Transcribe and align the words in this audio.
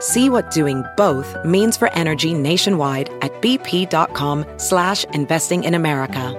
See 0.00 0.28
what 0.28 0.50
doing 0.50 0.84
both 0.96 1.34
means 1.44 1.76
for 1.76 1.90
energy 1.94 2.34
nationwide 2.34 3.08
at 3.22 3.32
bp.com 3.40 4.44
slash 4.58 5.04
investing 5.14 5.64
in 5.64 5.74
America. 5.74 6.34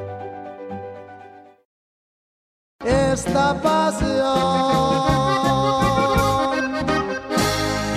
Esta 2.85 3.59
pasión. 3.61 4.27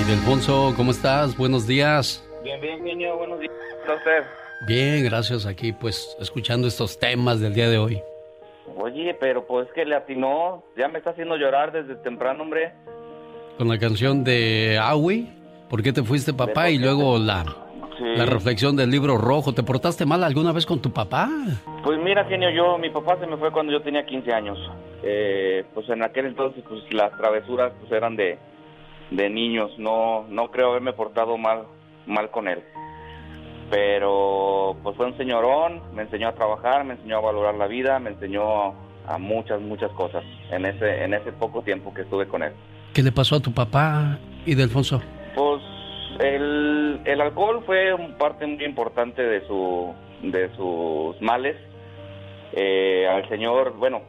Y 0.00 0.04
Delfonso, 0.04 0.72
¿cómo 0.76 0.92
estás? 0.92 1.36
Buenos 1.36 1.66
días. 1.66 2.24
Bien, 2.42 2.58
bien, 2.60 2.82
genio, 2.82 3.18
buenos 3.18 3.38
días. 3.40 3.52
¿Cómo 3.70 3.80
está 3.82 3.94
usted? 3.96 4.24
Bien, 4.66 5.04
gracias. 5.04 5.44
Aquí, 5.44 5.72
pues, 5.72 6.16
escuchando 6.20 6.68
estos 6.68 6.98
temas 6.98 7.40
del 7.40 7.52
día 7.52 7.68
de 7.68 7.76
hoy. 7.76 8.02
Oye, 8.76 9.14
pero 9.20 9.46
pues 9.46 9.68
que 9.74 9.84
le 9.84 9.94
atinó. 9.94 10.64
Ya 10.76 10.88
me 10.88 10.98
está 10.98 11.10
haciendo 11.10 11.36
llorar 11.36 11.70
desde 11.70 11.96
temprano, 11.96 12.42
hombre. 12.42 12.72
Con 13.58 13.68
la 13.68 13.78
canción 13.78 14.24
de 14.24 14.78
Aui, 14.80 15.28
¿por 15.70 15.82
qué 15.82 15.92
te 15.92 16.02
fuiste 16.02 16.34
papá? 16.34 16.68
Y 16.68 16.78
luego 16.78 17.18
la, 17.18 17.44
Sí. 17.96 18.04
la 18.16 18.26
reflexión 18.26 18.76
del 18.76 18.90
libro 18.90 19.16
rojo. 19.16 19.52
¿Te 19.54 19.62
portaste 19.62 20.04
mal 20.04 20.22
alguna 20.24 20.52
vez 20.52 20.66
con 20.66 20.80
tu 20.80 20.90
papá? 20.92 21.28
Pues 21.84 21.98
mira, 22.02 22.24
genio, 22.26 22.50
yo, 22.50 22.76
mi 22.78 22.90
papá 22.90 23.16
se 23.20 23.26
me 23.26 23.36
fue 23.36 23.50
cuando 23.52 23.72
yo 23.72 23.80
tenía 23.82 24.04
15 24.04 24.32
años. 24.32 24.58
Eh, 25.02 25.64
pues 25.74 25.88
en 25.88 26.02
aquel 26.02 26.26
entonces, 26.26 26.62
pues 26.68 26.82
las 26.92 27.16
travesuras 27.16 27.72
pues 27.80 27.92
eran 27.92 28.16
de, 28.16 28.38
de 29.10 29.30
niños. 29.30 29.70
No, 29.78 30.24
no 30.28 30.50
creo 30.50 30.70
haberme 30.70 30.92
portado 30.92 31.36
mal, 31.38 31.62
mal 32.06 32.30
con 32.30 32.48
él. 32.48 32.62
Pero 33.70 34.76
pues 34.82 34.96
fue 34.96 35.06
un 35.06 35.16
señorón, 35.16 35.80
me 35.94 36.02
enseñó 36.02 36.28
a 36.28 36.32
trabajar, 36.34 36.84
me 36.84 36.94
enseñó 36.94 37.18
a 37.18 37.20
valorar 37.20 37.54
la 37.54 37.66
vida, 37.68 37.98
me 38.00 38.10
enseñó 38.10 38.74
a 39.06 39.18
muchas, 39.18 39.60
muchas 39.60 39.92
cosas 39.92 40.24
en 40.50 40.66
ese, 40.66 41.04
en 41.04 41.14
ese 41.14 41.32
poco 41.32 41.62
tiempo 41.62 41.94
que 41.94 42.02
estuve 42.02 42.26
con 42.26 42.42
él. 42.42 42.52
¿Qué 42.92 43.02
le 43.02 43.12
pasó 43.12 43.36
a 43.36 43.40
tu 43.40 43.52
papá 43.52 44.18
y 44.44 44.54
Delfonso? 44.54 45.00
Pues 45.40 45.62
el, 46.18 47.18
alcohol 47.18 47.62
fue 47.64 47.96
parte 48.18 48.46
muy 48.46 48.62
importante 48.62 49.22
de 49.22 49.40
su 49.46 49.94
de 50.20 50.54
sus 50.54 51.18
males. 51.22 51.56
Eh, 52.52 53.08
al 53.08 53.26
señor, 53.30 53.74
bueno, 53.78 54.02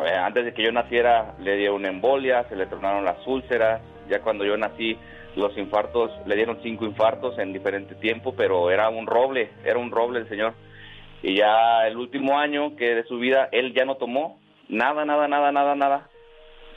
eh, 0.00 0.16
antes 0.16 0.46
de 0.46 0.54
que 0.54 0.64
yo 0.64 0.72
naciera 0.72 1.36
le 1.38 1.56
dio 1.58 1.76
una 1.76 1.90
embolia, 1.90 2.42
se 2.48 2.56
le 2.56 2.66
tornaron 2.66 3.04
las 3.04 3.24
úlceras. 3.24 3.82
Ya 4.10 4.20
cuando 4.20 4.44
yo 4.44 4.56
nací, 4.56 4.98
los 5.36 5.56
infartos, 5.56 6.10
le 6.26 6.34
dieron 6.34 6.58
cinco 6.60 6.86
infartos 6.86 7.38
en 7.38 7.52
diferente 7.52 7.94
tiempo, 7.94 8.34
pero 8.36 8.72
era 8.72 8.88
un 8.88 9.06
roble, 9.06 9.50
era 9.64 9.78
un 9.78 9.92
roble 9.92 10.18
el 10.18 10.28
señor. 10.28 10.54
Y 11.22 11.36
ya 11.36 11.86
el 11.86 11.96
último 11.96 12.36
año 12.36 12.74
que 12.74 12.96
de 12.96 13.04
su 13.04 13.18
vida, 13.18 13.48
él 13.52 13.74
ya 13.74 13.84
no 13.84 13.94
tomó 13.94 14.40
nada, 14.68 15.04
nada, 15.04 15.28
nada, 15.28 15.52
nada, 15.52 15.76
nada 15.76 16.08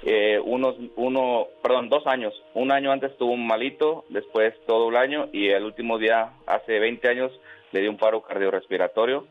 eh, 0.03 0.39
unos, 0.43 0.75
uno, 0.95 1.47
perdón, 1.61 1.89
dos 1.89 2.05
años. 2.07 2.33
Un 2.53 2.71
año 2.71 2.91
antes 2.91 3.11
estuvo 3.11 3.35
malito, 3.37 4.05
después 4.09 4.53
todo 4.65 4.89
el 4.89 4.95
año 4.97 5.29
y 5.31 5.49
el 5.49 5.63
último 5.63 5.97
día, 5.97 6.31
hace 6.47 6.79
20 6.79 7.07
años, 7.07 7.31
le 7.71 7.81
dio 7.81 7.89
un 7.91 7.97
paro 7.97 8.21
cardiorrespiratorio 8.21 9.25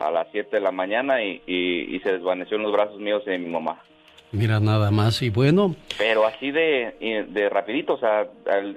a 0.00 0.10
las 0.10 0.26
7 0.32 0.56
de 0.56 0.60
la 0.62 0.72
mañana 0.72 1.22
y, 1.22 1.42
y- 1.46 1.94
y 1.94 2.00
se 2.00 2.12
desvaneció 2.12 2.56
en 2.56 2.64
los 2.64 2.72
brazos 2.72 2.98
míos 2.98 3.22
y 3.26 3.30
de 3.30 3.38
mi 3.38 3.48
mamá. 3.48 3.80
Mira, 4.32 4.58
nada 4.58 4.90
más. 4.90 5.22
Y 5.22 5.30
bueno, 5.30 5.76
Pero 5.96 6.26
así 6.26 6.50
de, 6.50 7.26
de 7.28 7.48
rapidito, 7.48 7.94
o 7.94 7.98
sea, 7.98 8.26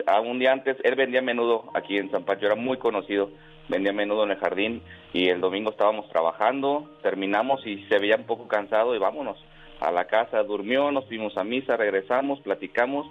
a 0.05 0.19
un 0.21 0.37
día 0.37 0.51
antes, 0.51 0.77
él 0.83 0.93
vendía 0.95 1.21
menudo 1.23 1.71
aquí 1.73 1.97
en 1.97 2.11
San 2.11 2.23
Pancho, 2.25 2.45
era 2.45 2.53
muy 2.55 2.77
conocido, 2.77 3.31
vendía 3.67 3.91
menudo 3.91 4.23
en 4.25 4.31
el 4.31 4.37
jardín 4.37 4.83
y 5.13 5.29
el 5.29 5.41
domingo 5.41 5.71
estábamos 5.71 6.07
trabajando, 6.09 6.87
terminamos 7.01 7.65
y 7.65 7.83
se 7.85 7.97
veía 7.97 8.17
un 8.17 8.25
poco 8.25 8.47
cansado 8.47 8.93
y 8.95 8.99
vámonos 8.99 9.43
a 9.79 9.91
la 9.91 10.05
casa, 10.05 10.43
durmió, 10.43 10.91
nos 10.91 11.05
fuimos 11.07 11.37
a 11.37 11.43
misa, 11.43 11.77
regresamos, 11.77 12.39
platicamos, 12.41 13.07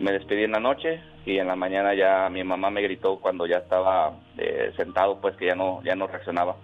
me 0.00 0.12
despedí 0.12 0.44
en 0.44 0.52
la 0.52 0.60
noche 0.60 1.00
y 1.26 1.38
en 1.38 1.46
la 1.46 1.56
mañana 1.56 1.94
ya 1.94 2.28
mi 2.30 2.44
mamá 2.44 2.70
me 2.70 2.82
gritó 2.82 3.18
cuando 3.20 3.46
ya 3.46 3.58
estaba 3.58 4.18
eh, 4.36 4.72
sentado, 4.76 5.20
pues 5.20 5.36
que 5.36 5.46
ya 5.46 5.54
no, 5.54 5.82
ya 5.82 5.94
no 5.94 6.06
reaccionaba 6.06 6.56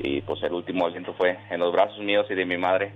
y 0.00 0.20
pues 0.22 0.42
el 0.42 0.52
último 0.52 0.86
aliento 0.86 1.12
fue 1.14 1.36
en 1.50 1.60
los 1.60 1.72
brazos 1.72 1.98
míos 1.98 2.26
y 2.30 2.34
de 2.34 2.46
mi 2.46 2.56
madre. 2.56 2.92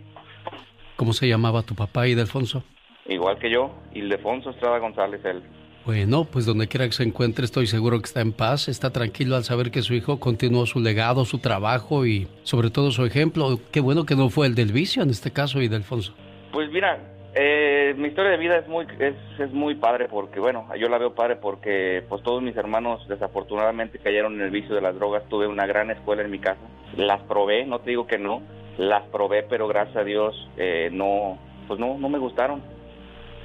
¿cómo 1.03 1.13
se 1.13 1.27
llamaba 1.27 1.63
tu 1.63 1.75
papá 1.75 2.07
y 2.07 2.15
Delfonso? 2.15 2.63
Igual 3.07 3.37
que 3.41 3.51
yo, 3.51 3.73
Ildefonso 3.93 4.51
Estrada 4.51 4.79
González, 4.79 5.21
él. 5.25 5.43
Bueno, 5.85 6.25
pues 6.31 6.47
donde 6.47 6.69
quiera 6.69 6.87
que 6.87 6.93
se 6.93 7.03
encuentre, 7.03 7.45
estoy 7.45 7.67
seguro 7.67 7.99
que 7.99 8.07
está 8.07 8.21
en 8.21 8.33
paz, 8.33 8.69
está 8.69 8.91
tranquilo 8.91 9.35
al 9.35 9.43
saber 9.43 9.73
que 9.73 9.83
su 9.83 9.95
hijo 9.95 10.21
continuó 10.21 10.65
su 10.65 10.79
legado, 10.79 11.25
su 11.25 11.39
trabajo 11.39 12.07
y 12.07 12.29
sobre 12.45 12.71
todo 12.71 12.93
su 12.93 13.05
ejemplo. 13.05 13.59
Qué 13.73 13.81
bueno 13.81 14.07
que 14.07 14.15
no 14.15 14.31
fue 14.31 14.47
el 14.47 14.55
del 14.55 14.71
vicio 14.71 15.03
en 15.03 15.11
este 15.11 15.33
caso 15.33 15.61
y 15.61 15.67
Delfonso. 15.67 16.15
Pues 16.53 16.71
mira, 16.71 17.01
eh, 17.35 17.95
mi 17.97 18.09
historia 18.09 18.31
de 18.31 18.37
vida 18.37 18.59
es 18.59 18.69
muy 18.69 18.87
es, 19.01 19.15
es 19.41 19.53
muy 19.53 19.75
padre 19.75 20.07
porque, 20.09 20.39
bueno, 20.39 20.69
yo 20.79 20.89
la 20.89 20.99
veo 20.99 21.15
padre 21.15 21.35
porque 21.35 22.05
pues 22.09 22.23
todos 22.23 22.43
mis 22.43 22.57
hermanos 22.57 23.09
desafortunadamente 23.09 23.99
cayeron 23.99 24.35
en 24.35 24.43
el 24.43 24.51
vicio 24.51 24.77
de 24.77 24.83
las 24.83 24.95
drogas. 24.95 25.25
Tuve 25.29 25.49
una 25.49 25.67
gran 25.67 25.91
escuela 25.91 26.23
en 26.23 26.31
mi 26.31 26.39
casa, 26.39 26.61
las 26.97 27.23
probé, 27.23 27.67
no 27.67 27.81
te 27.81 27.91
digo 27.91 28.07
que 28.07 28.19
no, 28.19 28.41
las 28.79 29.03
probé, 29.09 29.43
pero 29.43 29.67
gracias 29.67 29.97
a 29.97 30.05
Dios 30.05 30.49
eh, 30.59 30.91
no, 30.93 31.39
pues 31.67 31.81
no, 31.81 31.99
no 31.99 32.09
me 32.09 32.19
gustaron. 32.19 32.63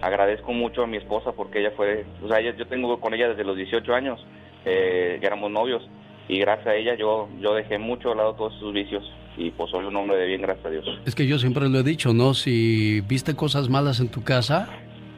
Agradezco 0.01 0.53
mucho 0.53 0.83
a 0.83 0.87
mi 0.87 0.97
esposa 0.97 1.31
porque 1.31 1.59
ella 1.59 1.71
fue, 1.75 2.05
o 2.23 2.27
sea, 2.27 2.39
yo 2.39 2.67
tengo 2.67 2.99
con 2.99 3.13
ella 3.13 3.29
desde 3.29 3.43
los 3.43 3.57
18 3.57 3.93
años, 3.93 4.19
eh, 4.65 5.19
éramos 5.21 5.51
novios, 5.51 5.81
y 6.27 6.39
gracias 6.39 6.67
a 6.67 6.75
ella 6.75 6.95
yo, 6.95 7.29
yo 7.39 7.53
dejé 7.53 7.77
mucho 7.77 8.09
de 8.09 8.15
lado 8.15 8.35
todos 8.35 8.53
sus 8.59 8.73
vicios 8.73 9.03
y 9.37 9.51
pues 9.51 9.69
soy 9.69 9.85
un 9.85 9.95
hombre 9.95 10.17
de 10.17 10.27
bien, 10.27 10.41
gracias 10.41 10.65
a 10.65 10.69
Dios. 10.69 10.85
Es 11.05 11.15
que 11.15 11.27
yo 11.27 11.37
siempre 11.39 11.69
lo 11.69 11.79
he 11.79 11.83
dicho, 11.83 12.13
¿no? 12.13 12.33
Si 12.33 13.01
viste 13.01 13.35
cosas 13.35 13.69
malas 13.69 13.99
en 13.99 14.09
tu 14.09 14.23
casa, 14.23 14.67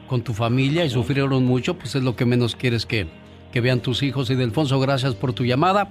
con 0.06 0.22
tu 0.22 0.34
familia 0.34 0.84
y 0.84 0.90
sufrieron 0.90 1.44
mucho, 1.44 1.74
pues 1.74 1.94
es 1.94 2.02
lo 2.02 2.16
que 2.16 2.26
menos 2.26 2.54
quieres 2.54 2.84
que, 2.84 3.06
que 3.52 3.60
vean 3.60 3.80
tus 3.80 4.02
hijos. 4.02 4.30
Y 4.30 4.34
Delfonso, 4.34 4.78
gracias 4.78 5.14
por 5.14 5.32
tu 5.32 5.44
llamada. 5.44 5.90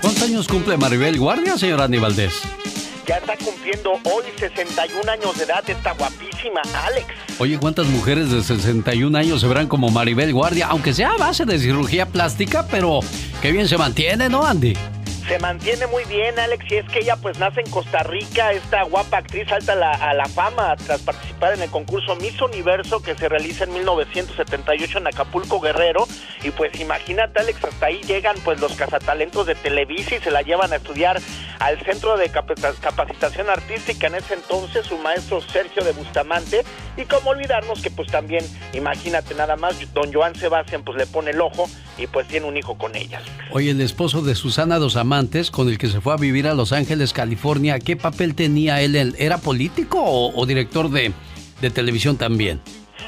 ¿Cuántos 0.00 0.22
años 0.22 0.48
cumple 0.48 0.76
Maribel 0.76 1.18
Guardia, 1.18 1.56
señor 1.56 1.80
Andy 1.80 1.98
Valdés? 1.98 2.67
Ya 3.08 3.16
está 3.16 3.38
cumpliendo 3.38 3.92
hoy 4.04 4.24
61 4.38 5.10
años 5.10 5.38
de 5.38 5.44
edad 5.44 5.64
esta 5.66 5.94
guapísima 5.94 6.60
Alex. 6.84 7.06
Oye, 7.38 7.58
¿cuántas 7.58 7.86
mujeres 7.86 8.30
de 8.30 8.42
61 8.42 9.16
años 9.16 9.40
se 9.40 9.48
verán 9.48 9.66
como 9.66 9.88
Maribel 9.88 10.34
Guardia? 10.34 10.66
Aunque 10.66 10.92
sea 10.92 11.12
a 11.12 11.16
base 11.16 11.46
de 11.46 11.58
cirugía 11.58 12.04
plástica, 12.04 12.66
pero 12.70 13.00
qué 13.40 13.50
bien 13.50 13.66
se 13.66 13.78
mantiene, 13.78 14.28
¿no, 14.28 14.44
Andy? 14.44 14.74
Se 15.28 15.38
mantiene 15.38 15.86
muy 15.86 16.04
bien, 16.04 16.38
Alex, 16.38 16.64
y 16.70 16.76
es 16.76 16.86
que 16.88 17.00
ella 17.00 17.16
pues 17.16 17.38
nace 17.38 17.60
en 17.60 17.70
Costa 17.70 18.02
Rica, 18.02 18.52
esta 18.52 18.82
guapa 18.84 19.18
actriz 19.18 19.46
salta 19.46 19.74
la, 19.74 19.90
a 19.92 20.14
la 20.14 20.24
fama 20.24 20.74
tras 20.76 21.02
participar 21.02 21.52
en 21.52 21.60
el 21.60 21.68
concurso 21.70 22.16
Miss 22.16 22.40
Universo 22.40 23.02
que 23.02 23.14
se 23.14 23.28
realiza 23.28 23.64
en 23.64 23.74
1978 23.74 24.96
en 24.98 25.06
Acapulco 25.06 25.60
Guerrero, 25.60 26.08
y 26.42 26.50
pues 26.50 26.80
imagínate 26.80 27.40
Alex, 27.40 27.62
hasta 27.62 27.86
ahí 27.86 28.00
llegan 28.06 28.36
pues 28.42 28.58
los 28.58 28.72
cazatalentos 28.72 29.46
de 29.46 29.54
Televisa 29.54 30.14
y 30.14 30.20
se 30.20 30.30
la 30.30 30.40
llevan 30.40 30.72
a 30.72 30.76
estudiar 30.76 31.20
al 31.58 31.78
Centro 31.84 32.16
de 32.16 32.30
Capacita- 32.30 32.72
Capacitación 32.80 33.50
Artística 33.50 34.06
en 34.06 34.14
ese 34.14 34.32
entonces, 34.32 34.86
su 34.86 34.96
maestro 34.96 35.42
Sergio 35.42 35.84
de 35.84 35.92
Bustamante, 35.92 36.64
y 36.96 37.04
como 37.04 37.30
olvidarnos 37.30 37.82
que 37.82 37.90
pues 37.90 38.08
también, 38.10 38.46
imagínate 38.72 39.34
nada 39.34 39.56
más, 39.56 39.76
don 39.92 40.10
Joan 40.10 40.34
Sebastián 40.36 40.84
pues 40.84 40.96
le 40.96 41.06
pone 41.06 41.32
el 41.32 41.40
ojo 41.42 41.68
y 41.98 42.06
pues 42.06 42.26
tiene 42.28 42.46
un 42.46 42.56
hijo 42.56 42.78
con 42.78 42.96
ella. 42.96 43.20
Oye, 43.50 43.72
el 43.72 43.80
esposo 43.82 44.22
de 44.22 44.34
Susana 44.34 44.78
Dos 44.78 44.96
Amantes, 44.96 45.17
con 45.50 45.68
el 45.68 45.78
que 45.78 45.88
se 45.88 46.00
fue 46.00 46.12
a 46.12 46.16
vivir 46.16 46.46
a 46.46 46.54
Los 46.54 46.72
Ángeles, 46.72 47.12
California, 47.12 47.80
¿qué 47.80 47.96
papel 47.96 48.36
tenía 48.36 48.80
él? 48.82 49.16
¿Era 49.18 49.38
político 49.38 50.00
o, 50.00 50.32
o 50.32 50.46
director 50.46 50.88
de, 50.90 51.12
de 51.60 51.70
televisión 51.70 52.16
también? 52.16 52.60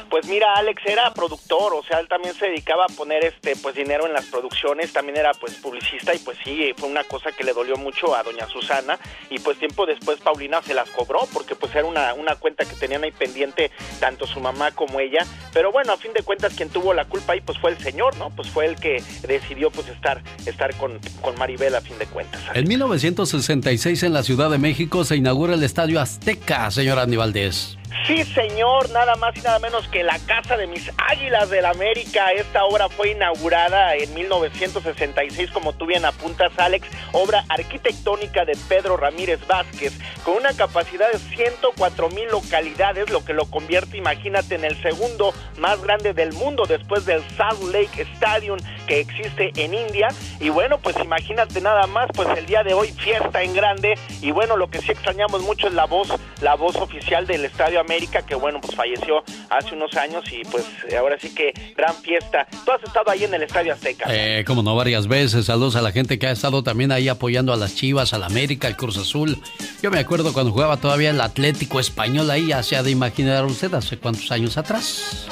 Pues 0.09 0.27
mira, 0.27 0.55
Alex 0.57 0.83
era 0.87 1.13
productor, 1.15 1.75
o 1.75 1.83
sea, 1.83 2.01
él 2.01 2.09
también 2.09 2.35
se 2.35 2.47
dedicaba 2.47 2.85
a 2.85 2.95
poner 2.95 3.25
este 3.25 3.57
pues 3.57 3.75
dinero 3.75 4.07
en 4.07 4.13
las 4.13 4.27
producciones, 4.27 4.93
también 4.93 5.17
era 5.17 5.33
pues 5.35 5.55
publicista 5.55 6.15
y 6.15 6.19
pues 6.19 6.39
sí, 6.45 6.73
fue 6.77 6.89
una 6.89 7.05
cosa 7.05 7.33
que 7.33 7.45
le 7.45 7.53
dolió 7.53 7.77
mucho 7.77 8.15
a 8.15 8.23
doña 8.23 8.47
Susana 8.49 8.99
y 9.29 9.39
pues 9.39 9.59
tiempo 9.59 9.87
después 9.87 10.19
Paulina 10.21 10.63
se 10.63 10.75
las 10.75 10.89
cobró 10.91 11.21
porque 11.33 11.55
pues 11.55 11.75
era 11.75 11.85
una, 11.85 12.15
una 12.15 12.37
cuenta 12.37 12.65
que 12.65 12.75
tenían 12.75 13.05
ahí 13.05 13.13
pendiente 13.13 13.71
tanto 13.99 14.27
su 14.27 14.41
mamá 14.41 14.73
como 14.73 15.01
ella, 15.01 15.27
pero 15.53 15.73
bueno, 15.73 15.93
a 15.93 15.97
fin 15.97 16.13
de 16.13 16.23
cuentas 16.23 16.55
quien 16.55 16.71
tuvo 16.71 16.95
la 16.95 17.05
culpa 17.05 17.35
ahí 17.35 17.41
pues 17.41 17.59
fue 17.59 17.71
el 17.71 17.79
señor, 17.79 18.17
¿no? 18.17 18.31
Pues 18.31 18.49
fue 18.49 18.67
el 18.67 18.77
que 18.77 19.03
decidió 19.27 19.71
pues 19.71 19.89
estar, 19.89 20.23
estar 20.47 20.75
con, 20.77 20.99
con 21.21 21.37
Maribel 21.37 21.75
a 21.75 21.81
fin 21.81 21.99
de 21.99 22.07
cuentas. 22.07 22.41
En 22.55 22.67
1966 22.69 24.03
en 24.03 24.13
la 24.13 24.23
Ciudad 24.23 24.51
de 24.51 24.59
México 24.59 25.05
se 25.05 25.17
inaugura 25.17 25.55
el 25.55 25.63
Estadio 25.63 26.01
Azteca, 26.01 26.71
señor 26.71 26.99
Andy 26.99 27.17
Valdés. 27.17 27.80
Sí, 28.07 28.25
señor, 28.25 28.89
nada 28.91 29.15
más 29.17 29.37
y 29.37 29.41
nada 29.41 29.59
menos 29.59 29.87
que 29.89 30.03
la 30.03 30.19
Casa 30.21 30.57
de 30.57 30.67
mis 30.67 30.91
Águilas 30.97 31.51
del 31.51 31.67
América. 31.67 32.31
Esta 32.33 32.65
obra 32.65 32.89
fue 32.89 33.11
inaugurada 33.11 33.95
en 33.97 34.13
1966, 34.15 35.51
como 35.51 35.73
tú 35.73 35.87
bien 35.87 36.05
apuntas, 36.05 36.53
Alex, 36.57 36.89
obra 37.13 37.45
arquitectónica 37.49 38.45
de 38.45 38.57
Pedro 38.69 38.97
Ramírez 38.97 39.45
Vázquez, 39.47 39.99
con 40.25 40.37
una 40.37 40.53
capacidad 40.55 41.11
de 41.11 41.19
104 41.19 42.09
mil 42.11 42.29
localidades, 42.29 43.11
lo 43.11 43.25
que 43.25 43.35
lo 43.35 43.47
convierte, 43.47 43.97
imagínate, 43.97 44.55
en 44.55 44.65
el 44.65 44.81
segundo 44.83 45.35
más 45.59 45.81
grande 45.83 46.15
del 46.15 46.33
mundo 46.33 46.65
después 46.67 47.05
del 47.07 47.23
Salt 47.37 47.63
Lake 47.73 48.03
Stadium 48.15 48.59
que 48.87 49.01
existe 49.01 49.53
en 49.57 49.75
India. 49.75 50.09
Y 50.39 50.49
bueno, 50.49 50.79
pues 50.79 50.97
imagínate 51.03 51.61
nada 51.61 51.87
más, 51.87 52.09
pues 52.15 52.29
el 52.37 52.47
día 52.47 52.63
de 52.63 52.75
hoy 52.75 52.93
fiesta 52.93 53.43
en 53.43 53.55
grande. 53.55 53.99
Y 54.21 54.31
bueno, 54.31 54.57
lo 54.57 54.71
que 54.71 54.81
sí 54.81 54.93
extrañamos 54.93 55.43
mucho 55.43 55.69
es 55.69 55.75
la 55.75 55.87
voz, 55.87 56.09
la 56.41 56.55
voz 56.55 56.77
oficial 56.77 57.27
del 57.27 57.45
Estadio 57.45 57.80
América, 57.81 58.23
que 58.23 58.35
bueno, 58.35 58.61
pues 58.61 58.75
falleció 58.75 59.23
hace 59.49 59.75
unos 59.75 59.95
años 59.97 60.25
y 60.33 60.45
pues 60.45 60.65
ahora 60.99 61.17
sí 61.21 61.35
que 61.35 61.53
gran 61.77 61.95
fiesta. 61.97 62.47
Tú 62.65 62.73
has 62.73 62.83
estado 62.83 63.11
ahí 63.11 63.25
en 63.25 63.35
el 63.35 63.43
Estadio 63.43 63.73
Azteca. 63.73 64.07
Eh, 64.09 64.45
como 64.47 64.63
no, 64.63 64.75
varias 64.77 65.07
veces. 65.07 65.47
Saludos 65.47 65.77
a 65.77 65.83
la 65.83 65.93
gente 65.93 66.19
que 66.19 66.27
ha 66.27 66.31
estado 66.31 66.63
también 66.63 66.93
ahí 66.93 67.09
apoyando 67.09 67.53
a 67.53 67.57
las 67.57 67.75
Chivas, 67.75 68.13
al 68.13 68.23
América, 68.23 68.69
al 68.69 68.77
Cruz 68.77 68.97
Azul. 68.99 69.39
Yo 69.83 69.91
me 69.91 69.99
acuerdo 69.99 70.33
cuando 70.33 70.53
jugaba 70.53 70.77
todavía 70.77 71.11
el 71.11 71.21
Atlético 71.21 71.81
Español 71.81 72.31
ahí, 72.31 72.53
hacia 72.53 72.83
de 72.83 72.91
imaginar 72.91 73.45
usted 73.45 73.73
hace 73.75 73.99
cuántos 73.99 74.31
años 74.31 74.57
atrás. 74.57 75.27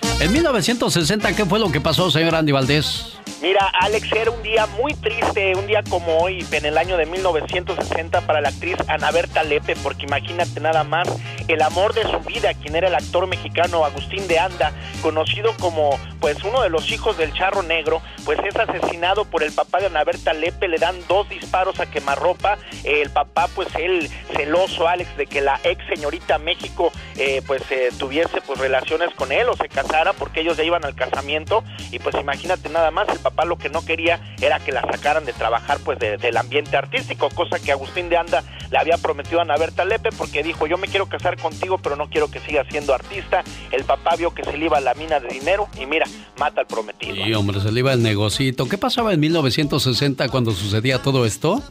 en 0.20 0.32
1960, 0.32 1.34
¿qué 1.34 1.46
fue 1.46 1.58
lo 1.58 1.72
que 1.72 1.80
pasó, 1.80 2.10
señor 2.10 2.34
Andy 2.34 2.52
Valdés? 2.52 3.20
Mira, 3.40 3.72
Alex, 3.80 4.12
era 4.12 4.30
un 4.30 4.42
día 4.42 4.66
muy 4.66 4.92
triste, 4.92 5.54
un 5.56 5.66
día 5.66 5.82
como 5.88 6.18
hoy, 6.18 6.44
en 6.52 6.66
el 6.66 6.76
año 6.76 6.98
de 6.98 7.06
1960, 7.06 8.20
para 8.26 8.42
la 8.42 8.50
actriz 8.50 8.76
Ana 8.86 9.10
Berta 9.12 9.42
Lepe, 9.42 9.76
porque 9.82 10.04
imagínate 10.04 10.60
nada 10.60 10.84
más 10.84 11.08
el 11.48 11.62
amor 11.62 11.94
de 11.94 12.02
su 12.02 12.20
vida, 12.20 12.52
quien 12.52 12.76
era 12.76 12.88
el 12.88 12.94
actor 12.94 13.26
mexicano 13.26 13.86
Agustín 13.86 14.28
de 14.28 14.38
Anda, 14.38 14.72
conocido 15.00 15.54
como 15.58 15.98
pues 16.20 16.44
uno 16.44 16.60
de 16.60 16.68
los 16.68 16.92
hijos 16.92 17.16
del 17.16 17.32
Charro 17.32 17.62
Negro, 17.62 18.02
pues 18.26 18.38
es 18.40 18.54
asesinado 18.56 19.24
por 19.24 19.42
el 19.42 19.52
papá 19.52 19.80
de 19.80 19.86
Ana 19.86 20.04
Berta 20.04 20.34
Lepe, 20.34 20.68
le 20.68 20.76
dan 20.76 20.96
dos 21.08 21.26
disparos 21.30 21.80
a 21.80 21.90
quemarropa, 21.90 22.58
el 22.84 23.08
papá 23.08 23.48
pues 23.54 23.68
él 23.76 24.10
celoso, 24.36 24.86
Alex, 24.86 25.16
de 25.16 25.26
que 25.26 25.40
la 25.40 25.58
ex 25.64 25.82
señorita 25.86 26.36
México 26.36 26.92
eh, 27.16 27.40
pues 27.46 27.62
eh, 27.70 27.88
tuviese 27.98 28.42
pues 28.42 28.58
relaciones 28.58 29.14
con 29.14 29.32
él 29.32 29.48
o 29.48 29.56
se 29.56 29.68
casara, 29.70 30.09
porque 30.12 30.40
ellos 30.40 30.56
ya 30.56 30.64
iban 30.64 30.84
al 30.84 30.94
casamiento, 30.94 31.64
y 31.90 31.98
pues 31.98 32.14
imagínate 32.20 32.68
nada 32.68 32.90
más, 32.90 33.08
el 33.08 33.18
papá 33.18 33.44
lo 33.44 33.58
que 33.58 33.68
no 33.68 33.84
quería 33.84 34.20
era 34.40 34.58
que 34.60 34.72
la 34.72 34.82
sacaran 34.82 35.24
de 35.24 35.32
trabajar 35.32 35.78
pues 35.84 35.98
del 35.98 36.36
ambiente 36.36 36.76
artístico, 36.76 37.28
cosa 37.30 37.58
que 37.58 37.72
Agustín 37.72 38.08
de 38.08 38.16
Anda 38.16 38.44
le 38.70 38.78
había 38.78 38.98
prometido 38.98 39.40
a 39.40 39.42
Ana 39.42 39.56
Berta 39.56 39.84
Lepe 39.84 40.10
porque 40.16 40.42
dijo 40.42 40.66
yo 40.66 40.78
me 40.78 40.86
quiero 40.86 41.06
casar 41.06 41.36
contigo 41.36 41.78
pero 41.78 41.96
no 41.96 42.08
quiero 42.08 42.30
que 42.30 42.40
sigas 42.40 42.66
siendo 42.70 42.94
artista. 42.94 43.42
El 43.70 43.84
papá 43.84 44.16
vio 44.16 44.32
que 44.34 44.44
se 44.44 44.56
le 44.56 44.66
iba 44.66 44.80
la 44.80 44.94
mina 44.94 45.20
de 45.20 45.28
dinero 45.28 45.68
y 45.80 45.86
mira, 45.86 46.06
mata 46.38 46.62
al 46.62 46.66
prometido. 46.66 47.14
Sí, 47.14 47.34
hombre, 47.34 47.60
se 47.60 47.72
le 47.72 47.80
iba 47.80 47.92
el 47.92 48.02
negocito. 48.02 48.68
¿Qué 48.68 48.78
pasaba 48.78 49.12
en 49.12 49.20
1960 49.20 50.28
cuando 50.28 50.52
sucedía 50.52 51.02
todo 51.02 51.26
esto? 51.26 51.62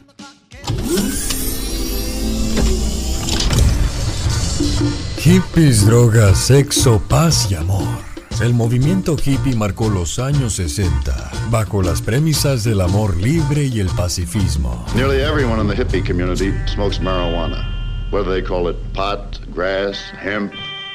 Hippies, 5.18 5.86
drogas, 5.86 6.38
sexo, 6.38 7.02
paz 7.08 7.48
y 7.50 7.54
amor. 7.54 8.09
El 8.40 8.54
movimiento 8.54 9.16
hippie 9.22 9.54
marcó 9.54 9.90
los 9.90 10.18
años 10.18 10.54
60 10.54 11.30
bajo 11.50 11.82
las 11.82 12.00
premisas 12.00 12.64
del 12.64 12.80
amor 12.80 13.16
libre 13.16 13.66
y 13.66 13.80
el 13.80 13.88
pacifismo. 13.88 14.86
Nearly 14.94 15.20
everyone 15.20 15.60
in 15.60 15.68
the 15.68 15.74
hippie 15.74 16.02
community 16.02 16.52
smokes 16.66 17.00
marijuana, 17.00 18.10
whether 18.10 18.30
they 18.30 18.42
call 18.42 18.70
it 18.70 18.76
pot, 18.94 19.38
grass, 19.52 19.96
hemp, 20.18 20.52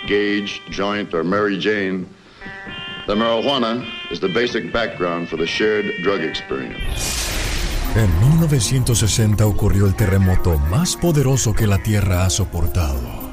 gauge, 0.08 0.60
joint, 0.72 1.14
or 1.14 1.24
Mary 1.24 1.60
Jane. 1.60 2.08
The 3.06 3.14
marijuana 3.14 3.86
is 4.12 4.20
the 4.20 4.30
basic 4.30 4.74
background 4.74 5.30
for 5.30 5.38
the 5.38 5.46
shared 5.46 5.86
drug 6.04 6.22
experience. 6.22 7.26
En 7.96 8.10
1960 8.20 9.46
ocurrió 9.46 9.86
el 9.86 9.96
terremoto 9.96 10.58
más 10.70 10.98
poderoso 10.98 11.54
que 11.54 11.68
la 11.68 11.78
Tierra 11.78 12.26
ha 12.26 12.30
soportado. 12.30 13.25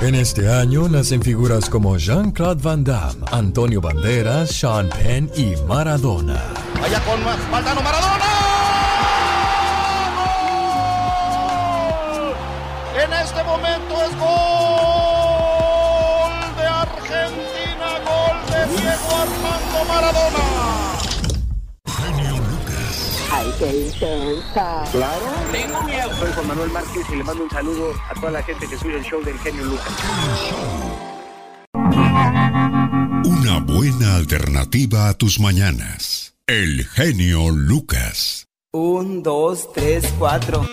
En 0.00 0.14
este 0.14 0.52
año 0.52 0.88
nacen 0.88 1.22
figuras 1.22 1.70
como 1.70 1.96
Jean-Claude 1.96 2.62
Van 2.62 2.84
Damme, 2.84 3.24
Antonio 3.30 3.80
Banderas, 3.80 4.50
Sean 4.50 4.90
Penn 4.90 5.30
y 5.34 5.54
Maradona. 5.66 6.42
Vaya 6.80 7.00
con 7.04 7.22
Maradona. 7.50 7.80
¡Gol! 12.16 12.34
En 13.02 13.12
este 13.12 13.42
momento 13.44 13.94
es 14.04 14.18
gol 14.18 14.34
de 16.56 16.66
Argentina, 16.66 17.88
gol 18.04 18.38
de 18.50 18.66
Diego 18.76 19.10
Armando 19.16 19.78
Maradona. 19.88 20.53
Qué 23.58 23.86
intensa. 23.86 24.84
Claro. 24.92 25.26
Tengo 25.52 25.82
miedo. 25.82 26.10
Soy 26.18 26.32
Juan 26.32 26.48
Manuel 26.48 26.70
Márquez 26.70 27.04
y 27.12 27.16
le 27.16 27.24
mando 27.24 27.44
un 27.44 27.50
saludo 27.50 27.92
a 28.10 28.14
toda 28.14 28.32
la 28.32 28.42
gente 28.42 28.66
que 28.66 28.78
sube 28.78 28.96
el 28.96 29.04
show 29.04 29.22
del 29.22 29.38
genio 29.38 29.64
Lucas. 29.64 29.92
Una 33.24 33.60
buena 33.60 34.16
alternativa 34.16 35.08
a 35.08 35.14
tus 35.14 35.40
mañanas. 35.40 36.34
El 36.46 36.86
genio 36.86 37.50
Lucas. 37.50 38.46
Un, 38.72 39.22
dos, 39.22 39.72
tres, 39.72 40.12
cuatro. 40.18 40.68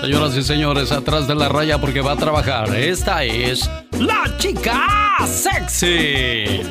Señoras 0.00 0.34
y 0.36 0.42
señores, 0.42 0.92
atrás 0.92 1.28
de 1.28 1.34
la 1.34 1.48
raya 1.48 1.78
porque 1.78 2.00
va 2.00 2.12
a 2.12 2.16
trabajar. 2.16 2.74
Esta 2.74 3.24
es 3.24 3.68
la 3.92 4.36
chica 4.38 4.86
sexy. 5.26 6.62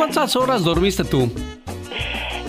¿Cuántas 0.00 0.34
horas 0.34 0.64
dormiste 0.64 1.04
tú? 1.04 1.30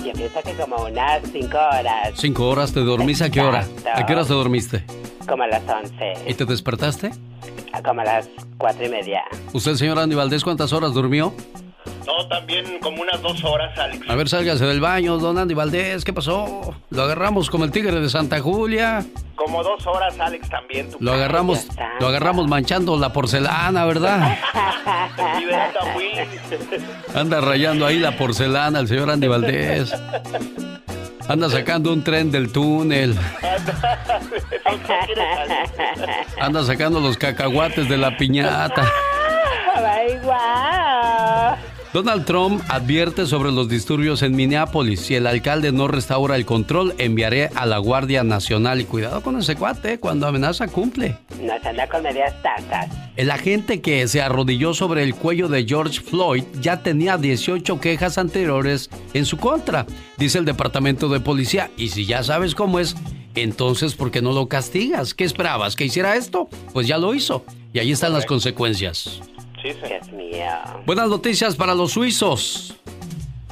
Yo 0.05 0.13
pienso 0.13 0.39
que 0.41 0.53
como 0.53 0.85
unas 0.85 1.21
cinco 1.33 1.57
horas. 1.57 2.13
¿Cinco 2.15 2.47
horas 2.47 2.71
te 2.71 2.79
dormiste? 2.79 3.25
¿A 3.25 3.29
qué 3.29 3.41
hora? 3.41 3.67
¿A 3.93 4.05
qué 4.05 4.13
horas 4.13 4.27
te 4.27 4.33
dormiste? 4.33 4.85
Como 5.27 5.43
a 5.43 5.47
las 5.47 5.61
once. 5.67 6.13
¿Y 6.25 6.33
te 6.33 6.45
despertaste? 6.45 7.11
Como 7.83 7.99
a 7.99 8.05
las 8.05 8.29
cuatro 8.57 8.85
y 8.85 8.89
media. 8.89 9.23
¿Usted, 9.51 9.75
señor 9.75 9.99
Andy 9.99 10.15
Valdés, 10.15 10.45
cuántas 10.45 10.71
horas 10.71 10.93
durmió? 10.93 11.33
No, 12.05 12.27
también 12.27 12.79
como 12.79 13.01
unas 13.01 13.21
dos 13.21 13.43
horas, 13.43 13.77
Alex. 13.77 14.09
A 14.09 14.15
ver, 14.15 14.27
sálgase 14.27 14.65
del 14.65 14.81
baño, 14.81 15.17
don 15.17 15.37
Andy 15.37 15.53
Valdés, 15.53 16.03
¿qué 16.03 16.13
pasó? 16.13 16.75
Lo 16.89 17.03
agarramos 17.03 17.49
como 17.49 17.65
el 17.65 17.71
tigre 17.71 17.99
de 17.99 18.09
Santa 18.09 18.39
Julia. 18.39 19.05
Como 19.35 19.63
dos 19.63 19.85
horas, 19.87 20.19
Alex, 20.19 20.49
también. 20.49 20.89
Lo 20.99 21.13
agarramos, 21.13 21.67
lo 21.99 22.07
agarramos 22.07 22.47
manchando 22.47 22.97
la 22.97 23.13
porcelana, 23.13 23.85
¿verdad? 23.85 24.37
Anda 27.15 27.41
rayando 27.41 27.85
ahí 27.85 27.99
la 27.99 28.17
porcelana 28.17 28.79
el 28.79 28.87
señor 28.87 29.09
Andy 29.09 29.27
Valdés. 29.27 29.93
Anda 31.27 31.49
sacando 31.49 31.93
un 31.93 32.03
tren 32.03 32.31
del 32.31 32.51
túnel. 32.51 33.15
Anda 36.39 36.63
sacando 36.63 36.99
los 36.99 37.17
cacahuates 37.17 37.87
de 37.87 37.97
la 37.97 38.17
piñata. 38.17 38.91
Donald 41.93 42.23
Trump 42.23 42.63
advierte 42.69 43.25
sobre 43.25 43.51
los 43.51 43.67
disturbios 43.67 44.21
en 44.21 44.33
Minneapolis. 44.33 45.01
Si 45.01 45.15
el 45.15 45.27
alcalde 45.27 45.73
no 45.73 45.89
restaura 45.89 46.37
el 46.37 46.45
control, 46.45 46.95
enviaré 46.97 47.49
a 47.53 47.65
la 47.65 47.79
Guardia 47.79 48.23
Nacional. 48.23 48.79
Y 48.79 48.85
cuidado 48.85 49.21
con 49.21 49.37
ese 49.37 49.57
cuate, 49.57 49.99
cuando 49.99 50.25
amenaza 50.25 50.69
cumple. 50.69 51.17
No 51.41 51.51
se 51.61 51.67
anda 51.67 51.85
con 51.87 52.01
medias 52.03 52.33
tacas. 52.41 52.87
El 53.17 53.29
agente 53.29 53.81
que 53.81 54.07
se 54.07 54.21
arrodilló 54.21 54.73
sobre 54.73 55.03
el 55.03 55.15
cuello 55.15 55.49
de 55.49 55.65
George 55.65 55.99
Floyd 55.99 56.45
ya 56.61 56.81
tenía 56.81 57.17
18 57.17 57.81
quejas 57.81 58.17
anteriores 58.17 58.89
en 59.13 59.25
su 59.25 59.35
contra, 59.35 59.85
dice 60.17 60.37
el 60.37 60.45
departamento 60.45 61.09
de 61.09 61.19
policía. 61.19 61.71
Y 61.75 61.89
si 61.89 62.05
ya 62.05 62.23
sabes 62.23 62.55
cómo 62.55 62.79
es, 62.79 62.95
entonces 63.35 63.95
¿por 63.95 64.11
qué 64.11 64.21
no 64.21 64.31
lo 64.31 64.47
castigas? 64.47 65.13
¿Qué 65.13 65.25
esperabas? 65.25 65.75
¿Que 65.75 65.85
hiciera 65.85 66.15
esto? 66.15 66.47
Pues 66.71 66.87
ya 66.87 66.97
lo 66.97 67.13
hizo. 67.13 67.43
Y 67.73 67.79
ahí 67.79 67.91
están 67.91 68.13
las 68.13 68.25
consecuencias. 68.25 69.21
Buenas 70.85 71.09
noticias 71.09 71.55
para 71.55 71.73
los 71.75 71.91
suizos. 71.91 72.75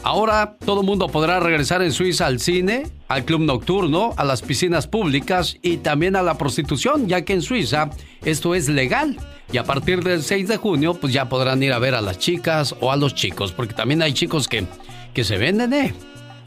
Ahora 0.04 0.56
todo 0.66 0.82
el 0.82 0.86
mundo 0.86 1.08
podrá 1.10 1.40
regresar 1.40 1.82
en 1.82 1.92
Suiza 1.92 2.26
al 2.26 2.40
cine, 2.40 2.88
al 3.10 3.26
club 3.26 3.42
nocturno, 3.42 4.14
a 4.16 4.24
las 4.24 4.42
piscinas 4.42 4.88
públicas 4.88 5.58
y 5.62 5.78
también 5.78 6.16
a 6.16 6.22
la 6.24 6.38
prostitución, 6.38 7.08
ya 7.08 7.24
que 7.24 7.34
en 7.34 7.42
Suiza 7.42 7.90
esto 8.24 8.56
es 8.56 8.70
legal. 8.70 9.18
Y 9.52 9.58
a 9.58 9.64
partir 9.66 10.04
del 10.04 10.24
6 10.24 10.48
de 10.48 10.58
junio, 10.58 10.94
pues 10.94 11.12
ya 11.12 11.28
podrán 11.28 11.62
ir 11.64 11.74
a 11.74 11.80
ver 11.80 11.96
a 11.96 12.02
las 12.02 12.18
chicas 12.18 12.76
o 12.80 12.92
a 12.92 12.96
los 12.96 13.14
chicos, 13.14 13.52
porque 13.52 13.74
también 13.74 14.02
hay 14.02 14.14
chicos 14.14 14.48
que, 14.48 14.66
que 15.14 15.24
se 15.24 15.38
venden, 15.38 15.74
¿eh? 15.74 15.94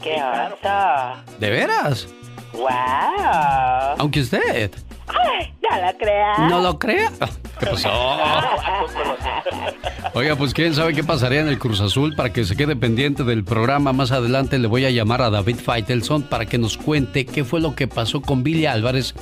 ¡Qué 0.01 0.15
harta! 0.15 1.23
¿De 1.39 1.49
veras? 1.49 2.07
¡Wow! 2.53 3.95
Aunque 3.99 4.21
usted. 4.21 4.71
Ay, 5.07 5.53
no 5.61 5.85
lo 5.85 5.97
crea. 5.97 6.37
¿No 6.49 6.61
lo 6.61 6.79
crea? 6.79 7.11
¿Qué 7.59 7.65
pasó? 7.65 7.89
Oiga, 10.13 10.35
pues 10.35 10.53
quién 10.53 10.73
sabe 10.73 10.93
qué 10.93 11.03
pasaría 11.03 11.41
en 11.41 11.47
el 11.47 11.59
Cruz 11.59 11.81
Azul 11.81 12.15
para 12.15 12.31
que 12.31 12.45
se 12.45 12.55
quede 12.55 12.75
pendiente 12.75 13.23
del 13.23 13.43
programa. 13.43 13.93
Más 13.93 14.11
adelante 14.11 14.59
le 14.59 14.67
voy 14.67 14.85
a 14.85 14.91
llamar 14.91 15.21
a 15.21 15.29
David 15.29 15.57
Faitelson 15.57 16.23
para 16.23 16.45
que 16.45 16.57
nos 16.57 16.77
cuente 16.77 17.25
qué 17.25 17.43
fue 17.43 17.59
lo 17.59 17.75
que 17.75 17.87
pasó 17.87 18.21
con 18.21 18.43
Billy 18.43 18.65
Álvarez 18.65 19.15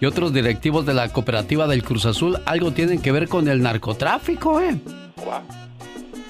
y 0.00 0.06
otros 0.06 0.32
directivos 0.32 0.84
de 0.84 0.94
la 0.94 1.08
cooperativa 1.10 1.68
del 1.68 1.84
Cruz 1.84 2.06
Azul. 2.06 2.40
Algo 2.44 2.72
tienen 2.72 3.00
que 3.00 3.12
ver 3.12 3.28
con 3.28 3.48
el 3.48 3.62
narcotráfico, 3.62 4.60
¿eh? 4.60 4.78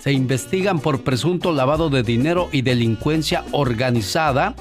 Se 0.01 0.13
investigan 0.13 0.81
por 0.81 1.03
presunto 1.03 1.53
lavado 1.53 1.89
de 1.89 2.03
dinero 2.03 2.49
y 2.53 2.63
delincuencia 2.63 3.45
organizada. 3.53 4.55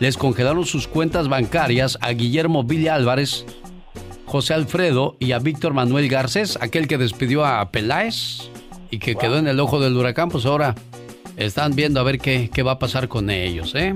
Les 0.00 0.16
congelaron 0.16 0.64
sus 0.64 0.88
cuentas 0.88 1.28
bancarias 1.28 1.98
a 2.00 2.10
Guillermo 2.10 2.64
Billy 2.64 2.88
Álvarez 2.88 3.46
José 4.26 4.54
Alfredo 4.54 5.16
y 5.18 5.32
a 5.32 5.38
Víctor 5.38 5.72
Manuel 5.72 6.08
Garcés, 6.08 6.58
aquel 6.60 6.88
que 6.88 6.98
despidió 6.98 7.44
a 7.44 7.70
Peláez 7.70 8.50
y 8.90 8.98
que 8.98 9.16
quedó 9.16 9.38
en 9.38 9.46
el 9.46 9.60
ojo 9.60 9.80
del 9.80 9.96
huracán, 9.96 10.28
pues 10.28 10.44
ahora 10.46 10.74
están 11.36 11.74
viendo 11.74 12.00
a 12.00 12.02
ver 12.02 12.18
qué, 12.18 12.50
qué 12.52 12.62
va 12.62 12.72
a 12.72 12.78
pasar 12.78 13.08
con 13.08 13.30
ellos, 13.30 13.74
¿eh? 13.74 13.94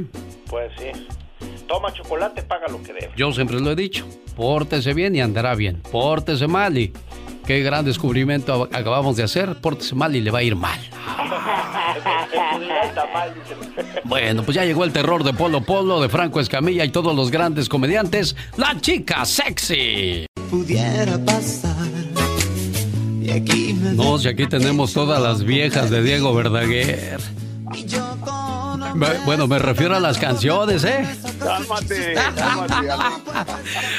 Pues 0.49 0.71
sí. 0.79 1.07
Toma 1.67 1.93
chocolate, 1.93 2.43
paga 2.43 2.69
lo 2.69 2.83
que 2.83 2.93
debe. 2.93 3.11
Yo 3.17 3.33
siempre 3.33 3.61
lo 3.61 3.71
he 3.71 3.77
dicho, 3.77 4.07
pórtese 4.37 4.95
bien 4.95 5.15
y 5.15 5.21
andará 5.21 5.55
bien. 5.55 5.81
Pórtese 5.91 6.47
mal 6.49 6.77
y 6.79 6.93
qué 7.50 7.64
gran 7.64 7.85
descubrimiento 7.85 8.69
acabamos 8.73 9.16
de 9.16 9.25
hacer. 9.25 9.57
Pórtese 9.61 9.97
mal 9.97 10.14
y 10.14 10.21
le 10.21 10.30
va 10.30 10.38
a 10.38 10.42
ir 10.45 10.54
mal. 10.54 10.78
Bueno, 14.04 14.45
pues 14.45 14.54
ya 14.54 14.64
llegó 14.64 14.85
el 14.85 14.92
terror 14.92 15.25
de 15.25 15.33
Polo 15.33 15.61
Polo, 15.62 16.00
de 16.00 16.09
Franco 16.09 16.38
Escamilla 16.38 16.85
y 16.85 16.90
todos 16.90 17.12
los 17.12 17.33
grandes 17.33 17.69
comediantes. 17.69 18.37
La 18.57 18.80
chica 18.80 19.25
sexy. 19.25 20.26
Pudiera 20.49 21.19
pasar. 21.25 21.88
Y 23.21 23.30
aquí 23.30 23.73
No, 23.73 24.16
si 24.19 24.28
aquí 24.28 24.47
tenemos 24.47 24.92
todas 24.92 25.21
las 25.21 25.42
viejas 25.42 25.90
de 25.90 26.04
Diego 26.04 26.33
Verdaguer. 26.33 27.19
Bueno, 29.25 29.47
me 29.47 29.59
refiero 29.59 29.95
a 29.95 30.01
las 30.01 30.19
canciones, 30.19 30.85
¿eh? 30.85 31.07
Cálmate, 31.39 32.15
cálmate. 32.15 33.53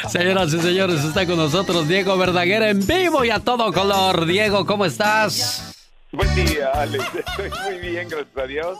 Señoras 0.09 0.53
y 0.53 0.59
señores, 0.59 1.03
está 1.03 1.25
con 1.25 1.37
nosotros 1.37 1.87
Diego 1.87 2.17
Verdaguer 2.17 2.63
en 2.63 2.85
vivo 2.85 3.23
y 3.23 3.29
a 3.29 3.39
todo 3.39 3.71
color. 3.71 4.25
Diego, 4.25 4.65
¿cómo 4.65 4.85
estás? 4.85 5.71
Buen 6.11 6.33
día, 6.35 6.69
Alex. 6.73 7.05
Estoy 7.15 7.49
muy 7.63 7.89
bien, 7.89 8.09
gracias 8.09 8.37
a 8.37 8.47
Dios. 8.47 8.77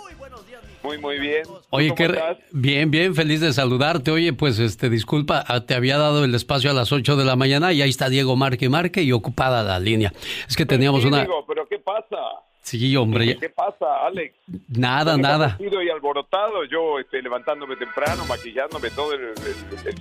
Muy, 0.84 0.98
muy 0.98 1.20
bien. 1.20 1.44
Oye, 1.70 1.94
qué 1.96 2.38
bien, 2.52 2.90
bien, 2.90 3.16
feliz 3.16 3.40
de 3.40 3.54
saludarte. 3.54 4.12
Oye, 4.12 4.34
pues 4.34 4.60
este, 4.60 4.90
disculpa, 4.90 5.44
ah, 5.48 5.62
te 5.62 5.76
había 5.76 5.98
dado 5.98 6.26
el 6.26 6.34
espacio 6.34 6.72
a 6.72 6.74
las 6.74 6.92
8 6.92 7.16
de 7.16 7.24
la 7.24 7.36
mañana 7.36 7.72
y 7.72 7.82
ahí 7.82 7.90
está 7.90 8.10
Diego 8.10 8.36
Marque 8.36 8.68
Marque 8.68 9.04
y 9.04 9.12
ocupada 9.12 9.64
la 9.64 9.80
línea. 9.80 10.12
Es 10.50 10.58
que 10.58 10.66
teníamos 10.66 11.06
una. 11.06 11.20
Diego, 11.20 11.46
pero 11.48 11.68
¿qué 11.68 11.78
pasa? 11.80 12.18
Sí, 12.62 12.96
hombre. 12.96 13.38
¿Qué 13.38 13.50
pasa, 13.50 14.06
Alex? 14.06 14.36
Nada, 14.70 15.18
nada. 15.18 15.58
y 15.60 15.90
alborotado, 15.90 16.64
yo 16.66 17.00
este, 17.00 17.22
levantándome 17.22 17.76
temprano, 17.76 18.24
maquillándome 18.26 18.92
todo 18.92 19.14
el, 19.14 19.34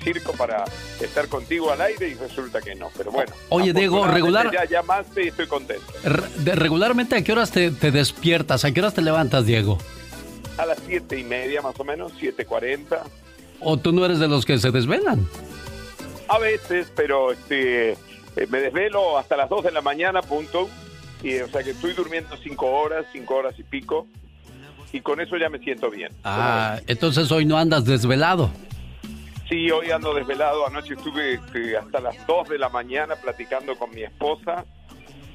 circo 0.03 0.33
para 0.33 0.65
estar 1.01 1.29
contigo 1.29 1.73
al 1.73 1.81
aire 1.81 2.09
y 2.09 2.15
resulta 2.15 2.61
que 2.61 2.75
no. 2.75 2.91
Pero 2.97 3.11
bueno. 3.11 3.33
Oye, 3.49 3.73
Diego, 3.73 4.07
regular. 4.07 4.51
Ya 4.53 4.67
llamaste 4.67 5.25
y 5.25 5.29
estoy 5.29 5.47
contento. 5.47 5.85
regularmente, 6.55 7.17
¿a 7.17 7.25
qué 7.25 7.33
horas 7.33 7.51
te, 7.51 7.71
despiertas? 7.71 8.65
¿A 8.65 8.73
qué 8.73 8.81
horas 8.81 8.95
te 8.95 9.03
levantas, 9.03 9.47
Diego? 9.47 9.79
A 10.59 10.67
las 10.67 10.79
siete 10.87 11.19
y 11.19 11.25
media, 11.25 11.63
más 11.63 11.81
o 11.81 11.85
menos, 11.85 12.13
siete 12.19 12.45
cuarenta. 12.45 13.05
¿O 13.61 13.79
tú 13.79 13.93
no 13.93 14.05
eres 14.05 14.19
de 14.19 14.29
los 14.29 14.45
que 14.45 14.59
se 14.59 14.71
desvelan? 14.71 15.27
A 16.29 16.39
veces, 16.39 16.93
pero 16.95 17.33
este, 17.33 17.93
eh, 17.93 17.97
me 18.51 18.61
desvelo 18.61 19.19
hasta 19.19 19.37
las 19.37 19.49
dos 19.49 19.65
de 19.65 19.73
la 19.73 19.81
mañana, 19.81 20.21
punto 20.21 20.69
y, 21.23 21.39
o 21.39 21.49
sea 21.49 21.63
que 21.63 21.71
estoy 21.71 21.93
durmiendo 21.93 22.37
cinco 22.37 22.67
horas, 22.71 23.07
cinco 23.13 23.37
horas 23.37 23.59
y 23.59 23.63
pico, 23.63 24.07
y 24.93 25.01
con 25.01 25.21
eso 25.21 25.37
ya 25.37 25.49
me 25.49 25.59
siento 25.59 25.91
bien. 25.91 26.13
Ah, 26.25 26.81
entonces 26.87 27.31
hoy 27.31 27.45
no 27.45 27.59
andas 27.59 27.85
desvelado. 27.85 28.51
Sí, 29.49 29.71
hoy 29.71 29.91
ando 29.91 30.15
desvelado. 30.15 30.67
Anoche 30.67 30.95
estuve 30.95 31.35
este, 31.35 31.77
hasta 31.77 32.01
las 32.01 32.27
dos 32.27 32.49
de 32.49 32.59
la 32.59 32.69
mañana 32.69 33.17
platicando 33.17 33.77
con 33.77 33.91
mi 33.91 34.03
esposa 34.03 34.65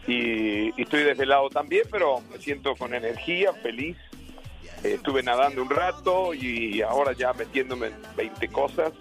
y, 0.07 0.69
estoy 0.81 1.03
desvelado 1.03 1.49
también, 1.49 1.83
pero 1.91 2.21
me 2.31 2.37
siento 2.37 2.75
con 2.75 2.93
energía, 2.93 3.53
feliz. 3.53 3.97
Eh, 4.83 4.93
estuve 4.95 5.23
nadando 5.23 5.61
un 5.61 5.69
rato 5.69 6.33
y 6.33 6.81
ahora 6.81 7.13
ya 7.13 7.33
metiéndome 7.33 7.87
en 7.87 7.95
20 8.15 8.47
cosas 8.49 8.93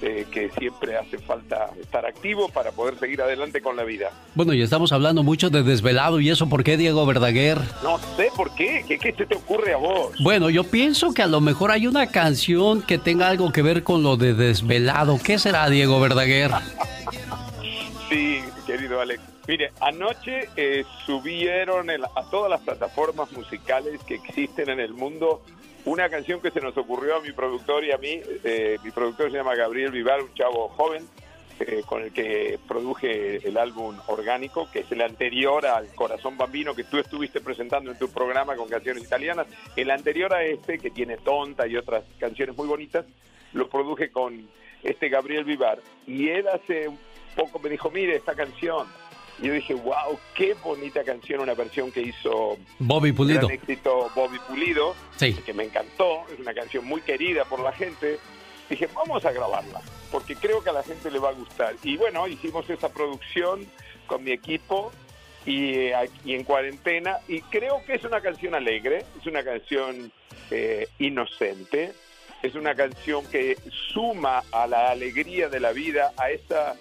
que 0.00 0.50
siempre 0.58 0.96
hace 0.96 1.18
falta 1.18 1.70
estar 1.80 2.04
activo 2.06 2.48
para 2.48 2.70
poder 2.72 2.98
seguir 2.98 3.22
adelante 3.22 3.60
con 3.60 3.76
la 3.76 3.84
vida. 3.84 4.10
Bueno, 4.34 4.52
y 4.52 4.62
estamos 4.62 4.92
hablando 4.92 5.22
mucho 5.22 5.50
de 5.50 5.62
desvelado 5.62 6.20
y 6.20 6.30
eso, 6.30 6.48
¿por 6.48 6.64
qué 6.64 6.76
Diego 6.76 7.04
Verdaguer? 7.06 7.58
No 7.82 7.98
sé 8.16 8.30
por 8.36 8.54
qué, 8.54 8.84
¿qué, 8.86 8.98
qué 8.98 9.12
se 9.12 9.26
te 9.26 9.36
ocurre 9.36 9.74
a 9.74 9.76
vos? 9.76 10.12
Bueno, 10.20 10.50
yo 10.50 10.64
pienso 10.64 11.12
que 11.14 11.22
a 11.22 11.26
lo 11.26 11.40
mejor 11.40 11.70
hay 11.70 11.86
una 11.86 12.08
canción 12.08 12.82
que 12.82 12.98
tenga 12.98 13.28
algo 13.28 13.52
que 13.52 13.62
ver 13.62 13.82
con 13.82 14.02
lo 14.02 14.16
de 14.16 14.34
desvelado. 14.34 15.18
¿Qué 15.22 15.38
será 15.38 15.68
Diego 15.68 16.00
Verdaguer? 16.00 16.50
sí, 18.08 18.40
querido 18.66 19.00
Alex. 19.00 19.20
Mire, 19.48 19.70
anoche 19.80 20.48
eh, 20.56 20.84
subieron 21.04 21.88
a 21.90 22.30
todas 22.30 22.50
las 22.50 22.60
plataformas 22.62 23.30
musicales 23.30 24.00
que 24.02 24.16
existen 24.16 24.70
en 24.70 24.80
el 24.80 24.92
mundo 24.92 25.40
una 25.86 26.08
canción 26.08 26.40
que 26.40 26.50
se 26.50 26.60
nos 26.60 26.76
ocurrió 26.76 27.16
a 27.16 27.20
mi 27.20 27.32
productor 27.32 27.84
y 27.84 27.92
a 27.92 27.98
mí. 27.98 28.20
Eh, 28.44 28.76
mi 28.82 28.90
productor 28.90 29.30
se 29.30 29.36
llama 29.36 29.54
Gabriel 29.54 29.92
Vivar, 29.92 30.20
un 30.20 30.34
chavo 30.34 30.68
joven, 30.68 31.08
eh, 31.60 31.82
con 31.86 32.02
el 32.02 32.12
que 32.12 32.58
produje 32.66 33.36
el 33.46 33.56
álbum 33.56 33.96
Orgánico, 34.08 34.68
que 34.70 34.80
es 34.80 34.92
el 34.92 35.00
anterior 35.00 35.64
al 35.64 35.86
Corazón 35.94 36.36
Bambino 36.36 36.74
que 36.74 36.84
tú 36.84 36.98
estuviste 36.98 37.40
presentando 37.40 37.92
en 37.92 37.98
tu 37.98 38.08
programa 38.08 38.56
con 38.56 38.68
canciones 38.68 39.04
italianas. 39.04 39.46
El 39.76 39.90
anterior 39.92 40.34
a 40.34 40.42
este, 40.42 40.78
que 40.78 40.90
tiene 40.90 41.18
Tonta 41.18 41.68
y 41.68 41.76
otras 41.76 42.04
canciones 42.18 42.56
muy 42.56 42.66
bonitas, 42.66 43.06
lo 43.52 43.68
produje 43.68 44.10
con 44.10 44.48
este 44.82 45.08
Gabriel 45.08 45.44
Vivar. 45.44 45.78
Y 46.06 46.28
él 46.28 46.48
hace 46.48 46.90
poco 47.36 47.60
me 47.60 47.70
dijo, 47.70 47.90
mire, 47.90 48.16
esta 48.16 48.34
canción 48.34 48.88
yo 49.38 49.52
dije, 49.52 49.74
wow, 49.74 50.18
qué 50.34 50.54
bonita 50.54 51.04
canción, 51.04 51.40
una 51.40 51.54
versión 51.54 51.92
que 51.92 52.00
hizo 52.00 52.56
Bobby 52.78 53.12
Pulido. 53.12 53.50
éxito 53.50 54.10
Bobby 54.14 54.38
Pulido, 54.48 54.94
sí. 55.16 55.34
que 55.34 55.52
me 55.52 55.64
encantó, 55.64 56.24
es 56.32 56.40
una 56.40 56.54
canción 56.54 56.84
muy 56.86 57.02
querida 57.02 57.44
por 57.44 57.60
la 57.60 57.72
gente. 57.72 58.18
Dije, 58.70 58.88
vamos 58.94 59.24
a 59.24 59.32
grabarla, 59.32 59.80
porque 60.10 60.34
creo 60.34 60.62
que 60.62 60.70
a 60.70 60.72
la 60.72 60.82
gente 60.82 61.10
le 61.10 61.18
va 61.18 61.28
a 61.30 61.32
gustar. 61.32 61.74
Y 61.82 61.96
bueno, 61.96 62.26
hicimos 62.26 62.68
esa 62.70 62.88
producción 62.88 63.66
con 64.06 64.24
mi 64.24 64.32
equipo 64.32 64.90
y, 65.44 65.92
aquí 65.92 66.34
en 66.34 66.44
cuarentena 66.44 67.18
y 67.28 67.40
creo 67.42 67.84
que 67.86 67.94
es 67.94 68.04
una 68.04 68.20
canción 68.20 68.54
alegre, 68.54 69.04
es 69.20 69.26
una 69.26 69.44
canción 69.44 70.10
eh, 70.50 70.88
inocente, 70.98 71.92
es 72.42 72.54
una 72.54 72.74
canción 72.74 73.24
que 73.26 73.56
suma 73.92 74.42
a 74.50 74.66
la 74.66 74.90
alegría 74.90 75.48
de 75.48 75.60
la 75.60 75.72
vida, 75.72 76.12
a 76.16 76.30
esa 76.30 76.74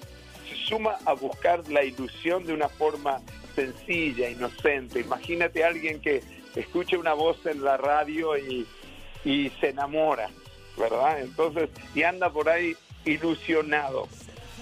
se 0.50 0.56
suma 0.56 0.98
a 1.06 1.14
buscar 1.14 1.68
la 1.70 1.84
ilusión 1.84 2.46
de 2.46 2.54
una 2.54 2.70
forma 2.70 3.22
sencilla, 3.56 4.30
inocente. 4.30 5.00
Imagínate 5.00 5.64
a 5.64 5.68
alguien 5.68 6.00
que 6.02 6.24
escuche 6.56 6.98
una 6.98 7.14
voz 7.14 7.46
en 7.46 7.64
la 7.64 7.78
radio 7.78 8.38
y, 8.38 8.66
y 9.24 9.50
se 9.60 9.70
enamora, 9.70 10.30
¿verdad? 10.78 11.22
Entonces, 11.22 11.70
y 11.94 12.04
anda 12.04 12.30
por 12.30 12.50
ahí 12.50 12.76
ilusionado. 13.06 14.08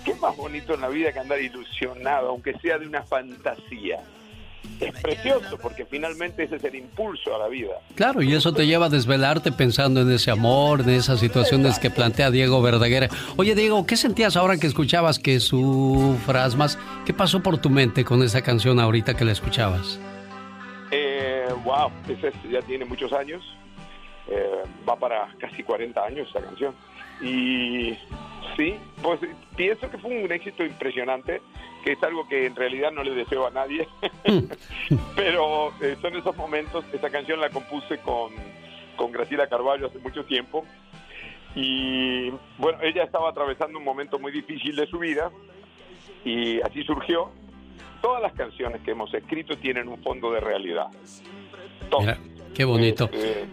¿Qué 0.05 0.13
más 0.15 0.35
bonito 0.35 0.73
en 0.73 0.81
la 0.81 0.89
vida 0.89 1.13
que 1.13 1.19
andar 1.19 1.39
ilusionado, 1.39 2.29
aunque 2.29 2.53
sea 2.59 2.77
de 2.77 2.87
una 2.87 3.03
fantasía? 3.03 4.03
Es 4.79 5.01
precioso 5.01 5.57
porque 5.61 5.85
finalmente 5.85 6.43
ese 6.43 6.57
es 6.57 6.63
el 6.63 6.75
impulso 6.75 7.35
a 7.35 7.39
la 7.39 7.47
vida. 7.47 7.73
Claro, 7.95 8.21
y 8.21 8.33
eso 8.33 8.53
te 8.53 8.65
lleva 8.65 8.87
a 8.87 8.89
desvelarte 8.89 9.51
pensando 9.51 10.01
en 10.01 10.11
ese 10.11 10.31
amor, 10.31 10.81
en 10.81 10.89
esas 10.89 11.19
situaciones 11.19 11.79
que 11.79 11.89
plantea 11.89 12.31
Diego 12.31 12.61
Verdaguer. 12.61 13.09
Oye, 13.37 13.55
Diego, 13.55 13.85
¿qué 13.85 13.95
sentías 13.95 14.35
ahora 14.35 14.57
que 14.57 14.67
escuchabas 14.67 15.19
que 15.19 15.39
sufras 15.39 16.55
más? 16.55 16.77
¿Qué 17.05 17.13
pasó 17.13 17.41
por 17.41 17.57
tu 17.57 17.69
mente 17.69 18.03
con 18.03 18.23
esa 18.23 18.41
canción 18.41 18.79
ahorita 18.79 19.15
que 19.15 19.25
la 19.25 19.31
escuchabas? 19.31 19.99
Eh, 20.91 21.47
wow, 21.63 21.91
ese 22.07 22.31
ya 22.51 22.61
tiene 22.61 22.85
muchos 22.85 23.11
años. 23.13 23.43
Eh, 24.27 24.63
va 24.87 24.95
para 24.95 25.27
casi 25.39 25.63
40 25.63 26.03
años 26.03 26.27
esa 26.29 26.41
canción. 26.41 26.73
Y 27.21 27.97
sí, 28.57 28.75
pues 29.01 29.19
pienso 29.55 29.89
que 29.89 29.97
fue 29.97 30.23
un 30.23 30.31
éxito 30.31 30.63
impresionante, 30.63 31.41
que 31.83 31.93
es 31.93 32.03
algo 32.03 32.27
que 32.27 32.45
en 32.45 32.55
realidad 32.55 32.91
no 32.91 33.03
le 33.03 33.11
deseo 33.11 33.47
a 33.47 33.51
nadie, 33.51 33.87
pero 35.15 35.73
eh, 35.81 35.95
son 36.01 36.15
esos 36.15 36.35
momentos, 36.35 36.85
esa 36.93 37.09
canción 37.09 37.39
la 37.39 37.49
compuse 37.49 37.97
con, 37.99 38.33
con 38.95 39.11
Graciela 39.11 39.47
Carvalho 39.47 39.87
hace 39.87 39.99
mucho 39.99 40.25
tiempo, 40.25 40.65
y 41.55 42.31
bueno, 42.57 42.79
ella 42.81 43.03
estaba 43.03 43.29
atravesando 43.29 43.77
un 43.77 43.83
momento 43.83 44.17
muy 44.17 44.31
difícil 44.31 44.75
de 44.75 44.87
su 44.87 44.97
vida, 44.99 45.31
y 46.25 46.61
así 46.61 46.83
surgió. 46.83 47.31
Todas 48.01 48.21
las 48.21 48.33
canciones 48.33 48.81
que 48.81 48.91
hemos 48.91 49.13
escrito 49.13 49.57
tienen 49.57 49.87
un 49.87 50.01
fondo 50.03 50.31
de 50.31 50.41
realidad. 50.41 50.87
Mira, 51.99 52.17
qué 52.53 52.65
bonito. 52.65 53.09
Eh, 53.13 53.45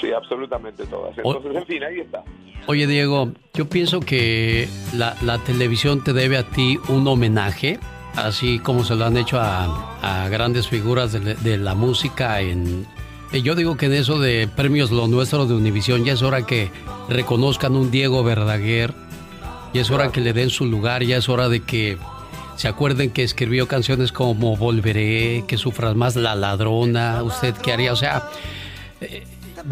sí, 0.00 0.12
absolutamente 0.12 0.84
todas. 0.86 1.16
Entonces, 1.16 1.54
en 1.54 1.66
fin, 1.66 1.84
ahí 1.84 2.00
está. 2.00 2.22
Oye, 2.66 2.86
Diego, 2.86 3.32
yo 3.54 3.68
pienso 3.68 4.00
que 4.00 4.68
la, 4.94 5.16
la 5.22 5.38
televisión 5.38 6.04
te 6.04 6.12
debe 6.12 6.36
a 6.38 6.44
ti 6.44 6.78
un 6.88 7.06
homenaje, 7.08 7.80
así 8.14 8.60
como 8.60 8.84
se 8.84 8.94
lo 8.94 9.04
han 9.04 9.16
hecho 9.16 9.40
a, 9.40 10.24
a 10.24 10.28
grandes 10.28 10.68
figuras 10.68 11.12
de, 11.12 11.34
de, 11.34 11.58
la 11.58 11.74
música 11.74 12.40
en... 12.40 12.86
Yo 13.32 13.54
digo 13.54 13.76
que 13.76 13.86
en 13.86 13.94
eso 13.94 14.20
de 14.20 14.46
premios 14.46 14.90
Lo 14.90 15.08
Nuestro 15.08 15.46
de 15.46 15.54
Univisión 15.54 16.04
ya 16.04 16.12
es 16.12 16.22
hora 16.22 16.46
que 16.46 16.70
reconozcan 17.08 17.74
un 17.74 17.90
Diego 17.90 18.22
Verdaguer, 18.22 18.92
ya 19.72 19.80
es 19.80 19.90
hora 19.90 20.12
que 20.12 20.20
le 20.20 20.32
den 20.32 20.50
su 20.50 20.66
lugar, 20.66 21.02
ya 21.02 21.16
es 21.16 21.28
hora 21.28 21.48
de 21.48 21.60
que 21.60 21.96
se 22.56 22.68
acuerden 22.68 23.10
que 23.10 23.22
escribió 23.22 23.66
canciones 23.66 24.12
como 24.12 24.56
Volveré, 24.56 25.44
que 25.48 25.56
sufras 25.56 25.96
más 25.96 26.14
la 26.14 26.34
ladrona, 26.34 27.22
usted 27.22 27.54
qué 27.56 27.72
haría, 27.72 27.92
o 27.92 27.96
sea, 27.96 28.28
eh, 29.00 29.24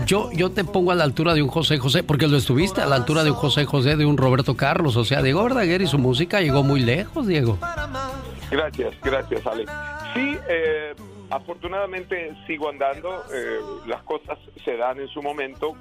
yo, 0.06 0.30
yo 0.32 0.50
te 0.50 0.64
pongo 0.64 0.92
a 0.92 0.94
la 0.94 1.04
altura 1.04 1.34
de 1.34 1.42
un 1.42 1.48
José 1.48 1.78
José, 1.78 2.02
porque 2.02 2.26
lo 2.26 2.36
estuviste 2.36 2.80
a 2.80 2.86
la 2.86 2.96
altura 2.96 3.24
de 3.24 3.30
un 3.30 3.36
José 3.36 3.64
José, 3.64 3.96
de 3.96 4.06
un 4.06 4.16
Roberto 4.16 4.56
Carlos, 4.56 4.96
o 4.96 5.04
sea, 5.04 5.22
Diego 5.22 5.42
Verdaguer 5.44 5.82
y 5.82 5.86
su 5.86 5.98
música 5.98 6.40
llegó 6.40 6.62
muy 6.62 6.80
lejos, 6.80 7.26
Diego. 7.26 7.58
Gracias, 8.50 8.94
gracias, 9.02 9.46
Alex. 9.46 9.70
Sí, 10.14 10.36
eh, 10.48 10.94
afortunadamente 11.30 12.34
sigo 12.46 12.68
andando, 12.68 13.22
eh, 13.32 13.58
las 13.86 14.02
cosas 14.02 14.38
se 14.64 14.76
dan 14.76 15.00
en 15.00 15.08
su 15.08 15.22
momento, 15.22 15.74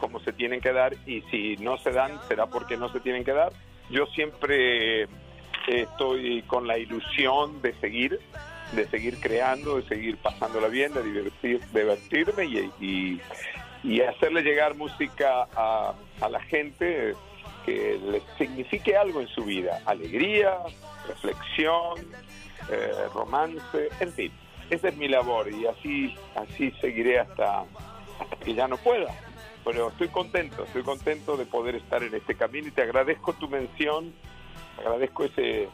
como 0.00 0.20
se 0.20 0.32
tienen 0.32 0.60
que 0.60 0.72
dar, 0.72 0.94
y 1.06 1.22
si 1.30 1.56
no 1.58 1.78
se 1.78 1.92
dan, 1.92 2.18
será 2.28 2.46
porque 2.46 2.76
no 2.76 2.92
se 2.92 3.00
tienen 3.00 3.24
que 3.24 3.32
dar. 3.32 3.52
Yo 3.90 4.06
siempre 4.06 5.06
estoy 5.66 6.42
con 6.42 6.66
la 6.66 6.78
ilusión 6.78 7.60
de 7.62 7.74
seguir, 7.80 8.20
de 8.72 8.88
seguir 8.88 9.18
creando, 9.20 9.76
de 9.76 9.88
seguir 9.88 10.16
pasándola 10.18 10.68
bien, 10.68 10.92
de 10.92 11.02
divertir, 11.02 11.60
divertirme 11.72 12.44
y, 12.44 12.70
y, 12.80 13.20
y 13.86 14.00
hacerle 14.00 14.42
llegar 14.42 14.74
música 14.74 15.46
a, 15.54 15.94
a, 16.20 16.28
la 16.28 16.40
gente 16.40 17.14
que 17.64 17.98
les 18.10 18.22
signifique 18.36 18.96
algo 18.96 19.20
en 19.20 19.28
su 19.28 19.44
vida, 19.44 19.80
alegría, 19.86 20.58
reflexión, 21.06 21.98
eh, 22.70 22.92
romance, 23.14 23.88
en 24.00 24.12
fin, 24.12 24.32
esa 24.70 24.88
es 24.88 24.96
mi 24.96 25.08
labor 25.08 25.48
y 25.52 25.66
así, 25.66 26.14
así 26.34 26.72
seguiré 26.80 27.20
hasta, 27.20 27.60
hasta 28.20 28.36
que 28.44 28.54
ya 28.54 28.66
no 28.66 28.76
pueda. 28.76 29.14
Pero 29.64 29.88
estoy 29.88 30.08
contento, 30.08 30.64
estoy 30.64 30.82
contento 30.82 31.36
de 31.36 31.46
poder 31.46 31.76
estar 31.76 32.02
en 32.02 32.14
este 32.14 32.34
camino 32.34 32.68
y 32.68 32.72
te 32.72 32.82
agradezco 32.82 33.32
tu 33.34 33.48
mención 33.48 34.12
agradezco 34.78 35.24
ese, 35.24 35.68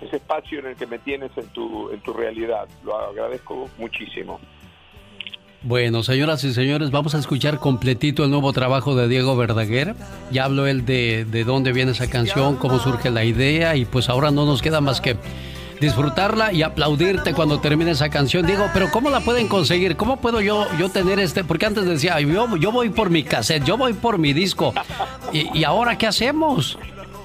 ese 0.00 0.16
espacio 0.16 0.60
en 0.60 0.66
el 0.66 0.76
que 0.76 0.86
me 0.86 0.98
tienes 0.98 1.30
en 1.36 1.48
tu, 1.48 1.90
en 1.90 2.00
tu 2.00 2.12
realidad. 2.12 2.68
Lo 2.84 2.96
agradezco 2.96 3.68
muchísimo. 3.78 4.40
Bueno, 5.64 6.02
señoras 6.02 6.42
y 6.42 6.52
señores, 6.52 6.90
vamos 6.90 7.14
a 7.14 7.18
escuchar 7.18 7.58
completito 7.58 8.24
el 8.24 8.30
nuevo 8.30 8.52
trabajo 8.52 8.96
de 8.96 9.06
Diego 9.06 9.36
Verdaguer. 9.36 9.94
Ya 10.32 10.44
habló 10.44 10.66
él 10.66 10.84
de, 10.84 11.24
de 11.24 11.44
dónde 11.44 11.72
viene 11.72 11.92
esa 11.92 12.10
canción, 12.10 12.56
cómo 12.56 12.80
surge 12.80 13.10
la 13.10 13.24
idea 13.24 13.76
y 13.76 13.84
pues 13.84 14.08
ahora 14.08 14.32
no 14.32 14.44
nos 14.44 14.60
queda 14.60 14.80
más 14.80 15.00
que 15.00 15.16
disfrutarla 15.80 16.52
y 16.52 16.62
aplaudirte 16.62 17.32
cuando 17.32 17.60
termine 17.60 17.92
esa 17.92 18.10
canción. 18.10 18.44
Diego, 18.44 18.68
pero 18.74 18.90
¿cómo 18.90 19.08
la 19.08 19.20
pueden 19.20 19.46
conseguir? 19.46 19.96
¿Cómo 19.96 20.20
puedo 20.20 20.40
yo, 20.40 20.66
yo 20.78 20.88
tener 20.88 21.20
este? 21.20 21.44
Porque 21.44 21.66
antes 21.66 21.84
decía, 21.84 22.20
yo, 22.20 22.56
yo 22.56 22.72
voy 22.72 22.90
por 22.90 23.10
mi 23.10 23.22
cassette, 23.22 23.64
yo 23.64 23.76
voy 23.76 23.92
por 23.92 24.18
mi 24.18 24.32
disco. 24.32 24.74
¿Y, 25.32 25.56
y 25.56 25.62
ahora 25.62 25.96
qué 25.96 26.08
hacemos? 26.08 26.76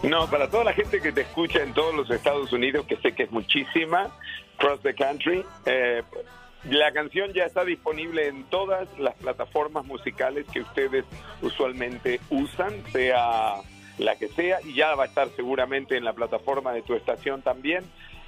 No, 0.04 0.28
para 0.28 0.48
toda 0.48 0.64
la 0.64 0.74
gente 0.74 1.02
que 1.02 1.12
te 1.12 1.22
escucha 1.22 1.64
en 1.64 1.74
todos 1.74 1.96
los 1.96 2.10
Estados 2.12 2.54
Unidos, 2.54 2.86
que 2.88 2.98
sé 2.98 3.14
que 3.14 3.24
es 3.24 3.32
muchísima, 3.32 4.10
cross 4.58 4.80
the 4.84 4.94
country, 4.94 5.44
eh, 5.66 6.04
la 6.66 6.92
canción 6.92 7.34
ya 7.34 7.46
está 7.46 7.64
disponible 7.64 8.28
en 8.28 8.44
todas 8.46 8.88
las 9.00 9.16
plataformas 9.16 9.86
musicales 9.86 10.46
que 10.52 10.62
ustedes 10.62 11.06
usualmente 11.42 12.20
usan, 12.30 12.74
sea 12.92 13.56
la 13.98 14.16
que 14.16 14.28
sea, 14.30 14.60
y 14.64 14.76
ya 14.76 14.96
va 14.96 15.04
a 15.04 15.08
estar 15.08 15.30
seguramente 15.36 15.98
en 15.98 16.04
la 16.04 16.14
plataforma 16.14 16.72
de 16.74 16.82
tu 16.82 16.94
estación 16.94 17.42
también. 17.42 17.84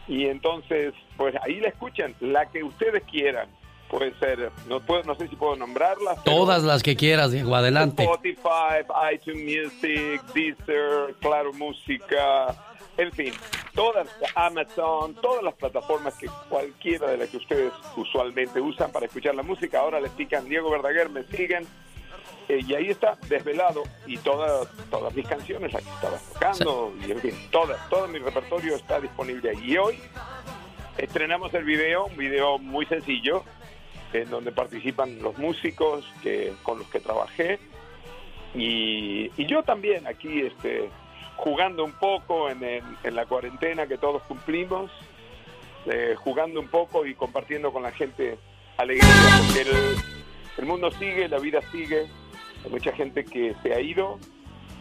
Y 0.07 0.25
entonces, 0.25 0.93
pues 1.17 1.35
ahí 1.43 1.59
la 1.59 1.69
escuchan, 1.69 2.15
la 2.19 2.47
que 2.47 2.63
ustedes 2.63 3.03
quieran 3.03 3.49
puede 3.89 4.13
ser, 4.19 4.51
no 4.67 4.79
puedo, 4.79 5.03
no 5.03 5.15
sé 5.15 5.27
si 5.27 5.35
puedo 5.35 5.55
nombrarlas. 5.55 6.23
Todas 6.23 6.63
las 6.63 6.83
que 6.83 6.95
quieras, 6.95 7.31
Diego, 7.31 7.55
adelante. 7.55 8.03
Spotify, 8.03 8.85
iTunes 9.13 9.43
Music, 9.43 10.23
Deezer, 10.33 11.15
Claro 11.19 11.51
Música, 11.53 12.55
en 12.99 13.11
fin, 13.13 13.33
todas, 13.73 14.09
Amazon, 14.35 15.15
todas 15.15 15.41
las 15.41 15.53
plataformas 15.55 16.15
que 16.15 16.27
cualquiera 16.49 17.07
de 17.07 17.17
las 17.17 17.29
que 17.29 17.37
ustedes 17.37 17.71
usualmente 17.95 18.59
usan 18.59 18.91
para 18.91 19.05
escuchar 19.05 19.35
la 19.35 19.43
música, 19.43 19.79
ahora 19.79 20.01
les 20.01 20.11
pican 20.11 20.49
Diego 20.49 20.69
Verdaguer, 20.69 21.09
me 21.09 21.23
siguen. 21.23 21.65
Eh, 22.49 22.59
y 22.67 22.73
ahí 22.73 22.89
está, 22.89 23.17
desvelado, 23.29 23.83
y 24.05 24.17
todas 24.17 24.67
todas 24.89 25.13
mis 25.13 25.27
canciones, 25.27 25.71
las 25.71 25.83
que 25.83 25.89
estaba 25.89 26.17
tocando, 26.33 26.93
sí. 26.99 27.07
y 27.07 27.11
en 27.11 27.19
fin, 27.19 27.47
todas, 27.51 27.89
todo 27.89 28.07
mi 28.07 28.19
repertorio 28.19 28.75
está 28.75 28.99
disponible 28.99 29.51
ahí. 29.51 29.71
Y 29.71 29.77
hoy 29.77 29.99
estrenamos 30.97 31.53
el 31.53 31.63
video, 31.63 32.07
un 32.07 32.17
video 32.17 32.57
muy 32.57 32.85
sencillo, 32.87 33.43
en 34.11 34.29
donde 34.29 34.51
participan 34.51 35.21
los 35.21 35.37
músicos 35.37 36.05
que, 36.21 36.53
con 36.63 36.79
los 36.79 36.87
que 36.89 36.99
trabajé 36.99 37.59
y, 38.55 39.31
y 39.37 39.45
yo 39.45 39.63
también 39.63 40.07
aquí 40.07 40.41
este, 40.41 40.89
jugando 41.39 41.85
un 41.85 41.93
poco 41.93 42.49
en, 42.49 42.63
el, 42.63 42.83
en 43.03 43.15
la 43.15 43.25
cuarentena 43.25 43.87
que 43.87 43.97
todos 43.97 44.21
cumplimos, 44.23 44.91
eh, 45.85 46.15
jugando 46.17 46.59
un 46.59 46.67
poco 46.67 47.05
y 47.05 47.15
compartiendo 47.15 47.71
con 47.71 47.83
la 47.83 47.91
gente 47.91 48.37
alegría, 48.77 49.09
porque 49.45 49.61
el, 49.61 49.95
el 50.57 50.65
mundo 50.65 50.91
sigue, 50.91 51.29
la 51.29 51.39
vida 51.39 51.61
sigue, 51.71 52.07
hay 52.65 52.69
mucha 52.69 52.91
gente 52.91 53.23
que 53.23 53.55
se 53.63 53.73
ha 53.73 53.79
ido 53.79 54.19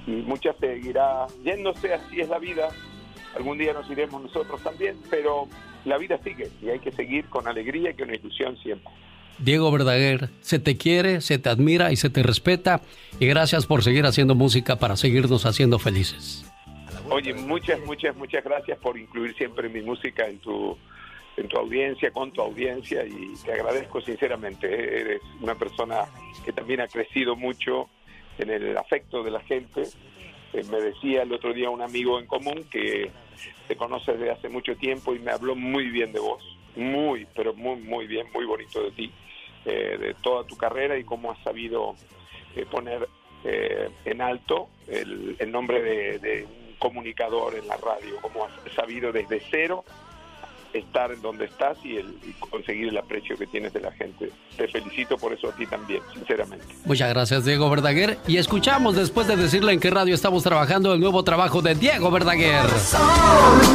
y 0.06 0.10
mucha 0.10 0.52
seguirá 0.54 1.28
yéndose, 1.44 1.94
así 1.94 2.20
es 2.20 2.28
la 2.28 2.38
vida, 2.38 2.70
algún 3.36 3.58
día 3.58 3.72
nos 3.72 3.88
iremos 3.88 4.20
nosotros 4.20 4.60
también, 4.60 4.96
pero 5.08 5.46
la 5.84 5.96
vida 5.96 6.18
sigue 6.24 6.50
y 6.60 6.70
hay 6.70 6.80
que 6.80 6.90
seguir 6.90 7.26
con 7.26 7.46
alegría 7.46 7.90
y 7.90 7.94
con 7.94 8.12
ilusión 8.12 8.56
siempre. 8.58 8.92
Diego 9.38 9.70
Verdaguer, 9.70 10.30
se 10.40 10.58
te 10.58 10.76
quiere, 10.76 11.20
se 11.20 11.38
te 11.38 11.48
admira 11.48 11.92
y 11.92 11.96
se 11.96 12.10
te 12.10 12.24
respeta. 12.24 12.80
Y 13.20 13.26
gracias 13.26 13.66
por 13.66 13.84
seguir 13.84 14.04
haciendo 14.04 14.34
música 14.34 14.80
para 14.80 14.96
seguirnos 14.96 15.46
haciendo 15.46 15.78
felices. 15.78 16.47
Oye, 17.10 17.34
muchas, 17.34 17.80
muchas, 17.80 18.16
muchas 18.16 18.44
gracias 18.44 18.78
por 18.78 18.98
incluir 18.98 19.34
siempre 19.36 19.68
mi 19.68 19.80
música 19.80 20.26
en 20.26 20.38
tu, 20.38 20.76
en 21.36 21.48
tu 21.48 21.56
audiencia, 21.58 22.10
con 22.10 22.32
tu 22.32 22.42
audiencia 22.42 23.04
y 23.04 23.34
te 23.44 23.52
agradezco 23.52 24.00
sinceramente. 24.00 24.66
Eres 25.00 25.22
una 25.40 25.54
persona 25.54 26.04
que 26.44 26.52
también 26.52 26.80
ha 26.80 26.88
crecido 26.88 27.36
mucho 27.36 27.88
en 28.38 28.50
el 28.50 28.76
afecto 28.76 29.22
de 29.22 29.30
la 29.30 29.40
gente. 29.40 29.82
Eh, 30.52 30.62
me 30.70 30.80
decía 30.80 31.22
el 31.22 31.32
otro 31.32 31.52
día 31.52 31.70
un 31.70 31.82
amigo 31.82 32.18
en 32.18 32.26
común 32.26 32.64
que 32.70 33.10
te 33.66 33.76
conoce 33.76 34.12
desde 34.12 34.30
hace 34.30 34.48
mucho 34.48 34.76
tiempo 34.76 35.14
y 35.14 35.18
me 35.18 35.30
habló 35.30 35.54
muy 35.54 35.90
bien 35.90 36.12
de 36.12 36.20
vos 36.20 36.58
muy, 36.78 37.26
pero 37.34 37.54
muy, 37.54 37.76
muy 37.80 38.06
bien, 38.06 38.26
muy 38.32 38.44
bonito 38.46 38.82
de 38.82 38.90
ti, 38.92 39.12
eh, 39.64 39.96
de 39.98 40.14
toda 40.14 40.44
tu 40.44 40.56
carrera 40.56 40.96
y 40.96 41.04
cómo 41.04 41.32
has 41.32 41.42
sabido 41.42 41.96
eh, 42.56 42.64
poner 42.70 43.08
eh, 43.44 43.90
en 44.04 44.20
alto 44.20 44.68
el, 44.86 45.36
el 45.38 45.52
nombre 45.52 45.82
de, 45.82 46.46
comunicador 46.78 47.54
en 47.54 47.66
la 47.66 47.76
radio, 47.76 48.16
cómo 48.20 48.44
has 48.44 48.74
sabido 48.74 49.12
desde 49.12 49.42
cero 49.50 49.84
estar 50.72 51.10
en 51.12 51.20
donde 51.22 51.46
estás 51.46 51.78
y, 51.84 51.96
el, 51.96 52.18
y 52.26 52.32
conseguir 52.32 52.88
el 52.88 52.98
aprecio 52.98 53.36
que 53.36 53.46
tienes 53.46 53.72
de 53.72 53.80
la 53.80 53.92
gente. 53.92 54.30
Te 54.56 54.68
felicito 54.68 55.16
por 55.16 55.32
eso 55.32 55.48
a 55.48 55.52
ti 55.52 55.66
también, 55.66 56.02
sinceramente. 56.12 56.66
Muchas 56.84 57.08
gracias, 57.10 57.44
Diego 57.44 57.70
Verdaguer. 57.70 58.18
Y 58.26 58.36
escuchamos, 58.36 58.96
después 58.96 59.26
de 59.26 59.36
decirle 59.36 59.72
en 59.72 59.80
qué 59.80 59.90
radio 59.90 60.14
estamos 60.14 60.42
trabajando, 60.42 60.92
el 60.92 61.00
nuevo 61.00 61.22
trabajo 61.24 61.62
de 61.62 61.74
Diego 61.74 62.10
Verdaguer. 62.10 62.68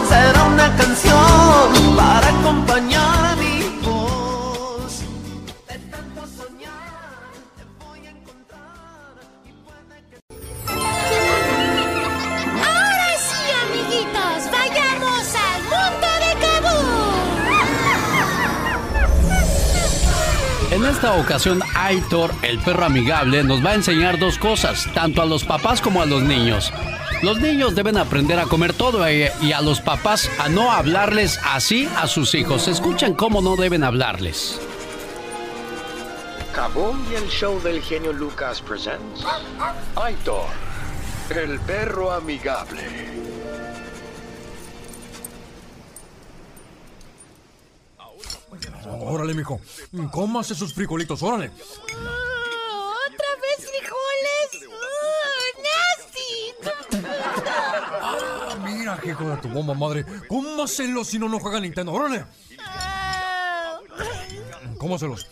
Será 0.08 0.44
una 0.44 0.76
canción 0.76 1.96
para 1.96 2.30
acompañar 2.40 3.13
esta 21.14 21.22
ocasión, 21.22 21.62
Aitor, 21.76 22.32
el 22.42 22.58
perro 22.60 22.86
amigable, 22.86 23.44
nos 23.44 23.64
va 23.64 23.72
a 23.72 23.76
enseñar 23.76 24.18
dos 24.18 24.40
cosas, 24.40 24.88
tanto 24.96 25.22
a 25.22 25.26
los 25.28 25.44
papás 25.44 25.80
como 25.80 26.02
a 26.02 26.08
los 26.08 26.24
niños. 26.24 26.74
Los 27.22 27.40
niños 27.40 27.76
deben 27.76 27.98
aprender 27.98 28.40
a 28.40 28.46
comer 28.46 28.74
todo 28.74 29.06
eh, 29.08 29.32
y 29.40 29.52
a 29.52 29.62
los 29.62 29.80
papás 29.80 30.28
a 30.40 30.50
no 30.50 30.72
hablarles 30.72 31.40
así 31.44 31.88
a 31.98 32.08
sus 32.08 32.34
hijos. 32.34 32.68
Escuchen 32.68 33.14
cómo 33.14 33.42
no 33.42 33.56
deben 33.56 33.84
hablarles. 33.84 34.60
Kabum 36.56 37.00
y 37.12 37.16
el 37.16 37.28
show 37.30 37.62
del 37.62 37.82
genio 37.82 38.12
Lucas 38.12 38.62
presents 38.62 39.24
Aitor, 39.96 40.48
el 41.30 41.60
perro 41.60 42.12
amigable. 42.12 43.13
Órale, 49.02 49.34
mijo. 49.34 49.60
Cómase 50.12 50.56
sus 50.56 50.74
frijolitos, 50.74 51.22
órale. 51.24 51.48
¿Otra 51.48 53.30
vez 53.42 53.70
frijoles? 53.70 54.68
¡Uh, 54.68 55.54
¡Nasty! 55.68 57.04
Ah, 58.02 58.58
mira, 58.64 59.00
hijo 59.04 59.30
de 59.30 59.38
tu 59.38 59.50
bomba 59.50 59.74
madre. 59.74 60.06
Cómaselos 60.28 61.08
si 61.08 61.20
no, 61.20 61.28
no 61.30 61.40
juega 61.40 61.60
Nintendo. 61.60 61.92
Órale. 61.94 62.26
Cómaselos. 64.78 65.28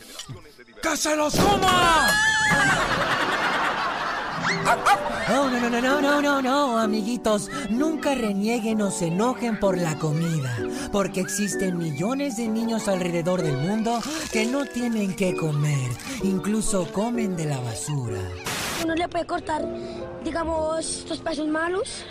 ¡Que 0.81 0.97
se 0.97 1.15
los 1.15 1.35
coma! 1.35 2.09
No, 5.29 5.49
no, 5.49 5.59
no, 5.59 5.69
no, 5.69 5.81
no, 5.81 6.01
no, 6.01 6.21
no, 6.21 6.41
no, 6.41 6.79
amiguitos. 6.79 7.49
Nunca 7.69 8.15
renieguen 8.15 8.81
o 8.81 8.91
se 8.91 9.07
enojen 9.07 9.59
por 9.59 9.77
la 9.77 9.97
comida. 9.97 10.57
Porque 10.91 11.21
existen 11.21 11.77
millones 11.77 12.37
de 12.37 12.47
niños 12.47 12.87
alrededor 12.87 13.41
del 13.41 13.57
mundo 13.57 13.99
que 14.31 14.45
no 14.45 14.65
tienen 14.65 15.15
que 15.15 15.35
comer. 15.35 15.89
Incluso 16.23 16.91
comen 16.91 17.35
de 17.35 17.45
la 17.45 17.59
basura. 17.59 18.19
Uno 18.83 18.95
le 18.95 19.07
puede 19.07 19.25
cortar, 19.25 19.63
digamos, 20.23 21.05
los 21.07 21.19
pesos 21.19 21.47
malos, 21.47 22.03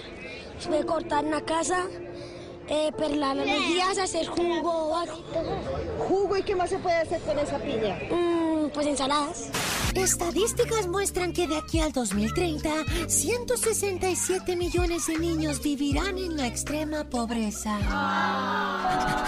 se 0.58 0.68
puede 0.68 0.86
cortar 0.86 1.24
en 1.24 1.32
la 1.32 1.40
casa, 1.40 1.86
eh, 2.70 2.92
perlar 2.96 3.36
los 3.36 3.46
días, 3.46 3.98
hacer 3.98 4.26
jugo. 4.26 4.94
¿Jugo 6.08 6.36
y 6.36 6.42
qué 6.42 6.54
más 6.54 6.70
se 6.70 6.78
puede 6.78 6.96
hacer 6.96 7.20
con 7.22 7.38
esa 7.38 7.58
piña? 7.58 7.98
pues 8.72 8.86
ensaladas. 8.86 9.50
Estadísticas 9.94 10.86
muestran 10.86 11.32
que 11.32 11.48
de 11.48 11.56
aquí 11.58 11.80
al 11.80 11.92
2030, 11.92 12.70
167 13.08 14.54
millones 14.56 15.06
de 15.08 15.18
niños 15.18 15.60
vivirán 15.62 16.16
en 16.16 16.36
la 16.36 16.46
extrema 16.46 17.04
pobreza. 17.04 17.78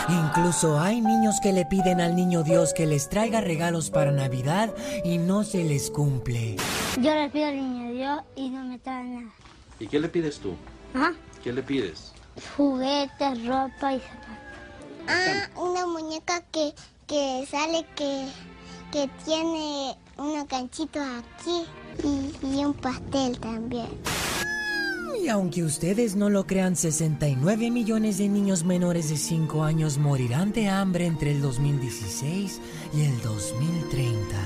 Incluso 0.09 0.79
hay 0.79 1.01
niños 1.01 1.41
que 1.43 1.53
le 1.53 1.67
piden 1.67 2.01
al 2.01 2.15
niño 2.15 2.45
Dios 2.45 2.73
que 2.75 2.87
les 2.87 3.09
traiga 3.09 3.41
regalos 3.41 3.91
para 3.91 4.13
Navidad 4.13 4.73
y 5.05 5.19
no 5.19 5.43
se 5.43 5.65
les 5.65 5.91
cumple. 5.91 6.57
Yo 7.01 7.15
le 7.15 7.29
pido 7.31 7.47
al 7.47 7.57
niño 7.57 7.93
Dios 7.93 8.21
y 8.37 8.51
no 8.51 8.65
me 8.65 8.79
trae 8.79 9.05
nada. 9.05 9.33
¿Y 9.81 9.89
qué 9.89 9.99
le 9.99 10.09
pides 10.09 10.39
tú? 10.39 10.55
¿Ah? 10.95 11.13
¿Qué 11.43 11.53
le 11.53 11.63
pides? 11.63 12.12
Juguetes, 12.57 13.47
ropa 13.47 13.95
y 13.95 14.01
zapatos. 14.01 14.33
Ah, 15.09 15.49
una 15.57 15.87
muñeca 15.87 16.41
que, 16.53 16.75
que 17.07 17.47
sale 17.51 17.85
que, 17.97 18.29
que 18.91 19.09
tiene 19.25 19.97
unos 20.17 20.47
ganchitos 20.49 21.03
aquí 21.03 21.65
y, 22.05 22.47
y 22.47 22.65
un 22.65 22.75
pastel 22.75 23.39
también. 23.39 23.89
Y 25.23 25.29
aunque 25.29 25.63
ustedes 25.63 26.17
no 26.17 26.31
lo 26.31 26.47
crean, 26.47 26.75
69 26.75 27.71
millones 27.71 28.19
de 28.19 28.29
niños 28.29 28.65
menores 28.65 29.09
de 29.09 29.17
5 29.17 29.63
años 29.63 29.99
morirán 29.99 30.53
de 30.53 30.69
hambre 30.69 31.07
entre 31.07 31.31
el 31.31 31.41
2016 31.43 32.61
y 32.95 33.05
el 33.05 33.23
2030. 33.23 34.37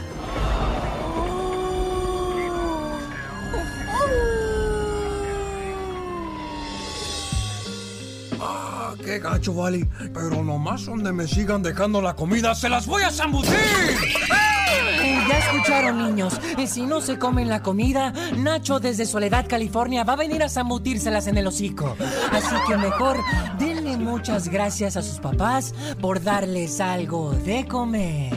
Ah, 8.49 8.95
qué 9.05 9.19
gacho, 9.19 9.55
Vali. 9.55 9.85
Pero 10.15 10.45
nomás 10.45 10.87
donde 10.87 11.13
me 11.13 11.27
sigan 11.27 11.63
dejando 11.63 12.01
la 12.01 12.15
comida, 12.15 12.55
¡se 12.55 12.69
las 12.69 12.87
voy 12.87 13.03
a 13.03 13.11
zambutir! 13.11 13.55
Eh, 13.55 15.19
Ya 15.29 15.39
escucharon, 15.39 15.99
niños. 16.07 16.41
Y 16.59 16.67
si 16.67 16.83
no 16.83 17.01
se 17.01 17.19
comen 17.19 17.49
la 17.49 17.63
comida, 17.63 18.13
Nacho 18.37 18.79
desde 18.79 19.07
Soledad, 19.07 19.47
California, 19.49 20.05
va 20.05 20.13
a 20.13 20.17
venir 20.17 20.43
a 20.43 20.49
zambutírselas 20.49 21.27
en 21.27 21.39
el 21.39 21.47
hocico. 21.47 21.97
Así 22.33 22.55
que 22.69 22.77
mejor 22.77 23.19
denle 23.59 23.97
muchas 23.97 24.49
gracias 24.49 24.97
a 24.97 25.03
sus 25.03 25.19
papás 25.19 25.75
por 26.01 26.23
darles 26.23 26.81
algo 26.81 27.33
de 27.33 27.67
comer. 27.67 28.33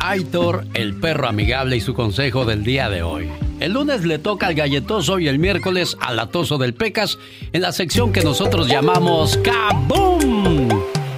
Aitor, 0.00 0.66
el 0.74 0.94
perro 1.00 1.28
amigable 1.28 1.76
y 1.76 1.80
su 1.80 1.94
consejo 1.94 2.44
del 2.44 2.62
día 2.62 2.88
de 2.90 3.02
hoy. 3.02 3.30
El 3.60 3.72
lunes 3.72 4.04
le 4.04 4.18
toca 4.18 4.48
al 4.48 4.54
galletoso 4.54 5.18
y 5.18 5.28
el 5.28 5.38
miércoles 5.38 5.96
al 6.00 6.16
latoso 6.16 6.58
del 6.58 6.74
Pecas 6.74 7.18
en 7.52 7.62
la 7.62 7.72
sección 7.72 8.12
que 8.12 8.22
nosotros 8.22 8.68
llamamos 8.68 9.38
Kaboom. 9.38 10.68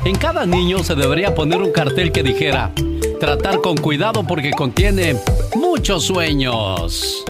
En 0.04 0.16
cada 0.16 0.46
niño 0.46 0.84
se 0.84 0.94
debería 0.94 1.34
poner 1.34 1.60
un 1.60 1.72
cartel 1.72 2.12
que 2.12 2.22
dijera, 2.22 2.72
tratar 3.18 3.60
con 3.60 3.76
cuidado 3.76 4.24
porque 4.26 4.50
contiene 4.52 5.16
muchos 5.56 6.04
sueños. 6.04 7.26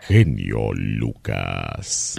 Genio 0.02 0.72
Lucas. 0.74 2.16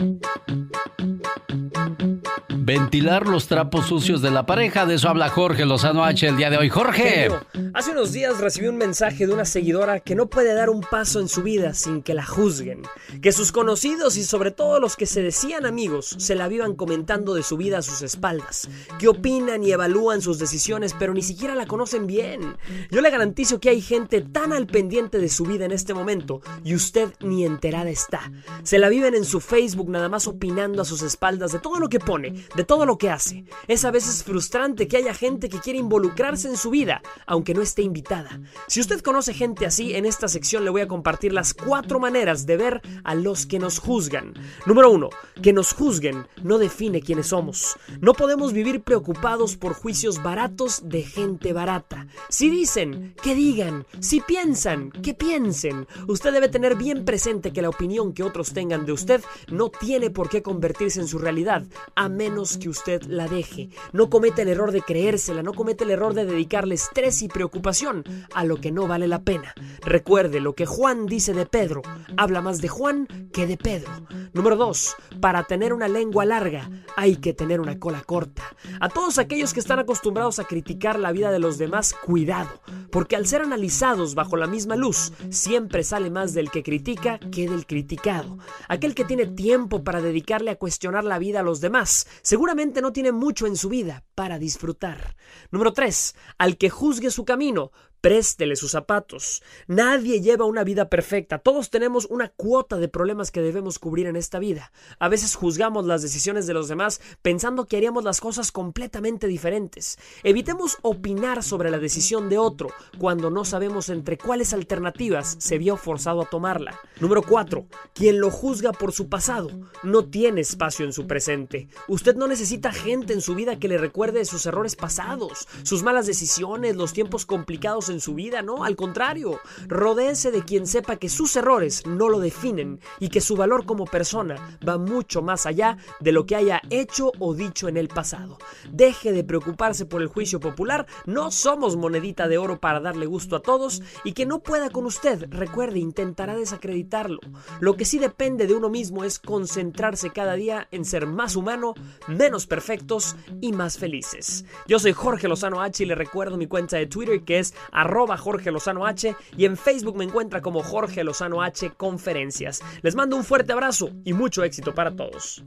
Ventilar 2.70 3.26
los 3.26 3.48
trapos 3.48 3.86
sucios 3.86 4.22
de 4.22 4.30
la 4.30 4.46
pareja, 4.46 4.86
de 4.86 4.94
eso 4.94 5.08
habla 5.08 5.28
Jorge 5.28 5.66
Lozano 5.66 6.04
H 6.04 6.28
el 6.28 6.36
día 6.36 6.50
de 6.50 6.56
hoy. 6.56 6.68
Jorge. 6.68 7.28
Hace 7.74 7.90
unos 7.90 8.12
días 8.12 8.38
recibí 8.38 8.68
un 8.68 8.76
mensaje 8.76 9.26
de 9.26 9.32
una 9.32 9.44
seguidora 9.44 9.98
que 9.98 10.14
no 10.14 10.28
puede 10.28 10.54
dar 10.54 10.70
un 10.70 10.80
paso 10.80 11.18
en 11.18 11.26
su 11.26 11.42
vida 11.42 11.74
sin 11.74 12.00
que 12.00 12.14
la 12.14 12.24
juzguen. 12.24 12.82
Que 13.22 13.32
sus 13.32 13.50
conocidos 13.50 14.16
y 14.16 14.22
sobre 14.22 14.52
todo 14.52 14.78
los 14.78 14.94
que 14.94 15.06
se 15.06 15.20
decían 15.20 15.66
amigos 15.66 16.14
se 16.16 16.36
la 16.36 16.46
vivan 16.46 16.76
comentando 16.76 17.34
de 17.34 17.42
su 17.42 17.56
vida 17.56 17.78
a 17.78 17.82
sus 17.82 18.02
espaldas. 18.02 18.68
Que 19.00 19.08
opinan 19.08 19.64
y 19.64 19.72
evalúan 19.72 20.22
sus 20.22 20.38
decisiones 20.38 20.94
pero 20.96 21.12
ni 21.12 21.22
siquiera 21.22 21.56
la 21.56 21.66
conocen 21.66 22.06
bien. 22.06 22.56
Yo 22.92 23.00
le 23.00 23.10
garantizo 23.10 23.58
que 23.58 23.70
hay 23.70 23.80
gente 23.80 24.20
tan 24.20 24.52
al 24.52 24.68
pendiente 24.68 25.18
de 25.18 25.28
su 25.28 25.42
vida 25.44 25.64
en 25.64 25.72
este 25.72 25.92
momento 25.92 26.40
y 26.62 26.76
usted 26.76 27.12
ni 27.18 27.44
enterada 27.44 27.90
está. 27.90 28.30
Se 28.62 28.78
la 28.78 28.88
viven 28.88 29.16
en 29.16 29.24
su 29.24 29.40
Facebook 29.40 29.90
nada 29.90 30.08
más 30.08 30.28
opinando 30.28 30.82
a 30.82 30.84
sus 30.84 31.02
espaldas 31.02 31.50
de 31.50 31.58
todo 31.58 31.80
lo 31.80 31.88
que 31.88 31.98
pone, 31.98 32.44
de 32.60 32.64
todo 32.64 32.84
lo 32.84 32.98
que 32.98 33.08
hace. 33.08 33.46
Es 33.68 33.86
a 33.86 33.90
veces 33.90 34.22
frustrante 34.22 34.86
que 34.86 34.98
haya 34.98 35.14
gente 35.14 35.48
que 35.48 35.60
quiere 35.60 35.78
involucrarse 35.78 36.46
en 36.46 36.58
su 36.58 36.68
vida, 36.68 37.00
aunque 37.26 37.54
no 37.54 37.62
esté 37.62 37.80
invitada. 37.80 38.38
Si 38.66 38.80
usted 38.80 39.00
conoce 39.00 39.32
gente 39.32 39.64
así, 39.64 39.94
en 39.94 40.04
esta 40.04 40.28
sección 40.28 40.62
le 40.62 40.70
voy 40.70 40.82
a 40.82 40.86
compartir 40.86 41.32
las 41.32 41.54
cuatro 41.54 41.98
maneras 41.98 42.44
de 42.44 42.58
ver 42.58 42.82
a 43.02 43.14
los 43.14 43.46
que 43.46 43.58
nos 43.58 43.78
juzgan. 43.78 44.34
Número 44.66 44.90
uno, 44.90 45.08
que 45.40 45.54
nos 45.54 45.72
juzguen 45.72 46.26
no 46.42 46.58
define 46.58 47.00
quiénes 47.00 47.28
somos. 47.28 47.78
No 48.02 48.12
podemos 48.12 48.52
vivir 48.52 48.82
preocupados 48.82 49.56
por 49.56 49.72
juicios 49.72 50.22
baratos 50.22 50.82
de 50.84 51.02
gente 51.02 51.54
barata. 51.54 52.08
Si 52.28 52.50
dicen, 52.50 53.14
que 53.22 53.34
digan. 53.34 53.86
Si 54.00 54.20
piensan, 54.20 54.90
que 54.90 55.14
piensen. 55.14 55.86
Usted 56.08 56.30
debe 56.30 56.50
tener 56.50 56.76
bien 56.76 57.06
presente 57.06 57.54
que 57.54 57.62
la 57.62 57.70
opinión 57.70 58.12
que 58.12 58.22
otros 58.22 58.52
tengan 58.52 58.84
de 58.84 58.92
usted 58.92 59.22
no 59.50 59.70
tiene 59.70 60.10
por 60.10 60.28
qué 60.28 60.42
convertirse 60.42 61.00
en 61.00 61.08
su 61.08 61.18
realidad, 61.18 61.64
a 61.94 62.10
menos 62.10 62.39
que 62.40 62.68
usted 62.68 63.02
la 63.02 63.28
deje. 63.28 63.68
No 63.92 64.08
cometa 64.08 64.42
el 64.42 64.48
error 64.48 64.72
de 64.72 64.82
creérsela, 64.82 65.42
no 65.42 65.52
cometa 65.52 65.84
el 65.84 65.90
error 65.90 66.14
de 66.14 66.24
dedicarle 66.24 66.74
estrés 66.74 67.22
y 67.22 67.28
preocupación 67.28 68.04
a 68.34 68.44
lo 68.44 68.56
que 68.56 68.72
no 68.72 68.86
vale 68.86 69.08
la 69.08 69.22
pena. 69.22 69.54
Recuerde 69.82 70.40
lo 70.40 70.54
que 70.54 70.66
Juan 70.66 71.06
dice 71.06 71.34
de 71.34 71.46
Pedro, 71.46 71.82
habla 72.16 72.40
más 72.40 72.60
de 72.60 72.68
Juan 72.68 73.06
que 73.32 73.46
de 73.46 73.56
Pedro. 73.56 73.90
Número 74.32 74.56
2. 74.56 74.96
Para 75.20 75.44
tener 75.44 75.72
una 75.72 75.88
lengua 75.88 76.24
larga 76.24 76.70
hay 76.96 77.16
que 77.16 77.34
tener 77.34 77.60
una 77.60 77.78
cola 77.78 78.02
corta. 78.02 78.42
A 78.80 78.88
todos 78.88 79.18
aquellos 79.18 79.52
que 79.52 79.60
están 79.60 79.78
acostumbrados 79.78 80.38
a 80.38 80.44
criticar 80.44 80.98
la 80.98 81.12
vida 81.12 81.30
de 81.30 81.38
los 81.38 81.58
demás, 81.58 81.94
cuidado, 82.04 82.60
porque 82.90 83.16
al 83.16 83.26
ser 83.26 83.42
analizados 83.42 84.14
bajo 84.14 84.36
la 84.36 84.46
misma 84.46 84.76
luz, 84.76 85.12
siempre 85.30 85.82
sale 85.82 86.10
más 86.10 86.32
del 86.32 86.50
que 86.50 86.62
critica 86.62 87.18
que 87.18 87.48
del 87.48 87.66
criticado. 87.66 88.38
Aquel 88.68 88.94
que 88.94 89.04
tiene 89.04 89.26
tiempo 89.26 89.82
para 89.84 90.00
dedicarle 90.00 90.50
a 90.50 90.56
cuestionar 90.56 91.04
la 91.04 91.18
vida 91.18 91.40
a 91.40 91.44
los 91.44 91.60
demás, 91.60 92.06
seguramente 92.30 92.80
no 92.80 92.92
tiene 92.92 93.10
mucho 93.10 93.48
en 93.48 93.56
su 93.56 93.68
vida 93.68 94.04
para 94.14 94.38
disfrutar. 94.38 95.16
Número 95.50 95.72
3. 95.72 96.14
Al 96.38 96.58
que 96.58 96.70
juzgue 96.70 97.10
su 97.10 97.24
camino, 97.24 97.72
Préstele 98.00 98.56
sus 98.56 98.70
zapatos. 98.70 99.42
Nadie 99.66 100.22
lleva 100.22 100.46
una 100.46 100.64
vida 100.64 100.88
perfecta. 100.88 101.38
Todos 101.38 101.68
tenemos 101.68 102.06
una 102.06 102.30
cuota 102.30 102.78
de 102.78 102.88
problemas 102.88 103.30
que 103.30 103.42
debemos 103.42 103.78
cubrir 103.78 104.06
en 104.06 104.16
esta 104.16 104.38
vida. 104.38 104.72
A 104.98 105.08
veces 105.08 105.34
juzgamos 105.34 105.84
las 105.84 106.00
decisiones 106.00 106.46
de 106.46 106.54
los 106.54 106.68
demás 106.68 107.02
pensando 107.20 107.66
que 107.66 107.76
haríamos 107.76 108.04
las 108.04 108.20
cosas 108.20 108.52
completamente 108.52 109.26
diferentes. 109.26 109.98
Evitemos 110.22 110.78
opinar 110.80 111.42
sobre 111.42 111.70
la 111.70 111.78
decisión 111.78 112.30
de 112.30 112.38
otro 112.38 112.70
cuando 112.98 113.28
no 113.28 113.44
sabemos 113.44 113.90
entre 113.90 114.16
cuáles 114.16 114.54
alternativas 114.54 115.36
se 115.38 115.58
vio 115.58 115.76
forzado 115.76 116.22
a 116.22 116.30
tomarla. 116.30 116.80
Número 117.00 117.22
4. 117.22 117.66
Quien 117.92 118.18
lo 118.18 118.30
juzga 118.30 118.72
por 118.72 118.92
su 118.92 119.10
pasado 119.10 119.50
no 119.82 120.06
tiene 120.06 120.40
espacio 120.40 120.86
en 120.86 120.94
su 120.94 121.06
presente. 121.06 121.68
Usted 121.86 122.16
no 122.16 122.28
necesita 122.28 122.72
gente 122.72 123.12
en 123.12 123.20
su 123.20 123.34
vida 123.34 123.58
que 123.58 123.68
le 123.68 123.76
recuerde 123.76 124.24
sus 124.24 124.46
errores 124.46 124.74
pasados, 124.74 125.48
sus 125.64 125.82
malas 125.82 126.06
decisiones, 126.06 126.76
los 126.76 126.94
tiempos 126.94 127.26
complicados 127.26 127.89
en 127.90 128.00
su 128.00 128.14
vida, 128.14 128.42
no, 128.42 128.64
al 128.64 128.76
contrario, 128.76 129.40
rodéese 129.66 130.30
de 130.30 130.44
quien 130.44 130.66
sepa 130.66 130.96
que 130.96 131.08
sus 131.08 131.36
errores 131.36 131.86
no 131.86 132.08
lo 132.08 132.18
definen 132.20 132.80
y 132.98 133.08
que 133.08 133.20
su 133.20 133.36
valor 133.36 133.64
como 133.64 133.84
persona 133.84 134.58
va 134.66 134.78
mucho 134.78 135.22
más 135.22 135.46
allá 135.46 135.78
de 136.00 136.12
lo 136.12 136.26
que 136.26 136.36
haya 136.36 136.62
hecho 136.70 137.12
o 137.18 137.34
dicho 137.34 137.68
en 137.68 137.76
el 137.76 137.88
pasado. 137.88 138.38
Deje 138.70 139.12
de 139.12 139.24
preocuparse 139.24 139.86
por 139.86 140.02
el 140.02 140.08
juicio 140.08 140.40
popular, 140.40 140.86
no 141.06 141.30
somos 141.30 141.76
monedita 141.76 142.28
de 142.28 142.38
oro 142.38 142.60
para 142.60 142.80
darle 142.80 143.06
gusto 143.06 143.36
a 143.36 143.42
todos 143.42 143.82
y 144.04 144.12
que 144.12 144.26
no 144.26 144.40
pueda 144.40 144.70
con 144.70 144.86
usted, 144.86 145.26
recuerde, 145.30 145.78
intentará 145.78 146.36
desacreditarlo. 146.36 147.20
Lo 147.60 147.76
que 147.76 147.84
sí 147.84 147.98
depende 147.98 148.46
de 148.46 148.54
uno 148.54 148.68
mismo 148.68 149.04
es 149.04 149.18
concentrarse 149.18 150.10
cada 150.10 150.34
día 150.34 150.68
en 150.70 150.84
ser 150.84 151.06
más 151.06 151.36
humano, 151.36 151.74
menos 152.08 152.46
perfectos 152.46 153.16
y 153.40 153.52
más 153.52 153.78
felices. 153.78 154.44
Yo 154.66 154.78
soy 154.78 154.92
Jorge 154.92 155.28
Lozano 155.28 155.60
H 155.60 155.82
y 155.82 155.86
le 155.86 155.94
recuerdo 155.94 156.36
mi 156.36 156.46
cuenta 156.46 156.76
de 156.76 156.86
Twitter 156.86 157.22
que 157.22 157.38
es 157.38 157.54
arroba 157.80 158.16
Jorge 158.16 158.50
Lozano 158.50 158.86
H 158.86 159.14
y 159.36 159.44
en 159.44 159.56
Facebook 159.56 159.96
me 159.96 160.04
encuentra 160.04 160.40
como 160.40 160.62
Jorge 160.62 161.04
Lozano 161.04 161.42
H 161.42 161.70
Conferencias. 161.76 162.62
Les 162.82 162.94
mando 162.94 163.16
un 163.16 163.24
fuerte 163.24 163.52
abrazo 163.52 163.90
y 164.04 164.12
mucho 164.12 164.44
éxito 164.44 164.74
para 164.74 164.94
todos. 164.94 165.44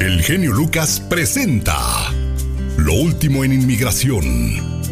El 0.00 0.22
genio 0.22 0.52
Lucas 0.52 1.00
presenta 1.08 1.76
Lo 2.76 2.94
último 2.94 3.44
en 3.44 3.52
inmigración 3.52 4.24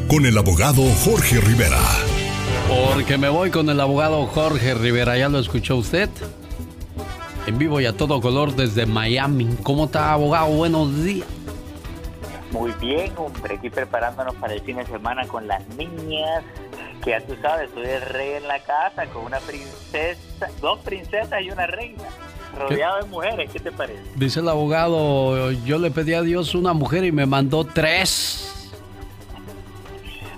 con 0.09 0.27
el 0.27 0.37
abogado 0.39 0.83
Jorge 1.05 1.41
Rivera. 1.41 1.81
Porque 2.69 3.19
me 3.19 3.29
voy 3.29 3.51
con 3.51 3.69
el 3.69 3.81
abogado 3.81 4.27
Jorge 4.27 4.75
Rivera, 4.75 5.19
¿ya 5.19 5.29
lo 5.29 5.39
escuchó 5.39 5.77
usted? 5.77 6.09
En 7.47 7.59
vivo 7.59 7.81
y 7.81 7.87
a 7.87 7.97
todo 7.97 8.21
color 8.21 8.55
desde 8.55 8.87
Miami. 8.87 9.49
¿Cómo 9.63 9.87
está, 9.87 10.13
abogado? 10.13 10.49
Buenos 10.49 11.03
días. 11.03 11.27
Muy 12.53 12.73
bien, 12.81 13.13
hombre, 13.17 13.55
aquí 13.57 13.71
preparándonos 13.71 14.35
para 14.37 14.53
el 14.53 14.61
fin 14.61 14.77
de 14.77 14.87
semana 14.87 15.27
con 15.27 15.49
las 15.49 15.67
niñas, 15.69 16.45
que 17.03 17.11
ya 17.11 17.21
tú 17.23 17.35
sabes, 17.41 17.71
soy 17.73 17.87
el 17.87 18.03
rey 18.03 18.35
en 18.35 18.47
la 18.47 18.59
casa 18.61 19.07
con 19.07 19.25
una 19.25 19.41
princesa, 19.41 20.49
dos 20.61 20.79
princesas 20.81 21.41
y 21.43 21.51
una 21.51 21.67
reina, 21.67 22.05
rodeado 22.59 23.03
de 23.03 23.09
mujeres, 23.09 23.51
¿qué 23.51 23.59
te 23.59 23.73
parece? 23.73 24.03
Dice 24.17 24.41
el 24.41 24.49
abogado, 24.49 25.51
yo 25.51 25.79
le 25.79 25.91
pedí 25.91 26.13
a 26.13 26.21
Dios 26.23 26.55
una 26.55 26.75
mujer 26.75 27.05
y 27.05 27.13
me 27.13 27.25
mandó 27.25 27.65
tres. 27.65 28.49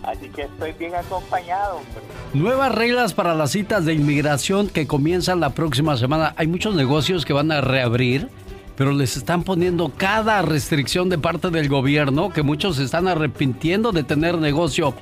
Así 0.04 0.28
que 0.28 0.42
estoy 0.42 0.72
bien 0.72 0.94
acompañado, 0.94 1.76
hombre. 1.78 2.02
Nuevas 2.34 2.74
reglas 2.74 3.14
para 3.14 3.34
las 3.34 3.52
citas 3.52 3.86
de 3.86 3.94
inmigración 3.94 4.68
que 4.68 4.86
comienzan 4.86 5.40
la 5.40 5.50
próxima 5.50 5.96
semana. 5.96 6.34
Hay 6.36 6.46
muchos 6.46 6.74
negocios 6.74 7.24
que 7.24 7.32
van 7.32 7.50
a 7.50 7.62
reabrir, 7.62 8.28
pero 8.76 8.92
les 8.92 9.16
están 9.16 9.44
poniendo 9.44 9.92
cada 9.96 10.42
restricción 10.42 11.08
de 11.08 11.18
parte 11.18 11.50
del 11.50 11.68
gobierno 11.68 12.30
que 12.30 12.42
muchos 12.42 12.76
se 12.76 12.84
están 12.84 13.08
arrepintiendo 13.08 13.92
de 13.92 14.02
tener 14.02 14.38
negocio 14.38 14.94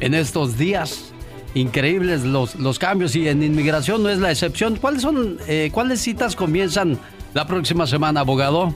en 0.00 0.14
estos 0.14 0.58
días. 0.58 1.12
Increíbles 1.54 2.24
los, 2.24 2.54
los 2.56 2.78
cambios 2.78 3.16
y 3.16 3.28
en 3.28 3.42
inmigración 3.42 4.02
no 4.02 4.08
es 4.08 4.18
la 4.18 4.30
excepción. 4.30 4.76
¿Cuáles 4.76 5.02
son, 5.02 5.38
eh, 5.48 5.70
cuáles 5.72 6.00
citas 6.00 6.36
comienzan 6.36 6.98
la 7.34 7.46
próxima 7.46 7.86
semana, 7.86 8.20
abogado? 8.20 8.72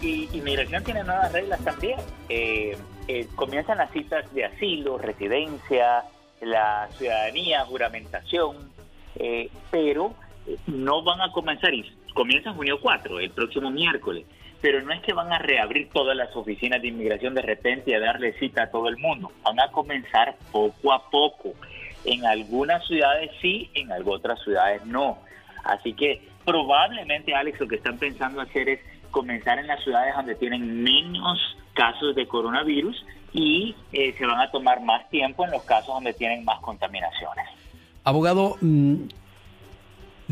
y 0.00 0.28
inmigración 0.32 0.82
tiene 0.82 1.04
nuevas 1.04 1.32
reglas 1.32 1.60
también. 1.64 1.98
Eh, 2.28 2.76
eh, 3.08 3.28
comienzan 3.34 3.78
las 3.78 3.90
citas 3.92 4.32
de 4.34 4.44
asilo, 4.44 4.98
residencia, 4.98 6.04
la 6.40 6.88
ciudadanía, 6.98 7.64
juramentación, 7.64 8.56
eh, 9.16 9.50
pero 9.70 10.14
no 10.66 11.02
van 11.02 11.20
a 11.20 11.32
comenzar, 11.32 11.72
y 11.72 11.92
comienzan 12.12 12.54
junio 12.54 12.78
4, 12.80 13.20
el 13.20 13.30
próximo 13.30 13.70
miércoles, 13.70 14.26
pero 14.60 14.80
no 14.82 14.92
es 14.92 15.00
que 15.02 15.12
van 15.12 15.32
a 15.32 15.38
reabrir 15.38 15.90
todas 15.90 16.16
las 16.16 16.34
oficinas 16.36 16.80
de 16.80 16.88
inmigración 16.88 17.34
de 17.34 17.42
repente 17.42 17.90
y 17.90 17.94
a 17.94 18.00
darle 18.00 18.32
cita 18.38 18.64
a 18.64 18.70
todo 18.70 18.88
el 18.88 18.96
mundo, 18.98 19.32
van 19.42 19.58
a 19.60 19.70
comenzar 19.72 20.36
poco 20.50 20.92
a 20.92 21.10
poco. 21.10 21.54
En 22.04 22.24
algunas 22.24 22.86
ciudades 22.86 23.30
sí, 23.40 23.70
en 23.74 23.90
otras 24.06 24.40
ciudades 24.42 24.84
no. 24.86 25.18
Así 25.64 25.94
que 25.94 26.22
probablemente, 26.44 27.34
Alex, 27.34 27.60
lo 27.60 27.68
que 27.68 27.76
están 27.76 27.98
pensando 27.98 28.40
hacer 28.40 28.68
es 28.68 28.80
comenzar 29.10 29.58
en 29.58 29.66
las 29.66 29.82
ciudades 29.82 30.14
donde 30.14 30.34
tienen 30.34 30.82
menos 30.82 31.38
casos 31.74 32.14
de 32.14 32.26
coronavirus 32.26 33.04
y 33.32 33.74
eh, 33.92 34.14
se 34.18 34.26
van 34.26 34.40
a 34.40 34.50
tomar 34.50 34.82
más 34.82 35.08
tiempo 35.10 35.44
en 35.44 35.52
los 35.52 35.62
casos 35.62 35.94
donde 35.94 36.12
tienen 36.12 36.44
más 36.44 36.60
contaminaciones. 36.60 37.46
Abogado, 38.04 38.56
mm, 38.60 38.94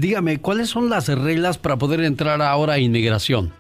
dígame, 0.01 0.41
¿cuáles 0.41 0.71
son 0.71 0.89
las 0.89 1.09
reglas 1.09 1.59
para 1.59 1.77
poder 1.77 2.01
entrar 2.01 2.41
ahora 2.43 2.75
a 2.75 2.79
inmigración? 2.79 3.53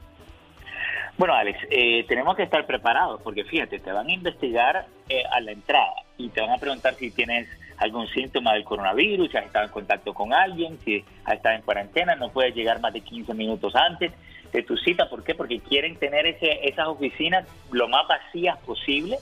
Bueno, 1.18 1.34
Alex, 1.34 1.58
eh, 1.70 2.04
tenemos 2.08 2.34
que 2.34 2.42
estar 2.42 2.66
preparados 2.66 3.20
porque 3.22 3.44
fíjate, 3.44 3.78
te 3.78 3.92
van 3.92 4.08
a 4.08 4.12
investigar 4.12 4.86
eh, 5.08 5.22
a 5.30 5.40
la 5.40 5.52
entrada 5.52 5.92
y 6.16 6.30
te 6.30 6.40
van 6.40 6.50
a 6.50 6.56
preguntar 6.56 6.94
si 6.94 7.10
tienes 7.10 7.46
algún 7.76 8.06
síntoma 8.08 8.54
del 8.54 8.64
coronavirus, 8.64 9.30
si 9.30 9.36
has 9.36 9.44
estado 9.44 9.66
en 9.66 9.70
contacto 9.70 10.14
con 10.14 10.32
alguien, 10.32 10.78
si 10.84 11.04
has 11.24 11.34
estado 11.34 11.56
en 11.56 11.62
cuarentena, 11.62 12.14
no 12.14 12.30
puedes 12.30 12.54
llegar 12.54 12.80
más 12.80 12.94
de 12.94 13.02
15 13.02 13.34
minutos 13.34 13.76
antes 13.76 14.12
de 14.50 14.62
tu 14.62 14.78
cita. 14.78 15.08
¿Por 15.10 15.22
qué? 15.22 15.34
Porque 15.34 15.60
quieren 15.60 15.96
tener 15.96 16.26
ese, 16.26 16.66
esas 16.66 16.88
oficinas 16.88 17.46
lo 17.70 17.86
más 17.88 18.08
vacías 18.08 18.58
posible 18.60 19.18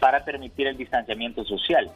para 0.00 0.24
permitir 0.24 0.66
el 0.66 0.76
distanciamiento 0.76 1.44
social. 1.44 1.90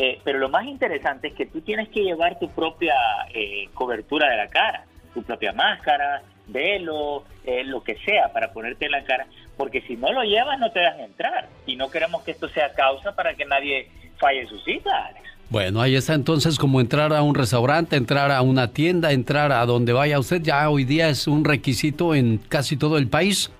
Eh, 0.00 0.20
pero 0.22 0.38
lo 0.38 0.48
más 0.48 0.64
interesante 0.64 1.26
es 1.26 1.34
que 1.34 1.46
tú 1.46 1.60
tienes 1.60 1.88
que 1.88 2.04
llevar 2.04 2.38
tu 2.38 2.48
propia 2.50 2.94
eh, 3.34 3.68
cobertura 3.74 4.30
de 4.30 4.36
la 4.36 4.46
cara, 4.46 4.84
tu 5.12 5.24
propia 5.24 5.52
máscara, 5.52 6.22
velo, 6.46 7.24
eh, 7.44 7.64
lo 7.64 7.82
que 7.82 7.96
sea 8.04 8.32
para 8.32 8.52
ponerte 8.52 8.86
en 8.86 8.92
la 8.92 9.02
cara, 9.02 9.26
porque 9.56 9.80
si 9.80 9.96
no 9.96 10.12
lo 10.12 10.22
llevas 10.22 10.60
no 10.60 10.70
te 10.70 10.78
dejan 10.78 11.00
entrar 11.00 11.48
y 11.66 11.74
no 11.74 11.90
queremos 11.90 12.22
que 12.22 12.30
esto 12.30 12.48
sea 12.48 12.72
causa 12.74 13.16
para 13.16 13.34
que 13.34 13.44
nadie 13.44 13.90
falle 14.18 14.46
su 14.46 14.60
cita, 14.60 15.06
Alex. 15.06 15.26
Bueno, 15.50 15.80
ahí 15.80 15.96
está 15.96 16.14
entonces 16.14 16.60
como 16.60 16.80
entrar 16.80 17.12
a 17.12 17.22
un 17.22 17.34
restaurante, 17.34 17.96
entrar 17.96 18.30
a 18.30 18.40
una 18.42 18.68
tienda, 18.68 19.10
entrar 19.10 19.50
a 19.50 19.66
donde 19.66 19.92
vaya 19.92 20.20
usted. 20.20 20.42
Ya 20.42 20.70
hoy 20.70 20.84
día 20.84 21.08
es 21.08 21.26
un 21.26 21.44
requisito 21.44 22.14
en 22.14 22.38
casi 22.38 22.76
todo 22.76 22.98
el 22.98 23.08
país. 23.08 23.50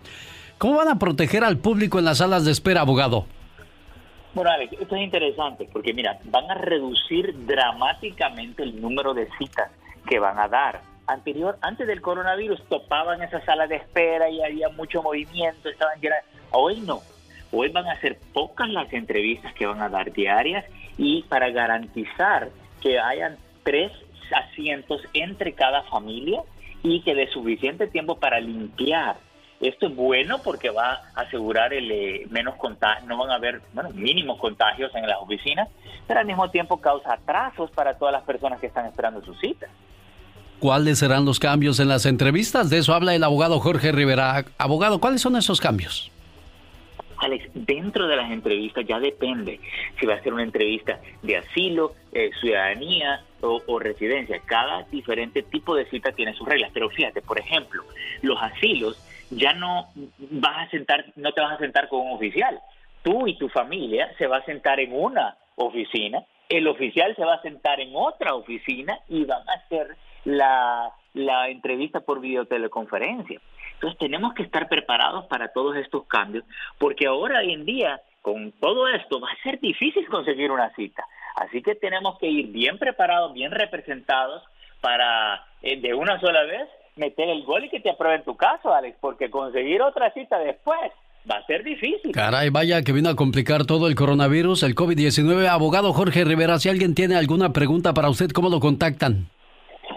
¿Cómo 0.59 0.77
van 0.77 0.89
a 0.89 1.01
proteger 1.01 1.43
al 1.43 1.57
público 1.57 1.99
en 1.99 2.05
las 2.05 2.19
salas 2.19 2.45
de 2.45 2.53
espera, 2.53 2.83
abogado? 2.83 3.27
Bueno, 4.35 4.51
Alex, 4.51 4.75
esto 4.81 4.95
es 4.95 5.03
interesante 5.03 5.69
porque 5.73 5.93
mira, 5.93 6.19
van 6.25 6.51
a 6.51 6.55
reducir 6.55 7.35
dramáticamente 7.47 8.63
el 8.63 8.81
número 8.81 9.15
de 9.15 9.29
citas 9.39 9.71
que 10.07 10.19
van 10.19 10.39
a 10.39 10.49
dar. 10.49 10.81
Anterior, 11.07 11.59
antes 11.63 11.87
del 11.87 12.03
coronavirus, 12.03 12.63
topaban 12.69 13.23
esas 13.23 13.43
salas 13.45 13.69
de 13.69 13.77
espera 13.77 14.29
y 14.29 14.43
había 14.43 14.69
mucho 14.69 15.03
movimiento, 15.03 15.71
estaban 15.71 15.99
llenas. 16.01 16.23
Hoy 16.51 16.81
no. 16.81 17.01
Hoy 17.51 17.71
van 17.71 17.87
a 17.87 17.99
ser 18.01 18.19
pocas 18.35 18.69
las 18.69 18.93
entrevistas 18.93 19.55
que 19.55 19.67
van 19.67 19.81
a 19.81 19.89
dar 19.89 20.13
diarias 20.13 20.67
y 20.99 21.23
para 21.23 21.49
garantizar 21.51 22.51
que 22.83 22.99
hayan 22.99 23.39
tres 23.63 23.91
asientos 24.31 25.01
entre 25.15 25.55
cada 25.55 25.83
familia 25.85 26.43
y 26.83 27.01
que 27.01 27.15
dé 27.15 27.27
suficiente 27.29 27.87
tiempo 27.87 28.19
para 28.19 28.39
limpiar. 28.41 29.17
Esto 29.61 29.87
es 29.89 29.97
bueno 29.97 30.39
porque 30.43 30.71
va 30.71 31.03
a 31.15 31.23
asegurar 31.23 31.73
el 31.75 31.91
eh, 31.91 32.27
menos 32.31 32.55
contagio, 32.57 33.07
no 33.09 33.19
van 33.19 33.31
a 33.31 33.35
haber, 33.35 33.61
bueno, 33.73 33.91
mínimos 33.91 34.39
contagios 34.39 34.95
en 34.95 35.07
las 35.07 35.19
oficinas, 35.21 35.69
pero 36.07 36.21
al 36.21 36.27
mismo 36.27 36.49
tiempo 36.51 36.81
causa 36.81 37.15
atrasos 37.15 37.71
para 37.73 37.99
todas 37.99 38.13
las 38.13 38.23
personas 38.23 38.61
que 38.61 38.69
están 38.69 38.87
esperando 38.87 39.25
su 39.25 39.35
cita. 39.35 39.67
¿Cuáles 40.61 40.99
serán 40.99 41.25
los 41.25 41.39
cambios 41.39 41.81
en 41.81 41.89
las 41.89 42.07
entrevistas? 42.07 42.71
De 42.71 42.79
eso 42.79 42.95
habla 42.95 43.15
el 43.15 43.23
abogado 43.23 43.61
Jorge 43.61 43.93
Rivera. 43.93 44.45
Abogado, 44.59 45.01
¿cuáles 45.01 45.21
son 45.21 45.37
esos 45.37 45.61
cambios? 45.61 46.11
Alex, 47.19 47.49
dentro 47.55 48.07
de 48.07 48.17
las 48.17 48.31
entrevistas 48.31 48.85
ya 48.87 49.01
depende 49.01 49.61
si 49.99 50.07
va 50.07 50.15
a 50.15 50.23
ser 50.23 50.33
una 50.33 50.45
entrevista 50.45 51.01
de 51.23 51.37
asilo, 51.37 51.95
eh, 52.13 52.31
ciudadanía 52.41 53.23
o, 53.41 53.79
residencia. 53.79 54.41
Cada 54.47 54.83
diferente 54.85 55.43
tipo 55.43 55.75
de 55.75 55.85
cita 55.87 56.13
tiene 56.13 56.35
sus 56.35 56.49
reglas. 56.49 56.71
Pero 56.73 56.89
fíjate, 56.91 57.23
por 57.23 57.39
ejemplo, 57.39 57.83
los 58.23 58.41
asilos 58.41 58.97
ya 59.31 59.53
no 59.53 59.89
vas 60.31 60.67
a 60.67 60.71
sentar, 60.71 61.07
no 61.17 61.33
te 61.33 61.41
vas 61.41 61.53
a 61.53 61.59
sentar 61.59 61.89
con 61.89 62.01
un 62.01 62.13
oficial. 62.13 62.61
Tú 63.03 63.27
y 63.27 63.37
tu 63.37 63.49
familia 63.49 64.11
se 64.19 64.27
va 64.27 64.39
a 64.39 64.45
sentar 64.45 64.81
en 64.81 64.93
una 64.93 65.37
oficina, 65.57 66.23
el 66.49 66.67
oficial 66.67 67.15
se 67.17 67.25
va 67.25 67.35
a 67.35 67.43
sentar 67.43 67.81
en 67.81 67.91
otra 67.95 68.35
oficina 68.35 68.99
y 69.09 69.25
van 69.25 69.49
a 69.49 69.53
hacer 69.53 69.97
la, 70.25 70.91
la 71.15 71.49
entrevista 71.49 72.01
por 72.01 72.21
videoteleconferencia. 72.21 73.41
Entonces 73.75 73.99
tenemos 73.99 74.35
que 74.35 74.43
estar 74.43 74.69
preparados 74.69 75.27
para 75.27 75.49
todos 75.49 75.77
estos 75.77 76.07
cambios, 76.07 76.45
porque 76.79 77.07
ahora 77.07 77.41
hoy 77.41 77.53
en 77.53 77.65
día, 77.65 78.01
con 78.23 78.53
todo 78.53 78.89
esto, 78.89 79.21
va 79.21 79.31
a 79.31 79.43
ser 79.43 79.61
difícil 79.61 80.07
conseguir 80.09 80.51
una 80.51 80.75
cita. 80.75 81.05
Así 81.37 81.63
que 81.63 81.77
tenemos 81.77 82.19
que 82.19 82.27
ir 82.27 82.49
bien 82.49 82.79
preparados, 82.79 83.33
bien 83.35 83.53
representados 83.53 84.43
para 84.81 85.45
eh, 85.63 85.81
de 85.81 85.95
una 85.95 86.19
sola 86.21 86.43
vez 86.45 86.69
meter 86.99 87.29
el 87.29 87.45
gol 87.45 87.65
y 87.65 87.71
que 87.71 87.81
te 87.81 87.91
aprueben 87.91 88.23
tu 88.25 88.37
caso, 88.37 88.73
Alex, 88.73 88.97
porque 89.01 89.29
conseguir 89.31 89.83
otra 89.83 90.13
cita 90.13 90.39
después 90.39 90.93
va 91.31 91.37
a 91.37 91.47
ser 91.47 91.63
difícil. 91.65 92.13
Caray, 92.13 92.49
vaya 92.51 92.83
que 92.83 92.93
vino 92.93 93.09
a 93.11 93.17
complicar 93.17 93.65
todo 93.67 93.87
el 93.87 93.95
coronavirus, 93.95 94.65
el 94.65 94.75
COVID-19. 94.75 95.47
Abogado 95.49 95.93
Jorge 95.93 96.25
Rivera, 96.25 96.59
si 96.59 96.69
alguien 96.69 96.95
tiene 96.95 97.15
alguna 97.17 97.53
pregunta 97.53 97.95
para 97.95 98.11
usted, 98.11 98.31
¿cómo 98.31 98.49
lo 98.49 98.59
contactan? 98.61 99.29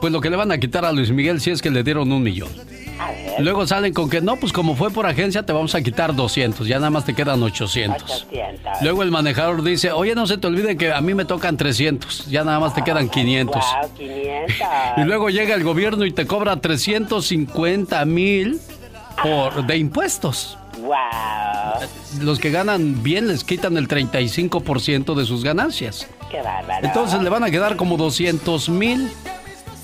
pues 0.00 0.12
lo 0.12 0.20
que 0.20 0.30
le 0.30 0.36
van 0.36 0.50
a 0.50 0.58
quitar 0.58 0.84
a 0.84 0.92
Luis 0.92 1.10
Miguel 1.10 1.40
si 1.40 1.50
es 1.52 1.62
que 1.62 1.70
le 1.70 1.84
dieron 1.84 2.10
un 2.10 2.22
millón. 2.22 2.50
Luego 3.38 3.66
salen 3.66 3.92
con 3.92 4.10
que 4.10 4.20
no, 4.20 4.36
pues 4.36 4.52
como 4.52 4.76
fue 4.76 4.90
por 4.90 5.06
agencia 5.06 5.42
te 5.44 5.52
vamos 5.52 5.74
a 5.74 5.82
quitar 5.82 6.14
200, 6.14 6.66
ya 6.66 6.76
nada 6.76 6.90
más 6.90 7.04
te 7.04 7.14
quedan 7.14 7.42
800. 7.42 8.26
Luego 8.82 9.02
el 9.02 9.10
manejador 9.10 9.62
dice, 9.62 9.92
oye, 9.92 10.14
no 10.14 10.26
se 10.26 10.38
te 10.38 10.46
olvide 10.46 10.76
que 10.76 10.92
a 10.92 11.00
mí 11.00 11.14
me 11.14 11.24
tocan 11.24 11.56
300, 11.56 12.26
ya 12.26 12.44
nada 12.44 12.60
más 12.60 12.74
te 12.74 12.82
quedan 12.84 13.08
500. 13.08 13.64
y 14.96 15.00
luego 15.02 15.30
llega 15.30 15.54
el 15.54 15.64
gobierno 15.64 16.04
y 16.04 16.12
te 16.12 16.26
cobra 16.26 16.56
350 16.56 18.04
mil 18.04 18.60
por 19.22 19.66
de 19.66 19.76
impuestos. 19.76 20.58
Los 22.20 22.38
que 22.38 22.50
ganan 22.50 23.02
bien 23.02 23.28
les 23.28 23.44
quitan 23.44 23.76
el 23.76 23.88
35% 23.88 25.14
de 25.14 25.24
sus 25.24 25.44
ganancias. 25.44 26.06
Qué. 26.30 26.42
Entonces 26.82 27.22
le 27.22 27.30
van 27.30 27.44
a 27.44 27.50
quedar 27.50 27.76
como 27.76 27.96
200 27.96 28.68
mil. 28.68 29.10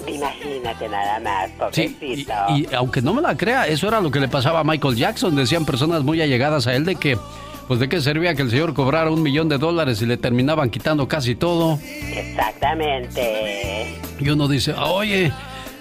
Imagínate 0.09 0.89
nada 0.89 1.21
más, 1.21 1.51
pobrecito. 1.59 2.33
y, 2.57 2.67
aunque 2.75 3.03
no 3.03 3.15
me 3.15 3.23
la 3.23 3.37
crea, 3.37 3.67
eso 3.67 3.89
era 3.89 4.01
lo 4.01 4.11
que 4.11 4.21
le 4.21 4.29
pasaba 4.29 4.61
a 4.61 4.65
Michael 4.65 4.97
Jackson. 4.97 5.37
Decían 5.37 5.65
personas 5.65 6.03
muy 6.03 6.21
allegadas 6.21 6.67
a 6.67 6.75
él 6.75 6.85
de 6.85 6.97
que, 6.97 7.19
pues 7.67 7.81
de 7.81 7.89
qué 7.89 8.01
servía 8.01 8.35
que 8.35 8.43
el 8.43 8.51
señor 8.51 8.75
cobrara 8.75 9.11
un 9.11 9.23
millón 9.23 9.49
de 9.49 9.59
dólares 9.59 10.01
y 10.03 10.07
le 10.07 10.17
terminaban 10.17 10.71
quitando 10.71 11.07
casi 11.09 11.35
todo. 11.35 11.79
Exactamente. 12.13 13.99
Y 14.19 14.29
uno 14.31 14.49
dice, 14.49 14.73
oye, 14.75 15.33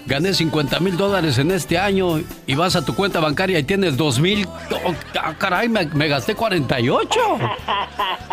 gané 0.08 0.34
50 0.34 0.80
mil 0.80 0.96
dólares 0.96 1.38
en 1.38 1.50
este 1.52 1.78
año 1.78 2.20
y 2.46 2.54
vas 2.54 2.74
a 2.74 2.84
tu 2.84 2.94
cuenta 2.94 3.20
bancaria 3.20 3.58
y 3.58 3.62
tienes 3.62 3.96
2 3.96 4.20
mil. 4.20 4.48
Oh, 4.84 4.94
caray, 5.38 5.68
me, 5.68 5.86
me 5.86 6.08
gasté 6.08 6.34
48. 6.34 7.20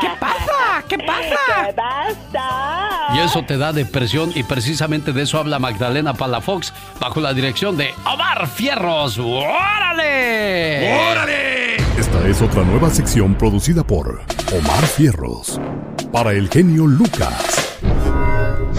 ¿Qué 0.02 0.08
pasa? 0.20 0.46
pasa? 0.46 0.84
¿Qué 0.88 0.98
pasa? 0.98 1.66
¿Qué 1.68 1.74
pasa? 1.74 2.92
Y 3.16 3.20
eso 3.20 3.44
te 3.44 3.58
da 3.58 3.72
depresión 3.72 4.32
y 4.36 4.44
precisamente 4.44 5.14
de 5.14 5.22
eso 5.22 5.38
habla 5.38 5.60
Magdalena 5.60 6.16
Palafox 6.16 6.74
bajo 7.00 7.22
la 7.22 7.34
dirección 7.34 7.78
de 7.78 7.94
Omar 8.04 8.48
Fierros. 8.48 9.20
¡Órale! 9.20 11.12
¡Órale! 11.12 11.76
Esta 11.98 12.28
es 12.28 12.42
otra 12.42 12.64
nueva 12.64 12.90
sección 12.90 13.36
producida 13.36 13.86
por 13.86 14.22
Omar 14.52 14.86
Fierros 14.88 15.62
para 16.12 16.32
el 16.32 16.50
genio 16.50 16.88
Lucas. 16.88 17.78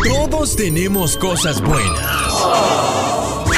Todos 0.05 0.57
tenemos 0.57 1.16
cosas 1.16 1.62
buenas. 1.62 2.26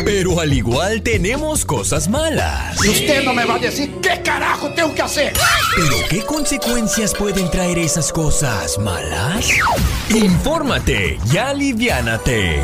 Pero 0.05 0.41
al 0.41 0.53
igual 0.53 1.03
tenemos 1.03 1.65
cosas 1.65 2.09
malas. 2.09 2.83
Y 2.85 2.89
usted 2.89 3.25
no 3.25 3.35
me 3.35 3.45
va 3.45 3.57
a 3.57 3.59
decir 3.59 3.97
qué 4.01 4.23
carajo 4.23 4.71
tengo 4.71 4.95
que 4.95 5.03
hacer. 5.03 5.33
¿Pero 5.77 5.97
qué 6.09 6.23
consecuencias 6.25 7.15
pueden 7.15 7.51
traer 7.51 7.79
esas 7.79 8.11
cosas 8.11 8.79
malas? 8.79 9.47
Infórmate 10.09 11.19
y 11.31 11.37
aliviánate. 11.37 12.59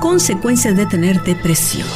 Consecuencias 0.00 0.76
de 0.76 0.86
tener 0.86 1.22
depresión. 1.22 1.88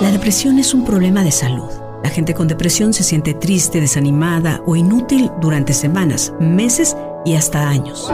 La 0.00 0.10
depresión 0.10 0.58
es 0.58 0.74
un 0.74 0.84
problema 0.84 1.24
de 1.24 1.32
salud. 1.32 1.70
La 2.04 2.10
gente 2.10 2.34
con 2.34 2.46
depresión 2.46 2.92
se 2.92 3.02
siente 3.02 3.34
triste, 3.34 3.80
desanimada 3.80 4.62
o 4.66 4.76
inútil 4.76 5.32
durante 5.40 5.72
semanas, 5.72 6.32
meses 6.38 6.96
y 7.24 7.34
hasta 7.34 7.68
años. 7.68 8.12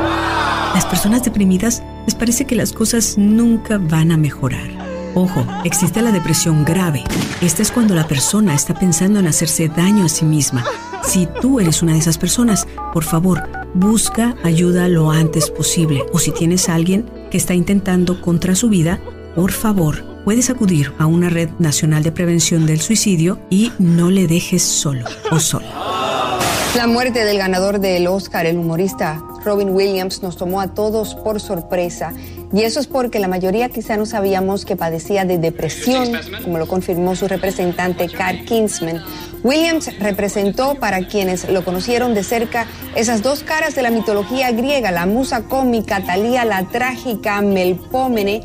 Las 0.74 0.86
personas 0.86 1.22
deprimidas 1.22 1.82
les 2.06 2.14
parece 2.14 2.46
que 2.46 2.54
las 2.54 2.72
cosas 2.72 3.18
nunca 3.18 3.78
van 3.78 4.10
a 4.10 4.16
mejorar. 4.16 4.70
Ojo, 5.14 5.46
existe 5.64 6.00
la 6.00 6.12
depresión 6.12 6.64
grave. 6.64 7.04
Esta 7.42 7.60
es 7.60 7.70
cuando 7.70 7.94
la 7.94 8.08
persona 8.08 8.54
está 8.54 8.72
pensando 8.72 9.18
en 9.18 9.26
hacerse 9.26 9.68
daño 9.68 10.06
a 10.06 10.08
sí 10.08 10.24
misma. 10.24 10.64
Si 11.04 11.28
tú 11.42 11.60
eres 11.60 11.82
una 11.82 11.92
de 11.92 11.98
esas 11.98 12.16
personas, 12.16 12.66
por 12.94 13.04
favor, 13.04 13.42
busca 13.74 14.34
ayuda 14.42 14.88
lo 14.88 15.10
antes 15.10 15.50
posible. 15.50 16.04
O 16.12 16.18
si 16.18 16.30
tienes 16.30 16.70
a 16.70 16.74
alguien 16.74 17.04
que 17.30 17.36
está 17.36 17.52
intentando 17.52 18.22
contra 18.22 18.54
su 18.54 18.70
vida, 18.70 18.98
por 19.34 19.52
favor, 19.52 20.02
puedes 20.24 20.48
acudir 20.48 20.94
a 20.98 21.04
una 21.04 21.28
red 21.28 21.50
nacional 21.58 22.02
de 22.02 22.12
prevención 22.12 22.64
del 22.64 22.80
suicidio 22.80 23.38
y 23.50 23.72
no 23.78 24.10
le 24.10 24.26
dejes 24.26 24.62
solo 24.62 25.04
o 25.30 25.38
sola. 25.38 25.68
La 26.74 26.86
muerte 26.86 27.26
del 27.26 27.36
ganador 27.36 27.80
del 27.80 28.06
Oscar, 28.06 28.46
el 28.46 28.56
humorista 28.56 29.22
Robin 29.44 29.70
Williams, 29.70 30.22
nos 30.22 30.36
tomó 30.36 30.60
a 30.60 30.68
todos 30.68 31.14
por 31.14 31.40
sorpresa. 31.40 32.12
Y 32.52 32.62
eso 32.62 32.80
es 32.80 32.86
porque 32.86 33.18
la 33.18 33.28
mayoría 33.28 33.68
quizá 33.68 33.96
no 33.96 34.04
sabíamos 34.04 34.64
que 34.64 34.76
padecía 34.76 35.24
de 35.24 35.38
depresión, 35.38 36.12
como 36.42 36.58
lo 36.58 36.68
confirmó 36.68 37.16
su 37.16 37.26
representante 37.26 38.08
Carl 38.08 38.44
Kinsman. 38.44 39.02
Williams 39.42 39.98
representó, 39.98 40.76
para 40.76 41.06
quienes 41.08 41.48
lo 41.48 41.64
conocieron 41.64 42.14
de 42.14 42.22
cerca, 42.22 42.66
esas 42.94 43.22
dos 43.22 43.42
caras 43.42 43.74
de 43.74 43.82
la 43.82 43.90
mitología 43.90 44.52
griega, 44.52 44.90
la 44.90 45.06
musa 45.06 45.42
cómica, 45.44 46.04
Talía 46.04 46.44
la 46.44 46.64
trágica, 46.68 47.40
Melpómene, 47.40 48.42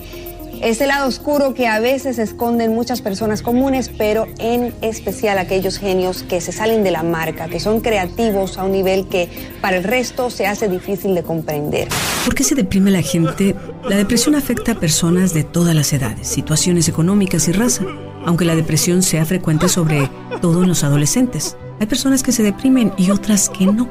ese 0.61 0.87
lado 0.87 1.07
oscuro 1.07 1.53
que 1.53 1.67
a 1.67 1.79
veces 1.79 2.19
esconden 2.19 2.73
muchas 2.73 3.01
personas 3.01 3.41
comunes, 3.41 3.89
pero 3.89 4.27
en 4.39 4.73
especial 4.81 5.37
aquellos 5.37 5.77
genios 5.77 6.23
que 6.23 6.41
se 6.41 6.51
salen 6.51 6.83
de 6.83 6.91
la 6.91 7.03
marca, 7.03 7.47
que 7.47 7.59
son 7.59 7.81
creativos 7.81 8.57
a 8.57 8.63
un 8.63 8.71
nivel 8.71 9.07
que 9.07 9.29
para 9.61 9.77
el 9.77 9.83
resto 9.83 10.29
se 10.29 10.47
hace 10.47 10.67
difícil 10.67 11.15
de 11.15 11.23
comprender. 11.23 11.87
¿Por 12.25 12.35
qué 12.35 12.43
se 12.43 12.55
deprime 12.55 12.91
la 12.91 13.01
gente? 13.01 13.55
La 13.87 13.97
depresión 13.97 14.35
afecta 14.35 14.73
a 14.73 14.79
personas 14.79 15.33
de 15.33 15.43
todas 15.43 15.75
las 15.75 15.93
edades, 15.93 16.27
situaciones 16.27 16.87
económicas 16.87 17.47
y 17.47 17.51
raza, 17.51 17.85
aunque 18.25 18.45
la 18.45 18.55
depresión 18.55 19.03
sea 19.03 19.25
frecuente 19.25 19.69
sobre 19.69 20.09
todo 20.41 20.63
en 20.63 20.69
los 20.69 20.83
adolescentes. 20.83 21.55
Hay 21.79 21.87
personas 21.87 22.23
que 22.23 22.31
se 22.31 22.43
deprimen 22.43 22.93
y 22.97 23.11
otras 23.11 23.49
que 23.49 23.65
no. 23.65 23.87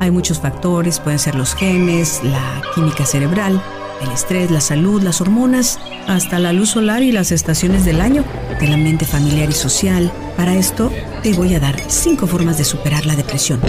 Hay 0.00 0.10
muchos 0.10 0.40
factores, 0.40 1.00
pueden 1.00 1.18
ser 1.18 1.34
los 1.34 1.54
genes, 1.54 2.20
la 2.22 2.62
química 2.74 3.04
cerebral, 3.04 3.60
el 4.00 4.10
estrés, 4.10 4.50
la 4.50 4.60
salud, 4.60 5.02
las 5.02 5.20
hormonas, 5.20 5.78
hasta 6.06 6.38
la 6.38 6.52
luz 6.52 6.70
solar 6.70 7.02
y 7.02 7.12
las 7.12 7.32
estaciones 7.32 7.84
del 7.84 8.00
año, 8.00 8.24
del 8.60 8.74
ambiente 8.74 9.04
familiar 9.04 9.48
y 9.50 9.54
social. 9.54 10.12
Para 10.36 10.54
esto 10.54 10.92
te 11.22 11.32
voy 11.34 11.54
a 11.54 11.60
dar 11.60 11.80
cinco 11.88 12.26
formas 12.26 12.58
de 12.58 12.64
superar 12.64 13.06
la 13.06 13.16
depresión. 13.16 13.60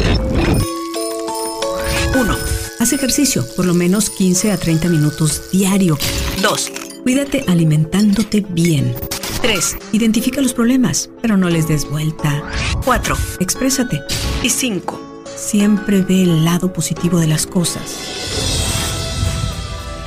1. 2.19 2.35
Haz 2.79 2.93
ejercicio, 2.93 3.45
por 3.55 3.65
lo 3.65 3.73
menos 3.73 4.09
15 4.09 4.51
a 4.51 4.57
30 4.57 4.89
minutos 4.89 5.43
diario. 5.51 5.97
2. 6.41 6.71
Cuídate 7.03 7.43
alimentándote 7.47 8.45
bien. 8.49 8.95
3. 9.41 9.77
Identifica 9.93 10.41
los 10.41 10.53
problemas, 10.53 11.09
pero 11.21 11.37
no 11.37 11.49
les 11.49 11.67
des 11.67 11.89
vuelta. 11.89 12.43
4. 12.85 13.15
Exprésate. 13.39 14.01
Y 14.43 14.49
5. 14.49 15.23
Siempre 15.35 16.01
ve 16.01 16.23
el 16.23 16.43
lado 16.43 16.73
positivo 16.73 17.19
de 17.19 17.27
las 17.27 17.47
cosas. 17.47 18.58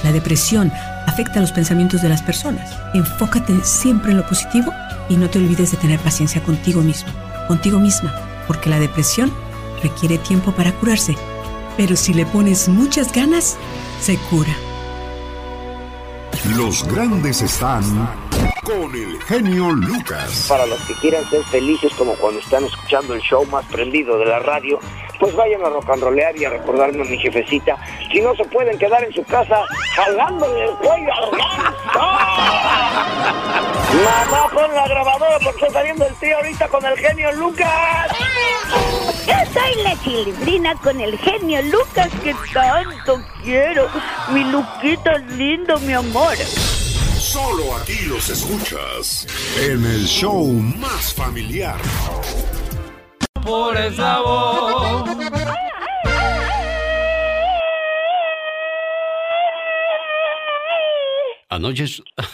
La 0.03 0.13
depresión 0.13 0.73
afecta 1.07 1.41
los 1.41 1.53
pensamientos 1.53 2.03
de 2.03 2.09
las 2.09 2.23
personas. 2.23 2.77
Enfócate 2.95 3.65
siempre 3.65 4.11
en 4.11 4.19
lo 4.19 4.27
positivo 4.27 4.73
y 5.09 5.17
no 5.17 5.29
te 5.31 5.39
olvides 5.39 5.71
de 5.71 5.77
tener 5.77 6.01
paciencia 6.01 6.43
contigo 6.43 6.81
mismo, 6.81 7.13
contigo 7.49 7.79
misma, 7.79 8.15
porque 8.47 8.71
la 8.71 8.81
depresión 8.81 9.33
requiere 9.83 10.19
tiempo 10.19 10.53
para 10.53 10.73
curarse, 10.73 11.17
pero 11.77 11.97
si 11.97 12.15
le 12.15 12.27
pones 12.27 12.69
muchas 12.69 13.13
ganas, 13.13 13.57
se 14.01 14.17
cura. 14.31 14.55
Los 16.57 16.85
grandes 16.89 17.43
están 17.43 17.83
con 18.63 18.95
el 18.95 19.21
genio 19.23 19.71
Lucas. 19.73 20.47
Para 20.49 20.67
los 20.67 20.81
que 20.83 20.95
quieran 20.95 21.29
ser 21.31 21.43
felices 21.45 21.93
como 21.95 22.15
cuando 22.15 22.41
están 22.41 22.65
escuchando 22.65 23.15
el 23.15 23.21
show 23.21 23.45
más 23.47 23.65
prendido 23.67 24.19
de 24.19 24.27
la 24.27 24.39
radio, 24.39 24.79
pues 25.23 25.35
vayan 25.37 25.61
a 25.65 25.69
rollear 26.01 26.37
y 26.37 26.45
a 26.45 26.51
recordarme 26.51 27.03
a 27.03 27.05
mi 27.05 27.17
jefecita. 27.17 27.79
Si 28.11 28.21
no 28.21 28.35
se 28.35 28.45
pueden 28.47 28.77
quedar 28.77 29.05
en 29.05 29.13
su 29.13 29.23
casa 29.23 29.63
jalándole 29.95 30.65
el 30.65 30.73
cuello 30.79 31.15
al 31.15 31.31
ganso. 31.31 31.93
Mamá, 34.05 34.49
pon 34.53 34.75
la 34.75 34.89
grabadora 34.89 35.39
porque 35.45 35.67
está 35.67 35.79
saliendo 35.79 36.09
el 36.09 36.15
tío 36.17 36.37
ahorita 36.39 36.67
con 36.67 36.85
el 36.85 36.99
genio 36.99 37.31
Lucas. 37.35 38.11
Yo 39.25 39.35
soy 39.53 39.77
la 39.85 39.97
chilibrina 40.03 40.75
con 40.83 41.01
el 41.01 41.17
genio 41.17 41.63
Lucas 41.71 42.11
que 42.25 42.35
tanto 42.53 43.23
quiero. 43.45 43.87
Mi 44.33 44.43
Luquita 44.43 45.13
es 45.13 45.25
lindo, 45.37 45.79
mi 45.79 45.93
amor. 45.93 46.35
Solo 46.35 47.77
aquí 47.77 48.07
los 48.07 48.29
escuchas 48.29 49.29
en 49.61 49.87
el 49.87 50.05
show 50.05 50.49
más 50.49 51.15
familiar. 51.15 51.79
Por 53.45 53.77
el 53.77 53.95
sabor. 53.95 55.05
Anoche, 61.49 61.85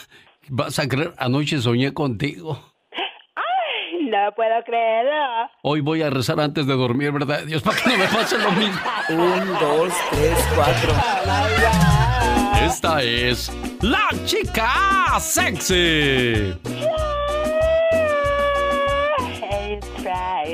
vas 0.48 0.78
a 0.78 0.88
creer, 0.88 1.12
anoche 1.18 1.60
soñé 1.60 1.92
contigo. 1.92 2.62
No 4.10 4.32
puedo 4.34 4.62
creerlo. 4.64 5.50
Hoy 5.62 5.80
voy 5.80 6.02
a 6.02 6.08
rezar 6.08 6.40
antes 6.40 6.66
de 6.66 6.74
dormir, 6.74 7.12
¿verdad? 7.12 7.42
Dios, 7.44 7.62
para 7.62 7.78
que 7.78 7.90
no 7.90 7.98
me 7.98 8.06
pase 8.06 8.38
lo 8.38 8.52
mismo. 8.52 8.80
Un, 9.10 9.48
dos, 9.58 9.92
tres, 10.10 10.48
cuatro. 10.54 10.92
Esta 12.64 13.02
es 13.02 13.52
la 13.82 14.08
chica 14.24 15.18
sexy. 15.20 16.54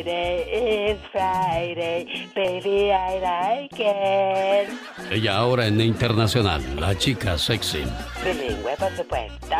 Friday, 0.04 0.90
it's 0.90 1.02
Friday, 1.12 2.28
baby, 2.34 2.92
I 2.92 3.20
like 3.20 3.80
it. 3.80 4.68
Ella 5.10 5.38
ahora 5.38 5.66
en 5.66 5.80
internacional, 5.80 6.62
la 6.78 6.94
chica 6.98 7.38
sexy. 7.38 7.84
Bilingüe, 8.22 8.76
por 8.78 8.94
supuesto. 8.94 9.56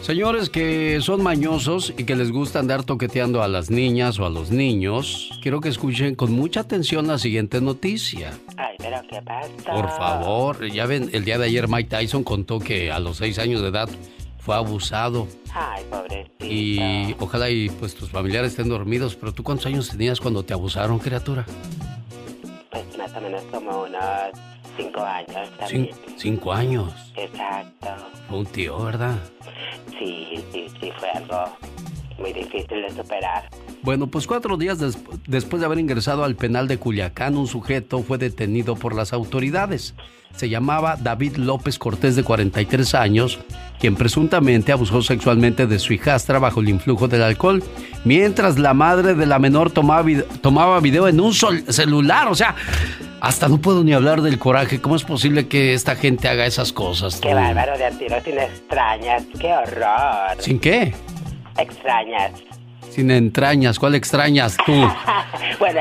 Señores 0.00 0.48
que 0.48 1.00
son 1.00 1.24
mañosos 1.24 1.92
y 1.98 2.04
que 2.04 2.14
les 2.14 2.30
gusta 2.30 2.60
andar 2.60 2.84
toqueteando 2.84 3.42
a 3.42 3.48
las 3.48 3.70
niñas 3.70 4.20
o 4.20 4.26
a 4.26 4.30
los 4.30 4.52
niños, 4.52 5.30
quiero 5.42 5.60
que 5.60 5.70
escuchen 5.70 6.14
con 6.14 6.30
mucha 6.30 6.60
atención 6.60 7.08
la 7.08 7.18
siguiente 7.18 7.60
noticia. 7.60 8.30
Ay, 8.56 8.76
pero 8.78 9.00
¿qué 9.10 9.20
pasa? 9.22 9.72
Por 9.72 9.88
favor, 9.90 10.70
ya 10.70 10.86
ven, 10.86 11.10
el 11.12 11.24
día 11.24 11.36
de 11.36 11.46
ayer 11.46 11.66
Mike 11.66 11.88
Tyson 11.90 12.22
contó 12.22 12.60
que 12.60 12.92
a 12.92 13.00
los 13.00 13.16
seis 13.16 13.40
años 13.40 13.60
de 13.60 13.68
edad 13.68 13.88
fue 14.40 14.56
abusado. 14.56 15.28
Ay, 15.52 15.84
pobrecito. 15.90 16.44
Y 16.44 17.14
ojalá 17.20 17.50
y 17.50 17.68
pues 17.70 17.94
tus 17.94 18.10
familiares 18.10 18.52
estén 18.52 18.68
dormidos, 18.68 19.14
pero 19.16 19.32
tú 19.32 19.42
cuántos 19.42 19.66
años 19.66 19.88
tenías 19.88 20.20
cuando 20.20 20.42
te 20.42 20.52
abusaron, 20.52 20.98
criatura? 20.98 21.44
Pues 22.70 22.96
más 22.98 23.12
o 23.14 23.20
menos 23.20 23.42
como 23.52 23.82
unos 23.82 24.02
cinco 24.76 25.00
años 25.02 25.28
Cin- 25.36 25.56
también. 25.58 25.90
cinco 26.16 26.52
años. 26.52 26.92
Exacto. 27.16 27.88
Fue 28.28 28.38
un 28.38 28.46
tío, 28.46 28.78
¿verdad? 28.84 29.16
Sí, 29.98 30.42
sí, 30.52 30.66
sí, 30.80 30.90
fue 30.98 31.10
algo 31.10 31.56
muy 32.20 32.32
difícil 32.32 32.82
de 32.82 32.90
superar. 32.90 33.48
Bueno, 33.82 34.06
pues 34.06 34.26
cuatro 34.26 34.56
días 34.56 34.78
des- 34.78 34.98
después 35.26 35.60
de 35.60 35.66
haber 35.66 35.78
ingresado 35.78 36.22
al 36.24 36.36
penal 36.36 36.68
de 36.68 36.76
Culiacán, 36.78 37.36
un 37.36 37.46
sujeto 37.46 38.02
fue 38.02 38.18
detenido 38.18 38.76
por 38.76 38.94
las 38.94 39.12
autoridades. 39.12 39.94
Se 40.36 40.48
llamaba 40.48 40.96
David 40.96 41.36
López 41.38 41.76
Cortés, 41.78 42.14
de 42.14 42.22
43 42.22 42.94
años, 42.94 43.40
quien 43.80 43.96
presuntamente 43.96 44.70
abusó 44.70 45.02
sexualmente 45.02 45.66
de 45.66 45.78
su 45.80 45.92
hijastra 45.92 46.38
bajo 46.38 46.60
el 46.60 46.68
influjo 46.68 47.08
del 47.08 47.22
alcohol. 47.24 47.62
mientras 48.04 48.56
la 48.58 48.72
madre 48.72 49.14
de 49.14 49.26
la 49.26 49.38
menor 49.40 49.70
tomaba, 49.72 50.08
tomaba 50.40 50.78
video 50.80 51.08
en 51.08 51.20
un 51.20 51.34
celular. 51.34 52.28
O 52.28 52.34
sea, 52.36 52.54
hasta 53.20 53.48
no 53.48 53.58
puedo 53.60 53.82
ni 53.82 53.92
hablar 53.92 54.22
del 54.22 54.38
coraje. 54.38 54.80
¿Cómo 54.80 54.94
es 54.96 55.02
posible 55.04 55.48
que 55.48 55.74
esta 55.74 55.96
gente 55.96 56.28
haga 56.28 56.46
esas 56.46 56.72
cosas? 56.72 57.16
Qué 57.20 57.34
bárbaro 57.34 57.72
de 57.76 57.90
sin 58.24 58.38
extrañas. 58.38 59.24
Qué 59.38 59.52
horror. 59.52 60.36
¿Sin 60.38 60.58
qué? 60.60 60.94
Extrañas. 61.58 62.32
Sin 62.90 63.10
entrañas. 63.10 63.78
¿Cuál 63.78 63.94
extrañas 63.94 64.56
tú? 64.64 64.72
bueno, 65.58 65.80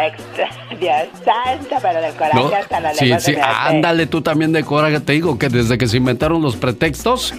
Dios 0.79 1.07
santo, 1.25 1.75
pero 1.81 2.01
del 2.01 2.13
coraje 2.13 2.55
hasta 2.55 2.79
la 2.79 2.93
Sí, 2.93 3.11
sí, 3.19 3.35
ándale 3.41 4.05
tú 4.07 4.21
también 4.21 4.51
de 4.51 4.63
coraje. 4.63 4.99
Te 4.99 5.13
digo 5.13 5.39
que 5.39 5.49
desde 5.49 5.77
que 5.77 5.87
se 5.87 5.97
inventaron 5.97 6.41
los 6.41 6.55
pretextos, 6.55 7.33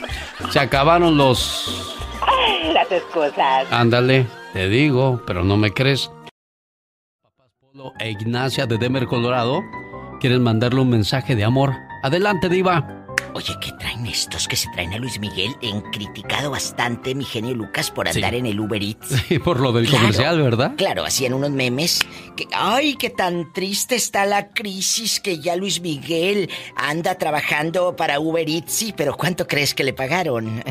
se 0.50 0.58
acabaron 0.58 1.16
los... 1.16 1.96
Las 2.72 2.90
excusas. 2.90 3.66
Ándale, 3.70 4.26
te 4.52 4.68
digo, 4.68 5.22
pero 5.26 5.44
no 5.44 5.56
me 5.56 5.72
crees. 5.72 6.10
Papás 7.22 7.52
Polo 7.60 7.92
e 7.98 8.10
Ignacia 8.10 8.66
de 8.66 8.78
Denver, 8.78 9.06
Colorado 9.06 9.60
quieren 10.20 10.42
mandarle 10.42 10.80
un 10.80 10.90
mensaje 10.90 11.34
de 11.34 11.42
amor. 11.42 11.74
Adelante, 12.02 12.48
Diva. 12.48 12.99
Oye, 13.34 13.54
¿qué 13.60 13.72
traen 13.72 14.06
estos 14.06 14.48
que 14.48 14.56
se 14.56 14.68
traen 14.70 14.92
a 14.92 14.98
Luis 14.98 15.20
Miguel? 15.20 15.54
Han 15.62 15.82
criticado 15.92 16.50
bastante 16.50 17.14
mi 17.14 17.24
genio 17.24 17.54
Lucas 17.54 17.90
por 17.90 18.08
andar 18.08 18.34
en 18.34 18.46
el 18.46 18.58
Uber 18.58 18.82
Eats. 18.82 19.08
Sí, 19.28 19.38
por 19.38 19.60
lo 19.60 19.70
del 19.72 19.88
comercial, 19.88 20.42
¿verdad? 20.42 20.72
Claro, 20.76 21.04
hacían 21.04 21.34
unos 21.34 21.50
memes 21.50 22.00
que, 22.36 22.48
ay, 22.52 22.96
qué 22.96 23.10
tan 23.10 23.52
triste 23.52 23.94
está 23.94 24.26
la 24.26 24.48
crisis 24.48 25.20
que 25.20 25.38
ya 25.38 25.54
Luis 25.54 25.80
Miguel 25.80 26.50
anda 26.74 27.14
trabajando 27.16 27.94
para 27.94 28.18
Uber 28.18 28.48
Eats. 28.48 28.72
Sí, 28.72 28.92
pero 28.96 29.16
¿cuánto 29.16 29.46
crees 29.46 29.74
que 29.74 29.84
le 29.84 29.92
pagaron? 29.92 30.64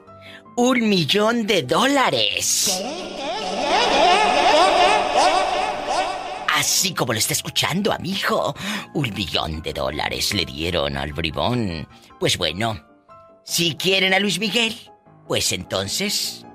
Un 0.56 0.88
millón 0.88 1.46
de 1.46 1.62
dólares. 1.62 2.82
Así 6.62 6.94
como 6.94 7.12
lo 7.12 7.18
está 7.18 7.32
escuchando, 7.32 7.92
amigo. 7.92 8.54
Un 8.94 9.12
millón 9.14 9.62
de 9.62 9.72
dólares 9.72 10.32
le 10.32 10.44
dieron 10.44 10.96
al 10.96 11.12
bribón. 11.12 11.88
Pues 12.20 12.38
bueno, 12.38 12.80
si 13.44 13.74
quieren 13.74 14.14
a 14.14 14.20
Luis 14.20 14.38
Miguel, 14.38 14.72
pues 15.26 15.50
entonces, 15.50 16.46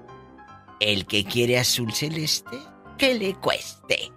el 0.80 1.06
que 1.08 1.26
quiere 1.26 1.60
azul 1.60 1.92
celeste, 1.92 2.58
que 2.98 3.16
le 3.16 3.36
cueste. 3.36 4.14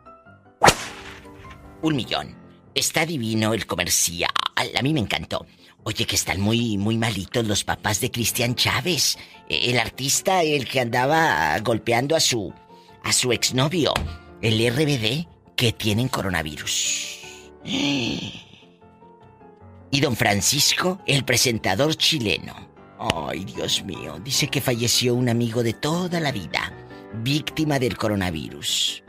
Un 1.82 1.96
millón. 1.96 2.38
Está 2.72 3.04
divino 3.04 3.52
el 3.52 3.66
comercial. 3.66 4.30
A 4.54 4.82
mí 4.82 4.94
me 4.94 5.00
encantó. 5.00 5.44
Oye, 5.82 6.06
que 6.06 6.14
están 6.14 6.40
muy, 6.40 6.78
muy 6.78 6.98
malitos 6.98 7.44
los 7.48 7.64
papás 7.64 8.00
de 8.00 8.12
Cristian 8.12 8.54
Chávez. 8.54 9.18
El 9.48 9.76
artista, 9.76 10.44
el 10.44 10.68
que 10.68 10.78
andaba 10.78 11.58
golpeando 11.58 12.14
a 12.14 12.20
su, 12.20 12.54
a 13.02 13.12
su 13.12 13.32
exnovio. 13.32 13.92
El 14.40 14.64
RBD 14.72 15.39
que 15.60 15.72
tienen 15.72 16.08
coronavirus. 16.08 17.20
Y 19.92 20.00
don 20.00 20.14
Francisco, 20.14 21.00
el 21.04 21.24
presentador 21.24 21.96
chileno. 21.96 22.54
Ay, 22.96 23.44
Dios 23.44 23.82
mío, 23.82 24.20
dice 24.22 24.46
que 24.46 24.60
falleció 24.60 25.16
un 25.16 25.28
amigo 25.28 25.64
de 25.64 25.72
toda 25.72 26.20
la 26.20 26.30
vida, 26.30 26.72
víctima 27.24 27.80
del 27.80 27.96
coronavirus. 27.96 29.02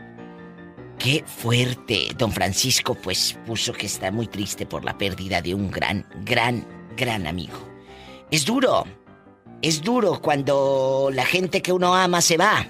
Qué 0.98 1.24
fuerte. 1.24 2.08
Don 2.18 2.32
Francisco 2.32 2.96
pues 2.96 3.38
puso 3.46 3.74
que 3.74 3.86
está 3.86 4.12
muy 4.12 4.26
triste 4.26 4.66
por 4.66 4.84
la 4.84 4.98
pérdida 4.98 5.40
de 5.40 5.54
un 5.54 5.70
gran, 5.70 6.08
gran, 6.26 6.66
gran 6.98 7.28
amigo. 7.28 7.60
Es 8.32 8.44
duro. 8.44 8.86
Es 9.62 9.84
duro 9.84 10.20
cuando 10.20 11.12
la 11.14 11.26
gente 11.26 11.62
que 11.62 11.72
uno 11.72 11.94
ama 11.94 12.22
se 12.22 12.38
va. 12.38 12.66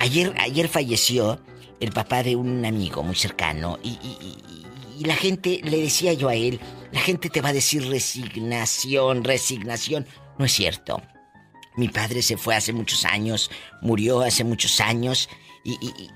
Ayer, 0.00 0.34
ayer 0.36 0.66
falleció 0.66 1.40
el 1.80 1.92
papá 1.92 2.22
de 2.22 2.36
un 2.36 2.64
amigo 2.64 3.02
muy 3.02 3.16
cercano 3.16 3.78
y, 3.82 3.98
la 5.04 5.16
gente, 5.16 5.60
le 5.64 5.80
decía 5.80 6.12
yo 6.12 6.28
a 6.28 6.34
él, 6.34 6.60
la 6.92 7.00
gente 7.00 7.30
te 7.30 7.40
va 7.40 7.48
a 7.48 7.52
decir 7.54 7.88
resignación, 7.88 9.24
resignación. 9.24 10.06
No 10.38 10.44
es 10.44 10.52
cierto. 10.52 11.00
Mi 11.76 11.88
padre 11.88 12.20
se 12.20 12.36
fue 12.36 12.54
hace 12.54 12.74
muchos 12.74 13.06
años, 13.06 13.50
murió 13.80 14.20
hace 14.20 14.44
muchos 14.44 14.78
años 14.78 15.30
y, 15.64 15.72
y 15.82 16.10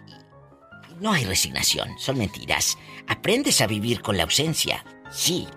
no 1.00 1.12
hay 1.12 1.24
resignación, 1.24 1.98
son 1.98 2.18
mentiras. 2.18 2.76
Aprendes 3.08 3.62
a 3.62 3.66
vivir 3.66 4.02
con 4.02 4.18
la 4.18 4.24
ausencia, 4.24 4.84
sí, 5.10 5.48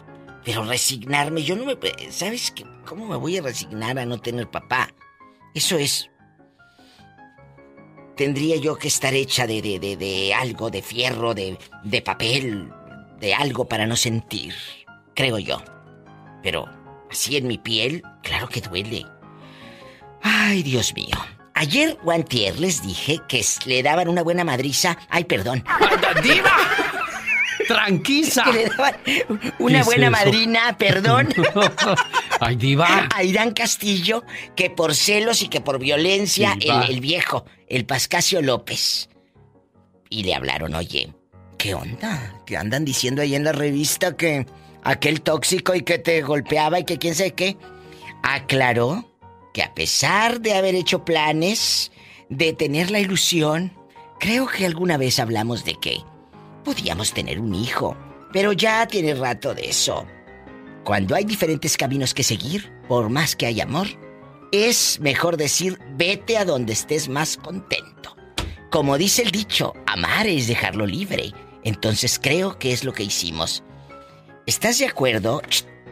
pero 0.47 0.63
resignarme, 0.63 1.43
yo 1.43 1.57
no 1.57 1.65
me... 1.65 1.77
¿Sabes 2.09 2.51
qué? 2.51 2.65
¿Cómo 2.85 3.05
me 3.05 3.17
voy 3.17 3.37
a 3.37 3.41
resignar 3.41 3.99
a 3.99 4.05
no 4.05 4.21
tener 4.21 4.49
papá? 4.49 4.89
Eso 5.53 5.77
es 5.77 6.09
tendría 8.17 8.57
yo 8.57 8.75
que 8.75 8.89
estar 8.89 9.13
hecha 9.13 9.47
de, 9.47 9.61
de, 9.61 9.95
de, 9.95 10.33
algo, 10.33 10.69
de 10.69 10.81
fierro, 10.81 11.33
de, 11.33 11.57
de 11.83 12.01
papel, 12.01 12.69
de 13.19 13.33
algo 13.33 13.65
para 13.65 13.85
no 13.85 13.95
sentir, 13.95 14.53
creo 15.15 15.39
yo. 15.39 15.61
Pero 16.43 16.65
así 17.09 17.37
en 17.37 17.47
mi 17.47 17.57
piel, 17.57 18.03
claro 18.23 18.49
que 18.49 18.59
duele. 18.59 19.05
Ay, 20.21 20.63
Dios 20.63 20.93
mío. 20.93 21.15
Ayer 21.53 21.97
Guantier 22.03 22.59
les 22.59 22.83
dije 22.83 23.19
que 23.27 23.43
le 23.65 23.81
daban 23.81 24.09
una 24.09 24.21
buena 24.21 24.43
madriza. 24.43 24.97
Ay, 25.09 25.23
perdón. 25.23 25.63
¡Diva! 26.23 26.55
Tranquila. 27.67 28.43
Que 28.45 28.51
le 28.53 28.65
daban 28.65 28.95
una 29.59 29.83
buena 29.83 30.09
madrina, 30.09 30.77
perdón. 30.77 31.29
Ay, 32.39 32.55
diva. 32.55 33.07
A 33.15 33.23
Irán 33.23 33.51
Castillo, 33.51 34.23
que 34.55 34.69
por 34.69 34.95
celos 34.95 35.41
y 35.41 35.47
que 35.47 35.61
por 35.61 35.79
violencia, 35.79 36.57
el, 36.59 36.99
viejo, 36.99 37.45
el 37.67 37.85
Pascasio 37.85 38.41
López. 38.41 39.09
Y 40.09 40.23
le 40.23 40.35
hablaron, 40.35 40.73
oye, 40.75 41.13
¿qué 41.57 41.73
onda? 41.73 42.41
¿Qué 42.45 42.57
andan 42.57 42.85
diciendo 42.85 43.21
ahí 43.21 43.35
en 43.35 43.43
la 43.43 43.51
revista 43.51 44.15
que 44.15 44.45
aquel 44.83 45.21
tóxico 45.21 45.75
y 45.75 45.81
que 45.81 45.99
te 45.99 46.21
golpeaba 46.21 46.79
y 46.79 46.85
que 46.85 46.97
quién 46.97 47.15
sabe 47.15 47.33
qué? 47.33 47.57
Aclaró 48.23 49.05
que 49.53 49.63
a 49.63 49.73
pesar 49.73 50.39
de 50.39 50.53
haber 50.53 50.75
hecho 50.75 51.03
planes, 51.03 51.91
de 52.29 52.53
tener 52.53 52.91
la 52.91 52.99
ilusión, 52.99 53.73
creo 54.19 54.47
que 54.47 54.65
alguna 54.65 54.97
vez 54.97 55.19
hablamos 55.19 55.65
de 55.65 55.75
que 55.75 56.01
podíamos 56.67 57.13
tener 57.13 57.39
un 57.39 57.55
hijo, 57.55 57.95
pero 58.33 58.51
ya 58.51 58.85
tiene 58.87 59.15
rato 59.15 59.55
de 59.55 59.69
eso. 59.69 60.05
Cuando 60.83 61.15
hay 61.15 61.23
diferentes 61.23 61.77
caminos 61.77 62.13
que 62.13 62.23
seguir, 62.23 62.73
por 62.89 63.09
más 63.09 63.37
que 63.37 63.45
haya 63.45 63.63
amor, 63.63 63.87
es 64.51 64.99
mejor 64.99 65.37
decir 65.37 65.79
vete 65.95 66.37
a 66.37 66.43
donde 66.43 66.73
estés 66.73 67.07
más 67.07 67.37
contento. 67.37 68.17
Como 68.69 68.97
dice 68.97 69.21
el 69.21 69.31
dicho, 69.31 69.71
amar 69.85 70.27
es 70.27 70.47
dejarlo 70.47 70.85
libre. 70.85 71.31
Entonces 71.63 72.19
creo 72.21 72.59
que 72.59 72.73
es 72.73 72.83
lo 72.83 72.91
que 72.91 73.03
hicimos. 73.03 73.63
¿Estás 74.45 74.79
de 74.79 74.87
acuerdo? 74.87 75.41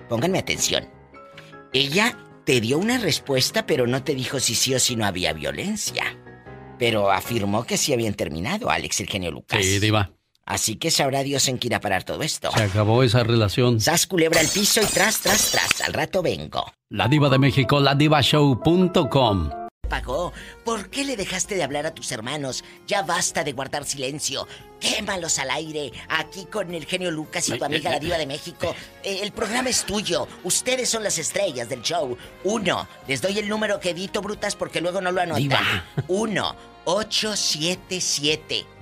pónganme 0.09 0.39
atención. 0.39 0.89
Ella 1.71 2.17
te 2.43 2.59
dio 2.59 2.79
una 2.79 2.97
respuesta, 2.97 3.65
pero 3.65 3.87
no 3.87 4.03
te 4.03 4.13
dijo 4.13 4.41
si 4.41 4.55
sí 4.55 4.75
o 4.75 4.79
si 4.79 4.97
no 4.97 5.05
había 5.05 5.31
violencia. 5.31 6.19
Pero 6.77 7.11
afirmó 7.11 7.63
que 7.63 7.77
sí 7.77 7.93
habían 7.93 8.13
terminado, 8.13 8.69
Alex, 8.69 8.99
el 8.99 9.07
genio 9.07 9.31
Lucas. 9.31 9.61
Así 10.45 10.75
que 10.75 10.91
sabrá 10.91 11.23
Dios 11.23 11.47
en 11.47 11.57
qué 11.57 11.67
irá 11.67 11.77
a 11.77 11.81
parar 11.81 12.03
todo 12.03 12.21
esto. 12.21 12.51
Se 12.51 12.63
acabó 12.63 13.01
esa 13.01 13.23
relación. 13.23 13.81
Sas 13.81 14.05
culebra 14.05 14.39
al 14.39 14.47
piso 14.47 14.79
y 14.81 14.85
tras, 14.85 15.19
tras, 15.19 15.51
tras. 15.51 15.81
Al 15.81 15.93
rato 15.93 16.21
vengo. 16.21 16.71
La 16.89 17.07
diva 17.07 17.29
de 17.29 17.39
México, 17.39 17.79
ladivashow.com. 17.79 19.49
Pagó. 19.89 20.33
¿Por 20.63 20.89
qué 20.89 21.03
le 21.03 21.15
dejaste 21.15 21.55
de 21.55 21.63
hablar 21.63 21.85
a 21.87 21.93
tus 21.93 22.11
hermanos? 22.11 22.63
Ya 22.87 23.01
basta 23.01 23.43
de 23.43 23.53
guardar 23.53 23.85
silencio. 23.85 24.47
Quémalos 24.79 25.39
al 25.39 25.49
aire. 25.49 25.91
Aquí 26.09 26.45
con 26.45 26.73
el 26.73 26.85
genio 26.85 27.09
Lucas 27.11 27.49
y 27.49 27.57
tu 27.57 27.65
amiga 27.65 27.89
la 27.89 27.99
diva 27.99 28.17
de 28.17 28.27
México. 28.27 28.75
Eh, 29.03 29.19
el 29.23 29.31
programa 29.31 29.69
es 29.69 29.83
tuyo. 29.83 30.27
Ustedes 30.43 30.89
son 30.89 31.03
las 31.03 31.17
estrellas 31.17 31.69
del 31.69 31.81
show. 31.81 32.17
Uno. 32.43 32.87
Les 33.07 33.21
doy 33.21 33.39
el 33.39 33.49
número 33.49 33.79
que 33.79 33.91
edito, 33.91 34.21
brutas, 34.21 34.55
porque 34.55 34.81
luego 34.81 35.01
no 35.01 35.11
lo 35.11 35.21
anotan. 35.21 35.83
Uno. 36.07 36.55
877 36.85 38.74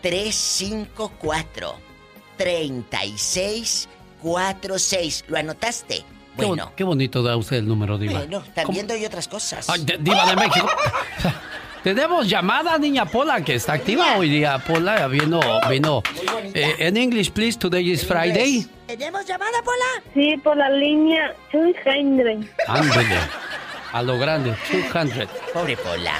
354 0.00 1.74
3646. 2.36 5.24
¿Lo 5.28 5.38
anotaste? 5.38 6.04
Bueno. 6.36 6.72
Qué, 6.76 6.84
bonito 6.84 7.22
da 7.22 7.36
usted 7.36 7.56
el 7.58 7.68
número, 7.68 7.98
Diva. 7.98 8.20
Bueno, 8.20 8.42
también 8.54 8.86
doy 8.86 9.04
otras 9.04 9.28
cosas. 9.28 9.66
Diva 10.00 10.24
de 10.26 10.36
México. 10.36 10.70
Tenemos 11.82 12.28
llamada, 12.28 12.78
niña 12.78 13.06
Pola, 13.06 13.42
que 13.42 13.54
está 13.54 13.72
activa 13.72 14.18
hoy 14.18 14.28
día. 14.28 14.58
Pola 14.58 15.08
vino, 15.08 15.40
vino. 15.68 16.02
Eh, 16.52 16.74
en 16.78 16.98
English, 16.98 17.30
please, 17.30 17.58
today 17.58 17.90
is 17.90 18.06
Friday. 18.06 18.66
¿Tenemos 18.86 19.24
llamada, 19.24 19.62
Pola? 19.64 20.02
Sí, 20.12 20.36
por 20.44 20.58
la 20.58 20.68
línea 20.68 21.34
200. 21.52 22.46
Ándale. 22.68 23.16
A 23.92 24.02
lo 24.02 24.18
grande, 24.18 24.54
200. 24.70 25.26
Pobre 25.54 25.78
Pola. 25.78 26.18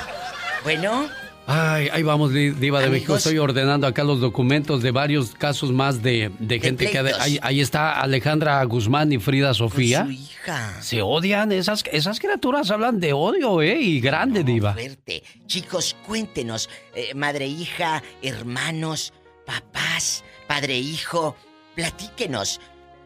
Bueno, 0.65 1.11
Ay, 1.53 1.89
ahí 1.93 2.05
vamos, 2.05 2.33
Diva 2.33 2.81
de 2.81 2.91
México. 2.91 3.17
Estoy 3.17 3.39
ordenando 3.39 3.85
acá 3.89 4.05
los 4.05 4.21
documentos 4.21 4.83
de 4.83 4.93
varios 4.93 5.35
casos 5.35 5.73
más 5.73 6.01
de, 6.01 6.31
gente 6.63 6.89
que... 6.89 6.99
Ahí, 7.19 7.41
ahí, 7.43 7.61
está 7.61 8.01
Alejandra 8.01 8.63
Guzmán 8.63 9.13
y 9.13 9.19
Frida 9.19 9.53
Sofía. 9.53 10.05
su 10.05 10.13
hija. 10.13 10.81
Se 10.81 11.03
odian, 11.03 11.51
esas, 11.51 11.83
esas 11.91 12.21
criaturas 12.21 12.71
hablan 12.71 13.01
de 13.01 13.15
odio, 13.15 13.63
¿eh? 13.63 13.81
Y 13.81 14.01
grande, 14.01 14.45
Diva. 14.45 14.75
Fuerte. 14.75 15.25
Chicos, 15.47 15.97
cuéntenos, 16.07 16.71
eh, 16.95 17.15
madre, 17.15 17.49
hija, 17.49 18.01
hermanos, 18.23 19.13
papás, 19.45 20.23
padre, 20.47 20.79
hijo, 20.79 21.35
platíquenos. 21.75 22.61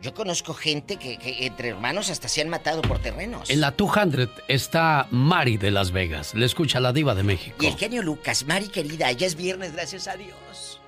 Yo 0.04 0.12
conozco 0.12 0.52
gente 0.52 0.98
que, 0.98 1.18
entre 1.46 1.70
hermanos 1.70 2.10
hasta 2.10 2.28
se 2.28 2.42
han 2.42 2.50
matado 2.50 2.82
por 2.82 2.98
terrenos. 2.98 3.48
En 3.48 3.62
la 3.62 3.70
200 3.70 4.28
está 4.48 5.06
Mari 5.10 5.56
de 5.56 5.70
Las 5.70 5.92
Vegas. 5.92 6.34
Le 6.34 6.44
escucha 6.44 6.78
la 6.78 6.92
diva 6.92 7.14
de 7.14 7.22
México. 7.22 7.56
Y 7.58 7.68
el 7.68 7.78
genio 7.78 8.02
Lucas. 8.02 8.44
Mari 8.46 8.68
querida, 8.68 9.10
ya 9.12 9.26
es 9.26 9.34
viernes, 9.34 9.72
gracias 9.72 10.06
a 10.06 10.16
Dios. 10.16 10.78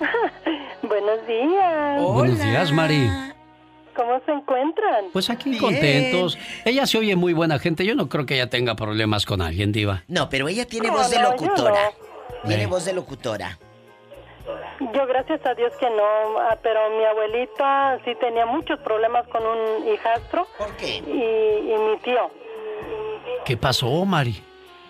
Buenos 0.82 1.26
días. 1.26 2.02
Buenos 2.02 2.38
días, 2.38 2.72
Mari. 2.72 3.10
¿Cómo 3.94 4.18
se 4.24 4.32
encuentran? 4.32 5.04
Pues 5.12 5.28
aquí 5.28 5.58
contentos. 5.58 6.38
Ella 6.64 6.86
se 6.86 6.96
oye 6.96 7.16
muy 7.16 7.34
buena 7.34 7.58
gente. 7.58 7.84
Yo 7.84 7.94
no 7.94 8.08
creo 8.08 8.24
que 8.24 8.36
ella 8.36 8.48
tenga 8.48 8.74
problemas 8.74 9.26
con 9.26 9.42
alguien, 9.42 9.70
diva. 9.70 10.02
No, 10.08 10.30
pero 10.30 10.48
ella 10.48 10.64
tiene 10.64 10.88
voz 10.88 11.10
de 11.10 11.20
locutora. 11.20 11.92
Tiene 12.46 12.66
voz 12.68 12.86
de 12.86 12.94
locutora. 12.94 13.58
Yo 14.92 15.06
gracias 15.06 15.44
a 15.46 15.54
Dios 15.54 15.72
que 15.78 15.88
no, 15.88 16.38
ah, 16.40 16.58
pero 16.62 16.90
mi 16.90 17.04
abuelita 17.04 17.98
sí 18.04 18.14
tenía 18.16 18.46
muchos 18.46 18.78
problemas 18.80 19.26
con 19.28 19.42
un 19.44 19.88
hijastro. 19.88 20.46
¿Por 20.58 20.76
qué? 20.76 20.96
Y, 20.98 21.78
mi 21.78 21.96
tío. 21.98 22.30
¿Qué 23.44 23.56
pasó, 23.56 24.04
Mari? 24.04 24.42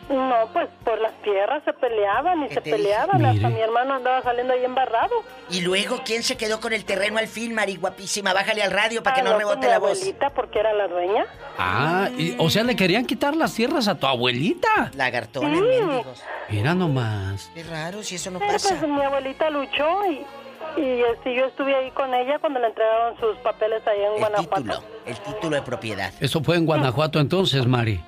No, 0.08 0.48
pues 0.52 0.68
por 0.84 1.00
las 1.00 1.12
tierras 1.22 1.62
se 1.64 1.72
peleaban 1.72 2.44
y 2.44 2.48
se 2.50 2.60
peleaban. 2.60 3.24
Hasta 3.24 3.48
mi 3.48 3.60
hermano 3.60 3.94
andaba 3.94 4.22
saliendo 4.22 4.52
ahí 4.52 4.64
embarrado. 4.64 5.12
Y 5.50 5.62
luego, 5.62 6.02
¿quién 6.04 6.22
se 6.22 6.36
quedó 6.36 6.60
con 6.60 6.72
el 6.72 6.84
terreno 6.84 7.18
al 7.18 7.26
fin, 7.26 7.54
Mari? 7.54 7.76
Guapísima, 7.76 8.34
bájale 8.34 8.62
al 8.62 8.70
radio 8.70 9.02
para 9.02 9.16
que 9.16 9.22
ah, 9.22 9.24
no, 9.24 9.38
rebote 9.38 9.66
la 9.66 9.78
voz. 9.78 9.98
abuelita, 9.98 10.30
porque 10.30 10.58
era 10.58 10.74
la 10.74 10.88
dueña. 10.88 11.24
Ah, 11.58 12.10
o 12.38 12.50
sea, 12.50 12.64
le 12.64 12.76
querían 12.76 13.06
quitar 13.06 13.34
las 13.34 13.54
tierras 13.54 13.88
a 13.88 13.98
tu 13.98 14.06
abuelita. 14.06 14.90
Lagartones, 14.94 15.60
sí. 15.60 16.24
Mira 16.50 16.74
nomás. 16.74 17.50
Qué 17.54 17.62
raro, 17.62 18.02
si 18.02 18.16
eso 18.16 18.30
no 18.30 18.40
pues, 18.40 18.52
pasa. 18.52 18.76
Pues 18.78 18.90
mi 18.90 19.02
abuelita 19.02 19.48
luchó 19.48 20.04
y, 20.10 20.80
y 20.80 21.02
este, 21.12 21.34
yo 21.34 21.46
estuve 21.46 21.74
ahí 21.74 21.90
con 21.92 22.12
ella 22.12 22.38
cuando 22.40 22.60
le 22.60 22.66
entregaron 22.66 23.18
sus 23.18 23.36
papeles 23.38 23.82
ahí 23.86 24.02
en 24.02 24.20
Guanajuato. 24.20 24.56
Título, 24.56 24.82
el 25.06 25.18
título 25.20 25.56
de 25.56 25.62
propiedad. 25.62 26.12
Eso 26.20 26.42
fue 26.42 26.56
en 26.56 26.66
Guanajuato 26.66 27.18
entonces, 27.20 27.66
Mari. 27.66 28.02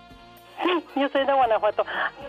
Yo 0.96 1.08
soy 1.08 1.24
de 1.26 1.32
Guanajuato. 1.32 1.84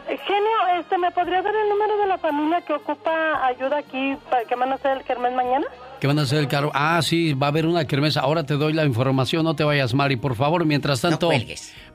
Genio, 0.08 0.80
este, 0.80 0.98
¿me 0.98 1.12
podría 1.12 1.42
dar 1.42 1.56
el 1.56 1.70
número 1.70 1.98
de 1.98 2.08
la 2.08 2.18
familia 2.18 2.62
que 2.62 2.74
ocupa 2.74 3.46
ayuda 3.46 3.78
aquí 3.78 4.18
para 4.30 4.46
que 4.46 4.56
van 4.56 4.72
a 4.72 4.76
hacer 4.76 4.98
el 4.98 5.04
kermés 5.04 5.34
mañana? 5.34 5.66
¿Qué 6.00 6.08
van 6.08 6.20
a 6.20 6.24
hacer 6.24 6.40
el 6.40 6.48
carro? 6.48 6.72
Ah, 6.74 7.00
sí, 7.02 7.34
va 7.34 7.48
a 7.48 7.50
haber 7.50 7.66
una 7.66 7.86
kermés. 7.86 8.18
Ahora 8.18 8.44
te 8.44 8.54
doy 8.54 8.74
la 8.74 8.86
información. 8.86 9.44
No 9.44 9.56
te 9.56 9.64
vayas, 9.64 9.94
Mari, 9.94 10.16
por 10.16 10.36
favor. 10.36 10.64
Mientras 10.66 11.02
tanto, 11.02 11.30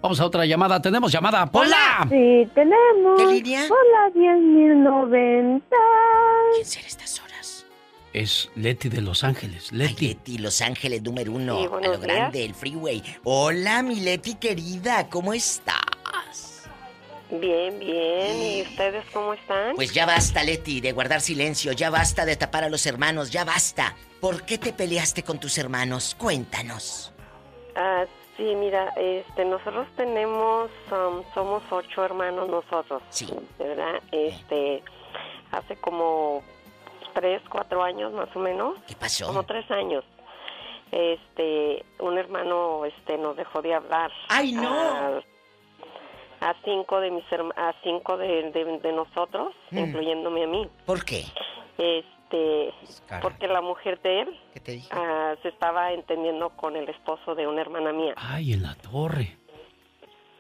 vamos 0.00 0.20
a 0.20 0.26
otra 0.26 0.44
llamada. 0.44 0.82
¿Tenemos 0.82 1.12
llamada? 1.12 1.48
¡Hola! 1.52 2.06
Sí, 2.10 2.48
tenemos. 2.54 3.16
¿Qué 3.20 3.26
línea? 3.26 3.64
Hola, 3.64 4.12
10.090. 4.14 5.62
¿Quién 6.54 6.66
será 6.66 6.86
estas 6.88 7.20
horas? 7.20 7.66
Es 8.12 8.50
Leti 8.56 8.88
de 8.88 9.00
Los 9.02 9.22
Ángeles. 9.24 9.70
Leti. 9.72 10.08
Leti, 10.08 10.38
Los 10.38 10.60
Ángeles 10.60 11.02
número 11.02 11.32
uno. 11.32 11.58
a 11.60 11.86
lo 11.86 11.98
grande, 11.98 12.44
el 12.44 12.54
freeway. 12.54 13.02
Hola, 13.24 13.82
mi 13.82 14.00
Leti 14.00 14.34
querida. 14.34 15.08
¿Cómo 15.08 15.32
estás? 15.32 15.76
Bien, 17.40 17.78
bien. 17.78 18.42
¿Y 18.42 18.62
ustedes 18.62 19.04
cómo 19.10 19.32
están? 19.32 19.74
Pues 19.74 19.94
ya 19.94 20.04
basta, 20.04 20.44
Leti, 20.44 20.82
de 20.82 20.92
guardar 20.92 21.22
silencio. 21.22 21.72
Ya 21.72 21.88
basta 21.88 22.26
de 22.26 22.36
tapar 22.36 22.64
a 22.64 22.68
los 22.68 22.84
hermanos. 22.84 23.30
Ya 23.30 23.44
basta. 23.44 23.96
¿Por 24.20 24.44
qué 24.44 24.58
te 24.58 24.74
peleaste 24.74 25.22
con 25.22 25.40
tus 25.40 25.56
hermanos? 25.56 26.14
Cuéntanos. 26.14 27.10
Ah, 27.74 28.04
sí, 28.36 28.42
mira, 28.54 28.92
este, 28.96 29.46
nosotros 29.46 29.88
tenemos, 29.96 30.70
um, 30.90 31.22
somos 31.32 31.62
ocho 31.70 32.04
hermanos 32.04 32.50
nosotros. 32.50 33.02
Sí. 33.08 33.26
¿Verdad? 33.58 34.02
Este, 34.12 34.82
hace 35.52 35.76
como 35.76 36.42
tres, 37.14 37.40
cuatro 37.48 37.82
años 37.82 38.12
más 38.12 38.28
o 38.36 38.40
menos. 38.40 38.78
¿Qué 38.86 38.94
pasó? 38.94 39.28
Como 39.28 39.44
tres 39.44 39.70
años. 39.70 40.04
Este, 40.90 41.82
un 41.98 42.18
hermano, 42.18 42.84
este, 42.84 43.16
nos 43.16 43.38
dejó 43.38 43.62
de 43.62 43.72
hablar. 43.72 44.12
¡Ay, 44.28 44.52
no! 44.52 44.68
Ah, 44.70 45.20
a 46.42 46.54
cinco 46.64 47.00
de 47.00 47.10
mis 47.10 47.24
a 47.56 47.72
cinco 47.82 48.16
de, 48.16 48.50
de, 48.82 48.92
nosotros, 48.92 49.54
mm. 49.70 49.78
incluyéndome 49.78 50.44
a 50.44 50.46
mí. 50.48 50.68
¿Por 50.84 51.04
qué? 51.04 51.24
Este, 51.78 52.74
porque 53.22 53.46
la 53.46 53.60
mujer 53.60 54.00
de 54.02 54.22
él 54.22 54.40
ah, 54.90 55.34
se 55.42 55.48
estaba 55.48 55.92
entendiendo 55.92 56.50
con 56.50 56.76
el 56.76 56.88
esposo 56.88 57.34
de 57.34 57.46
una 57.46 57.60
hermana 57.60 57.92
mía. 57.92 58.14
Ay, 58.16 58.54
en 58.54 58.62
la 58.62 58.74
torre. 58.74 59.36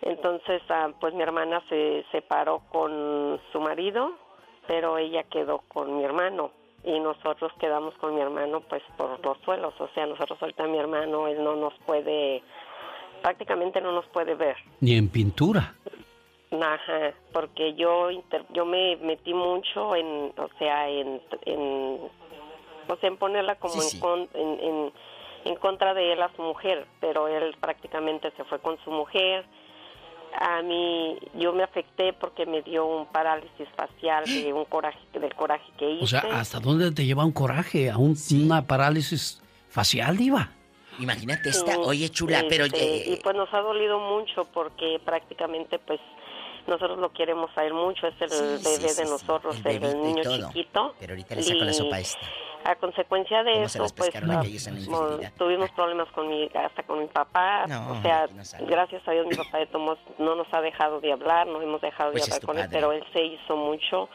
Entonces, 0.02 0.60
ah, 0.68 0.90
pues 1.00 1.14
mi 1.14 1.22
hermana 1.22 1.62
se 1.68 2.04
separó 2.10 2.62
con 2.70 3.40
su 3.52 3.60
marido, 3.60 4.10
pero 4.66 4.98
ella 4.98 5.22
quedó 5.24 5.58
con 5.68 5.96
mi 5.96 6.04
hermano 6.04 6.50
y 6.84 6.98
nosotros 6.98 7.52
quedamos 7.60 7.94
con 7.98 8.16
mi 8.16 8.20
hermano 8.20 8.60
pues 8.62 8.82
por 8.96 9.24
los 9.24 9.38
suelos, 9.44 9.72
o 9.78 9.88
sea, 9.94 10.04
nosotros 10.04 10.36
ahorita 10.42 10.66
mi 10.66 10.78
hermano 10.78 11.28
él 11.28 11.42
no 11.44 11.54
nos 11.54 11.74
puede 11.86 12.42
prácticamente 13.22 13.80
no 13.80 13.92
nos 13.92 14.06
puede 14.06 14.34
ver. 14.34 14.56
Ni 14.80 14.96
en 14.96 15.08
pintura. 15.08 15.74
Ajá, 16.60 17.14
porque 17.32 17.74
yo 17.74 18.10
yo 18.50 18.66
me 18.66 18.96
metí 18.96 19.32
mucho 19.32 19.96
en, 19.96 20.32
o 20.36 20.48
sea, 20.58 20.88
en, 20.88 21.20
en 21.46 22.00
o 22.88 22.96
sea, 22.96 23.08
en 23.08 23.16
ponerla 23.16 23.54
como 23.56 23.80
En, 24.34 24.58
en, 24.60 24.92
en, 25.44 25.56
contra 25.56 25.94
de 25.94 26.12
él 26.12 26.22
a 26.22 26.30
su 26.36 26.42
mujer, 26.42 26.86
pero 27.00 27.28
él 27.28 27.56
prácticamente 27.60 28.32
se 28.36 28.44
fue 28.44 28.58
con 28.58 28.76
su 28.84 28.90
mujer. 28.90 29.46
A 30.34 30.62
mí, 30.62 31.18
yo 31.34 31.52
me 31.52 31.62
afecté 31.62 32.12
porque 32.12 32.46
me 32.46 32.62
dio 32.62 32.86
un 32.86 33.06
parálisis 33.06 33.68
facial 33.76 34.24
de 34.24 34.52
un 34.52 34.64
coraje, 34.64 34.98
del 35.12 35.34
coraje 35.34 35.70
que 35.78 35.90
hice. 35.90 36.04
O 36.04 36.06
sea, 36.06 36.40
¿hasta 36.40 36.58
dónde 36.58 36.90
te 36.90 37.04
lleva 37.04 37.24
un 37.24 37.32
coraje? 37.32 37.90
¿A 37.90 37.98
un, 37.98 38.16
una 38.44 38.66
parálisis 38.66 39.42
facial, 39.68 40.16
Diva? 40.16 40.50
Imagínate 40.98 41.48
esta, 41.48 41.78
oye 41.78 42.08
chula, 42.10 42.44
pero... 42.48 42.64
Este, 42.66 43.10
y 43.10 43.16
pues 43.22 43.34
nos 43.34 43.52
ha 43.54 43.60
dolido 43.60 43.98
mucho 43.98 44.44
porque 44.52 45.00
prácticamente 45.04 45.78
pues 45.78 46.00
nosotros 46.66 46.98
lo 46.98 47.12
queremos 47.12 47.50
a 47.56 47.64
él 47.64 47.74
mucho, 47.74 48.06
es 48.06 48.14
el 48.20 48.58
bebé 48.62 48.94
de 48.94 49.04
nosotros, 49.04 49.56
el, 49.64 50.02
niño 50.02 50.22
chiquito. 50.22 50.94
Pero 50.98 51.12
ahorita 51.12 51.34
le 51.34 51.42
saco 51.42 51.64
la 51.64 51.72
sopa 51.72 52.00
esta. 52.00 52.26
A 52.64 52.76
consecuencia 52.76 53.42
de 53.42 53.64
eso, 53.64 53.84
pues 53.96 54.12
tuvimos 55.36 55.70
problemas 55.72 56.08
con 56.12 56.28
mi, 56.28 56.48
hasta 56.54 56.84
con 56.84 57.00
mi 57.00 57.06
papá. 57.08 57.64
o 57.64 58.02
sea, 58.02 58.28
gracias 58.60 59.06
a 59.06 59.12
Dios 59.12 59.26
mi 59.26 59.34
papá 59.34 59.58
de 59.58 59.66
Tomás 59.66 59.98
no 60.18 60.36
nos 60.36 60.46
ha 60.52 60.60
dejado 60.60 61.00
de 61.00 61.12
hablar, 61.12 61.46
no 61.46 61.60
hemos 61.60 61.80
dejado 61.80 62.10
de 62.10 62.18
pues 62.18 62.24
hablar 62.30 62.46
con 62.46 62.58
él, 62.58 62.68
pero 62.70 62.92
él 62.92 63.04
se 63.12 63.24
hizo 63.24 63.56
mucho 63.56 64.08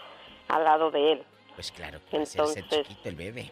al 0.47 0.63
lado 0.63 0.91
de 0.91 1.13
él. 1.13 1.23
Pues 1.55 1.71
claro, 1.71 1.99
Entonces, 2.11 2.63
chiquito 2.69 3.09
el 3.09 3.15
bebé. 3.15 3.51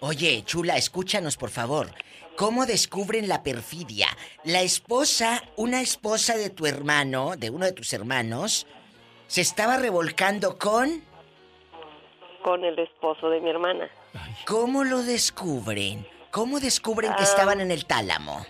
Oye, 0.00 0.42
chula, 0.44 0.76
escúchanos 0.76 1.36
por 1.36 1.50
favor. 1.50 1.88
¿Cómo 2.36 2.66
descubren 2.66 3.28
la 3.28 3.42
perfidia? 3.42 4.08
La 4.44 4.62
esposa, 4.62 5.42
una 5.56 5.80
esposa 5.80 6.36
de 6.36 6.50
tu 6.50 6.66
hermano, 6.66 7.36
de 7.36 7.50
uno 7.50 7.66
de 7.66 7.72
tus 7.72 7.92
hermanos, 7.92 8.66
se 9.26 9.40
estaba 9.40 9.76
revolcando 9.76 10.58
con... 10.58 11.04
Con 12.42 12.64
el 12.64 12.78
esposo 12.78 13.28
de 13.28 13.40
mi 13.40 13.50
hermana. 13.50 13.90
¿Cómo 14.46 14.84
lo 14.84 15.02
descubren? 15.02 16.06
¿Cómo 16.30 16.60
descubren 16.60 17.12
que 17.14 17.24
estaban 17.24 17.60
en 17.60 17.70
el 17.70 17.84
tálamo? 17.84 18.46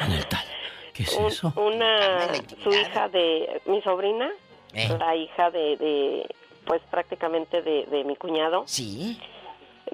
En 0.00 0.12
el 0.12 0.26
tálamo. 0.26 0.50
¿Qué 0.92 1.04
es 1.04 1.16
eso? 1.16 1.52
Una, 1.56 2.28
su 2.62 2.70
hija 2.70 3.08
de, 3.08 3.62
mi 3.66 3.80
sobrina, 3.82 4.30
eh. 4.74 4.88
la 4.98 5.16
hija 5.16 5.50
de, 5.50 5.76
de 5.76 6.34
pues 6.66 6.82
prácticamente 6.90 7.62
de, 7.62 7.86
de 7.86 8.04
mi 8.04 8.16
cuñado. 8.16 8.64
Sí 8.66 9.18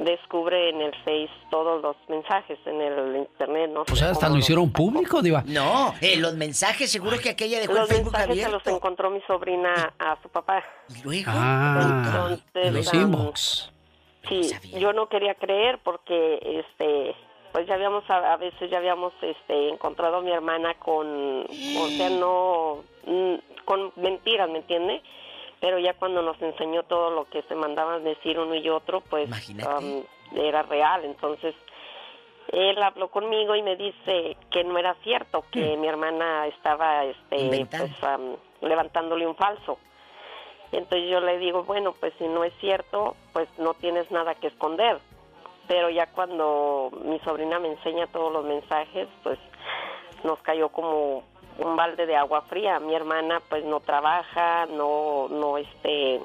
descubre 0.05 0.71
en 0.71 0.81
el 0.81 0.93
Face 1.05 1.31
todos 1.51 1.83
los 1.83 1.97
mensajes 2.09 2.59
en 2.67 2.81
el 2.81 3.17
internet, 3.17 3.71
¿no? 3.73 3.83
O 3.83 3.97
sea, 3.97 4.11
hasta 4.11 4.29
lo 4.29 4.37
hicieron 4.37 4.71
público, 4.71 5.23
Diva. 5.23 5.43
No, 5.47 5.95
eh, 6.01 6.17
los 6.17 6.35
mensajes, 6.35 6.91
seguro 6.91 7.19
que 7.19 7.31
aquella 7.31 7.61
dejó 7.61 7.73
los 7.73 7.91
el 7.91 7.97
Facebook 7.97 8.13
mensajes 8.13 8.43
se 8.45 8.51
los 8.51 8.67
encontró 8.67 9.11
mi 9.11 9.21
sobrina 9.23 9.93
a 9.99 10.17
su 10.23 10.29
papá. 10.29 10.63
¿Y 10.97 11.03
luego? 11.03 11.31
Ah, 11.35 12.37
los 12.55 12.95
inbox. 12.95 13.73
Sí, 14.29 14.51
yo 14.79 14.93
no 14.93 15.09
quería 15.09 15.35
creer 15.35 15.79
porque, 15.83 16.39
este, 16.43 17.15
pues 17.53 17.67
ya 17.67 17.75
habíamos, 17.75 18.05
a, 18.11 18.37
veces 18.37 18.71
ya 18.71 18.79
habíamos, 18.79 19.13
este, 19.23 19.71
encontrado 19.71 20.19
a 20.19 20.23
mi 20.23 20.31
hermana 20.31 20.75
con, 20.75 21.43
o 21.45 21.89
sea, 21.97 22.11
no, 22.11 22.85
mm, 23.07 23.35
con 23.65 23.93
mentiras, 23.97 24.49
¿me 24.51 24.59
entiende? 24.59 25.03
Pero 25.61 25.79
ya 25.79 25.95
cuando 25.95 26.23
nos 26.23 26.41
enseñó 26.41 26.85
todo 26.85 27.11
lo 27.11 27.25
que 27.27 27.43
se 27.43 27.55
mandaban 27.55 28.05
decir 28.05 28.39
uno 28.39 28.55
y 28.55 28.69
otro, 28.69 29.01
pues 29.01 29.29
um, 29.51 30.03
era 30.37 30.63
real. 30.63 31.05
Entonces, 31.05 31.55
él 32.53 32.83
habló 32.83 33.09
conmigo 33.09 33.55
y 33.57 33.63
me 33.63 33.77
dice 33.77 34.37
que 34.51 34.65
no 34.65 34.79
era 34.79 34.95
cierto, 35.03 35.45
que 35.51 35.77
mm. 35.77 35.81
mi 35.81 35.89
hermana 35.89 36.47
estaba 36.47 37.05
este, 37.05 37.67
pues, 37.71 37.93
um, 38.03 38.37
levantándole 38.61 39.27
un 39.27 39.37
falso. 39.37 39.79
Entonces 40.71 41.11
yo 41.11 41.21
le 41.21 41.39
digo, 41.39 41.65
bueno, 41.65 41.95
pues 41.99 42.13
si 42.19 42.29
no 42.29 42.45
es 42.45 42.53
cierto, 42.61 43.17
pues 43.33 43.49
no 43.59 43.75
tienes 43.75 44.11
nada 44.11 44.35
que 44.35 44.49
esconder. 44.49 44.99
Pero 45.67 45.91
ya 45.91 46.07
cuando 46.07 46.91
mi 47.05 47.19
sobrina 47.21 47.59
me 47.59 47.69
enseña 47.69 48.07
todos 48.07 48.33
los 48.33 48.45
mensajes, 48.45 49.09
pues 49.23 49.39
nos 50.25 50.41
cayó 50.41 50.69
como 50.71 51.25
un 51.59 51.77
balde 51.77 52.07
de 52.07 52.17
agua 52.17 52.43
fría. 52.43 52.81
Mi 52.81 52.95
hermana 52.95 53.41
pues 53.49 53.65
no 53.65 53.81
trabaja, 53.81 54.67
no, 54.67 55.29
no, 55.29 55.59
este, 55.59 56.21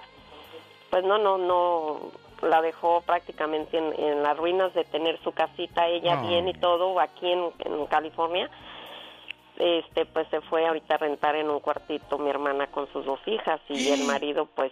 pues 0.89 1.03
no, 1.03 1.17
no, 1.17 1.37
no, 1.37 2.11
la 2.41 2.61
dejó 2.61 3.01
prácticamente 3.01 3.77
en, 3.77 3.93
en 3.99 4.23
las 4.23 4.37
ruinas 4.37 4.73
de 4.73 4.83
tener 4.85 5.21
su 5.23 5.31
casita 5.31 5.87
ella 5.87 6.21
bien 6.21 6.47
y 6.47 6.53
todo 6.53 6.99
aquí 6.99 7.31
en, 7.31 7.51
en 7.59 7.85
California. 7.87 8.49
Este, 9.57 10.07
pues 10.07 10.27
se 10.29 10.41
fue 10.41 10.65
ahorita 10.65 10.95
a 10.95 10.97
rentar 10.97 11.35
en 11.35 11.47
un 11.47 11.59
cuartito 11.59 12.17
mi 12.17 12.29
hermana 12.31 12.67
con 12.67 12.91
sus 12.91 13.05
dos 13.05 13.19
hijas 13.27 13.61
y 13.69 13.89
el 13.91 14.03
marido 14.05 14.47
pues 14.47 14.71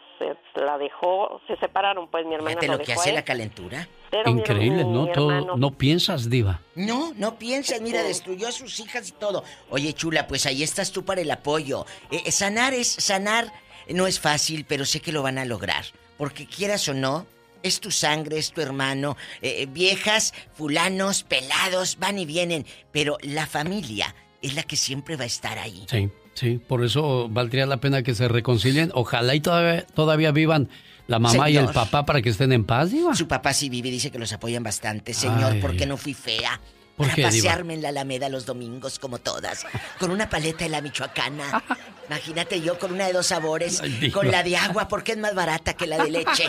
la 0.55 0.79
dejó, 0.79 1.39
se 1.45 1.55
separaron 1.57 2.07
pues 2.07 2.25
mi 2.25 2.33
hermana 2.33 2.59
Fíjate 2.59 2.67
lo 2.67 2.73
lo 2.73 2.79
que 2.79 2.85
dejó 2.87 3.01
a 3.01 3.03
hace 3.03 3.13
la 3.13 3.21
calentura. 3.21 3.87
Mi 4.25 4.31
Increíble, 4.31 4.83
¿no? 4.83 5.05
mi 5.05 5.11
Todo- 5.13 5.55
no 5.57 5.71
piensas, 5.71 6.29
diva. 6.29 6.61
No, 6.75 7.13
no 7.17 7.37
piensas, 7.39 7.81
mira, 7.81 8.03
destruyó 8.03 8.47
a 8.47 8.51
sus 8.51 8.79
hijas 8.79 9.09
y 9.09 9.11
todo. 9.13 9.43
Oye, 9.69 9.93
chula, 9.93 10.27
pues 10.27 10.45
ahí 10.45 10.63
estás 10.63 10.91
tú 10.91 11.05
para 11.05 11.21
el 11.21 11.31
apoyo. 11.31 11.85
Eh, 12.11 12.21
eh, 12.25 12.31
sanar 12.31 12.73
es, 12.73 12.87
sanar 12.87 13.51
no 13.89 14.07
es 14.07 14.19
fácil, 14.19 14.65
pero 14.67 14.85
sé 14.85 14.99
que 14.99 15.11
lo 15.11 15.23
van 15.23 15.37
a 15.37 15.45
lograr. 15.45 15.85
Porque 16.17 16.45
quieras 16.45 16.87
o 16.89 16.93
no, 16.93 17.25
es 17.63 17.79
tu 17.79 17.89
sangre, 17.91 18.37
es 18.37 18.51
tu 18.51 18.61
hermano. 18.61 19.17
Eh, 19.41 19.67
viejas, 19.71 20.33
fulanos, 20.53 21.23
pelados, 21.23 21.97
van 21.99 22.19
y 22.19 22.25
vienen. 22.25 22.65
Pero 22.91 23.17
la 23.21 23.47
familia 23.47 24.13
es 24.41 24.55
la 24.55 24.63
que 24.63 24.75
siempre 24.75 25.15
va 25.15 25.23
a 25.23 25.27
estar 25.27 25.57
ahí. 25.57 25.85
Sí, 25.89 26.09
sí, 26.33 26.57
por 26.57 26.83
eso 26.83 27.27
valdría 27.29 27.65
la 27.65 27.77
pena 27.77 28.03
que 28.03 28.13
se 28.13 28.27
reconcilien. 28.27 28.91
Ojalá 28.93 29.35
y 29.35 29.39
todavía, 29.39 29.85
todavía 29.87 30.31
vivan 30.31 30.69
la 31.07 31.19
mamá 31.19 31.49
y 31.49 31.57
el 31.57 31.67
papá 31.69 32.05
para 32.05 32.21
que 32.21 32.29
estén 32.29 32.51
en 32.51 32.63
paz, 32.63 32.91
diva. 32.91 33.15
Su 33.15 33.27
papá 33.27 33.53
sí 33.53 33.69
vive 33.69 33.89
y 33.89 33.91
dice 33.91 34.11
que 34.11 34.19
los 34.19 34.31
apoyan 34.33 34.63
bastante. 34.63 35.13
Señor, 35.13 35.53
Ay. 35.53 35.61
¿por 35.61 35.75
qué 35.75 35.85
no 35.85 35.97
fui 35.97 36.13
fea? 36.13 36.59
¿Por 36.95 37.07
Para 37.07 37.15
qué, 37.15 37.21
diva? 37.29 37.45
pasearme 37.49 37.73
en 37.73 37.81
la 37.81 37.89
Alameda 37.89 38.29
los 38.29 38.45
domingos 38.45 38.99
como 38.99 39.17
todas. 39.17 39.65
Con 39.99 40.11
una 40.11 40.29
paleta 40.29 40.65
de 40.65 40.69
la 40.69 40.81
michoacana. 40.81 41.63
Imagínate 42.07 42.61
yo 42.61 42.77
con 42.77 42.91
una 42.93 43.07
de 43.07 43.13
dos 43.13 43.27
sabores. 43.27 43.81
Ay, 43.81 44.11
con 44.11 44.29
la 44.29 44.43
de 44.43 44.57
agua 44.57 44.87
porque 44.87 45.13
es 45.13 45.17
más 45.17 45.33
barata 45.33 45.73
que 45.73 45.87
la 45.87 46.03
de 46.03 46.11
leche. 46.11 46.47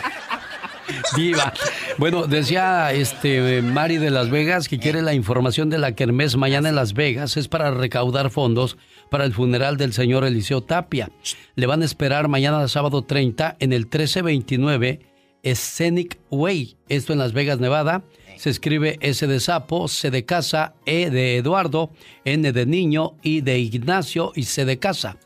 Diva. 1.15 1.53
Bueno, 1.97 2.27
decía 2.27 2.91
este 2.91 3.61
Mari 3.61 3.97
de 3.97 4.09
Las 4.09 4.29
Vegas 4.29 4.67
que 4.67 4.79
quiere 4.79 5.01
la 5.01 5.13
información 5.13 5.69
de 5.69 5.77
la 5.77 5.93
Kermés 5.93 6.35
mañana 6.35 6.69
en 6.69 6.75
Las 6.75 6.93
Vegas. 6.93 7.37
Es 7.37 7.47
para 7.47 7.71
recaudar 7.71 8.29
fondos 8.29 8.77
para 9.13 9.25
el 9.25 9.33
funeral 9.35 9.77
del 9.77 9.93
señor 9.93 10.25
Eliseo 10.25 10.63
Tapia. 10.63 11.11
Le 11.53 11.67
van 11.67 11.83
a 11.83 11.85
esperar 11.85 12.29
mañana 12.29 12.67
sábado 12.67 13.03
30 13.03 13.57
en 13.59 13.71
el 13.71 13.81
1329 13.81 15.01
Scenic 15.45 16.17
Way. 16.31 16.77
Esto 16.89 17.13
en 17.13 17.19
Las 17.19 17.31
Vegas, 17.31 17.59
Nevada. 17.59 18.03
Se 18.37 18.49
escribe 18.49 18.97
S 19.01 19.27
de 19.27 19.39
sapo, 19.39 19.87
C 19.87 20.09
de 20.09 20.25
casa, 20.25 20.73
E 20.87 21.11
de 21.11 21.37
Eduardo, 21.37 21.91
N 22.25 22.51
de 22.51 22.65
niño, 22.65 23.15
I 23.21 23.41
de 23.41 23.59
Ignacio 23.59 24.31
y 24.33 24.45
C 24.45 24.65
de 24.65 24.79
casa. 24.79 25.19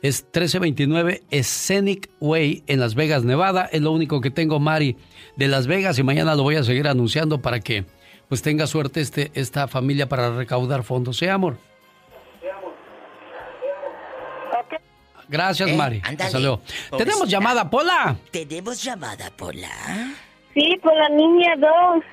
Es 0.00 0.22
1329 0.22 1.24
Scenic 1.30 2.08
Way 2.20 2.64
en 2.66 2.80
Las 2.80 2.94
Vegas, 2.94 3.24
Nevada. 3.24 3.68
Es 3.70 3.82
lo 3.82 3.92
único 3.92 4.22
que 4.22 4.30
tengo, 4.30 4.58
Mari, 4.58 4.96
de 5.36 5.48
Las 5.48 5.66
Vegas 5.66 5.98
y 5.98 6.02
mañana 6.02 6.34
lo 6.34 6.44
voy 6.44 6.54
a 6.54 6.64
seguir 6.64 6.88
anunciando 6.88 7.42
para 7.42 7.60
que 7.60 7.84
pues 8.30 8.40
tenga 8.40 8.66
suerte 8.66 9.02
este, 9.02 9.30
esta 9.34 9.68
familia 9.68 10.08
para 10.08 10.34
recaudar 10.34 10.82
fondos. 10.82 11.18
¿Sí, 11.18 11.26
amor? 11.26 11.67
Gracias, 15.28 15.68
Eh, 15.70 15.76
Mari. 15.76 16.02
Hasta 16.04 16.38
luego. 16.38 16.60
Tenemos 16.96 17.28
llamada, 17.28 17.68
Pola. 17.68 18.16
Tenemos 18.30 18.82
llamada, 18.82 19.30
Pola. 19.36 19.68
Sí, 20.54 20.76
por 20.82 20.94
la 20.96 21.08
niña 21.10 21.54
2. 21.56 22.04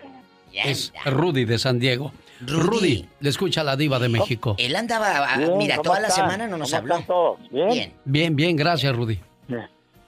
Es 0.54 0.94
Rudy 1.06 1.46
de 1.46 1.58
San 1.58 1.80
Diego. 1.80 2.12
Rudy, 2.42 3.08
le 3.22 3.30
escucha 3.30 3.64
la 3.64 3.76
diva 3.78 3.98
de 4.00 4.10
México. 4.10 4.56
Él 4.58 4.76
andaba, 4.76 5.26
ah, 5.34 5.38
Bien, 5.38 5.58
mira, 5.58 5.76
¿cómo 5.78 5.84
toda 5.90 6.00
la 6.02 6.10
semana 6.10 6.48
no 6.48 6.58
nos 6.58 6.70
¿Cómo 6.72 6.82
habló. 6.94 7.06
todos? 7.08 7.40
¿Bien? 7.50 7.94
Bien, 8.04 8.36
bien, 8.36 8.56
gracias, 8.56 8.94
Rudy. 8.96 9.20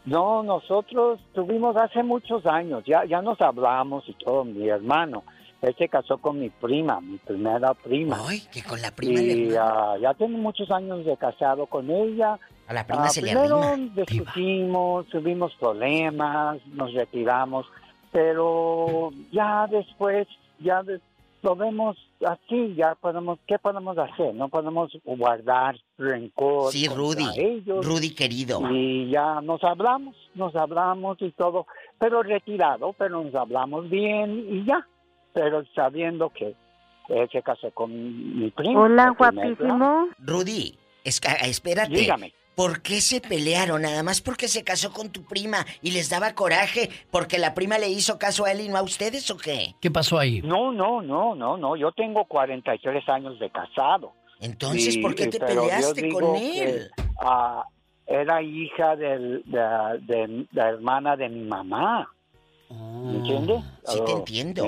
No, 0.05 0.41
nosotros 0.43 1.19
tuvimos 1.33 1.75
hace 1.75 2.01
muchos 2.01 2.45
años, 2.45 2.81
ya, 2.85 3.03
ya 3.05 3.21
nos 3.21 3.41
hablamos 3.41 4.05
y 4.07 4.13
todo, 4.13 4.45
mi 4.45 4.69
hermano. 4.69 5.23
Él 5.61 5.75
se 5.77 5.89
casó 5.89 6.17
con 6.19 6.39
mi 6.39 6.49
prima, 6.49 7.01
mi 7.01 7.17
primera 7.17 7.73
prima. 7.73 8.17
Ay, 8.27 8.41
que 8.51 8.61
con 8.63 8.79
la 8.81 8.91
prima 8.91 9.19
le 9.21 9.33
Y 9.33 9.55
ah, 9.59 9.95
ya 9.99 10.13
tiene 10.13 10.37
muchos 10.37 10.69
años 10.71 11.03
de 11.05 11.17
casado 11.17 11.65
con 11.65 11.89
ella. 11.89 12.37
A 12.67 12.73
la 12.73 12.85
prima 12.85 13.05
Ah, 13.05 13.09
se 13.09 13.21
le 13.21 13.31
primero 13.31 13.59
arrima. 13.63 13.93
discutimos, 13.95 15.07
tuvimos 15.07 15.53
problemas, 15.55 16.59
nos 16.67 16.93
retiramos, 16.93 17.65
pero 18.11 19.09
ya 19.31 19.67
después, 19.67 20.27
ya 20.59 20.83
de- 20.83 20.99
lo 21.43 21.55
vemos 21.55 21.95
así, 22.25 22.73
ya 22.75 22.95
podemos, 22.95 23.39
¿qué 23.47 23.57
podemos 23.59 23.97
hacer? 23.97 24.33
No 24.33 24.49
podemos 24.49 24.91
guardar 25.05 25.75
rencor. 25.97 26.71
Sí, 26.71 26.87
Rudy. 26.87 27.25
ellos. 27.37 27.85
Rudy 27.85 28.13
querido. 28.13 28.59
Y 28.71 29.09
ya 29.11 29.39
nos 29.41 29.63
hablamos, 29.63 30.15
nos 30.35 30.55
hablamos 30.55 31.21
y 31.21 31.31
todo, 31.31 31.67
pero 31.99 32.21
retirado, 32.23 32.93
pero 32.93 33.23
nos 33.23 33.33
hablamos 33.35 33.89
bien 33.89 34.45
y 34.51 34.65
ya. 34.65 34.85
Pero 35.33 35.63
sabiendo 35.75 36.29
que 36.29 36.55
él 37.09 37.29
se 37.31 37.41
casó 37.41 37.71
con 37.71 37.91
mi 38.39 38.49
primo. 38.51 38.81
Hola, 38.81 39.09
guapísimo. 39.17 40.07
Rudy, 40.19 40.77
esca- 41.05 41.37
espérate. 41.47 41.95
Dígame. 41.95 42.33
¿Por 42.55 42.81
qué 42.81 43.01
se 43.01 43.21
pelearon? 43.21 43.83
Nada 43.83 44.01
más 44.01 44.19
porque 44.19 44.47
se 44.47 44.63
casó 44.63 44.91
con 44.91 45.11
tu 45.11 45.23
prima 45.23 45.63
y 45.83 45.91
les 45.91 46.09
daba 46.09 46.33
coraje 46.33 46.89
porque 47.11 47.37
la 47.37 47.53
prima 47.53 47.77
le 47.77 47.87
hizo 47.89 48.17
caso 48.17 48.45
a 48.45 48.51
él 48.51 48.61
y 48.61 48.67
no 48.67 48.77
a 48.77 48.81
ustedes 48.81 49.29
o 49.29 49.37
qué? 49.37 49.75
¿Qué 49.79 49.91
pasó 49.91 50.17
ahí? 50.17 50.41
No, 50.41 50.71
no, 50.71 51.03
no, 51.03 51.35
no, 51.35 51.55
no. 51.55 51.75
Yo 51.75 51.91
tengo 51.91 52.25
43 52.25 53.07
años 53.09 53.39
de 53.39 53.51
casado. 53.51 54.13
Entonces, 54.39 54.95
Y- 54.95 55.01
¿por 55.03 55.13
qué 55.13 55.27
te 55.27 55.39
peleaste 55.39 56.09
con 56.09 56.33
que, 56.33 56.63
él? 56.63 56.89
ah, 57.21 57.63
era 58.07 58.41
hija 58.41 58.95
del- 58.95 59.43
de, 59.45 59.59
de 60.07 60.47
la 60.51 60.69
hermana 60.69 61.15
de 61.15 61.29
mi 61.29 61.41
mamá. 61.47 62.09
¿Me 62.69 63.17
entiendes? 63.17 63.63
Ah, 63.87 63.91
sí 63.93 63.99
te 64.05 64.11
entiendo. 64.11 64.65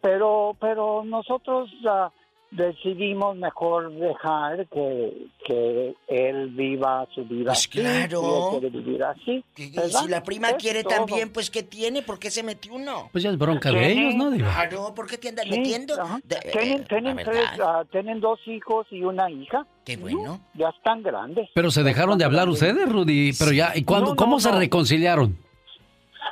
Pero, 0.00 0.56
pero 0.60 1.04
nosotros 1.04 1.70
ah, 1.88 2.10
decidimos 2.50 3.36
mejor 3.36 3.92
dejar 3.92 4.66
que, 4.68 5.26
que 5.46 5.94
él 6.08 6.50
viva 6.50 7.06
su 7.14 7.24
vida 7.24 7.46
Pues 7.46 7.58
así, 7.58 7.68
claro. 7.68 8.20
si 8.20 8.26
él 8.26 8.60
quiere 8.60 8.70
vivir 8.70 9.02
así. 9.04 9.44
Y 9.56 9.70
¿verdad? 9.76 10.00
si 10.00 10.08
la 10.08 10.22
prima 10.22 10.50
Es 10.50 10.54
quiere 10.62 10.82
todo. 10.84 10.94
también, 10.94 11.32
pues 11.32 11.50
¿qué 11.50 11.62
tiene? 11.64 12.02
¿Por 12.02 12.18
qué 12.18 12.30
se 12.30 12.42
metió 12.42 12.74
uno? 12.74 13.08
Pues 13.12 13.24
ya 13.24 13.30
es 13.30 13.38
bronca 13.38 13.70
de 13.72 13.92
ellos, 13.92 14.14
¿no, 14.14 14.30
diva? 14.30 14.52
Claro, 14.54 14.94
¿por 14.94 15.06
qué 15.08 15.18
te 15.18 15.28
andan 15.30 15.46
Sí, 15.46 15.50
metiendo? 15.58 15.96
De- 16.24 16.36
eh, 16.36 16.50
Tienen, 16.52 16.78
la 16.80 16.86
tienen, 16.86 17.16
tres, 17.24 17.44
ah, 17.60 17.84
tienen 17.90 18.20
dos 18.20 18.38
hijos 18.46 18.86
y 18.90 19.02
una 19.02 19.28
hija. 19.30 19.66
Qué 19.84 19.96
bueno. 19.96 20.40
Ya 20.54 20.68
están 20.70 21.02
grandes. 21.02 21.50
Pero 21.54 21.70
se 21.70 21.82
dejaron 21.82 22.16
de 22.18 22.24
hablar 22.24 22.48
ustedes, 22.48 22.88
Rudy. 22.90 23.32
Pero 23.38 23.52
ya, 23.52 23.72
¿y 23.76 23.82
cuándo, 23.84 24.06
No, 24.10 24.12
no, 24.12 24.16
cómo 24.16 24.40
se 24.40 24.50
no. 24.50 24.58
reconciliaron? 24.58 25.36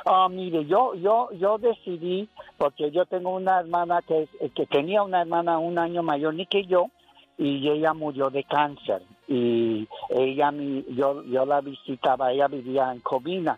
Ah, 0.05 0.27
mire, 0.29 0.65
yo, 0.65 0.95
yo, 0.95 1.29
yo 1.33 1.57
decidí, 1.57 2.27
porque 2.57 2.91
yo 2.91 3.05
tengo 3.05 3.31
una 3.35 3.59
hermana 3.59 4.01
que, 4.01 4.23
es- 4.39 4.51
que 4.53 4.65
tenía 4.65 5.03
una 5.03 5.21
hermana 5.21 5.57
un 5.59 5.77
año 5.77 6.03
mayor 6.03 6.33
ni 6.33 6.45
que 6.45 6.65
yo, 6.65 6.87
y 7.37 7.67
ella 7.69 7.93
murió 7.93 8.29
de 8.29 8.43
cáncer. 8.43 9.01
Y 9.27 9.87
ella, 10.09 10.51
mi, 10.51 10.83
yo, 10.89 11.23
yo 11.25 11.45
la 11.45 11.61
visitaba, 11.61 12.31
ella 12.31 12.47
vivía 12.47 12.91
en 12.91 12.99
Covina, 12.99 13.57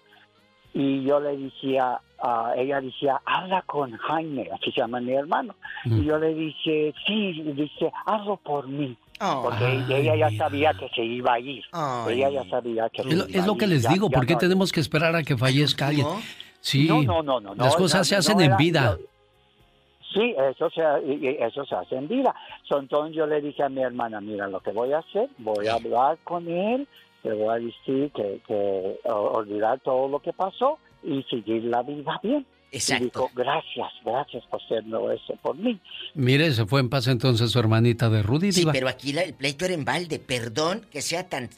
y 0.74 1.04
yo 1.04 1.20
le 1.22 1.38
decía, 1.38 2.00
ah, 2.22 2.54
ella 2.58 2.82
decía, 2.82 3.22
habla 3.26 3.62
con 3.64 3.92
Jaime, 3.96 4.50
así 4.54 4.72
se 4.72 4.82
llama 4.82 5.00
mi 5.00 5.14
hermano. 5.14 5.56
Y 5.86 6.04
yo 6.06 6.18
le 6.18 6.34
dije, 6.34 6.94
sí, 7.08 7.30
y 7.42 7.52
dice, 7.54 7.92
hazlo 8.06 8.38
por 8.38 8.68
mí. 8.68 8.96
Porque 9.20 9.64
Ay, 9.66 9.86
ella 9.90 10.16
ya 10.30 10.38
sabía 10.38 10.74
que 10.74 10.90
se 10.90 11.04
iba 11.04 11.34
a 11.34 11.40
ir. 11.40 11.64
Ay. 11.72 12.16
ella 12.22 12.30
ya 12.44 12.50
sabía 12.50 12.90
que 12.90 13.04
se 13.04 13.10
Es 13.10 13.16
lo, 13.16 13.30
iba 13.30 13.40
es 13.40 13.46
lo 13.46 13.54
a 13.54 13.58
que 13.58 13.68
les 13.68 13.88
digo, 13.90 14.10
ya 14.10 14.16
¿por 14.18 14.26
qué 14.26 14.34
no- 14.34 14.40
tenemos 14.40 14.72
que 14.72 14.80
esperar 14.82 15.16
a 15.16 15.24
que 15.24 15.38
fallezca 15.38 15.88
alguien? 15.88 16.08
Sí, 16.60 16.88
No, 16.88 17.02
no, 17.04 17.24
no, 17.24 17.40
no, 17.40 17.56
no, 17.56 17.64
las 17.64 17.76
cosas 17.76 18.00
no, 18.02 18.04
se 18.06 18.16
no 18.16 18.20
hacen 18.20 18.42
era- 18.42 18.52
en 18.54 18.58
vida. 18.58 18.98
Sí, 20.14 20.34
eso 20.38 20.70
se, 20.70 20.82
eso 21.46 21.66
se 21.66 21.76
hace 21.76 21.96
en 21.96 22.08
vida. 22.08 22.34
Entonces 22.70 23.16
yo 23.16 23.26
le 23.28 23.42
dije 23.42 23.64
a 23.64 23.70
mi 23.70 23.82
hermana, 23.82 24.22
mira, 24.22 24.48
lo 24.48 24.60
que 24.62 24.72
voy 24.72 24.94
a 24.94 25.00
hacer, 25.00 25.30
voy 25.38 25.68
a 25.68 25.74
hablar 25.76 26.18
con 26.24 26.48
él, 26.48 26.88
le 27.24 27.34
voy 27.34 27.50
a 27.50 27.60
decir 27.60 28.12
que, 28.12 28.40
que 28.48 29.00
olvidar 29.10 29.80
todo 29.82 30.08
lo 30.08 30.20
que 30.20 30.32
pasó 30.34 30.78
y 31.04 31.22
seguir 31.24 31.66
la 31.66 31.82
vida 31.84 32.20
bien. 32.24 32.46
Exacto. 32.72 33.04
Y 33.04 33.06
dijo, 33.08 33.32
gracias, 33.36 33.88
gracias 34.04 34.44
por 34.50 34.62
hacerlo 34.62 35.12
eso 35.12 35.36
por 35.42 35.56
mí. 35.56 35.80
Mire, 36.14 36.52
se 36.52 36.66
fue 36.66 36.82
en 36.82 36.90
paz 36.90 37.08
entonces 37.08 37.52
su 37.52 37.60
hermanita 37.60 38.10
de 38.10 38.22
Rudy, 38.24 38.52
Sí, 38.52 38.62
diva. 38.62 38.72
pero 38.74 38.88
aquí 38.90 39.14
la- 39.14 39.22
el 39.24 39.34
pleito 39.34 39.66
era 39.66 39.74
en 39.74 39.86
balde. 39.86 40.20
Perdón 40.20 40.86
que 40.92 41.02
sea 41.02 41.28
tan 41.30 41.50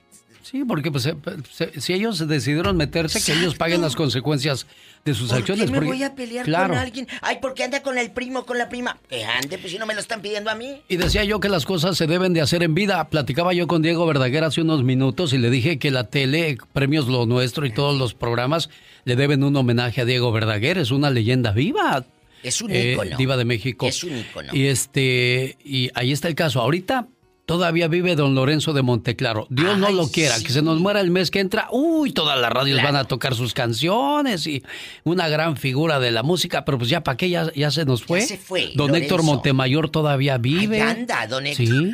Sí, 0.49 0.63
porque 0.65 0.91
pues, 0.91 1.03
se- 1.03 1.15
se- 1.51 1.81
si 1.81 1.93
ellos 1.93 2.25
decidieron 2.25 2.77
meterse, 2.77 3.21
que 3.21 3.37
ellos 3.37 3.55
paguen 3.55 3.81
las 3.81 3.95
consecuencias 3.97 4.65
de 5.03 5.13
sus 5.13 5.29
¿Por 5.29 5.39
acciones. 5.39 5.65
qué 5.65 5.71
me 5.71 5.77
porque- 5.79 5.91
voy 5.91 6.03
a 6.03 6.15
pelear 6.15 6.45
claro. 6.45 6.69
con 6.69 6.77
alguien? 6.77 7.07
Ay, 7.21 7.39
¿por 7.41 7.53
qué 7.53 7.65
anda 7.65 7.81
con 7.81 7.97
el 7.97 8.11
primo, 8.11 8.45
con 8.45 8.57
la 8.57 8.69
prima? 8.69 8.97
Que 9.09 9.25
ande, 9.25 9.57
pues 9.57 9.73
si 9.73 9.77
no 9.77 9.85
me 9.85 9.93
lo 9.93 9.99
están 9.99 10.21
pidiendo 10.21 10.49
a 10.49 10.55
mí. 10.55 10.81
Y 10.87 10.95
decía 10.95 11.25
yo 11.25 11.39
que 11.41 11.49
las 11.49 11.65
cosas 11.65 11.97
se 11.97 12.07
deben 12.07 12.33
de 12.33 12.39
hacer 12.41 12.63
en 12.63 12.73
vida. 12.75 13.09
Platicaba 13.09 13.53
yo 13.53 13.67
con 13.67 13.81
Diego 13.81 14.05
Verdaguer 14.05 14.45
hace 14.45 14.61
unos 14.61 14.83
minutos 14.85 15.33
y 15.33 15.37
le 15.37 15.49
dije 15.49 15.79
que 15.79 15.91
la 15.91 16.05
tele, 16.05 16.57
Premios 16.71 17.07
Lo 17.07 17.25
Nuestro 17.25 17.65
y 17.65 17.71
todos 17.73 17.97
los 17.99 18.13
programas 18.13 18.69
le 19.03 19.15
deben 19.17 19.43
un 19.43 19.55
homenaje 19.57 20.01
a 20.01 20.05
Diego 20.05 20.31
Verdaguer. 20.31 20.77
Es 20.77 20.91
una 20.91 21.09
leyenda 21.09 21.51
viva. 21.51 22.05
Es 22.43 22.61
un 22.61 22.71
Eh, 22.71 22.93
ícono. 22.93 23.17
Diva 23.17 23.35
de 23.35 23.43
México. 23.45 23.85
Es 23.87 24.03
un 24.03 24.17
ícono. 24.17 24.53
Y 24.55 24.67
este, 24.67 25.57
y 25.65 25.89
ahí 25.95 26.11
está 26.13 26.27
el 26.29 26.35
caso. 26.35 26.61
Ahorita 26.61 27.07
todavía 27.47 27.87
vive 27.87 28.15
don 28.15 28.35
Lorenzo 28.35 28.73
de 28.73 28.81
Monteclaro. 28.83 29.47
Dios 29.49 29.77
no 29.77 29.89
lo 29.89 30.09
quiera, 30.11 30.35
que 30.37 30.49
se 30.49 30.61
nos 30.61 30.79
muera 30.79 30.99
el 30.99 31.09
mes 31.09 31.31
que 31.31 31.39
entra. 31.39 31.69
Uy, 31.71 32.11
todas 32.11 32.37
las 32.39 32.51
radios 32.51 32.83
van 32.83 32.97
a 32.97 33.05
tocar 33.05 33.33
sus 33.33 33.53
canciones 33.53 34.45
y 34.45 34.63
una 35.05 35.29
gran 35.29 35.55
figura 35.55 35.99
de 35.99 36.11
la 36.11 36.21
música, 36.23 36.65
pero 36.65 36.77
pues 36.77 36.89
ya 36.89 37.03
para 37.03 37.15
qué 37.17 37.29
ya, 37.29 37.51
ya 37.55 37.71
se 37.71 37.85
nos 37.85 38.03
fue. 38.03 38.21
se 38.21 38.37
fue, 38.37 38.71
Don 38.75 38.89
Lorenzo. 38.89 38.97
Héctor 39.15 39.23
Montemayor 39.23 39.89
todavía 39.89 40.37
vive. 40.37 40.81
Anda, 40.81 41.25
don 41.25 41.47
Héctor. 41.47 41.65
Sí. 41.65 41.91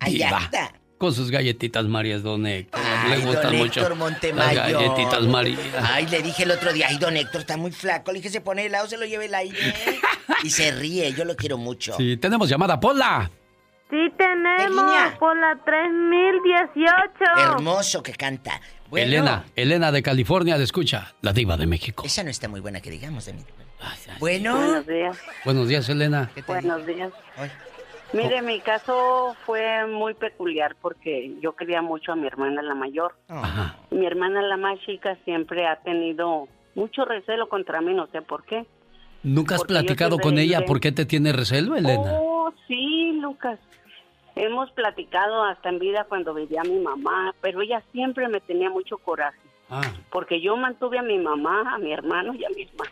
Ahí 0.00 0.14
Diva. 0.14 0.38
anda. 0.38 0.72
Con 0.96 1.14
sus 1.14 1.30
galletitas 1.30 1.84
Marías, 1.84 2.22
don 2.22 2.46
Héctor. 2.46 2.80
Ay, 2.82 3.10
Le 3.10 3.26
gustan 3.26 3.42
don 3.52 3.56
mucho. 3.58 3.80
Héctor 3.80 3.90
Las 3.90 3.98
Montemayor. 3.98 4.72
galletitas 4.72 5.22
María. 5.24 5.58
Ay, 5.82 6.06
le 6.06 6.22
dije 6.22 6.42
el 6.44 6.50
otro 6.50 6.72
día, 6.72 6.86
ay, 6.88 6.96
don 6.98 7.14
Héctor 7.14 7.42
está 7.42 7.58
muy 7.58 7.72
flaco. 7.72 8.10
Le 8.10 8.18
dije, 8.20 8.30
se 8.30 8.40
pone 8.40 8.64
helado, 8.64 8.88
se 8.88 8.96
lo 8.96 9.04
lleve 9.04 9.26
el 9.26 9.34
aire. 9.34 9.58
y 10.42 10.48
se 10.50 10.70
ríe, 10.72 11.12
yo 11.12 11.26
lo 11.26 11.36
quiero 11.36 11.58
mucho. 11.58 11.94
Sí, 11.98 12.16
tenemos 12.16 12.48
llamada, 12.48 12.80
Pola. 12.80 13.30
Sí 13.90 14.12
tenemos 14.18 15.14
por 15.18 15.36
la 15.38 15.58
3018. 15.64 17.52
Hermoso 17.52 18.02
que 18.02 18.12
canta. 18.12 18.60
Bueno, 18.90 19.06
Elena, 19.06 19.44
Elena 19.56 19.92
de 19.92 20.02
California, 20.02 20.56
le 20.56 20.64
escucha, 20.64 21.14
la 21.22 21.32
diva 21.32 21.56
de 21.56 21.66
México. 21.66 22.02
Esa 22.04 22.22
no 22.22 22.30
está 22.30 22.48
muy 22.48 22.60
buena 22.60 22.80
que 22.80 22.90
digamos 22.90 23.24
de 23.26 23.32
mí. 23.34 23.44
Bueno. 24.18 24.56
Buenos 24.56 24.86
días. 24.86 25.18
Buenos 25.44 25.68
días, 25.68 25.88
Elena. 25.88 26.30
Buenos 26.46 26.84
días. 26.86 27.12
Mire, 28.12 28.42
mi 28.42 28.60
caso 28.60 29.36
fue 29.44 29.86
muy 29.86 30.14
peculiar 30.14 30.76
porque 30.80 31.34
yo 31.40 31.54
quería 31.54 31.82
mucho 31.82 32.12
a 32.12 32.16
mi 32.16 32.26
hermana 32.26 32.62
la 32.62 32.74
mayor. 32.74 33.14
Ajá. 33.28 33.76
Mi 33.90 34.06
hermana 34.06 34.40
la 34.42 34.56
más 34.56 34.78
chica 34.80 35.16
siempre 35.24 35.66
ha 35.66 35.76
tenido 35.76 36.48
mucho 36.74 37.04
recelo 37.04 37.48
contra 37.48 37.80
mí, 37.80 37.92
no 37.94 38.06
sé 38.08 38.22
por 38.22 38.44
qué. 38.44 38.66
¿Nunca 39.22 39.56
has 39.56 39.60
Porque 39.62 39.74
platicado 39.74 40.18
con 40.18 40.38
ella 40.38 40.64
por 40.64 40.80
qué 40.80 40.92
te 40.92 41.04
tiene 41.04 41.32
recelo, 41.32 41.76
Elena? 41.76 42.12
Oh, 42.14 42.52
sí, 42.66 43.18
Lucas. 43.20 43.58
Hemos 44.38 44.70
platicado 44.70 45.42
hasta 45.42 45.68
en 45.68 45.78
vida 45.78 46.04
cuando 46.08 46.32
vivía 46.32 46.62
mi 46.62 46.78
mamá, 46.78 47.34
pero 47.40 47.60
ella 47.60 47.82
siempre 47.92 48.28
me 48.28 48.40
tenía 48.40 48.70
mucho 48.70 48.98
coraje. 48.98 49.38
Ah, 49.68 49.82
porque 50.10 50.40
yo 50.40 50.56
mantuve 50.56 50.98
a 50.98 51.02
mi 51.02 51.18
mamá, 51.18 51.74
a 51.74 51.78
mi 51.78 51.92
hermano 51.92 52.34
y 52.34 52.44
a 52.44 52.48
mi 52.50 52.62
hermana. 52.62 52.90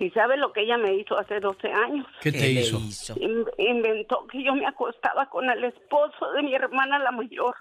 ¿Y 0.00 0.10
sabe 0.10 0.36
lo 0.36 0.52
que 0.52 0.60
ella 0.62 0.76
me 0.76 0.94
hizo 0.94 1.18
hace 1.18 1.40
12 1.40 1.72
años? 1.72 2.06
¿qué 2.20 2.30
te 2.30 2.50
hizo? 2.50 2.78
In- 3.18 3.44
inventó 3.58 4.26
que 4.28 4.42
yo 4.42 4.54
me 4.54 4.66
acostaba 4.66 5.26
con 5.26 5.48
el 5.50 5.64
esposo 5.64 6.32
de 6.32 6.42
mi 6.42 6.54
hermana 6.54 6.98
la 6.98 7.10
mayor. 7.10 7.54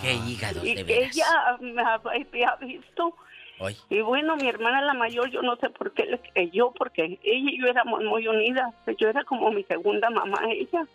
Qué 0.00 0.14
hígados, 0.14 0.64
y 0.64 0.74
de 0.74 0.84
que 0.84 0.94
veras. 1.00 1.16
ella 1.16 1.56
me 1.60 1.82
había 1.82 2.56
visto. 2.56 3.14
Y 3.88 4.00
bueno, 4.00 4.36
mi 4.36 4.48
hermana 4.48 4.80
la 4.82 4.94
mayor, 4.94 5.30
yo 5.30 5.40
no 5.42 5.54
sé 5.56 5.70
por 5.70 5.92
qué 5.92 6.06
le 6.06 6.18
creyó, 6.32 6.72
porque 6.72 7.04
ella 7.22 7.50
y 7.50 7.60
yo 7.60 7.66
éramos 7.68 8.02
muy 8.02 8.26
unidas. 8.26 8.74
Yo 8.98 9.08
era 9.08 9.22
como 9.24 9.50
mi 9.52 9.62
segunda 9.64 10.10
mamá 10.10 10.38
ella. 10.50 10.86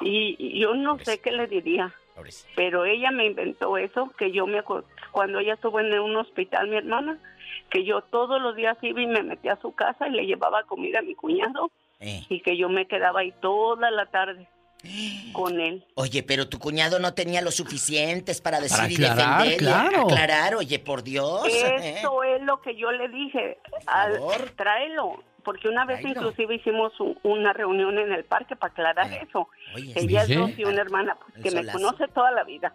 Y, 0.00 0.58
yo 0.58 0.74
no 0.74 0.98
sé 0.98 1.20
qué 1.20 1.32
le 1.32 1.46
diría. 1.46 1.92
Pero 2.54 2.84
ella 2.84 3.10
me 3.10 3.26
inventó 3.26 3.76
eso, 3.76 4.12
que 4.16 4.30
yo 4.30 4.46
me 4.46 4.62
cuando 5.10 5.40
ella 5.40 5.54
estuvo 5.54 5.80
en 5.80 5.98
un 5.98 6.16
hospital, 6.16 6.68
mi 6.68 6.76
hermana, 6.76 7.18
que 7.70 7.84
yo 7.84 8.02
todos 8.02 8.40
los 8.40 8.54
días 8.54 8.76
iba 8.82 9.00
y 9.00 9.06
me 9.06 9.22
metía 9.22 9.54
a 9.54 9.60
su 9.60 9.72
casa 9.72 10.06
y 10.06 10.12
le 10.12 10.26
llevaba 10.26 10.62
comida 10.64 11.00
a 11.00 11.02
mi 11.02 11.14
cuñado 11.14 11.70
Eh. 12.00 12.24
y 12.28 12.40
que 12.40 12.56
yo 12.56 12.68
me 12.68 12.86
quedaba 12.86 13.20
ahí 13.20 13.32
toda 13.40 13.90
la 13.90 14.06
tarde 14.06 14.46
con 15.32 15.60
él. 15.60 15.84
Oye, 15.94 16.22
pero 16.22 16.48
tu 16.48 16.58
cuñado 16.58 16.98
no 16.98 17.14
tenía 17.14 17.40
lo 17.40 17.50
suficientes 17.50 18.40
para 18.40 18.60
decir 18.60 18.78
Para 18.78 18.90
y 18.92 18.96
defender. 18.96 19.52
y 19.52 19.56
claro. 19.56 20.02
Aclarar, 20.02 20.54
oye, 20.56 20.78
por 20.78 21.02
Dios. 21.02 21.46
¿eh? 21.48 21.96
Eso 21.98 22.22
es 22.22 22.42
lo 22.42 22.60
que 22.60 22.76
yo 22.76 22.92
le 22.92 23.08
dije. 23.08 23.58
Al, 23.86 24.20
tráelo. 24.56 25.22
Porque 25.44 25.68
una 25.68 25.84
vez 25.84 26.00
inclusive 26.18 26.54
hicimos 26.56 26.98
un- 26.98 27.18
una 27.22 27.52
reunión 27.52 27.98
en 27.98 28.10
el 28.12 28.24
parque 28.24 28.56
para 28.56 28.72
aclarar 28.72 29.12
eso. 29.22 29.48
Oye, 29.74 29.92
Ella 29.94 30.22
es 30.22 30.28
dos 30.36 30.58
y 30.58 30.64
una 30.64 30.80
hermana 30.80 31.16
pues, 31.16 31.34
que 31.42 31.50
me 31.50 31.60
conoce 31.72 32.08
toda 32.08 32.30
la 32.32 32.42
vida. 32.44 32.72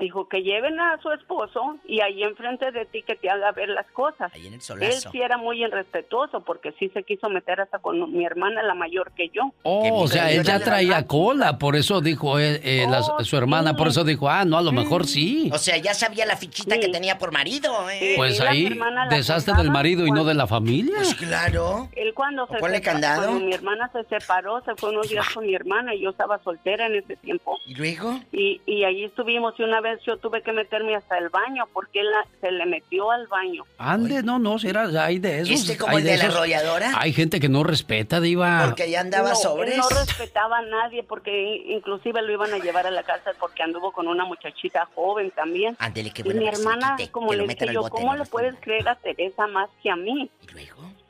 Dijo 0.00 0.28
que 0.28 0.42
lleven 0.42 0.80
a 0.80 0.98
su 1.02 1.12
esposo 1.12 1.76
y 1.86 2.00
ahí 2.00 2.22
enfrente 2.22 2.72
de 2.72 2.86
ti 2.86 3.02
que 3.02 3.14
te 3.16 3.28
haga 3.30 3.52
ver 3.52 3.68
las 3.68 3.86
cosas. 3.92 4.32
Ahí 4.34 4.42
en 4.46 4.54
el 4.54 4.54
Él 4.54 4.60
solazo. 4.62 5.10
sí 5.12 5.20
era 5.20 5.36
muy 5.36 5.62
irrespetuoso 5.62 6.40
porque 6.40 6.72
sí 6.78 6.88
se 6.94 7.02
quiso 7.02 7.28
meter 7.28 7.60
hasta 7.60 7.78
con 7.78 8.10
mi 8.12 8.24
hermana, 8.24 8.62
la 8.62 8.74
mayor 8.74 9.12
que 9.12 9.28
yo. 9.28 9.52
Oh, 9.62 10.02
o 10.02 10.08
sea, 10.08 10.30
él 10.32 10.42
ya 10.42 10.58
traía 10.58 11.06
cola, 11.06 11.58
por 11.58 11.76
eso 11.76 12.00
dijo 12.00 12.38
eh, 12.38 12.60
eh, 12.64 12.86
la- 12.88 13.00
Oh, 13.00 13.24
su 13.24 13.36
hermana, 13.36 13.74
por 13.76 13.88
eso 13.88 14.04
dijo, 14.04 14.28
ah, 14.28 14.44
no, 14.44 14.58
a 14.58 14.62
lo 14.62 14.72
mejor 14.72 15.06
sí. 15.06 15.50
O 15.52 15.58
sea, 15.58 15.76
ya 15.78 15.94
sabía 15.94 16.26
la 16.26 16.36
fichita 16.36 16.78
que 16.78 16.88
tenía 16.88 17.18
por 17.18 17.32
marido, 17.32 17.88
¿eh? 17.90 18.14
Pues 18.16 18.40
ahí 18.40 18.70
deshazte 19.10 19.52
del 19.54 19.70
marido 19.70 20.06
y 20.06 20.10
no 20.10 20.24
de 20.24 20.34
la 20.34 20.46
familia. 20.46 20.94
Pues 20.96 21.14
claro. 21.14 21.88
Él 21.96 22.14
cuando 22.14 22.46
se 22.46 22.80
candado. 22.80 23.24
cuando 23.26 23.46
mi 23.46 23.52
hermana 23.52 23.90
se 23.92 24.04
separó, 24.04 24.62
se 24.64 24.74
fue 24.76 24.90
unos 24.90 25.08
días 25.08 25.28
con 25.34 25.46
mi 25.46 25.54
hermana 25.54 25.94
y 25.94 26.02
yo 26.02 26.10
estaba 26.10 26.38
soltera 26.42 26.86
en 26.86 26.96
ese 26.96 27.16
tiempo. 27.16 27.58
¿Y 27.66 27.74
luego? 27.74 28.20
Y, 28.32 28.60
y 28.66 28.84
allí 28.84 29.04
estuvimos 29.04 29.54
y 29.58 29.62
una 29.62 29.80
vez 29.80 29.89
yo 30.06 30.16
tuve 30.18 30.42
que 30.42 30.52
meterme 30.52 30.94
hasta 30.96 31.18
el 31.18 31.28
baño 31.28 31.66
porque 31.72 32.00
él 32.00 32.10
la- 32.10 32.26
se 32.40 32.50
le 32.52 32.66
metió 32.66 33.10
al 33.10 33.26
baño. 33.26 33.64
Ande, 33.78 34.22
no, 34.22 34.38
no, 34.38 34.58
será, 34.58 34.82
hay 35.04 35.18
de 35.18 35.40
esos. 35.40 35.60
¿Este 35.62 35.76
como 35.76 35.92
hay 35.96 35.98
el 35.98 36.04
de 36.04 36.16
la 36.18 36.24
esos. 36.24 36.36
arrolladora? 36.36 36.92
Hay 36.98 37.12
gente 37.12 37.40
que 37.40 37.48
no 37.48 37.62
respeta, 37.64 38.20
diva. 38.20 38.62
Porque 38.66 38.90
ya 38.90 39.00
andaba 39.00 39.30
no, 39.30 39.34
sobres. 39.36 39.74
él 39.74 39.80
no 39.80 39.88
respetaba 39.88 40.58
a 40.58 40.62
nadie 40.62 41.02
porque 41.02 41.62
inclusive 41.68 42.22
lo 42.22 42.32
iban 42.32 42.52
a 42.52 42.58
llevar 42.58 42.86
a 42.86 42.90
la 42.90 43.02
cárcel 43.02 43.34
porque 43.40 43.62
anduvo 43.62 43.92
con 43.92 44.08
una 44.08 44.24
muchachita 44.24 44.88
joven 44.94 45.30
también. 45.32 45.76
Ándele, 45.78 46.10
qué 46.12 46.22
y 46.22 46.24
bueno 46.24 46.40
mi 46.40 46.50
que 46.50 46.56
se 46.56 46.62
le 46.62 46.68
hermana, 46.70 46.96
como 47.10 47.32
le 47.32 47.46
dije 47.46 47.72
yo, 47.72 47.80
bote, 47.82 47.90
¿cómo 47.90 48.12
no 48.12 48.24
le 48.24 48.28
puedes 48.30 48.54
creer 48.60 48.88
a 48.88 48.94
Teresa 48.96 49.46
más 49.46 49.68
que 49.82 49.90
a 49.90 49.96
mí? 49.96 50.30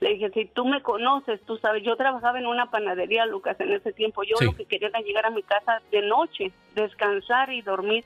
Le 0.01 0.14
dije, 0.14 0.30
si 0.30 0.46
tú 0.46 0.64
me 0.64 0.82
conoces, 0.82 1.40
tú 1.44 1.59
sabes, 1.59 1.82
yo 1.84 1.94
trabajaba 1.94 2.38
en 2.38 2.46
una 2.46 2.70
panadería, 2.70 3.26
Lucas, 3.26 3.61
en 3.61 3.70
ese 3.72 3.92
tiempo. 3.92 4.22
Yo 4.22 4.36
Sí. 4.38 4.46
lo 4.46 4.53
que 4.57 4.64
quería 4.64 4.88
era 4.88 5.01
llegar 5.01 5.26
a 5.26 5.30
mi 5.30 5.42
casa 5.42 5.82
de 5.92 6.01
noche, 6.03 6.53
descansar 6.74 7.53
y 7.53 7.61
dormir. 7.61 8.05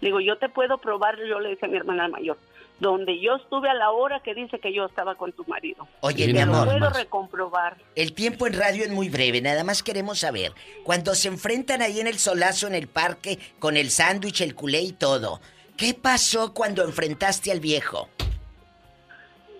Le 0.00 0.08
digo, 0.08 0.18
yo 0.20 0.36
te 0.38 0.48
puedo 0.48 0.78
probar, 0.78 1.16
yo 1.28 1.38
le 1.38 1.50
dije 1.50 1.66
a 1.66 1.68
mi 1.68 1.76
hermana 1.76 2.08
mayor, 2.08 2.38
donde 2.80 3.20
yo 3.20 3.36
estuve 3.36 3.70
a 3.70 3.74
la 3.74 3.92
hora 3.92 4.18
que 4.20 4.34
dice 4.34 4.58
que 4.58 4.72
yo 4.72 4.86
estaba 4.86 5.14
con 5.14 5.30
tu 5.32 5.44
marido. 5.44 5.86
Oye, 6.00 6.26
Te 6.26 6.32
mi 6.32 6.38
lo 6.44 6.54
amor. 6.56 6.64
puedo 6.76 6.90
recomprobar. 6.90 7.76
El 7.94 8.14
tiempo 8.14 8.48
en 8.48 8.54
radio 8.58 8.82
es 8.82 8.90
muy 8.90 9.08
breve, 9.08 9.40
nada 9.40 9.62
más 9.62 9.84
queremos 9.84 10.18
saber. 10.18 10.50
Cuando 10.82 11.14
se 11.14 11.28
enfrentan 11.28 11.82
ahí 11.82 12.00
en 12.00 12.08
el 12.08 12.18
solazo, 12.18 12.66
en 12.66 12.74
el 12.74 12.88
parque, 12.88 13.38
con 13.60 13.76
el 13.76 13.90
sándwich, 13.90 14.40
el 14.40 14.56
culé 14.56 14.80
y 14.82 14.92
todo, 14.92 15.40
¿qué 15.76 15.94
pasó 15.94 16.52
cuando 16.52 16.82
enfrentaste 16.82 17.52
al 17.52 17.60
viejo? 17.60 18.08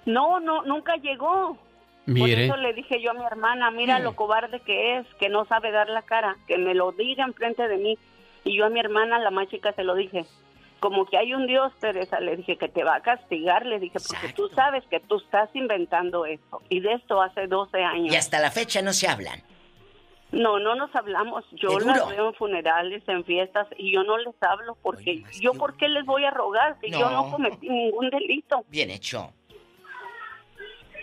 No, 0.06 0.40
no, 0.40 0.62
nunca 0.64 0.96
llegó. 0.96 1.56
Por 2.16 2.28
eso 2.30 2.56
le 2.56 2.72
dije 2.72 3.00
yo 3.02 3.10
a 3.10 3.14
mi 3.14 3.24
hermana, 3.24 3.70
mira 3.70 3.98
lo 3.98 4.16
cobarde 4.16 4.60
que 4.60 4.96
es, 4.98 5.06
que 5.18 5.28
no 5.28 5.44
sabe 5.44 5.70
dar 5.72 5.88
la 5.90 6.02
cara, 6.02 6.36
que 6.46 6.56
me 6.56 6.74
lo 6.74 6.92
diga 6.92 7.24
enfrente 7.24 7.68
de 7.68 7.76
mí. 7.76 7.98
Y 8.44 8.56
yo 8.56 8.64
a 8.66 8.70
mi 8.70 8.80
hermana, 8.80 9.18
la 9.18 9.30
más 9.30 9.48
chica, 9.48 9.72
se 9.72 9.84
lo 9.84 9.94
dije. 9.94 10.24
Como 10.80 11.06
que 11.06 11.18
hay 11.18 11.34
un 11.34 11.46
Dios, 11.46 11.72
Teresa, 11.80 12.20
le 12.20 12.36
dije 12.36 12.56
que 12.56 12.68
te 12.68 12.84
va 12.84 12.94
a 12.96 13.00
castigar, 13.00 13.66
le 13.66 13.80
dije, 13.80 13.98
porque 13.98 14.32
tú 14.32 14.48
sabes 14.54 14.84
que 14.88 15.00
tú 15.00 15.16
estás 15.16 15.50
inventando 15.54 16.24
eso. 16.24 16.62
Y 16.68 16.80
de 16.80 16.92
esto 16.94 17.20
hace 17.20 17.46
12 17.48 17.82
años. 17.82 18.12
Y 18.14 18.16
hasta 18.16 18.38
la 18.38 18.50
fecha 18.52 18.80
no 18.80 18.92
se 18.92 19.08
hablan. 19.08 19.42
No, 20.30 20.58
no 20.58 20.74
nos 20.76 20.94
hablamos. 20.94 21.44
Yo 21.52 21.70
¿Seguro? 21.70 21.86
las 21.86 22.08
veo 22.08 22.28
en 22.28 22.34
funerales, 22.34 23.02
en 23.08 23.24
fiestas, 23.24 23.66
y 23.76 23.92
yo 23.92 24.02
no 24.04 24.18
les 24.18 24.34
hablo 24.42 24.76
porque 24.82 25.24
yo, 25.40 25.52
¿por 25.54 25.76
qué 25.76 25.88
les 25.88 26.04
voy 26.04 26.24
a 26.24 26.30
rogar 26.30 26.76
si 26.80 26.90
yo 26.90 27.10
No. 27.10 27.24
no 27.24 27.30
cometí 27.32 27.68
ningún 27.68 28.08
delito? 28.10 28.64
Bien 28.68 28.90
hecho. 28.90 29.32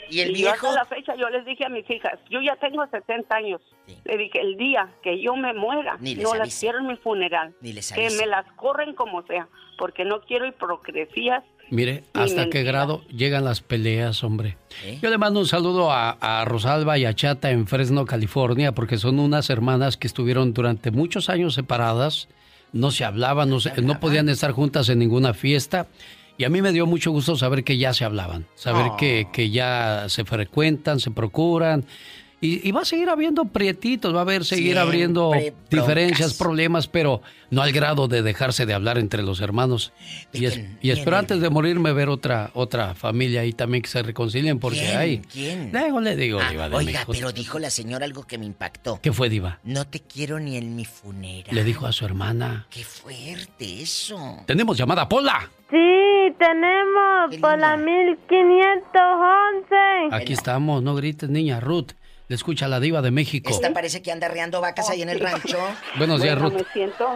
¿Y 0.09 0.19
el 0.21 0.31
Y 0.31 0.41
yo 0.41 0.49
viejo? 0.51 0.67
hasta 0.67 0.79
la 0.79 0.85
fecha 0.85 1.15
yo 1.15 1.29
les 1.29 1.45
dije 1.45 1.65
a 1.65 1.69
mis 1.69 1.89
hijas, 1.89 2.19
yo 2.29 2.39
ya 2.41 2.55
tengo 2.57 2.85
70 2.87 3.35
años. 3.35 3.61
Le 4.03 4.17
dije, 4.17 4.41
el 4.41 4.57
día 4.57 4.89
que 5.03 5.21
yo 5.21 5.35
me 5.35 5.53
muera, 5.53 5.97
Ni 5.99 6.15
les 6.15 6.23
no 6.23 6.31
las 6.33 6.41
avise. 6.41 6.59
quiero 6.65 6.79
en 6.79 6.87
mi 6.87 6.95
funeral. 6.97 7.53
Ni 7.61 7.73
les 7.73 7.91
que 7.91 8.09
me 8.11 8.25
las 8.25 8.45
corren 8.55 8.93
como 8.95 9.21
sea, 9.27 9.47
porque 9.77 10.05
no 10.05 10.21
quiero 10.21 10.45
hipocresías. 10.47 11.43
Mire, 11.71 12.03
hasta 12.13 12.49
qué 12.49 12.61
grado 12.63 13.01
llegan 13.07 13.43
las 13.43 13.61
peleas, 13.61 14.23
hombre. 14.23 14.57
Yo 15.01 15.09
le 15.09 15.17
mando 15.17 15.39
un 15.39 15.47
saludo 15.47 15.91
a, 15.91 16.11
a 16.11 16.45
Rosalba 16.45 16.97
y 16.99 17.05
a 17.05 17.13
Chata 17.15 17.49
en 17.49 17.65
Fresno, 17.65 18.05
California, 18.05 18.73
porque 18.73 18.97
son 18.97 19.19
unas 19.19 19.49
hermanas 19.49 19.97
que 19.97 20.05
estuvieron 20.05 20.53
durante 20.53 20.91
muchos 20.91 21.27
años 21.27 21.55
separadas, 21.55 22.27
no 22.71 22.91
se 22.91 23.03
hablaban, 23.03 23.49
no, 23.49 23.59
se- 23.59 23.81
no 23.81 23.99
podían 23.99 24.29
estar 24.29 24.51
juntas 24.51 24.89
en 24.89 24.99
ninguna 24.99 25.33
fiesta. 25.33 25.87
Y 26.37 26.43
a 26.43 26.49
mí 26.49 26.61
me 26.61 26.71
dio 26.71 26.85
mucho 26.85 27.11
gusto 27.11 27.35
saber 27.37 27.63
que 27.63 27.77
ya 27.77 27.93
se 27.93 28.03
hablaban, 28.05 28.45
saber 28.55 28.87
Oh. 28.91 28.97
que, 28.97 29.27
que 29.31 29.49
ya 29.49 30.05
se 30.09 30.25
frecuentan, 30.25 30.99
se 30.99 31.11
procuran. 31.11 31.85
Y, 32.41 32.71
va 32.73 32.81
a 32.81 32.85
seguir 32.85 33.09
habiendo 33.09 33.45
prietitos, 33.45 34.13
va 34.13 34.19
a 34.19 34.21
haber 34.21 34.45
seguir 34.45 34.73
Siempre 34.73 34.81
abriendo 34.81 35.31
diferencias, 35.71 36.19
broncas. 36.19 36.37
problemas, 36.37 36.87
pero 36.87 37.21
no 37.49 37.63
al 37.63 37.71
grado 37.71 38.07
de 38.07 38.21
dejarse 38.21 38.67
de 38.67 38.73
hablar 38.75 38.99
entre 38.99 39.23
los 39.23 39.39
hermanos. 39.41 39.93
Y, 40.31 40.45
es- 40.45 40.61
y 40.79 40.91
espero 40.91 41.17
antes 41.17 41.39
de 41.39 41.49
morirme 41.49 41.91
ver 41.93 42.07
otra 42.09 42.51
otra 42.53 42.93
familia 42.93 43.41
ahí 43.41 43.51
también 43.53 43.81
que 43.81 43.89
se 43.89 44.03
reconcilien, 44.03 44.59
porque 44.59 44.79
¿Quién? 44.79 44.97
hay. 44.97 45.17
¿Quién? 45.31 45.69
Luego 45.71 46.01
le 46.01 46.15
digo, 46.15 46.39
Ah, 46.39 46.51
Diva 46.51 46.69
de 46.69 46.75
oiga, 46.75 46.91
México. 46.91 47.13
pero 47.13 47.31
dijo 47.31 47.57
la 47.57 47.71
señora 47.71 48.05
algo 48.05 48.25
que 48.27 48.37
me 48.37 48.45
impactó. 48.45 48.99
¿Qué 49.01 49.11
fue, 49.11 49.29
Diva? 49.29 49.59
No 49.63 49.87
te 49.87 50.01
quiero 50.01 50.39
ni 50.39 50.55
en 50.57 50.75
mi 50.75 50.85
funeral. 50.85 51.55
Le 51.55 51.63
dijo 51.63 51.87
a 51.87 51.93
su 51.93 52.05
hermana. 52.05 52.67
Qué 52.69 52.83
fuerte 52.83 53.81
eso. 53.81 54.43
Tenemos 54.45 54.77
llamada, 54.77 55.09
Pola. 55.09 55.49
Sí, 55.71 55.77
tenemos 56.37 57.35
por 57.37 57.57
la 57.57 57.77
1511. 57.77 59.75
Aquí 60.11 60.33
estamos, 60.33 60.81
no 60.83 60.95
grites, 60.95 61.29
niña. 61.29 61.59
Ruth, 61.59 61.91
le 62.27 62.35
escucha 62.35 62.67
la 62.67 62.79
Diva 62.79 63.01
de 63.01 63.11
México. 63.11 63.49
Esta 63.49 63.71
parece 63.73 64.01
que 64.01 64.11
anda 64.11 64.27
arreando 64.27 64.61
vacas 64.61 64.89
ahí 64.89 65.01
en 65.01 65.09
el 65.09 65.19
rancho. 65.19 65.57
Buenos 65.97 66.21
días, 66.21 66.39
Bueno, 66.39 66.49
Ruth. 66.57 66.65
Me 66.65 66.71
siento. 66.73 67.07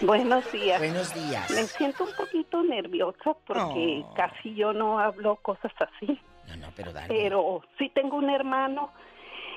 Buenos 0.00 0.50
días. 0.52 0.78
Buenos 0.78 1.14
días. 1.14 1.50
Me 1.50 1.62
siento 1.64 2.04
un 2.04 2.10
poquito 2.16 2.62
nerviosa 2.62 3.34
porque 3.46 4.02
Oh. 4.04 4.14
casi 4.14 4.54
yo 4.54 4.72
no 4.72 4.98
hablo 4.98 5.36
cosas 5.36 5.72
así. 5.78 6.18
No, 6.48 6.56
no, 6.56 6.68
pero 6.76 6.92
dale. 6.92 7.06
Pero 7.08 7.62
sí 7.78 7.90
tengo 7.94 8.16
un 8.16 8.28
hermano 8.28 8.90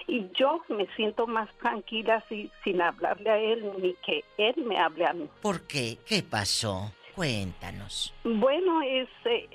y 0.08 0.30
yo 0.40 0.62
me 0.70 0.86
siento 0.96 1.26
más 1.28 1.50
tranquila 1.60 2.24
si, 2.30 2.50
sin 2.64 2.82
hablarle 2.82 3.30
a 3.30 3.38
él 3.38 3.70
ni 3.82 3.94
que 4.06 4.24
él 4.38 4.56
me 4.66 4.78
hable 4.80 5.06
a 5.06 5.14
mí. 5.14 5.28
¿Por 5.42 5.62
qué? 5.68 5.98
¿Qué 6.06 6.22
pasó? 6.24 6.94
Cuéntanos. 7.18 8.14
Bueno, 8.24 8.84
es, 8.84 9.10
eh, 9.26 9.50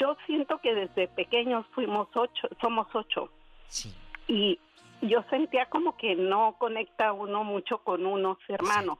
yo 0.00 0.16
siento 0.24 0.58
que 0.62 0.74
desde 0.74 1.06
pequeños 1.06 1.66
fuimos 1.74 2.08
ocho, 2.14 2.48
somos 2.62 2.86
ocho. 2.94 3.28
Sí. 3.68 3.94
Y 4.26 4.58
yo 5.02 5.22
sentía 5.28 5.66
como 5.66 5.98
que 5.98 6.16
no 6.16 6.56
conecta 6.58 7.12
uno 7.12 7.44
mucho 7.44 7.76
con 7.84 8.06
unos 8.06 8.38
hermanos. 8.48 8.96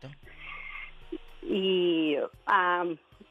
Y 1.41 2.17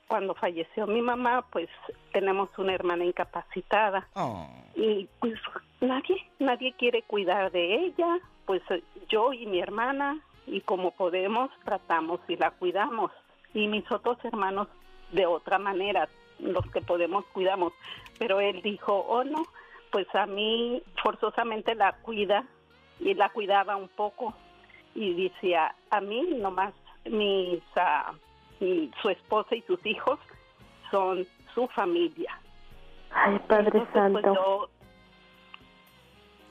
cuando 0.07 0.33
falleció 0.33 0.87
mi 0.87 1.03
mamá, 1.03 1.45
pues 1.51 1.69
tenemos 2.11 2.49
una 2.57 2.73
hermana 2.73 3.05
incapacitada. 3.05 4.07
Oh. 4.15 4.49
Y 4.73 5.07
pues 5.19 5.35
nadie, 5.81 6.17
nadie 6.39 6.73
quiere 6.73 7.03
cuidar 7.03 7.51
de 7.51 7.75
ella. 7.75 8.17
Pues 8.47 8.63
yo 9.07 9.33
y 9.33 9.45
mi 9.45 9.59
hermana, 9.59 10.19
y 10.47 10.61
como 10.61 10.95
podemos, 10.95 11.51
tratamos 11.63 12.21
y 12.27 12.37
la 12.37 12.49
cuidamos. 12.49 13.11
Y 13.55 13.67
mis 13.67 13.89
otros 13.91 14.17
hermanos 14.23 14.67
de 15.11 15.25
otra 15.25 15.57
manera, 15.57 16.07
los 16.39 16.65
que 16.71 16.81
podemos 16.81 17.25
cuidamos. 17.33 17.73
Pero 18.19 18.39
él 18.39 18.61
dijo, 18.61 18.93
oh 19.07 19.23
no, 19.23 19.45
pues 19.91 20.07
a 20.13 20.25
mí 20.27 20.83
forzosamente 21.01 21.73
la 21.73 21.93
cuida 21.93 22.45
y 22.99 23.13
la 23.15 23.29
cuidaba 23.29 23.75
un 23.77 23.87
poco. 23.87 24.33
Y 24.93 25.23
decía, 25.23 25.73
a 25.89 26.01
mí 26.01 26.21
nomás 26.37 26.73
mis, 27.05 27.61
mi- 28.59 28.91
su 29.01 29.09
esposa 29.09 29.55
y 29.55 29.61
sus 29.63 29.83
hijos 29.85 30.19
son 30.91 31.25
su 31.53 31.67
familia. 31.69 32.37
Ay, 33.11 33.39
Padre 33.47 33.67
Entonces, 33.73 33.89
pues, 34.11 34.23
Santo. 34.23 34.33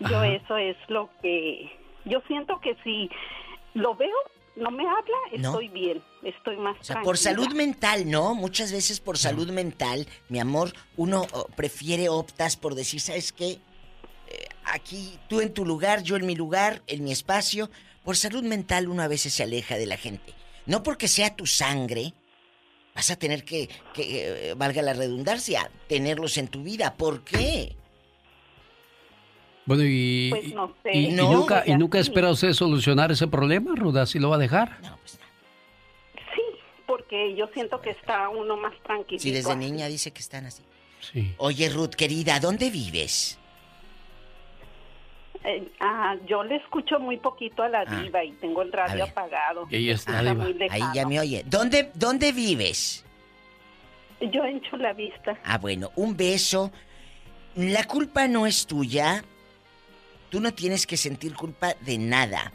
yo, 0.01 0.09
yo 0.09 0.23
eso 0.25 0.57
es 0.57 0.77
lo 0.89 1.11
que 1.23 1.71
yo 2.07 2.21
siento 2.27 2.61
que 2.61 2.75
si 2.85 3.11
lo 3.75 3.95
veo, 3.95 4.17
no 4.57 4.71
me 4.71 4.85
habla, 4.85 5.39
No. 5.39 5.51
estoy 5.51 5.69
bien, 5.69 6.03
estoy 6.23 6.57
más 6.57 6.77
O 6.81 6.85
sea, 6.85 7.03
por 7.03 7.19
salud 7.19 7.53
mental, 7.55 8.09
¿no? 8.09 8.35
Muchas 8.35 8.73
veces 8.73 9.01
por 9.01 9.19
salud 9.19 9.51
mental, 9.51 10.07
mi 10.29 10.39
amor, 10.39 10.73
uno 10.97 11.27
oh, 11.33 11.47
prefiere, 11.57 12.09
optas 12.09 12.57
por 12.57 12.75
decir, 12.75 13.01
¿sabes 13.01 13.33
qué? 13.33 13.53
Eh, 14.29 14.47
aquí, 14.65 15.19
tú 15.29 15.41
en 15.41 15.53
tu 15.53 15.65
lugar, 15.65 16.03
yo 16.03 16.17
en 16.17 16.27
mi 16.27 16.35
lugar, 16.35 16.83
en 16.87 17.05
mi 17.05 17.13
espacio. 17.13 17.71
Por 18.05 18.17
salud 18.17 18.43
mental 18.43 18.89
uno 18.89 19.03
a 19.03 19.09
veces 19.09 19.33
se 19.35 19.43
aleja 19.43 19.77
de 19.77 19.87
la 19.87 19.97
gente. 19.97 20.35
No 20.67 20.83
porque 20.83 21.09
sea 21.09 21.35
tu 21.35 21.47
sangre, 21.47 22.15
vas 22.95 23.11
a 23.11 23.17
tener 23.17 23.45
que, 23.45 23.69
que 23.93 24.51
eh, 24.51 24.55
valga 24.55 24.83
la 24.83 24.93
redundancia, 24.93 25.71
tenerlos 25.89 26.39
en 26.39 26.49
tu 26.49 26.63
vida. 26.63 26.95
¿Por 26.95 27.25
qué? 27.25 27.77
Bueno, 29.67 29.83
y, 29.87 30.29
Pues 30.31 30.53
no 30.55 30.75
sé. 30.83 30.91
y- 30.97 31.07
y 31.07 31.13
No, 31.13 31.33
nunca, 31.33 31.63
pues 31.65 31.69
y 31.75 31.79
nunca 31.79 31.99
espera 31.99 32.31
usted 32.31 32.53
solucionar 32.53 33.11
ese 33.13 33.27
problema, 33.29 33.73
Ruth, 33.75 33.97
así 33.97 34.19
lo 34.19 34.29
va 34.31 34.37
a 34.37 34.39
dejar. 34.39 34.77
Sí, 36.35 36.43
porque 36.87 37.35
yo 37.35 37.47
siento 37.55 37.81
que 37.81 37.91
está 37.91 38.29
uno 38.29 38.57
más 38.59 38.75
tranquilo. 38.83 39.21
Si 39.21 39.31
desde 39.31 39.57
niña 39.57 39.87
dice 39.87 40.11
que 40.13 40.21
están 40.21 40.47
así. 40.47 40.63
Sí. 41.01 41.35
Oye, 41.39 41.69
Ruth, 41.71 41.91
querida, 41.95 42.41
¿dónde 42.41 42.71
vives? 42.71 43.39
Eh, 45.45 45.69
ah, 45.81 46.17
yo 46.27 46.43
le 46.43 46.57
escucho 46.57 46.99
muy 46.99 47.19
poquito 47.19 47.63
a 47.63 47.69
la 47.69 47.85
diva 47.85 48.25
y 48.25 48.33
tengo 48.33 48.63
el 48.63 48.73
radio 48.73 49.05
apagado. 49.05 49.67
Ella 49.71 49.95
está, 49.95 50.19
Está 50.21 50.31
diva. 50.33 50.45
muy 50.45 50.69
Ahí 50.71 50.83
ya 50.95 51.07
me 51.07 51.21
oye. 51.21 51.43
¿Dónde, 51.47 51.91
dónde 51.95 52.33
vives? 52.33 53.05
Yo 54.21 54.45
en 54.45 54.63
Chulavista. 54.63 55.39
Ah, 55.45 55.59
bueno, 55.59 55.91
un 55.97 56.17
beso. 56.17 56.71
La 57.57 57.85
culpa 57.85 58.27
no 58.27 58.47
es 58.47 58.67
tuya. 58.67 59.23
Tú 60.35 60.41
no 60.41 60.53
tienes 60.53 60.85
que 60.85 60.97
sentir 60.97 61.33
culpa 61.35 61.77
de 61.87 61.97
nada. 61.97 62.51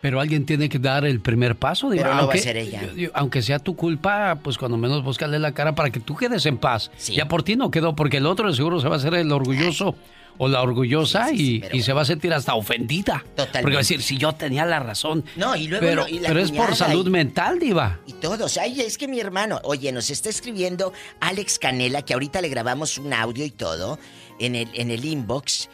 Pero 0.00 0.20
alguien 0.20 0.46
tiene 0.46 0.70
que 0.70 0.78
dar 0.78 1.04
el 1.04 1.20
primer 1.20 1.54
paso. 1.54 1.90
diva, 1.90 2.04
Pero 2.04 2.14
no 2.14 2.26
va 2.28 2.32
a 2.32 2.38
ser 2.38 2.56
ella. 2.56 2.80
aunque 3.12 3.42
sea 3.42 3.58
tu 3.58 3.76
culpa, 3.76 4.38
pues 4.42 4.56
cuando 4.56 4.78
menos 4.78 5.04
búscale 5.04 5.38
la 5.38 5.52
cara 5.52 5.74
para 5.74 5.90
que 5.90 6.00
tú 6.00 6.16
quedes 6.16 6.46
en 6.46 6.56
paz. 6.56 6.90
Ya 7.08 7.28
por 7.28 7.42
ti 7.42 7.56
no 7.56 7.70
quedó, 7.70 7.94
porque 7.94 8.16
el 8.16 8.24
otro 8.24 8.48
de 8.48 8.56
seguro 8.56 8.80
se 8.80 8.88
va 8.88 8.94
a 8.94 8.98
hacer 8.98 9.12
el 9.12 9.30
orgulloso 9.30 9.96
o 10.38 10.48
la 10.48 10.62
orgullosa 10.62 11.30
y, 11.30 11.62
y 11.72 11.82
se 11.82 11.92
va 11.92 12.00
a 12.00 12.04
sentir 12.06 12.32
hasta 12.32 12.54
ofendida. 12.54 13.22
Porque 13.36 13.60
va 13.72 13.74
a 13.74 13.78
decir, 13.78 14.00
si 14.00 14.16
yo 14.16 14.32
tenía 14.32 14.64
la 14.64 14.78
razón. 14.80 15.24
No, 15.36 15.54
y 15.56 15.66
luego 15.66 15.84
Pero, 15.84 16.02
lo- 16.04 16.08
y 16.08 16.20
la 16.20 16.28
pero 16.28 16.40
es 16.40 16.52
por 16.52 16.74
salud 16.74 17.06
y- 17.06 17.10
mental, 17.10 17.58
diva. 17.58 17.98
Y 18.06 18.14
todos. 18.14 18.56
Ay, 18.56 18.80
es 18.80 18.96
que 18.96 19.08
mi 19.08 19.20
hermano. 19.20 19.60
Oye, 19.64 19.92
nos 19.92 20.08
está 20.08 20.30
escribiendo 20.30 20.94
Alex 21.20 21.58
Canela, 21.58 22.00
que 22.00 22.14
ahorita 22.14 22.40
le 22.40 22.48
grabamos 22.48 22.96
un 22.96 23.12
audio 23.12 23.44
y 23.44 23.50
todo 23.50 23.98
en 24.38 24.54
el, 24.54 24.68
en 24.74 24.90
el 24.90 25.04
inbox. 25.04 25.68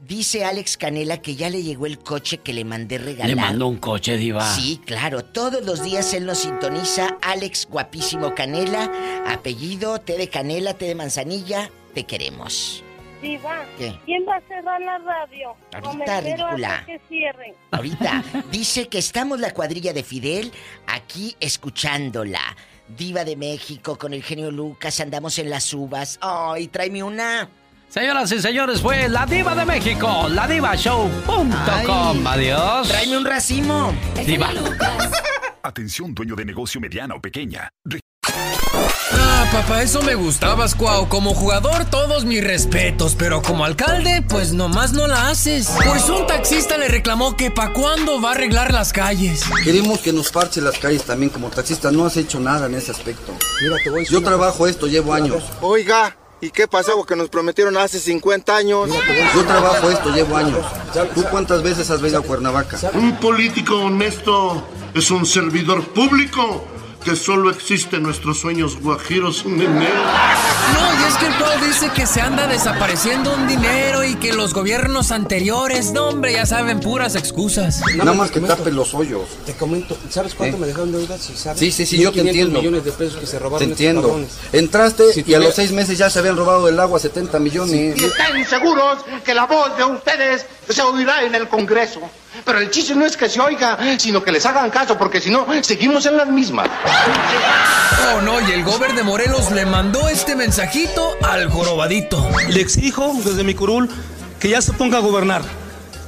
Dice 0.00 0.44
Alex 0.44 0.76
Canela 0.76 1.20
que 1.20 1.34
ya 1.34 1.50
le 1.50 1.62
llegó 1.62 1.86
el 1.86 1.98
coche 1.98 2.38
que 2.38 2.52
le 2.52 2.64
mandé 2.64 2.98
regalar. 2.98 3.28
Le 3.28 3.36
mandó 3.36 3.66
un 3.66 3.78
coche, 3.78 4.16
diva. 4.16 4.54
Sí, 4.54 4.80
claro. 4.84 5.24
Todos 5.24 5.64
los 5.64 5.82
días 5.82 6.12
él 6.14 6.26
nos 6.26 6.38
sintoniza. 6.38 7.16
Alex 7.22 7.66
Guapísimo 7.68 8.34
Canela. 8.34 8.90
Apellido, 9.26 9.98
té 9.98 10.16
de 10.16 10.28
canela, 10.28 10.74
té 10.74 10.86
de 10.86 10.94
manzanilla. 10.94 11.70
Te 11.94 12.04
queremos. 12.04 12.84
Diva, 13.22 13.64
¿Qué? 13.78 13.98
¿quién 14.04 14.24
va 14.28 14.36
a 14.36 14.40
cerrar 14.42 14.80
la 14.80 14.98
radio? 14.98 15.54
Ahorita, 15.72 16.20
ridícula. 16.20 16.74
hasta 16.74 16.86
que 16.86 17.00
cierren. 17.08 17.54
Ahorita 17.70 18.24
dice 18.52 18.88
que 18.88 18.98
estamos 18.98 19.40
la 19.40 19.54
cuadrilla 19.54 19.94
de 19.94 20.02
Fidel 20.02 20.52
aquí 20.86 21.34
escuchándola. 21.40 22.40
Diva 22.86 23.24
de 23.24 23.34
México 23.34 23.96
con 23.98 24.12
el 24.12 24.22
genio 24.22 24.50
Lucas, 24.50 25.00
andamos 25.00 25.38
en 25.38 25.50
las 25.50 25.72
uvas. 25.72 26.18
Ay, 26.20 26.68
tráeme 26.68 27.02
una. 27.02 27.48
Señoras 27.88 28.30
y 28.32 28.40
señores, 28.40 28.82
fue 28.82 29.08
la 29.08 29.24
diva 29.26 29.54
de 29.54 29.64
México, 29.64 30.28
la 30.28 30.46
divashow.com. 30.46 32.26
Adiós. 32.26 32.88
Tráeme 32.88 33.16
un 33.16 33.24
racimo. 33.24 33.94
Diva. 34.26 34.50
Atención, 35.62 36.14
dueño 36.14 36.34
de 36.36 36.44
negocio 36.44 36.80
mediana 36.80 37.14
o 37.14 37.20
pequeña. 37.20 37.70
Ah, 39.12 39.48
papá, 39.52 39.82
eso 39.82 40.02
me 40.02 40.14
gustaba, 40.14 40.68
Squao. 40.68 41.08
Como 41.08 41.32
jugador, 41.32 41.84
todos 41.86 42.24
mis 42.24 42.44
respetos. 42.44 43.14
Pero 43.16 43.40
como 43.40 43.64
alcalde, 43.64 44.22
pues 44.28 44.52
nomás 44.52 44.92
no 44.92 45.06
la 45.06 45.28
haces. 45.28 45.70
Pues 45.84 46.08
un 46.08 46.26
taxista 46.26 46.76
le 46.76 46.88
reclamó 46.88 47.36
que 47.36 47.50
pa' 47.50 47.72
cuándo 47.72 48.20
va 48.20 48.30
a 48.30 48.32
arreglar 48.32 48.72
las 48.72 48.92
calles. 48.92 49.44
Queremos 49.64 50.00
que 50.00 50.12
nos 50.12 50.30
parche 50.30 50.60
las 50.60 50.78
calles 50.78 51.04
también 51.04 51.30
como 51.30 51.48
taxista. 51.50 51.90
No 51.90 52.04
has 52.04 52.16
hecho 52.16 52.40
nada 52.40 52.66
en 52.66 52.74
ese 52.74 52.90
aspecto. 52.90 53.32
Yo 54.10 54.22
trabajo 54.22 54.66
esto, 54.66 54.86
llevo 54.86 55.14
años. 55.14 55.44
Oiga, 55.60 56.16
¿y 56.46 56.50
qué 56.50 56.68
pasó 56.68 57.04
que 57.04 57.16
nos 57.16 57.28
prometieron 57.28 57.76
hace 57.76 57.98
50 57.98 58.56
años? 58.56 58.88
Yo 59.34 59.44
trabajo 59.44 59.90
esto, 59.90 60.10
llevo 60.10 60.36
años. 60.36 60.64
¿Tú 61.14 61.24
cuántas 61.30 61.62
veces 61.62 61.90
has 61.90 62.00
venido 62.00 62.20
a 62.20 62.22
Cuernavaca? 62.22 62.78
Un 62.94 63.16
político 63.16 63.76
honesto 63.76 64.62
es 64.94 65.10
un 65.10 65.26
servidor 65.26 65.82
público 65.88 66.64
que 67.04 67.14
solo 67.14 67.50
existe 67.50 67.96
en 67.96 68.02
nuestros 68.02 68.38
sueños 68.40 68.80
guajiros, 68.80 69.46
nene. 69.46 69.88
No, 69.88 71.00
y 71.00 71.04
es 71.08 71.16
que 71.18 71.26
el 71.26 71.34
Cuau 71.36 71.64
dice 71.64 71.90
que 71.94 72.04
se 72.06 72.20
anda 72.20 72.46
desapareciendo 72.48 73.32
un 73.34 73.46
dinero 73.46 74.02
y 74.04 74.16
que 74.16 74.32
los 74.32 74.52
gobiernos 74.52 75.12
anteriores, 75.12 75.92
no 75.92 76.08
hombre, 76.08 76.32
ya 76.32 76.46
saben, 76.46 76.80
puras 76.80 77.14
excusas. 77.14 77.80
Nada 77.96 78.12
más 78.12 78.30
que 78.32 78.40
tape 78.40 78.72
los 78.72 78.92
hoyos. 78.94 79.22
Te 79.44 79.54
comento, 79.54 79.96
¿sabes 80.10 80.34
cuánto 80.34 80.56
¿Eh? 80.56 80.60
me 80.60 80.66
dejaron 80.66 80.90
de 80.90 80.98
deuda? 80.98 81.16
Sí, 81.18 81.34
¿sabes? 81.36 81.60
Sí, 81.60 81.70
sí, 81.70 81.86
sí, 81.86 81.98
yo 81.98 82.10
te 82.10 82.22
1.500 82.22 82.26
entiendo. 82.26 82.58
millones 82.58 82.84
de 82.84 82.92
pesos 82.92 83.16
que 83.20 83.26
se 83.26 83.38
robaron 83.38 83.58
Te 83.60 83.64
entiendo. 83.72 84.20
Entraste 84.52 85.12
Si 85.12 85.24
y 85.26 85.34
a 85.34 85.38
los 85.38 85.54
seis 85.54 85.70
meses 85.70 85.96
ya 85.98 86.10
se 86.10 86.18
habían 86.18 86.36
robado 86.36 86.66
del 86.66 86.78
agua 86.80 86.98
70 86.98 87.38
millones. 87.38 88.00
Y 88.00 88.04
están 88.04 88.44
seguros 88.46 88.98
que 89.24 89.32
la 89.34 89.46
voz 89.46 89.76
de 89.76 89.84
ustedes 89.84 90.44
se 90.68 90.82
oirá 90.82 91.22
en 91.22 91.34
el 91.36 91.48
Congreso. 91.48 92.00
Pero 92.44 92.58
el 92.58 92.70
chiste 92.70 92.94
no 92.94 93.04
es 93.06 93.16
que 93.16 93.28
se 93.28 93.40
oiga, 93.40 93.78
sino 93.98 94.22
que 94.22 94.32
les 94.32 94.44
hagan 94.46 94.70
caso, 94.70 94.96
porque 94.98 95.20
si 95.20 95.30
no, 95.30 95.46
seguimos 95.62 96.06
en 96.06 96.16
las 96.16 96.28
mismas. 96.28 96.68
Oh, 98.14 98.20
no, 98.20 98.40
y 98.40 98.52
el 98.52 98.64
gober 98.64 98.94
de 98.94 99.02
Morelos 99.02 99.50
le 99.50 99.66
mandó 99.66 100.08
este 100.08 100.36
mensajito 100.36 101.16
al 101.22 101.50
jorobadito. 101.50 102.28
Le 102.48 102.60
exijo 102.60 103.12
desde 103.24 103.42
mi 103.44 103.54
curul 103.54 103.90
que 104.38 104.48
ya 104.50 104.60
se 104.60 104.72
ponga 104.72 104.98
a 104.98 105.00
gobernar, 105.00 105.42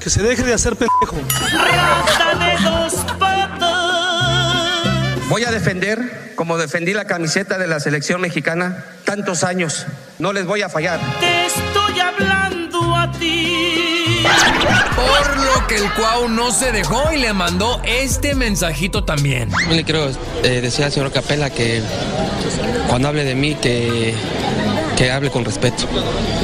que 0.01 0.11
se 0.11 0.23
deje 0.23 0.43
de 0.43 0.55
hacer 0.55 0.77
pendejo. 0.77 1.17
Voy 5.29 5.45
a 5.45 5.51
defender, 5.51 6.33
como 6.37 6.57
defendí 6.57 6.95
la 6.95 7.05
camiseta 7.07 7.59
de 7.59 7.67
la 7.67 7.81
selección 7.81 8.21
mexicana 8.21 8.85
tantos 9.05 9.45
años. 9.45 9.87
No 10.19 10.33
les 10.33 10.47
voy 10.47 10.63
a 10.63 10.69
fallar. 10.69 11.01
Te 11.21 11.47
estoy 11.47 12.01
hablando 12.01 12.95
a 12.97 13.11
ti. 13.13 13.88
Por 14.97 15.37
lo 15.37 15.67
que 15.67 15.77
el 15.77 15.93
Cuau 15.93 16.29
no 16.29 16.51
se 16.51 16.73
dejó 16.73 17.13
y 17.13 17.19
le 17.19 17.33
mandó 17.33 17.81
este 17.85 18.35
mensajito 18.35 19.05
también. 19.05 19.51
Le 19.71 19.85
quiero 19.85 20.09
eh, 20.43 20.61
decir 20.61 20.85
al 20.85 20.93
señor 20.93 21.13
Capela 21.13 21.51
que 21.51 21.83
cuando 22.89 23.09
hable 23.09 23.25
de 23.25 23.35
mí, 23.35 23.55
que, 23.55 24.15
que 24.97 25.11
hable 25.11 25.31
con 25.31 25.45
respeto. 25.45 25.85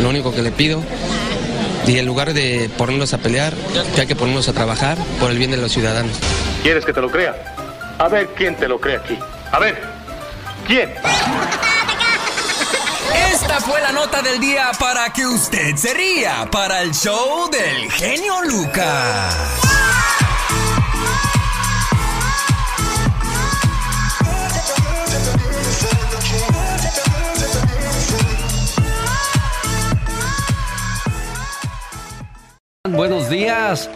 Lo 0.01 0.09
único 0.09 0.35
que 0.35 0.43
le 0.43 0.53
pido. 0.53 0.83
Y 1.87 1.99
en 1.99 2.07
lugar 2.07 2.33
de 2.33 2.71
ponernos 2.79 3.13
a 3.13 3.19
pelear, 3.19 3.53
que 3.95 4.03
hay 4.03 4.07
que 4.07 4.17
ponernos 4.17 4.49
a 4.49 4.53
trabajar 4.55 4.97
por 5.21 5.31
el 5.31 5.39
bien 5.39 5.51
de 5.51 5.59
los 5.59 5.73
ciudadanos. 5.73 6.17
¿Quieres 6.63 6.85
que 6.85 6.93
te 6.93 7.01
lo 7.01 7.11
crea? 7.11 7.35
A 7.99 8.09
ver 8.09 8.29
quién 8.37 8.57
te 8.57 8.69
lo 8.69 8.81
cree 8.81 8.97
aquí. 8.97 9.19
A 9.53 9.59
ver, 9.59 9.83
¿quién? 10.67 10.91
Esta 13.45 13.61
fue 13.61 13.79
la 13.83 13.93
nota 13.93 14.23
del 14.23 14.41
día 14.41 14.73
para 14.81 15.13
que 15.13 15.27
usted 15.27 15.77
se 15.77 15.93
ría 15.93 16.49
para 16.51 16.81
el 16.81 16.95
show 16.95 17.51
del 17.51 17.93
genio 17.93 18.41
Lucas. 18.43 19.37
Buenos 32.89 33.29
días. 33.29 33.91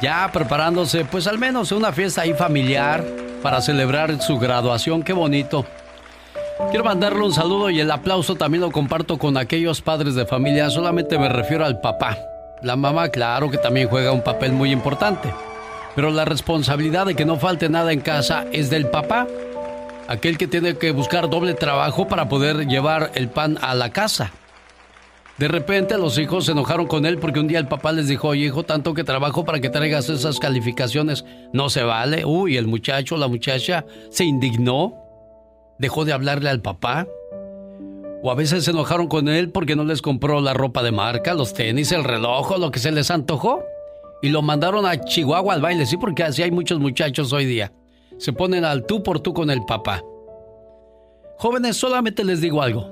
Ya 0.00 0.30
preparándose, 0.32 1.04
pues 1.04 1.26
al 1.26 1.38
menos 1.38 1.72
una 1.72 1.92
fiesta 1.92 2.22
ahí 2.22 2.32
familiar 2.32 3.04
para 3.42 3.60
celebrar 3.60 4.22
su 4.22 4.38
graduación. 4.38 5.02
Qué 5.02 5.12
bonito. 5.12 5.66
Quiero 6.70 6.84
mandarle 6.84 7.24
un 7.24 7.32
saludo 7.32 7.68
y 7.70 7.80
el 7.80 7.90
aplauso 7.90 8.36
también 8.36 8.60
lo 8.60 8.70
comparto 8.70 9.18
con 9.18 9.36
aquellos 9.36 9.80
padres 9.80 10.14
de 10.14 10.24
familia. 10.24 10.70
Solamente 10.70 11.18
me 11.18 11.28
refiero 11.28 11.64
al 11.64 11.80
papá. 11.80 12.16
La 12.62 12.76
mamá, 12.76 13.08
claro 13.08 13.50
que 13.50 13.58
también 13.58 13.88
juega 13.88 14.12
un 14.12 14.22
papel 14.22 14.52
muy 14.52 14.70
importante. 14.70 15.32
Pero 15.96 16.10
la 16.10 16.24
responsabilidad 16.24 17.06
de 17.06 17.16
que 17.16 17.24
no 17.24 17.36
falte 17.36 17.68
nada 17.68 17.92
en 17.92 18.00
casa 18.00 18.44
es 18.52 18.70
del 18.70 18.86
papá. 18.88 19.26
Aquel 20.06 20.38
que 20.38 20.46
tiene 20.46 20.76
que 20.76 20.92
buscar 20.92 21.28
doble 21.28 21.54
trabajo 21.54 22.06
para 22.06 22.28
poder 22.28 22.66
llevar 22.68 23.10
el 23.14 23.28
pan 23.28 23.58
a 23.60 23.74
la 23.74 23.90
casa. 23.90 24.30
De 25.38 25.48
repente 25.48 25.98
los 25.98 26.16
hijos 26.18 26.44
se 26.44 26.52
enojaron 26.52 26.86
con 26.86 27.04
él 27.04 27.18
porque 27.18 27.40
un 27.40 27.48
día 27.48 27.58
el 27.58 27.66
papá 27.66 27.90
les 27.90 28.06
dijo, 28.06 28.28
oye 28.28 28.46
hijo, 28.46 28.62
tanto 28.62 28.94
que 28.94 29.02
trabajo 29.02 29.44
para 29.44 29.60
que 29.60 29.70
traigas 29.70 30.08
esas 30.08 30.38
calificaciones, 30.38 31.24
no 31.52 31.68
se 31.68 31.82
vale. 31.82 32.24
Uy, 32.24 32.56
el 32.56 32.68
muchacho, 32.68 33.16
la 33.16 33.26
muchacha 33.26 33.84
se 34.10 34.24
indignó, 34.24 35.03
dejó 35.78 36.04
de 36.04 36.12
hablarle 36.12 36.50
al 36.50 36.60
papá. 36.60 37.06
O 38.22 38.30
a 38.30 38.34
veces 38.34 38.64
se 38.64 38.70
enojaron 38.70 39.06
con 39.08 39.28
él 39.28 39.50
porque 39.50 39.76
no 39.76 39.84
les 39.84 40.00
compró 40.00 40.40
la 40.40 40.54
ropa 40.54 40.82
de 40.82 40.92
marca, 40.92 41.34
los 41.34 41.52
tenis, 41.52 41.92
el 41.92 42.04
reloj, 42.04 42.56
lo 42.58 42.70
que 42.70 42.78
se 42.78 42.90
les 42.90 43.10
antojó. 43.10 43.62
Y 44.22 44.30
lo 44.30 44.40
mandaron 44.40 44.86
a 44.86 44.98
Chihuahua 44.98 45.54
al 45.54 45.60
baile, 45.60 45.84
sí, 45.84 45.98
porque 45.98 46.22
así 46.22 46.42
hay 46.42 46.50
muchos 46.50 46.80
muchachos 46.80 47.32
hoy 47.32 47.44
día. 47.44 47.72
Se 48.16 48.32
ponen 48.32 48.64
al 48.64 48.86
tú 48.86 49.02
por 49.02 49.20
tú 49.20 49.34
con 49.34 49.50
el 49.50 49.64
papá. 49.64 50.02
Jóvenes, 51.36 51.76
solamente 51.76 52.24
les 52.24 52.40
digo 52.40 52.62
algo. 52.62 52.88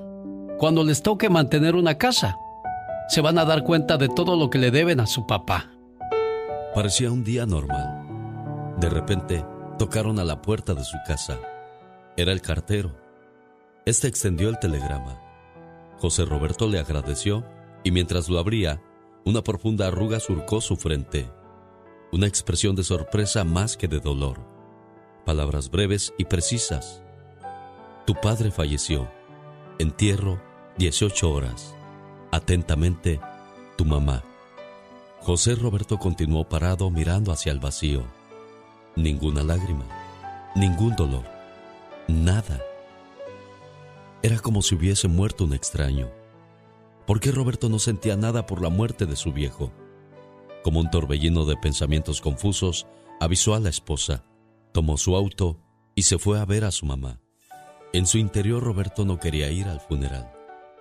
Cuando 0.59 0.83
les 0.83 1.01
toque 1.01 1.29
mantener 1.29 1.75
una 1.75 1.97
casa, 1.97 2.37
se 3.07 3.21
van 3.21 3.39
a 3.39 3.45
dar 3.45 3.63
cuenta 3.63 3.97
de 3.97 4.09
todo 4.09 4.35
lo 4.35 4.49
que 4.49 4.59
le 4.59 4.69
deben 4.69 4.99
a 4.99 5.07
su 5.07 5.25
papá. 5.25 5.71
Parecía 6.75 7.11
un 7.11 7.23
día 7.23 7.45
normal. 7.45 8.75
De 8.79 8.89
repente, 8.89 9.43
tocaron 9.79 10.19
a 10.19 10.23
la 10.23 10.41
puerta 10.41 10.73
de 10.73 10.83
su 10.83 10.97
casa. 11.07 11.39
Era 12.15 12.31
el 12.31 12.41
cartero. 12.41 12.95
Este 13.85 14.07
extendió 14.07 14.49
el 14.49 14.59
telegrama. 14.59 15.19
José 15.97 16.25
Roberto 16.25 16.67
le 16.67 16.79
agradeció 16.79 17.43
y 17.83 17.91
mientras 17.91 18.29
lo 18.29 18.37
abría, 18.37 18.81
una 19.25 19.41
profunda 19.41 19.87
arruga 19.87 20.19
surcó 20.19 20.61
su 20.61 20.75
frente. 20.75 21.27
Una 22.11 22.27
expresión 22.27 22.75
de 22.75 22.83
sorpresa 22.83 23.43
más 23.43 23.77
que 23.77 23.87
de 23.87 23.99
dolor. 23.99 24.39
Palabras 25.25 25.71
breves 25.71 26.13
y 26.17 26.25
precisas. 26.25 27.01
Tu 28.05 28.13
padre 28.13 28.51
falleció. 28.51 29.09
Entierro, 29.79 30.39
18 30.77 31.31
horas. 31.31 31.73
Atentamente, 32.31 33.19
tu 33.75 33.85
mamá. 33.85 34.23
José 35.21 35.55
Roberto 35.55 35.97
continuó 35.97 36.47
parado 36.47 36.91
mirando 36.91 37.31
hacia 37.31 37.51
el 37.51 37.59
vacío. 37.59 38.03
Ninguna 38.95 39.41
lágrima, 39.41 39.85
ningún 40.53 40.95
dolor, 40.95 41.23
nada. 42.07 42.61
Era 44.21 44.39
como 44.39 44.61
si 44.61 44.75
hubiese 44.75 45.07
muerto 45.07 45.43
un 45.43 45.53
extraño. 45.53 46.09
¿Por 47.05 47.19
qué 47.19 47.31
Roberto 47.31 47.69
no 47.69 47.79
sentía 47.79 48.15
nada 48.15 48.45
por 48.45 48.61
la 48.61 48.69
muerte 48.69 49.05
de 49.05 49.15
su 49.15 49.33
viejo? 49.33 49.71
Como 50.63 50.79
un 50.79 50.89
torbellino 50.89 51.45
de 51.45 51.57
pensamientos 51.57 52.21
confusos, 52.21 52.87
avisó 53.19 53.53
a 53.55 53.59
la 53.59 53.69
esposa, 53.69 54.23
tomó 54.71 54.97
su 54.97 55.15
auto 55.15 55.59
y 55.95 56.03
se 56.03 56.17
fue 56.17 56.39
a 56.39 56.45
ver 56.45 56.63
a 56.63 56.71
su 56.71 56.85
mamá. 56.85 57.19
En 57.91 58.07
su 58.07 58.17
interior 58.17 58.63
Roberto 58.63 59.05
no 59.05 59.19
quería 59.19 59.51
ir 59.51 59.67
al 59.67 59.81
funeral, 59.81 60.31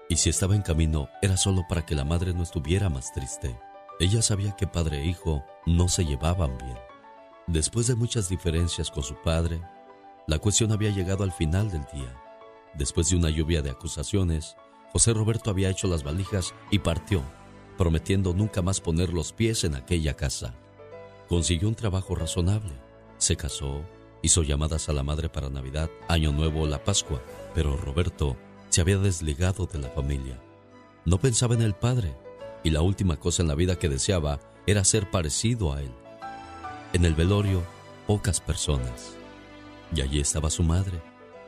y 0.09 0.17
si 0.17 0.31
estaba 0.31 0.55
en 0.55 0.63
camino 0.63 1.09
era 1.21 1.37
solo 1.37 1.65
para 1.69 1.85
que 1.85 1.95
la 1.95 2.05
madre 2.05 2.33
no 2.33 2.43
estuviera 2.43 2.89
más 2.89 3.13
triste. 3.13 3.59
Ella 4.01 4.23
sabía 4.23 4.57
que 4.57 4.67
padre 4.67 5.03
e 5.03 5.07
hijo 5.07 5.45
no 5.67 5.89
se 5.89 6.05
llevaban 6.05 6.57
bien. 6.59 6.79
Después 7.49 7.87
de 7.89 7.97
muchas 7.97 8.29
diferencias 8.29 8.91
con 8.91 9.03
su 9.03 9.17
padre, 9.17 9.61
la 10.27 10.39
cuestión 10.39 10.73
había 10.73 10.91
llegado 10.91 11.25
al 11.25 11.33
final 11.33 11.71
del 11.71 11.85
día. 11.93 12.17
Después 12.75 13.11
de 13.11 13.17
una 13.17 13.31
lluvia 13.31 13.63
de 13.63 13.71
acusaciones, 13.71 14.57
José 14.93 15.13
Roberto 15.13 15.51
había 15.51 15.71
hecho 15.71 15.89
las 15.89 16.05
valijas 16.05 16.55
y 16.71 16.79
partió, 16.79 17.23
prometiendo 17.77 18.33
nunca 18.33 18.63
más 18.63 18.81
poner 18.81 19.13
los 19.13 19.33
pies 19.33 19.65
en 19.65 19.75
aquella 19.75 20.15
casa. 20.15 20.55
Consiguió 21.29 21.69
un 21.69 21.75
trabajo 21.75 22.15
razonable, 22.15 22.73
se 23.19 23.37
casó, 23.37 23.83
Hizo 24.25 24.45
llamadas 24.45 24.89
a 24.89 24.93
la 24.93 25.03
madre 25.03 25.29
para 25.29 25.51
Navidad, 25.51 25.91
Año 26.09 26.31
Nuevo 26.31 26.63
o 26.63 26.67
la 26.69 26.85
Pascua, 26.85 27.21
pero 27.55 27.77
Roberto 27.77 28.37
se 28.69 28.81
había 28.81 28.97
desligado 28.99 29.67
de 29.67 29.81
la 29.81 29.89
familia. 29.89 30.41
No 31.05 31.19
pensaba 31.19 31.55
en 31.55 31.63
el 31.63 31.75
padre 31.75 32.15
y 32.63 32.71
la 32.71 32.83
última 32.83 33.17
cosa 33.17 33.43
en 33.43 33.49
la 33.49 33.57
vida 33.57 33.81
que 33.81 33.89
deseaba 33.89 34.39
era 34.65 34.85
ser 34.85 35.11
parecido 35.11 35.73
a 35.73 35.83
él. 35.83 35.93
En 36.93 37.05
el 37.05 37.17
velorio, 37.17 37.65
pocas 38.07 38.41
personas. 38.41 39.17
Y 39.95 40.01
allí 40.01 40.21
estaba 40.21 40.51
su 40.51 40.63
madre, 40.63 41.03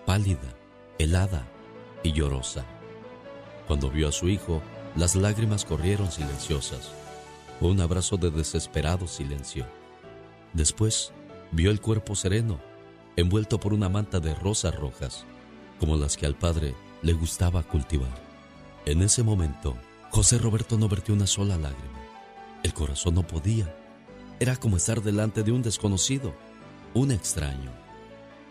pálida, 0.06 0.54
helada 0.98 1.46
y 2.02 2.12
llorosa. 2.12 2.64
Cuando 3.66 3.90
vio 3.90 4.08
a 4.08 4.12
su 4.12 4.28
hijo, 4.28 4.62
las 4.96 5.16
lágrimas 5.16 5.64
corrieron 5.64 6.10
silenciosas. 6.12 6.92
Un 7.60 7.80
abrazo 7.80 8.16
de 8.16 8.30
desesperado 8.30 9.06
silencio. 9.06 9.66
Después, 10.52 11.12
vio 11.50 11.70
el 11.70 11.80
cuerpo 11.80 12.14
sereno, 12.14 12.60
envuelto 13.16 13.58
por 13.58 13.72
una 13.72 13.88
manta 13.88 14.20
de 14.20 14.34
rosas 14.34 14.74
rojas, 14.74 15.24
como 15.80 15.96
las 15.96 16.16
que 16.16 16.26
al 16.26 16.34
padre 16.34 16.74
le 17.02 17.12
gustaba 17.12 17.62
cultivar. 17.62 18.22
En 18.86 19.02
ese 19.02 19.22
momento, 19.22 19.76
José 20.10 20.38
Roberto 20.38 20.76
no 20.78 20.88
vertió 20.88 21.14
una 21.14 21.26
sola 21.26 21.56
lágrima. 21.56 22.00
El 22.62 22.74
corazón 22.74 23.14
no 23.14 23.26
podía. 23.26 23.74
Era 24.38 24.56
como 24.56 24.76
estar 24.76 25.02
delante 25.02 25.42
de 25.42 25.52
un 25.52 25.62
desconocido, 25.62 26.34
un 26.92 27.10
extraño. 27.10 27.83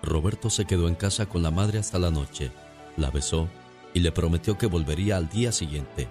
Roberto 0.03 0.49
se 0.49 0.65
quedó 0.65 0.89
en 0.89 0.95
casa 0.95 1.27
con 1.27 1.41
la 1.41 1.49
madre 1.49 1.79
hasta 1.79 1.97
la 1.97 2.11
noche, 2.11 2.51
la 2.97 3.09
besó 3.09 3.47
y 3.93 4.01
le 4.01 4.11
prometió 4.11 4.57
que 4.57 4.67
volvería 4.67 5.15
al 5.17 5.29
día 5.29 5.51
siguiente. 5.51 6.09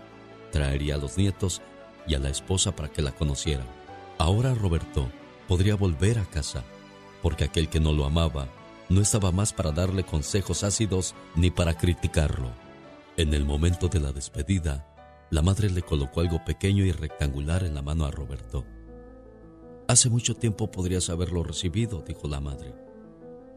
Traería 0.51 0.95
a 0.95 0.99
los 0.99 1.19
nietos 1.19 1.61
y 2.07 2.15
a 2.15 2.19
la 2.19 2.31
esposa 2.31 2.75
para 2.75 2.89
que 2.89 3.03
la 3.03 3.13
conocieran. 3.13 3.67
Ahora 4.19 4.55
Roberto 4.55 5.11
podría 5.47 5.77
volver 5.77 6.19
a 6.19 6.25
casa 6.25 6.65
porque 7.21 7.45
aquel 7.45 7.69
que 7.69 7.81
no 7.81 7.93
lo 7.93 8.07
amaba 8.07 8.49
no 8.89 9.01
estaba 9.01 9.31
más 9.31 9.53
para 9.53 9.73
darle 9.73 10.05
consejos 10.05 10.65
ácidos 10.65 11.15
ni 11.35 11.51
para 11.51 11.77
criticarlo. 11.77 12.51
En 13.17 13.35
el 13.35 13.45
momento 13.45 13.89
de 13.89 14.01
la 14.01 14.13
despedida, 14.13 14.87
la 15.31 15.43
madre 15.43 15.71
le 15.71 15.83
colocó 15.83 16.21
algo 16.21 16.45
pequeño 16.45 16.85
y 16.85 16.93
rectangular 16.93 17.63
en 17.65 17.75
la 17.75 17.83
mano 17.83 18.07
a 18.07 18.11
Roberto. 18.11 18.65
Hace 19.87 20.09
mucho 20.09 20.35
tiempo 20.35 20.71
podrías 20.71 21.11
haberlo 21.11 21.43
recibido, 21.43 22.03
dijo 22.07 22.27
la 22.29 22.41
madre. 22.41 22.75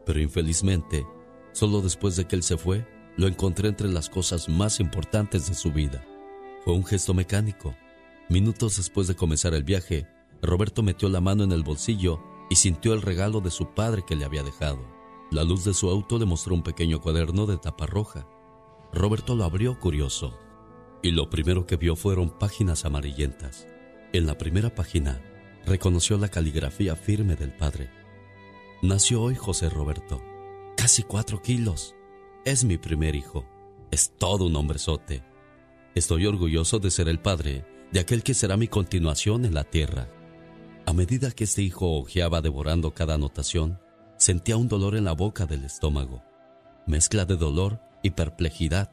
Pero 0.06 0.20
infelizmente, 0.20 1.06
solo 1.52 1.82
después 1.82 2.16
de 2.16 2.26
que 2.26 2.36
él 2.36 2.42
se 2.42 2.56
fue, 2.56 2.88
lo 3.16 3.26
encontré 3.26 3.68
entre 3.68 3.88
las 3.88 4.08
cosas 4.08 4.48
más 4.48 4.80
importantes 4.80 5.48
de 5.48 5.54
su 5.54 5.72
vida. 5.72 6.02
Fue 6.64 6.72
un 6.72 6.84
gesto 6.84 7.12
mecánico. 7.12 7.74
Minutos 8.28 8.76
después 8.76 9.08
de 9.08 9.16
comenzar 9.16 9.52
el 9.52 9.64
viaje, 9.64 10.06
Roberto 10.42 10.82
metió 10.82 11.08
la 11.08 11.20
mano 11.20 11.44
en 11.44 11.52
el 11.52 11.62
bolsillo 11.62 12.22
y 12.48 12.56
sintió 12.56 12.94
el 12.94 13.02
regalo 13.02 13.40
de 13.40 13.50
su 13.50 13.74
padre 13.74 14.04
que 14.06 14.16
le 14.16 14.24
había 14.24 14.42
dejado. 14.42 14.86
La 15.30 15.44
luz 15.44 15.64
de 15.64 15.74
su 15.74 15.90
auto 15.90 16.18
le 16.18 16.24
mostró 16.24 16.54
un 16.54 16.62
pequeño 16.62 17.00
cuaderno 17.00 17.46
de 17.46 17.58
tapa 17.58 17.86
roja. 17.86 18.26
Roberto 18.92 19.34
lo 19.34 19.44
abrió 19.44 19.78
curioso 19.80 20.38
y 21.02 21.10
lo 21.10 21.30
primero 21.30 21.66
que 21.66 21.76
vio 21.76 21.96
fueron 21.96 22.30
páginas 22.30 22.84
amarillentas. 22.84 23.66
En 24.12 24.26
la 24.26 24.38
primera 24.38 24.74
página 24.74 25.20
reconoció 25.64 26.16
la 26.18 26.28
caligrafía 26.28 26.96
firme 26.96 27.36
del 27.36 27.52
padre. 27.52 27.90
Nació 28.82 29.22
hoy 29.22 29.34
José 29.34 29.70
Roberto, 29.70 30.22
casi 30.76 31.02
cuatro 31.02 31.40
kilos. 31.40 31.94
Es 32.44 32.62
mi 32.62 32.76
primer 32.76 33.16
hijo. 33.16 33.46
Es 33.90 34.12
todo 34.18 34.44
un 34.44 34.54
hombrezote. 34.54 35.24
Estoy 35.94 36.26
orgulloso 36.26 36.78
de 36.78 36.90
ser 36.90 37.08
el 37.08 37.18
padre 37.18 37.64
de 37.90 38.00
aquel 38.00 38.22
que 38.22 38.34
será 38.34 38.58
mi 38.58 38.68
continuación 38.68 39.46
en 39.46 39.54
la 39.54 39.64
tierra. 39.64 40.10
A 40.84 40.92
medida 40.92 41.30
que 41.30 41.44
este 41.44 41.62
hijo 41.62 41.98
hojeaba 41.98 42.42
devorando 42.42 42.92
cada 42.92 43.14
anotación, 43.14 43.80
sentía 44.18 44.58
un 44.58 44.68
dolor 44.68 44.94
en 44.94 45.04
la 45.04 45.12
boca 45.12 45.46
del 45.46 45.64
estómago, 45.64 46.22
mezcla 46.86 47.24
de 47.24 47.36
dolor 47.36 47.80
y 48.02 48.10
perplejidad, 48.10 48.92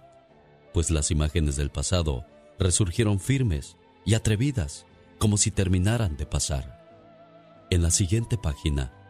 pues 0.73 0.91
las 0.91 1.11
imágenes 1.11 1.57
del 1.57 1.71
pasado 1.71 2.25
resurgieron 2.57 3.19
firmes 3.19 3.75
y 4.05 4.13
atrevidas, 4.13 4.85
como 5.19 5.35
si 5.35 5.51
terminaran 5.51 6.15
de 6.15 6.25
pasar. 6.25 7.67
En 7.69 7.81
la 7.81 7.91
siguiente 7.91 8.37
página, 8.37 9.02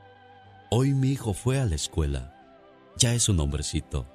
hoy 0.76 0.96
mi 0.96 1.12
hijo 1.12 1.36
fue 1.36 1.60
a 1.60 1.66
la 1.66 1.76
escuela. 1.76 2.34
Ya 2.98 3.14
es 3.14 3.30
un 3.30 3.40
hombrecito. 3.40 4.08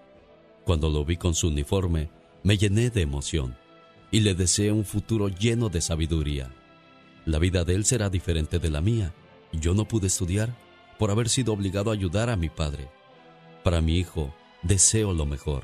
Cuando 0.64 0.90
lo 0.90 1.04
vi 1.04 1.16
con 1.16 1.36
su 1.36 1.46
uniforme, 1.46 2.10
me 2.42 2.58
llené 2.58 2.90
de 2.90 3.00
emoción 3.00 3.56
y 4.10 4.20
le 4.20 4.34
deseé 4.34 4.72
un 4.72 4.84
futuro 4.84 5.28
lleno 5.28 5.68
de 5.68 5.80
sabiduría. 5.80 6.50
La 7.26 7.38
vida 7.38 7.62
de 7.62 7.76
él 7.76 7.84
será 7.84 8.10
diferente 8.10 8.58
de 8.58 8.70
la 8.70 8.80
mía. 8.80 9.14
Yo 9.52 9.72
no 9.72 9.86
pude 9.86 10.08
estudiar 10.08 10.52
por 10.98 11.12
haber 11.12 11.28
sido 11.28 11.52
obligado 11.52 11.92
a 11.92 11.94
ayudar 11.94 12.28
a 12.28 12.34
mi 12.34 12.48
padre. 12.48 12.88
Para 13.62 13.80
mi 13.80 13.96
hijo, 13.96 14.34
deseo 14.64 15.12
lo 15.12 15.26
mejor. 15.26 15.62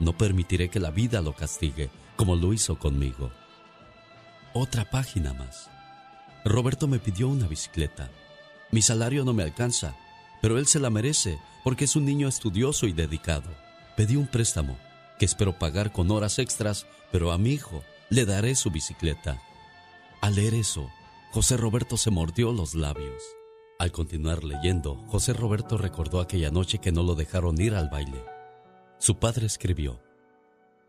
No 0.00 0.18
permitiré 0.18 0.68
que 0.68 0.80
la 0.80 0.90
vida 0.90 1.20
lo 1.20 1.36
castigue 1.36 1.90
como 2.16 2.34
lo 2.34 2.52
hizo 2.52 2.76
conmigo. 2.76 3.30
Otra 4.52 4.90
página 4.90 5.32
más. 5.32 5.70
Roberto 6.44 6.88
me 6.88 6.98
pidió 6.98 7.28
una 7.28 7.46
bicicleta. 7.46 8.10
Mi 8.72 8.82
salario 8.82 9.24
no 9.24 9.32
me 9.32 9.44
alcanza, 9.44 9.94
pero 10.44 10.58
él 10.58 10.66
se 10.66 10.78
la 10.78 10.90
merece 10.90 11.38
porque 11.62 11.86
es 11.86 11.96
un 11.96 12.04
niño 12.04 12.28
estudioso 12.28 12.86
y 12.86 12.92
dedicado. 12.92 13.48
Pedí 13.96 14.16
un 14.16 14.26
préstamo 14.26 14.76
que 15.18 15.24
espero 15.24 15.58
pagar 15.58 15.90
con 15.90 16.10
horas 16.10 16.38
extras, 16.38 16.86
pero 17.10 17.32
a 17.32 17.38
mi 17.38 17.52
hijo 17.52 17.82
le 18.10 18.26
daré 18.26 18.54
su 18.54 18.70
bicicleta. 18.70 19.40
Al 20.20 20.34
leer 20.34 20.52
eso, 20.52 20.90
José 21.32 21.56
Roberto 21.56 21.96
se 21.96 22.10
mordió 22.10 22.52
los 22.52 22.74
labios. 22.74 23.22
Al 23.78 23.90
continuar 23.90 24.44
leyendo, 24.44 24.96
José 25.06 25.32
Roberto 25.32 25.78
recordó 25.78 26.20
aquella 26.20 26.50
noche 26.50 26.76
que 26.76 26.92
no 26.92 27.02
lo 27.04 27.14
dejaron 27.14 27.58
ir 27.58 27.74
al 27.74 27.88
baile. 27.88 28.22
Su 28.98 29.18
padre 29.18 29.46
escribió, 29.46 29.98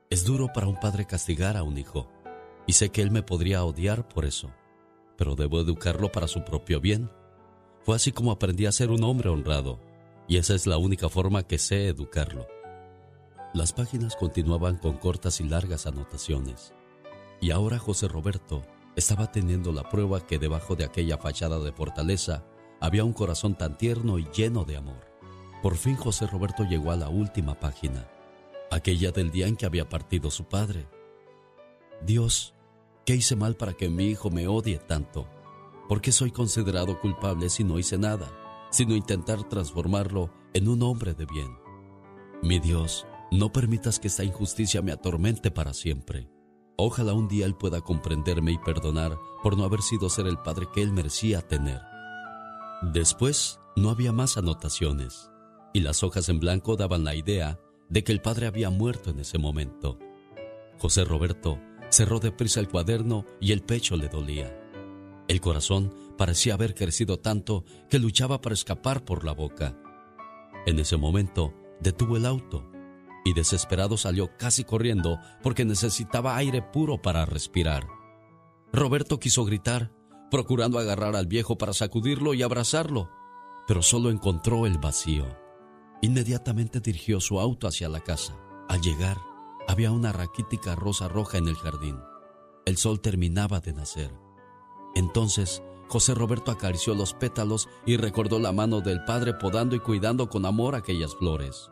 Es 0.09 0.25
duro 0.25 0.51
para 0.51 0.67
un 0.67 0.81
padre 0.81 1.07
castigar 1.07 1.55
a 1.55 1.63
un 1.63 1.77
hijo, 1.77 2.11
y 2.67 2.73
sé 2.73 2.89
que 2.89 3.01
él 3.01 3.09
me 3.09 3.23
podría 3.23 3.63
odiar 3.63 4.05
por 4.09 4.25
eso, 4.25 4.51
pero 5.17 5.37
debo 5.37 5.61
educarlo 5.61 6.11
para 6.11 6.27
su 6.27 6.43
propio 6.43 6.81
bien. 6.81 7.09
Fue 7.85 7.95
así 7.95 8.11
como 8.11 8.31
aprendí 8.31 8.65
a 8.65 8.71
ser 8.71 8.89
un 8.89 9.03
hombre 9.03 9.29
honrado, 9.29 9.79
y 10.27 10.37
esa 10.37 10.55
es 10.55 10.65
la 10.65 10.79
única 10.79 11.07
forma 11.07 11.43
que 11.43 11.59
sé 11.59 11.87
educarlo. 11.87 12.47
Las 13.53 13.73
páginas 13.73 14.15
continuaban 14.15 14.77
con 14.77 14.97
cortas 14.97 15.39
y 15.39 15.43
largas 15.43 15.85
anotaciones, 15.85 16.73
y 17.39 17.51
ahora 17.51 17.77
José 17.77 18.07
Roberto 18.07 18.63
estaba 18.95 19.31
teniendo 19.31 19.71
la 19.71 19.87
prueba 19.87 20.25
que 20.25 20.39
debajo 20.39 20.75
de 20.75 20.83
aquella 20.83 21.19
fachada 21.19 21.59
de 21.59 21.71
fortaleza 21.71 22.43
había 22.81 23.03
un 23.03 23.13
corazón 23.13 23.55
tan 23.55 23.77
tierno 23.77 24.17
y 24.17 24.27
lleno 24.35 24.65
de 24.65 24.77
amor. 24.77 25.05
Por 25.61 25.75
fin 25.75 25.95
José 25.95 26.25
Roberto 26.25 26.63
llegó 26.63 26.91
a 26.91 26.95
la 26.95 27.09
última 27.09 27.59
página, 27.59 28.07
aquella 28.71 29.11
del 29.11 29.29
día 29.29 29.45
en 29.45 29.55
que 29.55 29.67
había 29.67 29.87
partido 29.87 30.31
su 30.31 30.45
padre. 30.45 30.87
Dios, 32.03 32.55
¿qué 33.05 33.13
hice 33.13 33.35
mal 33.35 33.55
para 33.55 33.73
que 33.73 33.89
mi 33.89 34.07
hijo 34.07 34.31
me 34.31 34.47
odie 34.47 34.79
tanto? 34.79 35.27
¿Por 35.87 36.01
qué 36.01 36.11
soy 36.11 36.31
considerado 36.31 36.99
culpable 36.99 37.49
si 37.49 37.63
no 37.63 37.77
hice 37.77 37.97
nada, 37.97 38.31
sino 38.71 38.95
intentar 38.95 39.47
transformarlo 39.47 40.31
en 40.53 40.67
un 40.67 40.81
hombre 40.81 41.13
de 41.13 41.25
bien? 41.25 41.55
Mi 42.41 42.59
Dios, 42.59 43.05
no 43.31 43.51
permitas 43.51 43.99
que 43.99 44.07
esta 44.07 44.23
injusticia 44.23 44.81
me 44.81 44.91
atormente 44.91 45.51
para 45.51 45.73
siempre. 45.73 46.27
Ojalá 46.77 47.13
un 47.13 47.27
día 47.27 47.45
Él 47.45 47.55
pueda 47.55 47.81
comprenderme 47.81 48.51
y 48.51 48.57
perdonar 48.57 49.17
por 49.43 49.57
no 49.57 49.63
haber 49.63 49.81
sido 49.81 50.09
ser 50.09 50.25
el 50.25 50.37
padre 50.37 50.67
que 50.73 50.81
Él 50.81 50.91
merecía 50.91 51.41
tener. 51.41 51.81
Después, 52.81 53.59
no 53.75 53.89
había 53.89 54.11
más 54.11 54.37
anotaciones, 54.37 55.29
y 55.73 55.81
las 55.81 56.03
hojas 56.03 56.29
en 56.29 56.39
blanco 56.39 56.75
daban 56.75 57.03
la 57.03 57.15
idea 57.15 57.59
de 57.89 58.03
que 58.03 58.11
el 58.11 58.21
padre 58.21 58.47
había 58.47 58.71
muerto 58.71 59.11
en 59.11 59.19
ese 59.19 59.37
momento. 59.37 59.99
José 60.79 61.05
Roberto 61.05 61.59
cerró 61.89 62.19
deprisa 62.19 62.59
el 62.59 62.69
cuaderno 62.69 63.25
y 63.39 63.51
el 63.51 63.61
pecho 63.61 63.95
le 63.95 64.09
dolía. 64.09 64.64
El 65.27 65.41
corazón 65.41 65.93
parecía 66.17 66.53
haber 66.53 66.75
crecido 66.75 67.19
tanto 67.19 67.65
que 67.89 67.99
luchaba 67.99 68.41
para 68.41 68.53
escapar 68.53 69.03
por 69.03 69.25
la 69.25 69.33
boca. 69.33 69.77
En 70.65 70.79
ese 70.79 70.97
momento, 70.97 71.53
detuvo 71.79 72.17
el 72.17 72.25
auto 72.25 72.69
y 73.25 73.33
desesperado 73.33 73.97
salió 73.97 74.37
casi 74.37 74.63
corriendo 74.63 75.19
porque 75.41 75.65
necesitaba 75.65 76.37
aire 76.37 76.61
puro 76.61 77.01
para 77.01 77.25
respirar. 77.25 77.87
Roberto 78.71 79.19
quiso 79.19 79.45
gritar, 79.45 79.91
procurando 80.29 80.77
agarrar 80.77 81.15
al 81.15 81.25
viejo 81.25 81.57
para 81.57 81.73
sacudirlo 81.73 82.35
y 82.35 82.43
abrazarlo, 82.43 83.09
pero 83.67 83.81
solo 83.81 84.11
encontró 84.11 84.67
el 84.67 84.77
vacío. 84.77 85.25
Inmediatamente 86.01 86.79
dirigió 86.81 87.19
su 87.19 87.39
auto 87.39 87.67
hacia 87.67 87.89
la 87.89 88.01
casa. 88.01 88.37
Al 88.69 88.81
llegar, 88.81 89.17
había 89.67 89.91
una 89.91 90.11
raquítica 90.11 90.75
rosa 90.75 91.07
roja 91.07 91.39
en 91.39 91.47
el 91.47 91.55
jardín. 91.55 91.97
El 92.65 92.77
sol 92.77 93.01
terminaba 93.01 93.59
de 93.59 93.73
nacer. 93.73 94.24
Entonces, 94.95 95.61
José 95.87 96.15
Roberto 96.15 96.51
acarició 96.51 96.95
los 96.95 97.13
pétalos 97.13 97.67
y 97.85 97.97
recordó 97.97 98.39
la 98.39 98.51
mano 98.51 98.81
del 98.81 99.03
padre 99.05 99.33
podando 99.33 99.75
y 99.75 99.79
cuidando 99.79 100.29
con 100.29 100.45
amor 100.45 100.73
aquellas 100.73 101.15
flores 101.15 101.69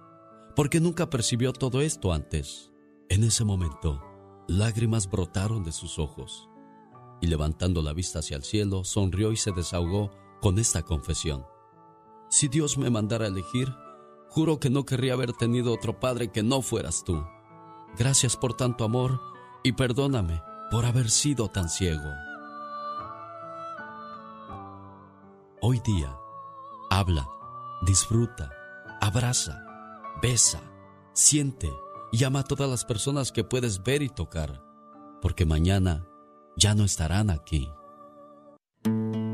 porque 0.55 0.79
nunca 0.79 1.09
percibió 1.09 1.53
todo 1.53 1.81
esto 1.81 2.13
antes. 2.13 2.71
En 3.09 3.23
ese 3.23 3.43
momento, 3.43 4.01
lágrimas 4.47 5.09
brotaron 5.09 5.63
de 5.63 5.71
sus 5.71 5.99
ojos 5.99 6.49
y 7.21 7.27
levantando 7.27 7.81
la 7.81 7.93
vista 7.93 8.19
hacia 8.19 8.37
el 8.37 8.43
cielo, 8.43 8.83
sonrió 8.83 9.31
y 9.31 9.37
se 9.37 9.51
desahogó 9.51 10.11
con 10.41 10.59
esta 10.59 10.83
confesión. 10.83 11.45
Si 12.29 12.47
Dios 12.47 12.77
me 12.77 12.89
mandara 12.89 13.25
a 13.25 13.29
elegir, 13.29 13.73
juro 14.29 14.59
que 14.59 14.69
no 14.69 14.85
querría 14.85 15.13
haber 15.13 15.33
tenido 15.33 15.73
otro 15.73 15.99
padre 15.99 16.31
que 16.31 16.43
no 16.43 16.61
fueras 16.61 17.03
tú. 17.03 17.23
Gracias 17.97 18.35
por 18.35 18.55
tanto 18.55 18.83
amor 18.83 19.21
y 19.63 19.73
perdóname 19.73 20.41
por 20.69 20.85
haber 20.85 21.09
sido 21.09 21.47
tan 21.47 21.69
ciego. 21.69 22.09
Hoy 25.65 25.79
día, 25.79 26.19
habla, 26.89 27.25
disfruta, 27.83 28.51
abraza 28.99 29.63
besa, 30.21 30.61
siente 31.13 31.71
y 32.11 32.25
ama 32.25 32.39
a 32.39 32.43
todas 32.43 32.69
las 32.69 32.83
personas 32.83 33.31
que 33.31 33.45
puedes 33.45 33.81
ver 33.81 34.01
y 34.01 34.09
tocar, 34.09 34.61
porque 35.21 35.45
mañana 35.45 36.05
ya 36.57 36.75
no 36.75 36.83
estarán 36.83 37.29
aquí. 37.29 37.69
El 38.83 39.31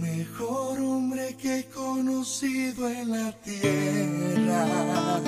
mejor 0.00 0.80
hombre 0.80 1.36
que 1.36 1.58
he 1.58 1.68
conocido 1.68 2.88
en 2.88 3.10
la 3.10 3.32
tierra. 3.42 5.20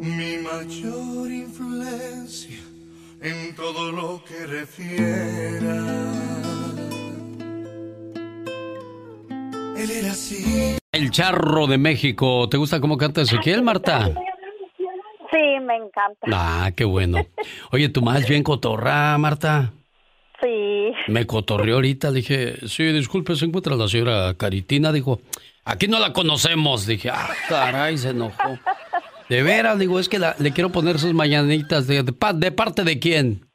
Mi 0.00 0.38
mayor 0.38 1.07
en 3.28 3.54
todo 3.54 3.92
lo 3.92 4.22
que 4.24 4.46
refiera. 4.46 6.08
El 10.92 11.10
charro 11.10 11.66
de 11.66 11.78
México. 11.78 12.48
¿Te 12.48 12.56
gusta 12.56 12.80
cómo 12.80 12.96
canta 12.96 13.20
Ezequiel, 13.22 13.62
Marta? 13.62 14.06
Sí, 15.30 15.60
me 15.62 15.76
encanta. 15.76 16.26
Ah, 16.32 16.70
qué 16.74 16.84
bueno. 16.84 17.18
Oye, 17.70 17.88
tu 17.88 18.02
más 18.02 18.26
bien 18.26 18.42
cotorra, 18.42 19.16
Marta. 19.18 19.72
Sí. 20.42 20.92
Me 21.08 21.26
cotorreó 21.26 21.76
ahorita, 21.76 22.10
dije, 22.12 22.66
sí, 22.66 22.84
disculpe, 22.84 23.34
se 23.36 23.44
encuentra 23.44 23.76
la 23.76 23.88
señora 23.88 24.34
Caritina. 24.34 24.92
Dijo, 24.92 25.20
aquí 25.64 25.86
no 25.86 26.00
la 26.00 26.12
conocemos. 26.12 26.86
Dije, 26.86 27.10
ah, 27.10 27.28
caray, 27.48 27.98
se 27.98 28.10
enojó. 28.10 28.58
De 29.28 29.42
veras, 29.42 29.78
digo, 29.78 29.98
es 29.98 30.08
que 30.08 30.18
le 30.18 30.52
quiero 30.52 30.70
poner 30.70 30.98
sus 30.98 31.12
mañanitas. 31.12 31.86
¿De, 31.86 32.02
de, 32.02 32.52
parte 32.52 32.84
de 32.84 32.98
quién? 32.98 33.48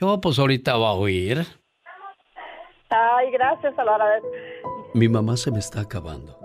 Oh, 0.00 0.20
pues 0.20 0.38
ahorita 0.38 0.76
va 0.76 0.88
a 0.88 0.94
oír. 0.94 1.46
Ay, 2.90 3.30
gracias, 3.30 3.78
a 3.78 3.84
la 3.84 3.96
vez. 4.04 4.22
Mi 4.94 5.08
mamá 5.08 5.36
se 5.36 5.52
me 5.52 5.60
está 5.60 5.80
acabando. 5.80 6.38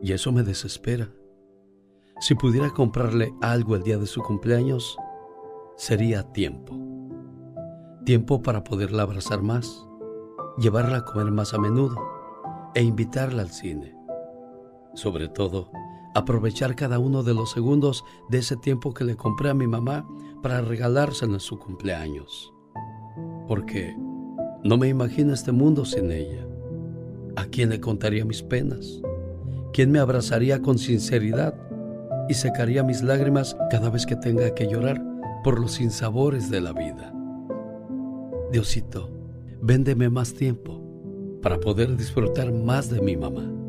Y 0.00 0.12
eso 0.12 0.30
me 0.30 0.42
desespera. 0.42 1.08
Si 2.20 2.34
pudiera 2.34 2.70
comprarle 2.70 3.34
algo 3.42 3.74
el 3.74 3.82
día 3.82 3.98
de 3.98 4.06
su 4.06 4.22
cumpleaños, 4.22 4.96
sería 5.76 6.22
tiempo. 6.32 6.78
Tiempo 8.04 8.40
para 8.40 8.62
poderla 8.62 9.02
abrazar 9.02 9.42
más, 9.42 9.86
llevarla 10.58 10.98
a 10.98 11.04
comer 11.04 11.32
más 11.32 11.54
a 11.54 11.58
menudo 11.58 11.96
e 12.74 12.82
invitarla 12.82 13.42
al 13.42 13.50
cine. 13.50 13.94
Sobre 14.94 15.28
todo, 15.28 15.70
aprovechar 16.14 16.74
cada 16.74 16.98
uno 16.98 17.22
de 17.22 17.34
los 17.34 17.50
segundos 17.50 18.04
de 18.28 18.38
ese 18.38 18.56
tiempo 18.56 18.92
que 18.94 19.04
le 19.04 19.16
compré 19.16 19.50
a 19.50 19.54
mi 19.54 19.66
mamá 19.66 20.08
para 20.42 20.60
regalárselo 20.60 21.34
en 21.34 21.40
su 21.40 21.58
cumpleaños. 21.58 22.52
Porque 23.46 23.96
no 24.64 24.76
me 24.76 24.88
imagino 24.88 25.32
este 25.32 25.52
mundo 25.52 25.84
sin 25.84 26.10
ella. 26.10 26.46
¿A 27.36 27.46
quién 27.46 27.70
le 27.70 27.80
contaría 27.80 28.24
mis 28.24 28.42
penas? 28.42 29.00
¿Quién 29.72 29.90
me 29.90 29.98
abrazaría 29.98 30.60
con 30.60 30.78
sinceridad 30.78 31.54
y 32.28 32.34
secaría 32.34 32.82
mis 32.82 33.02
lágrimas 33.02 33.56
cada 33.70 33.90
vez 33.90 34.04
que 34.04 34.16
tenga 34.16 34.54
que 34.54 34.66
llorar 34.66 35.02
por 35.44 35.60
los 35.60 35.72
sinsabores 35.72 36.50
de 36.50 36.60
la 36.60 36.72
vida? 36.72 37.14
Diosito, 38.52 39.08
véndeme 39.62 40.10
más 40.10 40.34
tiempo 40.34 40.80
para 41.40 41.58
poder 41.58 41.96
disfrutar 41.96 42.52
más 42.52 42.90
de 42.90 43.00
mi 43.00 43.16
mamá. 43.16 43.59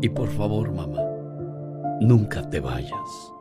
Y 0.00 0.08
por 0.08 0.28
favor, 0.28 0.72
mamá, 0.72 1.00
nunca 2.00 2.48
te 2.50 2.60
vayas. 2.60 3.32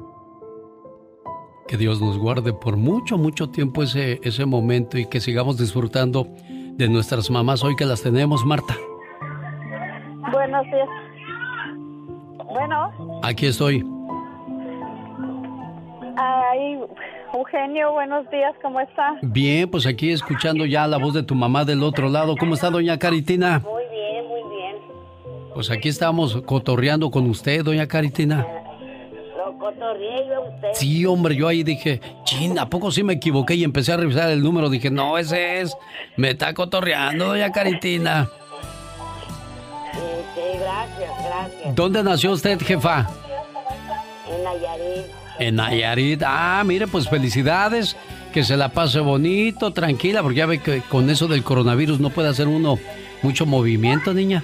Que 1.67 1.77
Dios 1.77 2.01
nos 2.01 2.17
guarde 2.17 2.53
por 2.53 2.77
mucho, 2.77 3.17
mucho 3.17 3.49
tiempo 3.49 3.84
ese, 3.84 4.19
ese 4.23 4.45
momento 4.45 4.97
y 4.97 5.05
que 5.05 5.19
sigamos 5.19 5.57
disfrutando 5.57 6.27
de 6.77 6.89
nuestras 6.89 7.30
mamás 7.30 7.63
hoy 7.63 7.75
que 7.75 7.85
las 7.85 8.01
tenemos, 8.01 8.45
Marta. 8.45 8.75
Buenos 10.31 10.65
días. 10.65 10.89
Bueno. 12.45 13.21
Aquí 13.23 13.47
estoy. 13.47 13.84
Ay, 16.15 16.80
Eugenio, 17.34 17.91
buenos 17.93 18.30
días, 18.30 18.53
¿cómo 18.61 18.80
está? 18.80 19.17
Bien, 19.21 19.69
pues 19.69 19.88
aquí 19.88 20.11
escuchando 20.11 20.65
ya 20.65 20.85
la 20.88 20.97
voz 20.97 21.13
de 21.13 21.23
tu 21.23 21.34
mamá 21.34 21.65
del 21.65 21.84
otro 21.84 22.09
lado. 22.09 22.35
¿Cómo 22.38 22.53
está, 22.53 22.69
doña 22.69 22.99
Caritina? 22.99 23.59
Muy. 23.59 23.82
Pues 25.53 25.69
aquí 25.69 25.89
estamos 25.89 26.41
cotorreando 26.45 27.11
con 27.11 27.30
usted, 27.30 27.63
doña 27.63 27.88
Caritina. 27.88 28.45
Lo 29.38 29.57
cotorreé 29.57 30.27
yo 30.27 30.35
a 30.35 30.49
usted. 30.49 30.67
Sí, 30.73 31.05
hombre, 31.05 31.35
yo 31.35 31.47
ahí 31.47 31.63
dije, 31.63 32.01
chin, 32.23 32.57
¿a 32.57 32.69
poco 32.69 32.91
sí 32.91 33.03
me 33.03 33.13
equivoqué? 33.13 33.53
Y 33.55 33.63
empecé 33.63 33.93
a 33.93 33.97
revisar 33.97 34.31
el 34.31 34.41
número. 34.41 34.69
Dije, 34.69 34.89
no, 34.89 35.17
ese 35.17 35.61
es. 35.61 35.77
Me 36.17 36.31
está 36.31 36.53
cotorreando, 36.53 37.25
doña 37.27 37.51
Caritina. 37.51 38.30
Sí, 39.91 39.99
sí, 40.34 40.41
gracias, 40.59 41.11
gracias. 41.23 41.75
¿Dónde 41.75 42.03
nació 42.03 42.31
usted, 42.31 42.59
jefa? 42.59 43.07
En 44.27 44.43
Nayarit. 44.43 45.05
En 45.39 45.55
Nayarit. 45.55 46.23
Ah, 46.25 46.63
mire, 46.65 46.88
pues 46.88 47.07
felicidades. 47.07 47.95
Que 48.34 48.43
se 48.43 48.57
la 48.57 48.69
pase 48.69 48.99
bonito, 48.99 49.71
tranquila, 49.71 50.23
porque 50.23 50.39
ya 50.39 50.47
ve 50.47 50.57
que 50.57 50.81
con 50.81 51.11
eso 51.11 51.27
del 51.27 51.43
coronavirus 51.43 51.99
no 51.99 52.09
puede 52.09 52.30
hacer 52.30 52.47
uno 52.47 52.80
mucho 53.21 53.45
movimiento, 53.45 54.11
niña. 54.15 54.43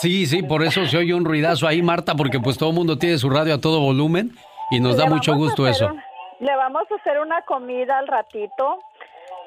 Sí, 0.00 0.26
sí, 0.26 0.42
por 0.42 0.62
eso 0.62 0.86
se 0.86 0.96
oye 0.96 1.12
un 1.12 1.24
ruidazo 1.24 1.66
ahí, 1.66 1.82
Marta, 1.82 2.14
porque 2.14 2.38
pues 2.38 2.56
todo 2.56 2.70
el 2.70 2.76
mundo 2.76 2.98
tiene 2.98 3.18
su 3.18 3.30
radio 3.30 3.54
a 3.54 3.60
todo 3.60 3.80
volumen 3.80 4.30
y 4.70 4.80
nos 4.80 4.96
da 4.96 5.06
mucho 5.06 5.34
gusto 5.34 5.64
hacer 5.64 5.88
eso. 5.88 5.96
le 6.40 6.54
vamos 6.56 6.84
a 6.90 6.94
hacer 6.94 7.18
una 7.18 7.42
comida 7.42 7.98
al 7.98 8.06
ratito 8.06 8.78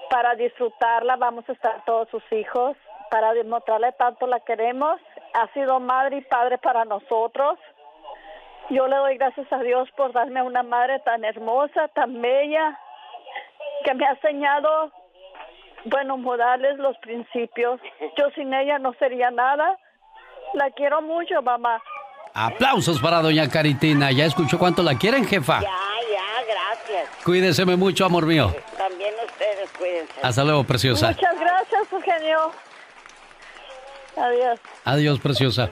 para 0.09 0.35
disfrutarla. 0.35 1.15
Vamos 1.15 1.47
a 1.47 1.53
estar 1.53 1.83
todos 1.85 2.09
sus 2.09 2.23
hijos 2.31 2.75
para 3.09 3.33
demostrarle 3.33 3.93
tanto 3.93 4.27
la 4.27 4.41
queremos. 4.41 4.99
Ha 5.33 5.47
sido 5.53 5.79
madre 5.79 6.17
y 6.17 6.21
padre 6.21 6.57
para 6.57 6.83
nosotros. 6.85 7.57
Yo 8.69 8.87
le 8.87 8.95
doy 8.95 9.17
gracias 9.17 9.51
a 9.51 9.59
Dios 9.59 9.89
por 9.95 10.13
darme 10.13 10.41
una 10.41 10.63
madre 10.63 10.99
tan 10.99 11.23
hermosa, 11.23 11.87
tan 11.89 12.21
bella, 12.21 12.77
que 13.83 13.93
me 13.93 14.05
ha 14.05 14.11
enseñado, 14.11 14.91
bueno, 15.85 16.17
modales, 16.17 16.77
los 16.77 16.97
principios. 16.97 17.79
Yo 18.17 18.29
sin 18.35 18.53
ella 18.53 18.79
no 18.79 18.93
sería 18.93 19.31
nada. 19.31 19.77
La 20.53 20.69
quiero 20.71 21.01
mucho, 21.01 21.41
mamá. 21.41 21.81
Aplausos 22.33 22.99
para 22.99 23.21
doña 23.21 23.49
Caritina. 23.49 24.11
¿Ya 24.11 24.25
escuchó 24.25 24.57
cuánto 24.57 24.83
la 24.83 24.97
quieren, 24.97 25.25
jefa? 25.25 25.61
Ya, 25.61 25.67
ya, 25.67 26.45
gracias. 26.45 27.09
Cuídeseme 27.23 27.75
mucho, 27.75 28.05
amor 28.05 28.25
mío. 28.25 28.53
También 28.77 29.13
ustedes, 29.25 29.69
cuídense. 29.77 30.13
Hasta 30.21 30.43
luego, 30.43 30.63
preciosa. 30.63 31.07
Muchas 31.09 31.39
gracias, 31.39 31.91
Eugenio. 31.91 32.51
Adiós. 34.17 34.59
Adiós, 34.85 35.19
preciosa. 35.19 35.69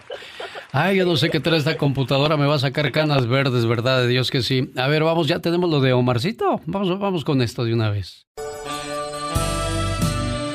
Ay, 0.71 0.97
yo 0.97 1.05
no 1.05 1.17
sé 1.17 1.29
qué 1.29 1.39
trae 1.39 1.57
esta 1.57 1.77
computadora, 1.77 2.37
me 2.37 2.45
va 2.45 2.55
a 2.55 2.59
sacar 2.59 2.91
canas 2.91 3.27
verdes, 3.27 3.65
¿verdad? 3.65 4.01
De 4.01 4.07
Dios 4.07 4.31
que 4.31 4.41
sí. 4.41 4.71
A 4.77 4.87
ver, 4.87 5.03
vamos, 5.03 5.27
ya 5.27 5.39
tenemos 5.39 5.69
lo 5.69 5.81
de 5.81 5.93
Omarcito. 5.93 6.61
Vamos, 6.65 6.99
vamos 6.99 7.25
con 7.25 7.41
esto 7.41 7.63
de 7.65 7.73
una 7.73 7.89
vez. 7.89 8.27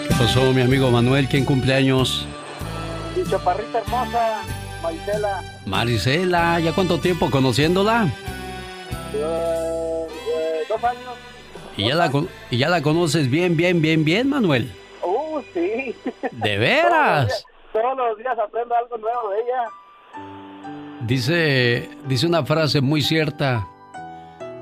¿Qué 0.08 0.14
pasó, 0.18 0.52
mi 0.52 0.62
amigo 0.62 0.90
Manuel? 0.90 1.28
¿Quién 1.28 1.44
cumpleaños? 1.44 2.26
Chaparrita 3.28 3.78
hermosa, 3.78 4.42
Marisela, 4.82 5.42
Marisela, 5.66 6.60
¿ya 6.60 6.72
cuánto 6.72 6.98
tiempo 7.00 7.30
conociéndola? 7.30 8.06
eh, 9.14 10.06
eh, 10.10 10.62
dos 10.68 10.84
años. 10.84 11.14
¿Y 11.76 11.88
ya, 11.88 11.94
la, 11.96 12.10
y 12.50 12.58
ya 12.58 12.68
la 12.68 12.82
conoces 12.82 13.28
bien, 13.30 13.56
bien, 13.56 13.80
bien, 13.82 14.04
bien, 14.04 14.28
Manuel. 14.28 14.70
Uh, 15.02 15.40
sí. 15.52 15.94
¿De 16.30 16.58
veras? 16.58 17.44
Todos 17.72 17.96
los 17.96 18.16
días 18.18 18.38
aprendo 18.38 18.74
algo 18.76 18.96
nuevo 18.98 19.30
de 19.30 19.40
ella. 19.40 19.64
Dice, 21.06 21.90
dice 22.06 22.26
una 22.26 22.44
frase 22.44 22.80
muy 22.80 23.02
cierta. 23.02 23.66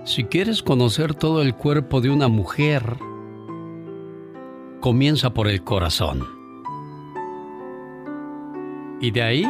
Si 0.04 0.24
quieres 0.24 0.62
conocer 0.62 1.14
todo 1.14 1.42
el 1.42 1.54
cuerpo 1.54 2.00
de 2.00 2.08
una 2.10 2.28
mujer, 2.28 2.82
comienza 4.80 5.30
por 5.34 5.46
el 5.48 5.62
corazón. 5.62 6.41
Y 9.02 9.10
de 9.10 9.20
ahí, 9.20 9.46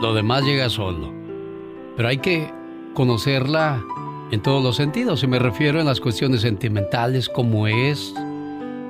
lo 0.00 0.14
demás 0.14 0.44
llega 0.44 0.70
solo. 0.70 1.12
Pero 1.94 2.08
hay 2.08 2.16
que 2.16 2.50
conocerla 2.94 3.84
en 4.30 4.40
todos 4.40 4.64
los 4.64 4.76
sentidos. 4.76 5.22
Y 5.22 5.26
me 5.26 5.38
refiero 5.38 5.78
en 5.78 5.84
las 5.84 6.00
cuestiones 6.00 6.40
sentimentales, 6.40 7.28
cómo 7.28 7.66
es, 7.66 8.14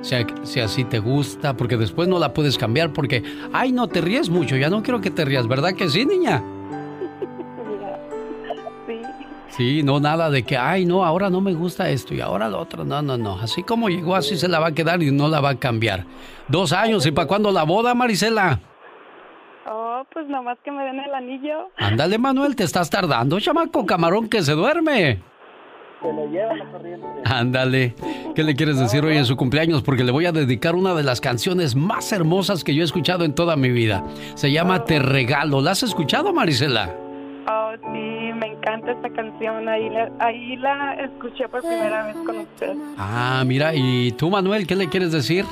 si, 0.01 0.15
si 0.43 0.61
así 0.61 0.85
te 0.85 0.99
gusta, 0.99 1.57
porque 1.57 1.75
después 1.75 2.07
no 2.07 2.17
la 2.17 2.33
puedes 2.33 2.57
cambiar 2.57 2.93
porque, 2.93 3.23
ay, 3.51 3.73
no 3.73 3.87
te 3.87 3.99
ríes 3.99 4.29
mucho, 4.29 4.55
ya 4.55 4.69
no 4.69 4.81
quiero 4.83 5.01
que 5.01 5.11
te 5.11 5.25
rías, 5.25 5.49
¿verdad 5.49 5.73
que 5.73 5.89
sí, 5.89 6.05
niña? 6.05 6.41
Sí. 8.87 9.01
Sí, 9.49 9.83
no 9.83 9.99
nada 9.99 10.29
de 10.29 10.43
que, 10.43 10.57
ay, 10.57 10.85
no, 10.85 11.03
ahora 11.03 11.29
no 11.29 11.41
me 11.41 11.53
gusta 11.53 11.89
esto 11.89 12.13
y 12.13 12.21
ahora 12.21 12.49
lo 12.49 12.59
otro. 12.59 12.85
No, 12.85 13.01
no, 13.01 13.17
no. 13.17 13.39
Así 13.39 13.63
como 13.63 13.89
llegó, 13.89 14.15
así 14.15 14.37
se 14.37 14.47
la 14.47 14.59
va 14.59 14.67
a 14.67 14.71
quedar 14.73 15.01
y 15.01 15.11
no 15.11 15.27
la 15.27 15.41
va 15.41 15.49
a 15.49 15.55
cambiar. 15.55 16.05
Dos 16.47 16.71
años, 16.71 17.05
¿y 17.05 17.11
para 17.11 17.27
cuándo 17.27 17.51
la 17.51 17.63
boda, 17.63 17.95
Marisela? 17.95 18.61
Oh, 19.67 20.03
pues 20.13 20.27
nomás 20.27 20.57
que 20.63 20.71
me 20.71 20.83
den 20.83 20.99
el 20.99 21.13
anillo. 21.13 21.69
Ándale, 21.77 22.17
Manuel, 22.17 22.55
te 22.55 22.63
estás 22.63 22.89
tardando, 22.89 23.39
chamaco 23.39 23.85
camarón 23.85 24.29
que 24.29 24.43
se 24.43 24.53
duerme. 24.53 25.19
Se 26.01 26.13
lo 26.13 26.27
lleva 26.29 26.55
la 26.55 26.65
corriente. 26.71 27.07
Ándale. 27.23 27.95
¿Qué 28.35 28.43
le 28.43 28.55
quieres 28.55 28.77
decir 28.77 29.03
hoy 29.03 29.17
en 29.17 29.25
su 29.25 29.35
cumpleaños? 29.35 29.81
Porque 29.81 30.03
le 30.03 30.11
voy 30.11 30.27
a 30.27 30.31
dedicar 30.31 30.75
una 30.75 30.93
de 30.93 31.01
las 31.01 31.19
canciones 31.19 31.75
más 31.75 32.11
hermosas 32.11 32.63
que 32.63 32.75
yo 32.75 32.83
he 32.83 32.85
escuchado 32.85 33.25
en 33.25 33.33
toda 33.33 33.55
mi 33.55 33.69
vida. 33.69 34.03
Se 34.35 34.51
llama 34.51 34.85
Te 34.85 34.99
Regalo. 34.99 35.61
¿La 35.61 35.71
has 35.71 35.81
escuchado, 35.81 36.31
Marisela? 36.31 36.93
Oh, 37.47 37.71
sí, 37.91 38.33
me 38.33 38.47
encanta 38.47 38.91
esta 38.91 39.09
canción. 39.09 39.67
Ahí 39.67 39.89
la, 39.89 40.11
ahí 40.19 40.57
la 40.57 40.93
escuché 40.95 41.47
por 41.47 41.61
primera 41.61 42.05
vez 42.07 42.17
con 42.17 42.37
usted. 42.39 42.75
Ah, 42.97 43.43
mira, 43.45 43.73
¿y 43.73 44.11
tú, 44.11 44.29
Manuel, 44.29 44.67
qué 44.67 44.75
le 44.75 44.89
quieres 44.89 45.11
decir? 45.11 45.45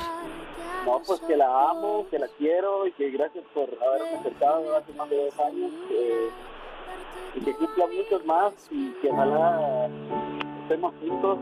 No, 0.85 1.01
pues 1.05 1.19
que 1.22 1.38
la 1.38 1.69
amo, 1.69 2.05
que 2.11 2.19
la 2.19 2.27
quiero 2.38 2.85
y 2.88 2.91
que 2.93 3.10
gracias 3.11 3.43
por 3.53 3.69
haberme 3.81 4.18
acercado 4.19 4.76
hace 4.76 4.93
más 4.93 5.10
de 5.10 5.26
dos 5.26 5.39
años. 5.39 5.72
eh, 5.91 6.30
y 7.35 7.39
que 7.41 7.53
cumpla 7.53 7.85
muchos 7.88 8.26
más 8.26 8.53
y 8.72 8.91
que 9.01 9.10
ojalá 9.10 9.89
estemos 10.64 10.93
juntos 11.01 11.39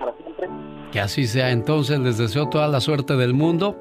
para 0.00 0.12
siempre. 0.16 0.48
Que 0.92 1.00
así 1.00 1.26
sea. 1.26 1.50
Entonces 1.50 1.98
les 2.00 2.18
deseo 2.18 2.48
toda 2.48 2.68
la 2.68 2.80
suerte 2.80 3.16
del 3.16 3.34
mundo 3.34 3.76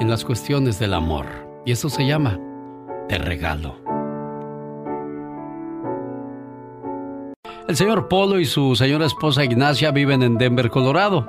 en 0.00 0.10
las 0.10 0.24
cuestiones 0.24 0.78
del 0.78 0.94
amor. 0.94 1.26
Y 1.64 1.72
eso 1.72 1.88
se 1.88 2.06
llama 2.06 2.38
Te 3.08 3.18
Regalo. 3.18 3.76
El 7.68 7.76
señor 7.76 8.08
Polo 8.08 8.38
y 8.40 8.46
su 8.46 8.74
señora 8.76 9.04
esposa 9.04 9.44
Ignacia 9.44 9.90
viven 9.90 10.22
en 10.22 10.38
Denver, 10.38 10.70
Colorado. 10.70 11.26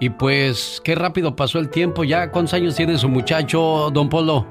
Y 0.00 0.10
pues, 0.10 0.80
qué 0.84 0.94
rápido 0.94 1.34
pasó 1.36 1.58
el 1.58 1.70
tiempo 1.70 2.04
ya. 2.04 2.30
¿Cuántos 2.30 2.54
años 2.54 2.76
tiene 2.76 2.98
su 2.98 3.08
muchacho, 3.08 3.90
don 3.92 4.08
Polo? 4.08 4.46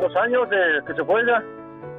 Dos 0.00 0.14
años 0.16 0.48
de 0.50 0.56
que 0.86 0.94
se 0.94 1.04
fue 1.04 1.24
ya, 1.26 1.42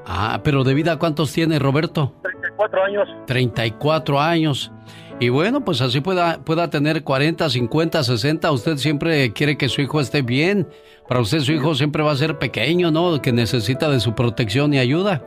Ah, 0.10 0.40
pero 0.42 0.64
de 0.64 0.74
vida, 0.74 0.98
¿cuántos 0.98 1.34
tiene 1.34 1.60
Roberto? 1.60 2.14
34 2.24 2.84
años. 2.84 3.10
34 3.26 4.22
años. 4.22 4.72
Y 5.20 5.28
bueno, 5.30 5.66
pues 5.66 5.82
así 5.82 6.00
pueda, 6.00 6.40
pueda 6.46 6.70
tener 6.70 7.04
40, 7.04 7.50
50, 7.50 8.04
60. 8.04 8.52
Usted 8.52 8.78
siempre 8.78 9.34
quiere 9.34 9.58
que 9.58 9.68
su 9.68 9.82
hijo 9.82 10.00
esté 10.00 10.22
bien. 10.22 10.66
Para 11.10 11.20
usted 11.20 11.40
su 11.40 11.52
hijo 11.52 11.76
siempre 11.76 12.04
va 12.04 12.12
a 12.12 12.16
ser 12.16 12.40
pequeño, 12.40 12.90
¿no? 12.90 13.22
Que 13.22 13.34
necesita 13.34 13.90
de 13.90 14.00
su 14.00 14.16
protección 14.16 14.74
y 14.74 14.80
ayuda. 14.80 15.24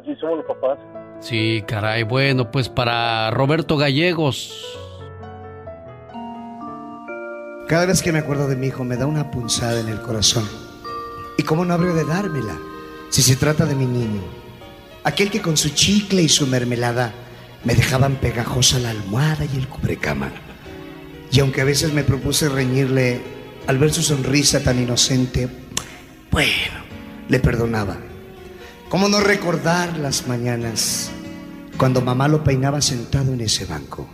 Así 0.00 0.16
somos 0.16 0.38
los 0.38 0.46
papás. 0.46 0.78
Sí, 1.20 1.62
caray. 1.68 2.02
Bueno, 2.02 2.50
pues 2.50 2.68
para 2.68 3.30
Roberto 3.30 3.76
Gallegos. 3.76 4.78
Cada 7.72 7.86
vez 7.86 8.02
que 8.02 8.12
me 8.12 8.18
acuerdo 8.18 8.48
de 8.48 8.56
mi 8.56 8.66
hijo 8.66 8.84
me 8.84 8.98
da 8.98 9.06
una 9.06 9.30
punzada 9.30 9.80
en 9.80 9.88
el 9.88 10.02
corazón. 10.02 10.46
¿Y 11.38 11.42
cómo 11.42 11.64
no 11.64 11.72
habría 11.72 11.94
de 11.94 12.04
dármela 12.04 12.58
si 13.08 13.22
se 13.22 13.34
trata 13.34 13.64
de 13.64 13.74
mi 13.74 13.86
niño? 13.86 14.20
Aquel 15.04 15.30
que 15.30 15.40
con 15.40 15.56
su 15.56 15.70
chicle 15.70 16.20
y 16.20 16.28
su 16.28 16.46
mermelada 16.46 17.14
me 17.64 17.74
dejaban 17.74 18.16
pegajosa 18.16 18.78
la 18.78 18.90
almohada 18.90 19.46
y 19.46 19.56
el 19.56 19.68
cubrecama. 19.68 20.30
Y 21.30 21.40
aunque 21.40 21.62
a 21.62 21.64
veces 21.64 21.94
me 21.94 22.04
propuse 22.04 22.50
reñirle 22.50 23.22
al 23.66 23.78
ver 23.78 23.90
su 23.90 24.02
sonrisa 24.02 24.60
tan 24.60 24.78
inocente, 24.78 25.48
bueno, 26.30 26.84
le 27.30 27.40
perdonaba. 27.40 27.96
¿Cómo 28.90 29.08
no 29.08 29.20
recordar 29.20 29.96
las 29.96 30.28
mañanas 30.28 31.10
cuando 31.78 32.02
mamá 32.02 32.28
lo 32.28 32.44
peinaba 32.44 32.82
sentado 32.82 33.32
en 33.32 33.40
ese 33.40 33.64
banco? 33.64 34.10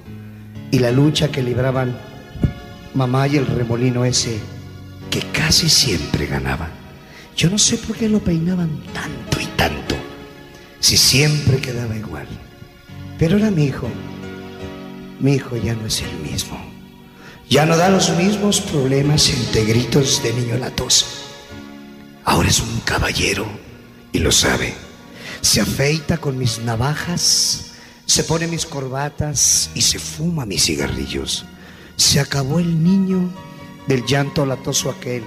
Y 0.71 0.79
la 0.79 0.93
lucha 0.93 1.33
que 1.33 1.43
libraban 1.43 2.18
mamá 2.99 3.29
y 3.29 3.37
el 3.37 3.47
remolino 3.47 4.05
ese 4.05 4.41
que 5.09 5.20
casi 5.33 5.69
siempre 5.69 6.27
ganaba. 6.27 6.69
Yo 7.37 7.49
no 7.49 7.57
sé 7.57 7.79
por 7.79 7.97
qué 7.97 8.09
lo 8.09 8.19
peinaban 8.19 8.83
tanto 8.93 9.41
y 9.41 9.47
tanto, 9.57 9.95
si 10.81 10.97
siempre 10.97 11.59
quedaba 11.59 11.95
igual. 11.97 12.27
Pero 13.16 13.39
era 13.39 13.53
mi 13.53 13.66
hijo. 13.66 13.89
Mi 15.20 15.35
hijo 15.35 15.57
ya 15.57 15.75
no 15.75 15.87
es 15.87 16.03
el 16.03 16.12
mismo. 16.29 16.59
Ya 17.49 17.65
no 17.65 17.77
da 17.77 17.89
los 17.89 18.11
mismos 18.16 18.61
problemas 18.61 19.31
entre 19.31 19.65
gritos 19.65 20.20
de 20.23 20.33
niño 20.33 20.59
latoso. 20.59 21.07
Ahora 22.25 22.49
es 22.49 22.61
un 22.61 22.81
caballero 22.81 23.47
y 24.12 24.19
lo 24.19 24.33
sabe. 24.33 24.75
Se 25.41 25.61
afeita 25.61 26.19
con 26.19 26.37
mis 26.37 26.59
navajas, 26.59 27.75
se 28.07 28.25
pone 28.25 28.49
mis 28.49 28.66
corbatas 28.66 29.70
y 29.75 29.83
se 29.83 30.01
fuma 30.01 30.45
mis 30.45 30.65
cigarrillos. 30.65 31.47
Se 31.99 32.20
acabó 32.20 32.61
el 32.61 32.83
niño 32.83 33.29
del 33.89 34.07
llanto 34.07 34.47
latoso 34.47 34.89
aquel. 34.89 35.25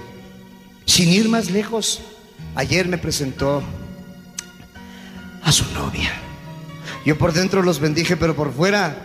Sin 0.85 1.09
ir 1.09 1.29
más 1.29 1.51
lejos, 1.51 2.01
ayer 2.55 2.87
me 2.87 2.97
presentó 2.97 3.61
a 5.43 5.51
su 5.51 5.65
novia. 5.73 6.11
Yo 7.05 7.17
por 7.17 7.33
dentro 7.33 7.61
los 7.61 7.79
bendije, 7.79 8.15
pero 8.15 8.35
por 8.35 8.53
fuera, 8.53 8.95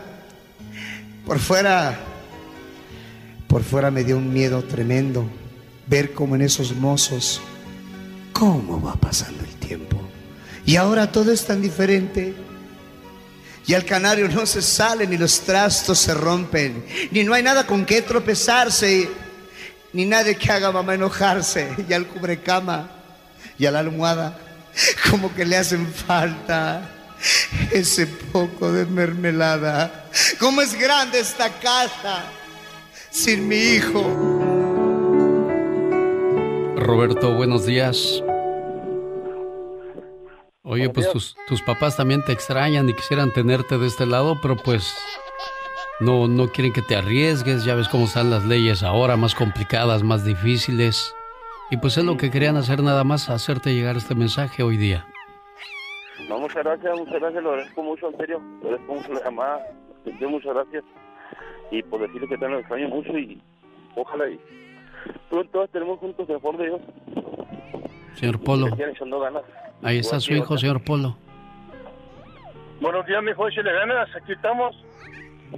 por 1.26 1.40
fuera, 1.40 1.98
por 3.48 3.62
fuera 3.64 3.90
me 3.90 4.04
dio 4.04 4.16
un 4.16 4.32
miedo 4.32 4.62
tremendo 4.62 5.28
ver 5.88 6.12
cómo 6.12 6.36
en 6.36 6.42
esos 6.42 6.74
mozos, 6.76 7.40
cómo 8.32 8.80
va 8.80 8.94
pasando 8.94 9.42
el 9.42 9.54
tiempo. 9.56 10.00
Y 10.64 10.76
ahora 10.76 11.10
todo 11.10 11.32
es 11.32 11.44
tan 11.44 11.60
diferente. 11.60 12.45
Y 13.66 13.74
al 13.74 13.84
canario 13.84 14.28
no 14.28 14.46
se 14.46 14.62
sale, 14.62 15.06
ni 15.06 15.16
los 15.18 15.40
trastos 15.40 15.98
se 15.98 16.14
rompen, 16.14 16.84
ni 17.10 17.24
no 17.24 17.34
hay 17.34 17.42
nada 17.42 17.66
con 17.66 17.84
qué 17.84 18.00
tropezarse, 18.00 19.08
ni 19.92 20.04
nadie 20.04 20.36
que 20.36 20.52
haga 20.52 20.70
mamá 20.70 20.94
enojarse. 20.94 21.74
Y 21.88 21.92
al 21.92 22.06
cubrecama 22.06 22.88
y 23.58 23.66
a 23.66 23.72
la 23.72 23.80
almohada, 23.80 24.38
como 25.10 25.34
que 25.34 25.44
le 25.44 25.56
hacen 25.56 25.92
falta 25.92 26.88
ese 27.72 28.06
poco 28.06 28.72
de 28.72 28.86
mermelada. 28.86 30.06
¿Cómo 30.38 30.62
es 30.62 30.78
grande 30.78 31.18
esta 31.18 31.50
casa 31.58 32.24
sin 33.10 33.48
mi 33.48 33.56
hijo? 33.56 34.02
Roberto, 36.76 37.34
buenos 37.34 37.66
días. 37.66 38.22
Oye, 40.68 40.90
pues 40.90 41.10
tus, 41.12 41.36
tus, 41.46 41.62
papás 41.62 41.96
también 41.96 42.24
te 42.24 42.32
extrañan 42.32 42.88
y 42.88 42.92
quisieran 42.92 43.32
tenerte 43.32 43.78
de 43.78 43.86
este 43.86 44.04
lado, 44.04 44.36
pero 44.42 44.56
pues 44.56 44.96
no, 46.00 46.26
no 46.26 46.48
quieren 46.48 46.72
que 46.72 46.82
te 46.82 46.96
arriesgues. 46.96 47.64
Ya 47.64 47.76
ves 47.76 47.88
cómo 47.88 48.06
están 48.06 48.30
las 48.30 48.44
leyes 48.44 48.82
ahora, 48.82 49.16
más 49.16 49.36
complicadas, 49.36 50.02
más 50.02 50.24
difíciles. 50.24 51.14
Y 51.70 51.76
pues 51.76 51.96
es 51.98 52.04
lo 52.04 52.16
que 52.16 52.32
querían 52.32 52.56
hacer 52.56 52.82
nada 52.82 53.04
más, 53.04 53.30
hacerte 53.30 53.74
llegar 53.74 53.96
este 53.96 54.16
mensaje 54.16 54.64
hoy 54.64 54.76
día. 54.76 55.06
No, 56.28 56.40
muchas 56.40 56.64
gracias, 56.64 56.98
muchas 56.98 57.20
gracias, 57.20 57.42
lo 57.44 57.50
agradezco 57.50 57.82
mucho, 57.84 58.08
en 58.08 58.16
serio. 58.16 58.42
Lo 58.60 58.68
agradezco 58.68 58.94
mucho 58.94 59.12
la 59.12 59.22
llamada, 59.22 59.66
muchas 60.28 60.52
gracias. 60.52 60.84
Y 61.70 61.82
por 61.84 62.00
decirle 62.00 62.26
que 62.26 62.38
te 62.38 62.48
lo 62.48 62.58
extraño 62.58 62.88
mucho 62.88 63.16
y 63.16 63.40
ojalá 63.94 64.28
y 64.28 64.40
pronto 65.30 65.68
tenemos 65.68 66.00
juntos 66.00 66.26
de 66.26 66.34
favor 66.40 66.56
de 66.56 66.64
Dios. 66.64 66.80
Señor 68.16 68.40
Polo. 68.40 68.68
Ahí 69.82 69.98
está 69.98 70.20
su 70.20 70.32
hijo, 70.32 70.56
señor 70.58 70.82
Polo. 70.82 71.16
Buenos 72.80 73.06
días, 73.06 73.22
mi 73.22 73.30
hijo, 73.30 73.48
échale 73.48 73.72
ganas, 73.72 74.08
aquí 74.14 74.32
estamos. 74.32 74.76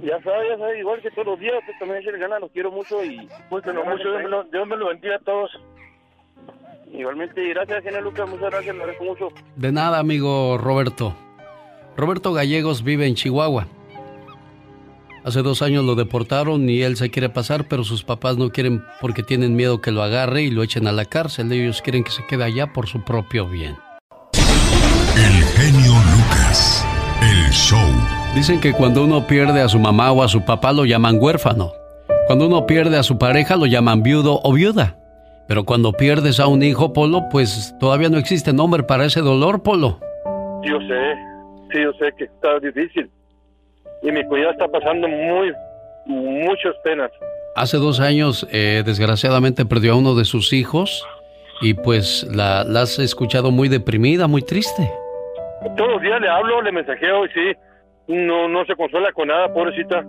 Ya 0.01 0.21
sabe, 0.21 0.49
ya 0.49 0.57
sabe, 0.57 0.79
igual 0.79 1.01
que 1.01 1.11
todos 1.11 1.27
los 1.27 1.39
días, 1.39 1.55
que 1.65 1.73
también 1.79 2.01
échale 2.01 2.19
ganas, 2.19 2.41
los 2.41 2.51
quiero 2.51 2.71
mucho 2.71 3.03
y 3.03 3.27
pues 3.49 3.65
no, 3.65 3.83
mucho, 3.83 4.03
Dios 4.03 4.23
me, 4.23 4.29
lo, 4.29 4.43
Dios 4.45 4.67
me 4.67 4.77
lo 4.77 4.87
bendiga 4.87 5.15
a 5.15 5.19
todos. 5.19 5.51
Igualmente, 6.91 7.47
gracias, 7.49 7.83
Genio 7.83 8.01
Lucas, 8.01 8.29
muchas 8.29 8.51
gracias, 8.51 8.75
lo 8.75 8.83
agradezco 8.83 9.05
mucho. 9.05 9.27
De 9.55 9.71
nada, 9.71 9.99
amigo 9.99 10.57
Roberto. 10.57 11.15
Roberto 11.97 12.33
Gallegos 12.33 12.83
vive 12.83 13.07
en 13.07 13.15
Chihuahua. 13.15 13.67
Hace 15.29 15.43
dos 15.43 15.61
años 15.61 15.85
lo 15.85 15.93
deportaron 15.93 16.67
y 16.71 16.81
él 16.81 16.97
se 16.97 17.11
quiere 17.11 17.29
pasar, 17.29 17.67
pero 17.67 17.83
sus 17.83 18.03
papás 18.03 18.39
no 18.39 18.49
quieren 18.49 18.83
porque 18.99 19.21
tienen 19.21 19.55
miedo 19.55 19.79
que 19.79 19.91
lo 19.91 20.01
agarre 20.01 20.41
y 20.41 20.49
lo 20.49 20.63
echen 20.63 20.87
a 20.87 20.91
la 20.91 21.05
cárcel. 21.05 21.51
Ellos 21.51 21.83
quieren 21.83 22.03
que 22.03 22.09
se 22.09 22.25
quede 22.25 22.45
allá 22.45 22.73
por 22.73 22.87
su 22.87 23.03
propio 23.03 23.47
bien. 23.47 23.75
El 24.33 25.43
genio 25.53 25.91
Lucas, 25.91 26.83
el 27.21 27.51
show. 27.51 27.77
Dicen 28.33 28.59
que 28.59 28.73
cuando 28.73 29.03
uno 29.03 29.27
pierde 29.27 29.61
a 29.61 29.69
su 29.69 29.77
mamá 29.77 30.11
o 30.11 30.23
a 30.23 30.27
su 30.27 30.43
papá 30.43 30.73
lo 30.73 30.83
llaman 30.83 31.19
huérfano. 31.21 31.73
Cuando 32.25 32.47
uno 32.47 32.65
pierde 32.65 32.97
a 32.97 33.03
su 33.03 33.19
pareja 33.19 33.55
lo 33.55 33.67
llaman 33.67 34.01
viudo 34.01 34.39
o 34.43 34.51
viuda. 34.51 34.97
Pero 35.47 35.63
cuando 35.63 35.91
pierdes 35.93 36.39
a 36.39 36.47
un 36.47 36.63
hijo, 36.63 36.91
Polo, 36.91 37.29
pues 37.29 37.75
todavía 37.79 38.09
no 38.09 38.17
existe 38.17 38.51
nombre 38.51 38.81
para 38.81 39.05
ese 39.05 39.21
dolor, 39.21 39.61
Polo. 39.61 39.99
Yo 40.63 40.79
sé, 40.79 41.15
sí, 41.71 41.83
yo 41.83 41.93
sé 41.99 42.11
que 42.17 42.23
está 42.23 42.59
difícil. 42.61 43.11
Y 44.01 44.11
mi 44.11 44.23
cuñada 44.25 44.51
está 44.51 44.67
pasando 44.67 45.07
muy, 45.07 45.51
muchas 46.05 46.75
penas. 46.83 47.11
Hace 47.55 47.77
dos 47.77 47.99
años, 47.99 48.47
eh, 48.51 48.83
desgraciadamente, 48.85 49.65
perdió 49.65 49.93
a 49.93 49.95
uno 49.95 50.15
de 50.15 50.25
sus 50.25 50.53
hijos 50.53 51.05
y 51.61 51.73
pues 51.73 52.25
la, 52.31 52.63
la 52.63 52.81
has 52.81 52.99
escuchado 52.99 53.51
muy 53.51 53.67
deprimida, 53.67 54.27
muy 54.27 54.41
triste. 54.41 54.89
Todos 55.75 55.91
los 55.91 56.01
días 56.01 56.21
le 56.21 56.29
hablo, 56.29 56.61
le 56.61 56.71
mensajeo 56.71 57.25
y 57.25 57.29
sí, 57.29 57.57
no, 58.07 58.47
no 58.47 58.65
se 58.65 58.75
consuela 58.75 59.11
con 59.11 59.27
nada, 59.27 59.53
pobrecita. 59.53 60.05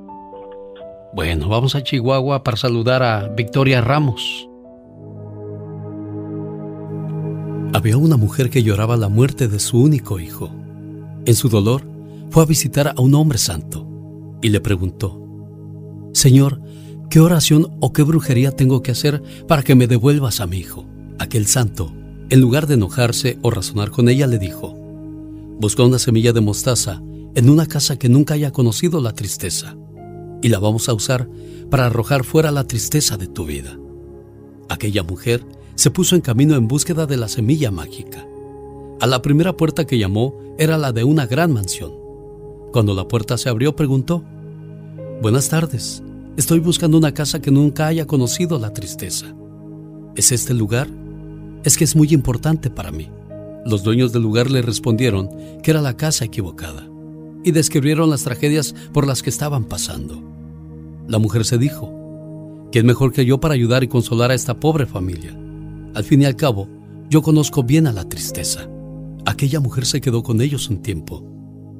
Bueno, 1.12 1.48
vamos 1.48 1.74
a 1.74 1.82
Chihuahua 1.82 2.44
para 2.44 2.56
saludar 2.56 3.02
a 3.02 3.28
Victoria 3.28 3.80
Ramos. 3.80 4.48
Había 7.74 7.96
una 7.96 8.16
mujer 8.16 8.50
que 8.50 8.62
lloraba 8.62 8.96
la 8.96 9.08
muerte 9.08 9.48
de 9.48 9.58
su 9.58 9.82
único 9.82 10.20
hijo. 10.20 10.50
En 11.26 11.34
su 11.34 11.48
dolor, 11.48 11.82
fue 12.30 12.42
a 12.42 12.46
visitar 12.46 12.94
a 12.96 13.00
un 13.00 13.14
hombre 13.14 13.38
santo 13.38 13.86
y 14.42 14.48
le 14.48 14.60
preguntó, 14.60 15.20
Señor, 16.12 16.60
¿qué 17.08 17.20
oración 17.20 17.68
o 17.80 17.92
qué 17.92 18.02
brujería 18.02 18.52
tengo 18.52 18.82
que 18.82 18.92
hacer 18.92 19.22
para 19.46 19.62
que 19.62 19.74
me 19.74 19.86
devuelvas 19.86 20.40
a 20.40 20.46
mi 20.46 20.58
hijo? 20.58 20.86
Aquel 21.18 21.46
santo, 21.46 21.92
en 22.30 22.40
lugar 22.40 22.66
de 22.66 22.74
enojarse 22.74 23.38
o 23.42 23.50
razonar 23.50 23.90
con 23.90 24.08
ella, 24.08 24.26
le 24.26 24.38
dijo, 24.38 24.76
Busca 25.60 25.82
una 25.82 25.98
semilla 25.98 26.32
de 26.32 26.40
mostaza 26.40 27.02
en 27.34 27.50
una 27.50 27.66
casa 27.66 27.98
que 27.98 28.08
nunca 28.08 28.34
haya 28.34 28.50
conocido 28.50 29.00
la 29.00 29.12
tristeza 29.12 29.76
y 30.42 30.48
la 30.48 30.58
vamos 30.58 30.88
a 30.88 30.94
usar 30.94 31.28
para 31.68 31.86
arrojar 31.86 32.24
fuera 32.24 32.50
la 32.50 32.66
tristeza 32.66 33.16
de 33.16 33.26
tu 33.26 33.44
vida. 33.44 33.78
Aquella 34.68 35.02
mujer 35.02 35.44
se 35.74 35.90
puso 35.90 36.14
en 36.14 36.22
camino 36.22 36.54
en 36.56 36.66
búsqueda 36.66 37.06
de 37.06 37.16
la 37.16 37.28
semilla 37.28 37.70
mágica. 37.70 38.26
A 39.00 39.06
la 39.06 39.20
primera 39.20 39.56
puerta 39.56 39.86
que 39.86 39.98
llamó 39.98 40.34
era 40.58 40.78
la 40.78 40.92
de 40.92 41.04
una 41.04 41.26
gran 41.26 41.52
mansión. 41.52 41.99
Cuando 42.72 42.94
la 42.94 43.08
puerta 43.08 43.36
se 43.36 43.48
abrió 43.48 43.74
preguntó, 43.74 44.24
Buenas 45.20 45.48
tardes, 45.48 46.02
estoy 46.36 46.60
buscando 46.60 46.96
una 46.96 47.12
casa 47.12 47.42
que 47.42 47.50
nunca 47.50 47.86
haya 47.88 48.06
conocido 48.06 48.58
la 48.58 48.72
tristeza. 48.72 49.34
¿Es 50.14 50.32
este 50.32 50.52
el 50.52 50.58
lugar? 50.58 50.88
Es 51.64 51.76
que 51.76 51.84
es 51.84 51.96
muy 51.96 52.08
importante 52.12 52.70
para 52.70 52.92
mí. 52.92 53.08
Los 53.66 53.82
dueños 53.82 54.12
del 54.12 54.22
lugar 54.22 54.50
le 54.50 54.62
respondieron 54.62 55.28
que 55.62 55.72
era 55.72 55.82
la 55.82 55.96
casa 55.96 56.24
equivocada 56.24 56.88
y 57.44 57.50
describieron 57.50 58.08
las 58.08 58.22
tragedias 58.22 58.74
por 58.92 59.06
las 59.06 59.22
que 59.22 59.30
estaban 59.30 59.64
pasando. 59.64 60.22
La 61.08 61.18
mujer 61.18 61.44
se 61.44 61.58
dijo, 61.58 62.68
¿quién 62.70 62.86
mejor 62.86 63.12
que 63.12 63.26
yo 63.26 63.40
para 63.40 63.54
ayudar 63.54 63.82
y 63.82 63.88
consolar 63.88 64.30
a 64.30 64.34
esta 64.34 64.58
pobre 64.60 64.86
familia? 64.86 65.36
Al 65.94 66.04
fin 66.04 66.22
y 66.22 66.24
al 66.24 66.36
cabo, 66.36 66.68
yo 67.10 67.20
conozco 67.20 67.64
bien 67.64 67.88
a 67.88 67.92
la 67.92 68.08
tristeza. 68.08 68.70
Aquella 69.26 69.60
mujer 69.60 69.86
se 69.86 70.00
quedó 70.00 70.22
con 70.22 70.40
ellos 70.40 70.70
un 70.70 70.80
tiempo, 70.82 71.29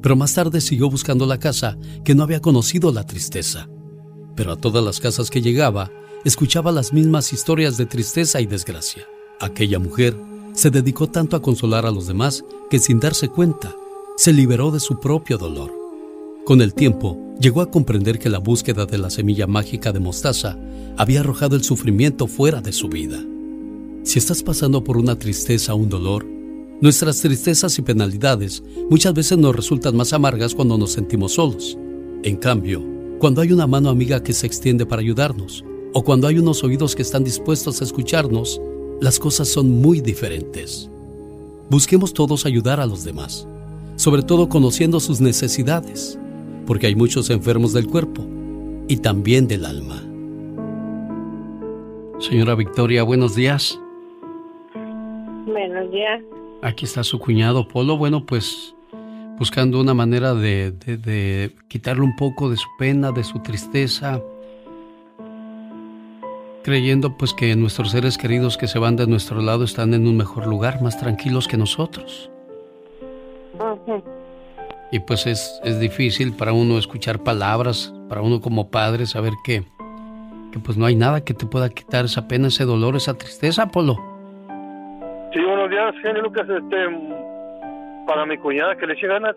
pero 0.02 0.16
más 0.16 0.34
tarde 0.34 0.60
siguió 0.60 0.88
buscando 0.90 1.26
la 1.26 1.38
casa 1.38 1.76
que 2.04 2.14
no 2.14 2.22
había 2.22 2.40
conocido 2.40 2.92
la 2.92 3.04
tristeza. 3.06 3.68
Pero 4.34 4.52
a 4.52 4.56
todas 4.56 4.84
las 4.84 5.00
casas 5.00 5.30
que 5.30 5.42
llegaba, 5.42 5.90
escuchaba 6.24 6.72
las 6.72 6.92
mismas 6.92 7.32
historias 7.32 7.76
de 7.76 7.86
tristeza 7.86 8.40
y 8.40 8.46
desgracia. 8.46 9.06
Aquella 9.40 9.78
mujer 9.78 10.16
se 10.54 10.70
dedicó 10.70 11.08
tanto 11.08 11.36
a 11.36 11.42
consolar 11.42 11.86
a 11.86 11.90
los 11.90 12.06
demás 12.06 12.44
que 12.68 12.78
sin 12.78 13.00
darse 13.00 13.28
cuenta, 13.28 13.74
se 14.16 14.32
liberó 14.32 14.70
de 14.70 14.80
su 14.80 15.00
propio 15.00 15.38
dolor. 15.38 15.72
Con 16.44 16.60
el 16.60 16.74
tiempo, 16.74 17.18
llegó 17.38 17.60
a 17.60 17.70
comprender 17.70 18.18
que 18.18 18.28
la 18.28 18.38
búsqueda 18.38 18.86
de 18.86 18.98
la 18.98 19.10
semilla 19.10 19.46
mágica 19.46 19.92
de 19.92 20.00
mostaza 20.00 20.58
había 20.96 21.20
arrojado 21.20 21.56
el 21.56 21.64
sufrimiento 21.64 22.26
fuera 22.26 22.60
de 22.60 22.72
su 22.72 22.88
vida. 22.88 23.22
Si 24.02 24.18
estás 24.18 24.42
pasando 24.42 24.82
por 24.82 24.96
una 24.96 25.18
tristeza 25.18 25.74
o 25.74 25.76
un 25.76 25.88
dolor, 25.88 26.26
nuestras 26.80 27.20
tristezas 27.20 27.78
y 27.78 27.82
penalidades 27.82 28.62
muchas 28.88 29.12
veces 29.12 29.38
nos 29.38 29.54
resultan 29.54 29.96
más 29.96 30.12
amargas 30.12 30.54
cuando 30.54 30.78
nos 30.78 30.92
sentimos 30.92 31.34
solos. 31.34 31.76
En 32.22 32.36
cambio, 32.36 32.82
cuando 33.18 33.40
hay 33.42 33.52
una 33.52 33.66
mano 33.66 33.90
amiga 33.90 34.22
que 34.22 34.32
se 34.32 34.46
extiende 34.46 34.86
para 34.86 35.00
ayudarnos, 35.00 35.64
o 35.92 36.02
cuando 36.02 36.26
hay 36.26 36.38
unos 36.38 36.62
oídos 36.64 36.94
que 36.94 37.02
están 37.02 37.24
dispuestos 37.24 37.80
a 37.80 37.84
escucharnos, 37.84 38.60
las 39.00 39.18
cosas 39.18 39.48
son 39.48 39.70
muy 39.80 40.00
diferentes. 40.00 40.90
Busquemos 41.68 42.14
todos 42.14 42.46
ayudar 42.46 42.80
a 42.80 42.86
los 42.86 43.04
demás, 43.04 43.46
sobre 43.96 44.22
todo 44.22 44.48
conociendo 44.48 45.00
sus 45.00 45.20
necesidades, 45.20 46.18
porque 46.66 46.86
hay 46.86 46.94
muchos 46.94 47.30
enfermos 47.30 47.72
del 47.72 47.86
cuerpo 47.86 48.24
y 48.88 48.96
también 48.98 49.48
del 49.48 49.64
alma. 49.64 50.02
Señora 52.18 52.54
Victoria, 52.54 53.02
buenos 53.02 53.34
días. 53.34 53.80
Buenos 55.46 55.90
días. 55.90 56.22
Aquí 56.62 56.84
está 56.84 57.02
su 57.02 57.18
cuñado 57.18 57.66
Polo. 57.66 57.96
Bueno, 57.96 58.26
pues 58.26 58.74
buscando 59.38 59.80
una 59.80 59.94
manera 59.94 60.34
de, 60.34 60.72
de, 60.72 61.56
quitarle 61.68 62.02
un 62.02 62.14
poco 62.16 62.50
de 62.50 62.58
su 62.58 62.68
pena, 62.78 63.10
de 63.10 63.24
su 63.24 63.38
tristeza, 63.38 64.20
creyendo 66.62 67.16
pues 67.16 67.32
que 67.32 67.56
nuestros 67.56 67.92
seres 67.92 68.18
queridos 68.18 68.58
que 68.58 68.68
se 68.68 68.78
van 68.78 68.96
de 68.96 69.06
nuestro 69.06 69.40
lado 69.40 69.64
están 69.64 69.94
en 69.94 70.06
un 70.06 70.18
mejor 70.18 70.46
lugar, 70.46 70.82
más 70.82 70.98
tranquilos 70.98 71.48
que 71.48 71.56
nosotros. 71.56 72.30
Y 74.92 74.98
pues 75.00 75.26
es, 75.26 75.58
es 75.64 75.80
difícil 75.80 76.34
para 76.34 76.52
uno 76.52 76.76
escuchar 76.76 77.22
palabras, 77.22 77.94
para 78.10 78.20
uno 78.20 78.42
como 78.42 78.68
padre 78.68 79.06
saber 79.06 79.32
que, 79.44 79.64
que 80.52 80.58
pues 80.58 80.76
no 80.76 80.84
hay 80.84 80.96
nada 80.96 81.24
que 81.24 81.32
te 81.32 81.46
pueda 81.46 81.70
quitar 81.70 82.04
esa 82.04 82.28
pena, 82.28 82.48
ese 82.48 82.66
dolor, 82.66 82.96
esa 82.96 83.14
tristeza, 83.14 83.70
Polo. 83.70 84.09
Sí, 85.32 85.40
buenos 85.44 85.70
días, 85.70 85.94
genio 86.02 86.22
Lucas. 86.22 86.48
Este, 86.48 86.76
para 88.06 88.26
mi 88.26 88.36
cuñada 88.38 88.76
que 88.76 88.86
le 88.86 88.94
eche 88.94 89.06
ganas, 89.06 89.36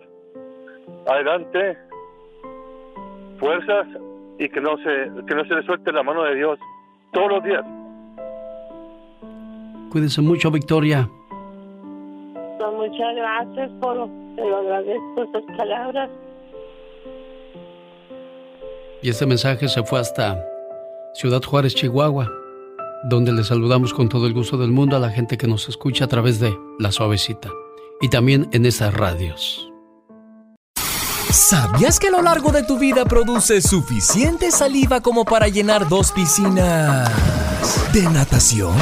adelante, 1.06 1.78
fuerzas 3.38 3.86
y 4.38 4.48
que 4.48 4.60
no 4.60 4.76
se 4.78 5.24
que 5.26 5.34
no 5.34 5.44
se 5.44 5.54
le 5.54 5.62
suelte 5.62 5.92
la 5.92 6.02
mano 6.02 6.24
de 6.24 6.34
Dios 6.34 6.58
todos 7.12 7.28
los 7.30 7.44
días. 7.44 7.64
Cuídense 9.92 10.20
mucho, 10.20 10.50
Victoria. 10.50 11.08
Pues 12.58 12.72
muchas 12.72 13.14
gracias 13.14 13.70
por 13.80 14.08
te 14.34 14.44
lo 14.44 14.56
agradezco 14.56 15.22
esas 15.22 15.56
palabras. 15.56 16.10
Y 19.00 19.10
este 19.10 19.26
mensaje 19.26 19.68
se 19.68 19.84
fue 19.84 20.00
hasta 20.00 20.44
Ciudad 21.12 21.42
Juárez, 21.42 21.76
Chihuahua, 21.76 22.28
donde 23.04 23.32
le 23.32 23.44
saludamos 23.44 23.92
con 23.92 24.08
todo 24.08 24.26
el 24.26 24.32
gusto 24.32 24.56
del 24.56 24.70
mundo 24.70 24.96
a 24.96 25.00
la 25.00 25.10
gente 25.10 25.36
que 25.36 25.46
nos 25.46 25.68
escucha 25.68 26.06
a 26.06 26.08
través 26.08 26.40
de 26.40 26.56
La 26.78 26.90
Suavecita 26.90 27.50
y 28.00 28.08
también 28.08 28.48
en 28.52 28.66
esas 28.66 28.94
radios. 28.94 29.70
¿Sabías 31.30 31.98
que 31.98 32.08
a 32.08 32.10
lo 32.10 32.22
largo 32.22 32.52
de 32.52 32.62
tu 32.62 32.78
vida 32.78 33.04
produces 33.04 33.64
suficiente 33.64 34.50
saliva 34.50 35.00
como 35.00 35.24
para 35.24 35.48
llenar 35.48 35.88
dos 35.88 36.12
piscinas 36.12 37.10
de 37.92 38.02
natación? 38.02 38.74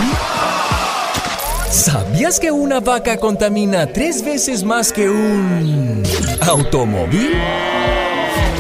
¿Sabías 1.71 2.39
que 2.39 2.53
una 2.53 2.81
vaca 2.81 3.17
contamina 3.17 3.87
tres 3.87 4.23
veces 4.23 4.63
más 4.63 4.93
que 4.93 5.09
un 5.09 6.03
automóvil? 6.43 7.33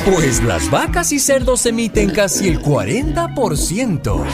Pues 0.04 0.42
las 0.42 0.68
vacas 0.68 1.12
y 1.12 1.20
cerdos 1.20 1.64
emiten 1.64 2.10
casi 2.10 2.48
el 2.48 2.60
40% 2.60 4.24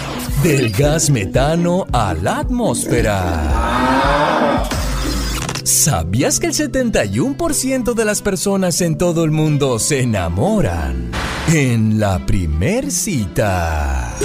del 0.43 0.71
gas 0.71 1.11
metano 1.11 1.85
a 1.93 2.15
la 2.15 2.39
atmósfera. 2.39 4.65
¿Sabías 5.65 6.41
que 6.41 6.47
el 6.47 6.55
71% 6.55 7.93
de 7.93 8.05
las 8.07 8.23
personas 8.23 8.81
en 8.81 8.97
todo 8.97 9.25
el 9.25 9.31
mundo 9.31 9.79
se 9.79 10.01
enamoran 10.01 11.11
en 11.53 12.01
la 12.01 12.25
primer 12.25 12.91
cita? 12.91 14.17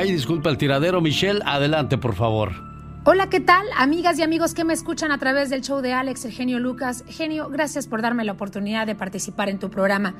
Ay, 0.00 0.12
disculpa 0.12 0.48
el 0.48 0.56
tiradero, 0.56 1.02
Michelle. 1.02 1.42
Adelante, 1.44 1.98
por 1.98 2.14
favor. 2.14 2.52
Hola, 3.04 3.28
¿qué 3.28 3.38
tal? 3.38 3.66
Amigas 3.76 4.18
y 4.18 4.22
amigos 4.22 4.54
que 4.54 4.64
me 4.64 4.72
escuchan 4.72 5.12
a 5.12 5.18
través 5.18 5.50
del 5.50 5.60
show 5.60 5.82
de 5.82 5.92
Alex, 5.92 6.24
el 6.24 6.32
genio 6.32 6.58
Lucas. 6.58 7.04
Genio, 7.06 7.50
gracias 7.50 7.86
por 7.86 8.00
darme 8.00 8.24
la 8.24 8.32
oportunidad 8.32 8.86
de 8.86 8.94
participar 8.94 9.50
en 9.50 9.58
tu 9.58 9.68
programa. 9.68 10.14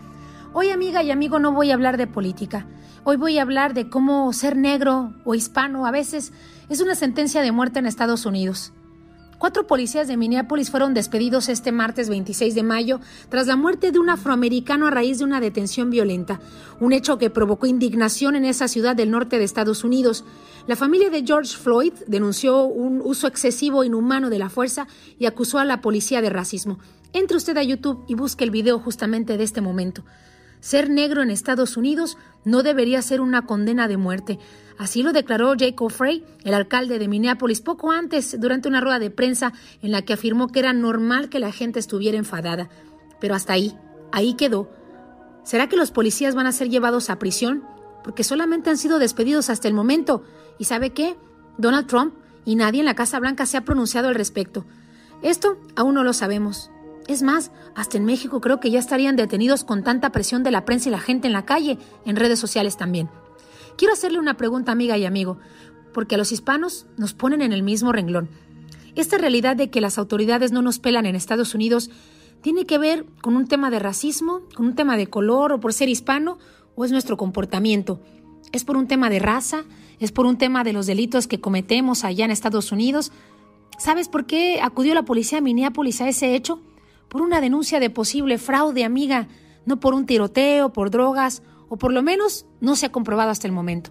Hoy, 0.53 0.69
amiga 0.69 1.03
y 1.03 1.11
amigo, 1.11 1.39
no 1.39 1.53
voy 1.53 1.71
a 1.71 1.75
hablar 1.75 1.97
de 1.97 2.07
política. 2.07 2.67
Hoy 3.05 3.17
voy 3.17 3.39
a 3.39 3.43
hablar 3.43 3.73
de 3.73 3.89
cómo 3.89 4.31
ser 4.35 4.55
negro 4.55 5.15
o 5.25 5.35
hispano 5.35 5.87
a 5.87 5.91
veces 5.91 6.35
es 6.69 6.83
una 6.83 6.95
sentencia 6.95 7.41
de 7.41 7.51
muerte 7.51 7.79
en 7.79 7.87
Estados 7.87 8.27
Unidos. 8.27 8.75
Cuatro 9.41 9.67
policías 9.67 10.07
de 10.07 10.19
Minneapolis 10.19 10.71
fueron 10.71 10.93
despedidos 10.93 11.49
este 11.49 11.73
martes 11.73 12.11
26 12.11 12.55
de 12.55 12.63
mayo 12.63 13.01
tras 13.31 13.47
la 13.47 13.57
muerte 13.57 13.91
de 13.91 13.99
un 13.99 14.11
afroamericano 14.11 14.87
a 14.87 14.91
raíz 14.91 15.19
de 15.19 15.25
una 15.25 15.41
detención 15.41 15.89
violenta, 15.89 16.43
un 16.79 16.93
hecho 16.93 17.17
que 17.17 17.31
provocó 17.31 17.67
indignación 17.67 18.37
en 18.37 18.45
esa 18.45 18.69
ciudad 18.69 18.95
del 18.95 19.11
norte 19.11 19.39
de 19.39 19.45
Estados 19.45 19.83
Unidos. 19.83 20.27
La 20.67 20.77
familia 20.77 21.09
de 21.09 21.25
George 21.25 21.57
Floyd 21.57 21.95
denunció 22.07 22.65
un 22.65 23.01
uso 23.03 23.27
excesivo 23.29 23.83
e 23.83 23.87
inhumano 23.87 24.29
de 24.29 24.39
la 24.39 24.51
fuerza 24.51 24.87
y 25.19 25.25
acusó 25.25 25.59
a 25.59 25.65
la 25.65 25.81
policía 25.81 26.21
de 26.21 26.29
racismo. 26.29 26.79
Entre 27.15 27.39
usted 27.39 27.57
a 27.57 27.63
YouTube 27.63 28.05
y 28.09 28.17
busque 28.17 28.45
el 28.45 28.51
video 28.51 28.79
justamente 28.79 29.39
de 29.39 29.45
este 29.45 29.63
momento. 29.63 30.05
Ser 30.61 30.91
negro 30.91 31.23
en 31.23 31.31
Estados 31.31 31.77
Unidos 31.77 32.19
no 32.45 32.63
debería 32.63 33.03
ser 33.03 33.21
una 33.21 33.47
condena 33.47 33.89
de 33.89 33.97
muerte. 33.97 34.39
Así 34.79 35.03
lo 35.03 35.13
declaró 35.13 35.55
Jacob 35.59 35.91
Frey, 35.91 36.25
el 36.45 36.55
alcalde 36.55 36.99
de 36.99 37.09
Minneapolis, 37.09 37.61
poco 37.61 37.91
antes, 37.91 38.39
durante 38.41 38.69
una 38.69 38.81
rueda 38.81 38.99
de 38.99 39.11
prensa 39.11 39.53
en 39.83 39.93
la 39.93 40.03
que 40.03 40.13
afirmó 40.13 40.49
que 40.49 40.61
era 40.61 40.73
normal 40.73 41.29
que 41.29 41.39
la 41.39 41.53
gente 41.53 41.79
estuviera 41.79 42.19
enfadada. 42.19 42.69
Pero 43.21 43.35
hasta 43.35 43.53
ahí, 43.55 43.77
ahí 44.13 44.35
quedó. 44.35 44.71
¿Será 45.43 45.69
que 45.69 45.77
los 45.77 45.91
policías 45.91 46.35
van 46.35 46.47
a 46.47 46.53
ser 46.53 46.69
llevados 46.69 47.11
a 47.11 47.19
prisión? 47.19 47.65
Porque 48.05 48.25
solamente 48.25 48.71
han 48.71 48.79
sido 48.79 48.99
despedidos 48.99 49.51
hasta 49.51 49.69
el 49.69 49.75
momento. 49.75 50.23
¿Y 50.59 50.65
sabe 50.65 50.91
qué? 50.91 51.17
Donald 51.59 51.87
Trump 51.87 52.15
y 52.45 52.55
nadie 52.55 52.81
en 52.81 52.87
la 52.87 52.95
Casa 52.95 53.19
Blanca 53.19 53.47
se 53.47 53.57
ha 53.57 53.65
pronunciado 53.65 54.09
al 54.09 54.15
respecto. 54.15 54.65
Esto 55.23 55.59
aún 55.77 55.95
no 55.95 56.05
lo 56.05 56.13
sabemos. 56.13 56.71
Es 57.11 57.25
más, 57.25 57.51
hasta 57.75 57.99
en 57.99 58.05
México 58.05 58.41
creo 58.41 58.61
que 58.61 58.71
ya 58.71 58.79
estarían 58.79 59.17
detenidos 59.17 59.65
con 59.65 59.83
tanta 59.83 60.13
presión 60.13 60.45
de 60.45 60.53
la 60.53 60.65
prensa 60.65 60.89
y 60.89 60.93
la 60.93 61.01
gente 61.01 61.27
en 61.27 61.33
la 61.33 61.45
calle, 61.45 61.77
en 62.05 62.15
redes 62.15 62.39
sociales 62.39 62.77
también. 62.77 63.11
Quiero 63.77 63.95
hacerle 63.95 64.21
una 64.21 64.37
pregunta, 64.37 64.71
amiga 64.71 64.97
y 64.97 65.05
amigo, 65.05 65.37
porque 65.93 66.15
a 66.15 66.19
los 66.19 66.31
hispanos 66.31 66.87
nos 66.97 67.13
ponen 67.13 67.43
en 67.43 67.53
el 67.53 67.65
mismo 67.65 67.91
renglón. 67.91 68.29
Esta 68.95 69.19
realidad 69.19 69.57
de 69.57 69.71
que 69.71 69.81
las 69.81 69.99
autoridades 69.99 70.53
no 70.53 70.63
nos 70.63 70.79
pelan 70.79 71.05
en 71.05 71.17
Estados 71.17 71.53
Unidos 71.53 71.91
tiene 72.43 72.65
que 72.65 72.79
ver 72.79 73.05
con 73.23 73.35
un 73.35 73.49
tema 73.49 73.71
de 73.71 73.81
racismo, 73.81 74.43
con 74.55 74.67
un 74.67 74.77
tema 74.77 74.97
de 74.97 75.09
color 75.09 75.53
o 75.53 75.59
por 75.59 75.73
ser 75.73 75.89
hispano, 75.89 76.39
o 76.77 76.85
es 76.85 76.93
nuestro 76.93 77.17
comportamiento. 77.17 78.01
¿Es 78.53 78.63
por 78.63 78.77
un 78.77 78.87
tema 78.87 79.11
de 79.11 79.19
raza? 79.19 79.65
¿Es 79.99 80.13
por 80.13 80.27
un 80.27 80.39
tema 80.39 80.63
de 80.63 80.73
los 80.73 80.87
delitos 80.87 81.27
que 81.27 81.41
cometemos 81.41 82.05
allá 82.05 82.25
en 82.25 82.31
Estados 82.31 82.71
Unidos? 82.71 83.11
¿Sabes 83.81 84.09
por 84.09 84.27
qué 84.27 84.61
acudió 84.63 84.95
la 84.95 85.05
policía 85.05 85.39
de 85.39 85.43
Minneapolis 85.43 86.01
a 86.03 86.09
ese 86.09 86.37
hecho? 86.37 86.61
Por 87.11 87.23
una 87.23 87.41
denuncia 87.41 87.81
de 87.81 87.91
posible 87.91 88.39
fraude, 88.39 88.85
amiga, 88.85 89.27
no 89.67 89.81
por 89.81 89.95
un 89.95 90.07
tiroteo, 90.07 90.73
por 90.73 90.91
drogas, 90.91 91.43
o 91.69 91.77
por 91.77 91.93
lo 91.93 92.03
menos 92.03 92.47
no 92.61 92.77
se 92.77 92.87
ha 92.87 92.93
comprobado 92.93 93.31
hasta 93.31 93.49
el 93.49 93.53
momento. 93.53 93.91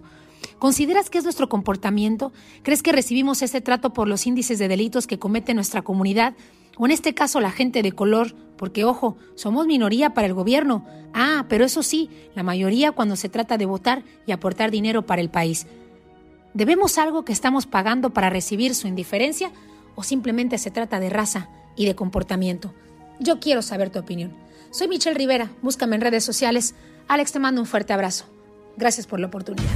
¿Consideras 0.58 1.10
que 1.10 1.18
es 1.18 1.24
nuestro 1.24 1.48
comportamiento? 1.48 2.32
¿Crees 2.62 2.82
que 2.82 2.92
recibimos 2.92 3.42
ese 3.42 3.60
trato 3.60 3.92
por 3.92 4.08
los 4.08 4.26
índices 4.26 4.58
de 4.58 4.68
delitos 4.68 5.06
que 5.06 5.18
comete 5.18 5.54
nuestra 5.54 5.82
comunidad? 5.82 6.34
O 6.78 6.86
en 6.86 6.92
este 6.92 7.12
caso 7.12 7.40
la 7.40 7.50
gente 7.50 7.82
de 7.82 7.92
color, 7.92 8.34
porque 8.56 8.84
ojo, 8.84 9.18
somos 9.34 9.66
minoría 9.66 10.14
para 10.14 10.26
el 10.26 10.34
gobierno. 10.34 10.86
Ah, 11.12 11.44
pero 11.48 11.66
eso 11.66 11.82
sí, 11.82 12.08
la 12.34 12.42
mayoría 12.42 12.92
cuando 12.92 13.16
se 13.16 13.28
trata 13.28 13.58
de 13.58 13.66
votar 13.66 14.02
y 14.26 14.32
aportar 14.32 14.70
dinero 14.70 15.04
para 15.04 15.20
el 15.20 15.28
país. 15.28 15.66
¿Debemos 16.54 16.96
algo 16.96 17.24
que 17.24 17.34
estamos 17.34 17.66
pagando 17.66 18.10
para 18.10 18.30
recibir 18.30 18.74
su 18.74 18.88
indiferencia 18.88 19.52
o 19.94 20.02
simplemente 20.02 20.56
se 20.56 20.70
trata 20.70 21.00
de 21.00 21.10
raza 21.10 21.50
y 21.76 21.84
de 21.84 21.94
comportamiento? 21.94 22.72
Yo 23.20 23.38
quiero 23.38 23.60
saber 23.60 23.90
tu 23.90 23.98
opinión. 23.98 24.34
Soy 24.70 24.88
Michelle 24.88 25.16
Rivera, 25.16 25.52
búscame 25.60 25.94
en 25.94 26.00
redes 26.00 26.24
sociales. 26.24 26.74
Alex, 27.06 27.32
te 27.32 27.38
mando 27.38 27.60
un 27.60 27.66
fuerte 27.66 27.92
abrazo. 27.92 28.24
Gracias 28.78 29.06
por 29.06 29.20
la 29.20 29.26
oportunidad. 29.26 29.68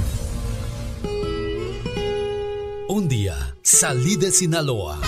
Un 2.89 3.07
día 3.07 3.55
salí 3.61 4.15
de 4.15 4.31
Sinaloa. 4.31 4.99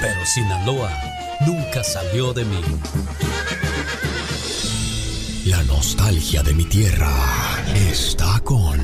Pero 0.00 0.26
Sinaloa 0.26 0.92
nunca 1.44 1.82
salió 1.82 2.32
de 2.32 2.44
mí. 2.44 2.60
La 5.46 5.62
nostalgia 5.64 6.42
de 6.44 6.54
mi 6.54 6.64
tierra 6.66 7.12
está 7.74 8.40
con... 8.44 8.80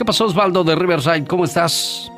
¿Qué 0.00 0.04
pasó 0.06 0.24
Osvaldo 0.24 0.64
de 0.64 0.74
Riverside? 0.74 1.26
¿Cómo 1.26 1.44
estás? 1.44 2.10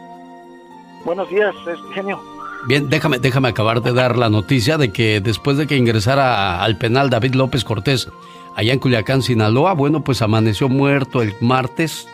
Buenos 1.04 1.28
días, 1.28 1.52
genio. 1.92 2.22
Bien, 2.68 2.88
déjame, 2.88 3.18
déjame 3.18 3.48
acabar 3.48 3.82
de 3.82 3.92
dar 3.92 4.16
la 4.16 4.30
noticia 4.30 4.78
de 4.78 4.92
que 4.92 5.20
después 5.20 5.56
de 5.56 5.66
que 5.66 5.76
ingresara 5.76 6.62
al 6.62 6.78
penal 6.78 7.10
David 7.10 7.34
López 7.34 7.64
Cortés 7.64 8.08
allá 8.54 8.72
en 8.72 8.78
Culiacán, 8.78 9.20
Sinaloa, 9.20 9.72
bueno, 9.72 10.04
pues 10.04 10.22
amaneció 10.22 10.68
muerto 10.68 11.22
el 11.22 11.34
martes. 11.40 12.06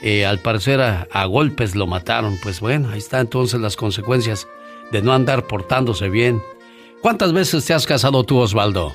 Eh, 0.00 0.24
al 0.24 0.38
parecer 0.38 0.80
a, 0.80 1.06
a, 1.12 1.26
golpes 1.26 1.74
lo 1.74 1.86
mataron. 1.86 2.38
Pues 2.42 2.60
bueno, 2.60 2.88
ahí 2.88 2.98
están 2.98 3.20
entonces 3.20 3.60
las 3.60 3.76
consecuencias 3.76 4.48
de 4.92 5.02
no 5.02 5.12
andar 5.12 5.42
portándose 5.42 6.08
bien. 6.08 6.42
¿Cuántas 7.02 7.34
veces 7.34 7.66
te 7.66 7.74
has 7.74 7.84
casado 7.84 8.24
tú, 8.24 8.38
Osvaldo? 8.38 8.94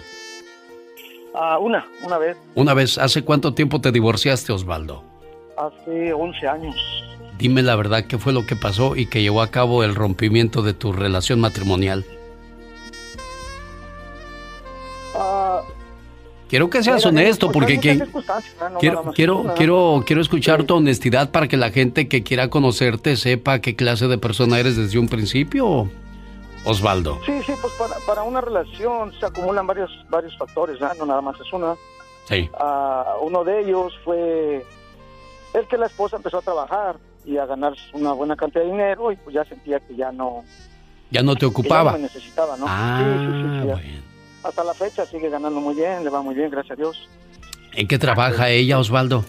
Uh, 1.35 1.63
una, 1.63 1.85
una 2.03 2.17
vez. 2.17 2.37
Una 2.55 2.73
vez. 2.73 2.97
¿Hace 2.97 3.21
cuánto 3.21 3.53
tiempo 3.53 3.79
te 3.79 3.91
divorciaste, 3.91 4.51
Osvaldo? 4.51 5.10
Hace 5.57 6.13
11 6.13 6.47
años. 6.47 6.75
Dime 7.37 7.63
la 7.63 7.75
verdad, 7.75 8.05
¿qué 8.05 8.17
fue 8.19 8.33
lo 8.33 8.45
que 8.45 8.55
pasó 8.55 8.95
y 8.95 9.07
que 9.07 9.21
llevó 9.21 9.41
a 9.41 9.47
cabo 9.47 9.83
el 9.83 9.95
rompimiento 9.95 10.61
de 10.61 10.73
tu 10.73 10.93
relación 10.93 11.39
matrimonial? 11.39 12.05
Uh, 15.15 15.65
quiero 16.47 16.69
que 16.69 16.83
seas 16.83 17.03
honesto, 17.05 17.51
porque 17.51 17.79
quien... 17.79 17.97
no, 17.99 18.77
quiero, 18.79 19.11
quiero, 19.13 19.53
quiero, 19.55 20.03
quiero 20.05 20.21
escuchar 20.21 20.65
tu 20.65 20.75
honestidad 20.75 21.31
para 21.31 21.47
que 21.47 21.57
la 21.57 21.71
gente 21.71 22.07
que 22.07 22.21
quiera 22.21 22.49
conocerte 22.49 23.17
sepa 23.17 23.59
qué 23.59 23.75
clase 23.75 24.07
de 24.07 24.19
persona 24.19 24.59
eres 24.59 24.77
desde 24.77 24.99
un 24.99 25.07
principio. 25.07 25.89
Osvaldo. 26.63 27.19
Sí, 27.25 27.33
sí, 27.43 27.53
pues 27.59 27.73
para, 27.73 27.95
para 28.05 28.23
una 28.23 28.39
relación 28.39 29.11
se 29.19 29.25
acumulan 29.25 29.65
varios 29.65 29.89
varios 30.09 30.37
factores, 30.37 30.79
¿no? 30.79 30.93
no 30.93 31.05
nada 31.07 31.21
más 31.21 31.39
es 31.39 31.51
una. 31.51 31.75
Sí. 32.25 32.49
Uh, 32.53 33.25
uno 33.25 33.43
de 33.43 33.61
ellos 33.61 33.93
fue 34.03 34.63
el 35.53 35.67
que 35.67 35.77
la 35.77 35.87
esposa 35.87 36.17
empezó 36.17 36.39
a 36.39 36.41
trabajar 36.41 36.97
y 37.25 37.37
a 37.37 37.45
ganar 37.45 37.73
una 37.93 38.13
buena 38.13 38.35
cantidad 38.35 38.63
de 38.63 38.71
dinero 38.71 39.11
y 39.11 39.15
pues 39.17 39.33
ya 39.33 39.45
sentía 39.45 39.79
que 39.79 39.95
ya 39.95 40.11
no... 40.11 40.43
Ya 41.11 41.21
no 41.21 41.35
te 41.35 41.45
ocupaba. 41.45 41.91
Ya 41.91 41.97
no 41.97 41.97
me 41.97 42.03
necesitaba, 42.03 42.57
¿no? 42.57 42.65
Ah, 42.67 43.01
sí, 43.03 43.25
sí, 43.25 43.59
sí, 43.59 43.67
bueno. 43.67 44.01
Hasta 44.43 44.63
la 44.63 44.73
fecha 44.73 45.05
sigue 45.05 45.29
ganando 45.29 45.59
muy 45.59 45.75
bien, 45.75 46.03
le 46.03 46.09
va 46.09 46.21
muy 46.21 46.33
bien, 46.33 46.49
gracias 46.49 46.71
a 46.71 46.81
Dios. 46.81 47.09
¿En 47.73 47.87
qué 47.87 47.99
trabaja 47.99 48.49
ella, 48.49 48.79
Osvaldo? 48.79 49.23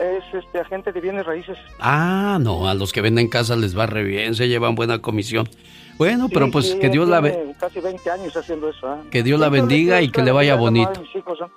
Es 0.00 0.24
este 0.32 0.60
agente 0.60 0.92
de 0.92 1.00
bienes 1.00 1.24
raíces. 1.24 1.56
Ah, 1.78 2.38
no, 2.40 2.68
a 2.68 2.74
los 2.74 2.92
que 2.92 3.00
venden 3.00 3.28
casas 3.28 3.58
les 3.58 3.78
va 3.78 3.86
re 3.86 4.02
bien, 4.02 4.34
se 4.34 4.48
llevan 4.48 4.74
buena 4.74 5.00
comisión. 5.00 5.48
Bueno, 5.96 6.28
pero 6.32 6.50
pues 6.50 6.70
sí, 6.70 6.78
que 6.78 6.88
Dios 6.88 7.08
la 7.08 7.20
ve. 7.20 7.54
Casi 7.58 7.80
20 7.80 8.10
años 8.10 8.36
haciendo 8.36 8.68
eso. 8.68 8.94
¿eh? 8.94 8.98
Que 9.10 9.22
Dios 9.22 9.40
la 9.40 9.48
bendiga 9.48 10.00
y 10.00 10.10
que 10.10 10.22
le 10.22 10.30
vaya 10.30 10.54
bonito. 10.54 11.02
Hijos, 11.14 11.40
¿eh? 11.40 11.50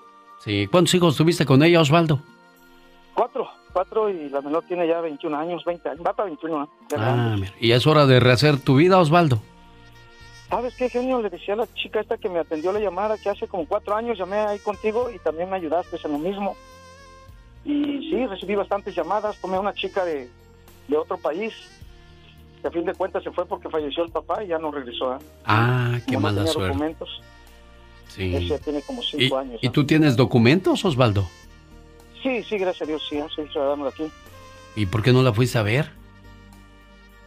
Sí, 0.43 0.67
¿cuántos 0.71 0.93
hijos 0.95 1.15
tuviste 1.15 1.45
con 1.45 1.61
ella, 1.61 1.79
Osvaldo? 1.79 2.19
Cuatro, 3.13 3.47
y 4.09 4.29
la 4.29 4.41
menor 4.41 4.63
tiene 4.67 4.87
ya 4.87 5.01
21 5.01 5.37
años, 5.37 5.63
20 5.65 5.89
años, 5.89 6.01
va 6.05 6.13
para 6.13 6.27
21. 6.27 6.63
¿eh? 6.63 6.95
Ah, 6.97 7.35
mira. 7.39 7.53
y 7.59 7.71
es 7.71 7.87
hora 7.87 8.05
de 8.05 8.19
rehacer 8.19 8.59
tu 8.59 8.75
vida, 8.75 8.99
Osvaldo. 8.99 9.41
¿Sabes 10.49 10.75
qué 10.75 10.89
genio? 10.89 11.21
Le 11.21 11.29
decía 11.29 11.53
a 11.53 11.57
la 11.57 11.73
chica 11.73 12.01
esta 12.01 12.17
que 12.17 12.27
me 12.27 12.39
atendió 12.39 12.73
la 12.73 12.79
llamada 12.79 13.17
que 13.17 13.29
hace 13.29 13.47
como 13.47 13.65
cuatro 13.65 13.95
años 13.95 14.17
llamé 14.17 14.35
ahí 14.35 14.59
contigo 14.59 15.09
y 15.09 15.17
también 15.19 15.49
me 15.49 15.55
ayudaste 15.55 15.97
en 16.03 16.11
lo 16.11 16.17
mismo. 16.17 16.57
Y 17.63 18.09
sí, 18.09 18.25
recibí 18.27 18.55
bastantes 18.55 18.93
llamadas, 18.93 19.37
tomé 19.39 19.55
a 19.55 19.61
una 19.61 19.73
chica 19.73 20.03
de, 20.03 20.29
de 20.87 20.97
otro 20.97 21.17
país 21.17 21.53
que 22.61 22.67
a 22.67 22.71
fin 22.71 22.85
de 22.85 22.93
cuentas 22.93 23.23
se 23.23 23.31
fue 23.31 23.45
porque 23.45 23.69
falleció 23.69 24.03
el 24.03 24.11
papá 24.11 24.43
y 24.43 24.47
ya 24.47 24.59
no 24.59 24.71
regresó. 24.71 25.15
¿eh? 25.15 25.19
Ah, 25.45 25.97
qué 26.07 26.17
mala 26.17 26.45
suerte. 26.45 26.69
documentos. 26.69 27.21
Sí. 28.09 28.35
Ese 28.35 28.59
tiene 28.59 28.81
como 28.81 29.01
¿Y, 29.01 29.05
cinco 29.05 29.37
años. 29.37 29.59
¿Y 29.61 29.67
¿no? 29.67 29.71
tú 29.71 29.85
tienes 29.85 30.17
documentos, 30.17 30.83
Osvaldo? 30.83 31.27
Sí, 32.21 32.43
sí, 32.43 32.57
gracias 32.57 32.83
a 32.83 32.85
Dios, 32.85 33.01
sí, 33.09 33.19
soy 33.33 33.47
ciudadano 33.47 33.85
de 33.85 33.89
aquí. 33.89 34.11
¿Y 34.75 34.85
por 34.85 35.01
qué 35.01 35.11
no 35.11 35.21
la 35.21 35.33
fuiste 35.33 35.57
a 35.57 35.63
ver? 35.63 35.91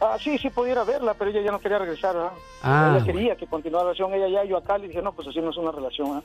Ah, 0.01 0.17
sí, 0.21 0.37
sí 0.37 0.49
pudiera 0.49 0.83
verla, 0.83 1.13
pero 1.13 1.31
ella 1.31 1.41
ya 1.41 1.51
no 1.51 1.59
quería 1.59 1.79
regresar, 1.79 2.15
¿verdad? 2.15 2.31
Ah, 2.61 2.95
ella 2.95 3.05
quería 3.05 3.35
que 3.35 3.47
continuara 3.47 3.85
la 3.85 3.93
relación, 3.93 4.13
ella 4.13 4.27
ya, 4.27 4.49
yo 4.49 4.57
acá, 4.57 4.77
le 4.77 4.87
dije, 4.87 5.01
no, 5.01 5.13
pues 5.13 5.27
así 5.27 5.39
no 5.39 5.51
es 5.51 5.57
una 5.57 5.71
relación, 5.71 6.09
¿verdad? 6.09 6.23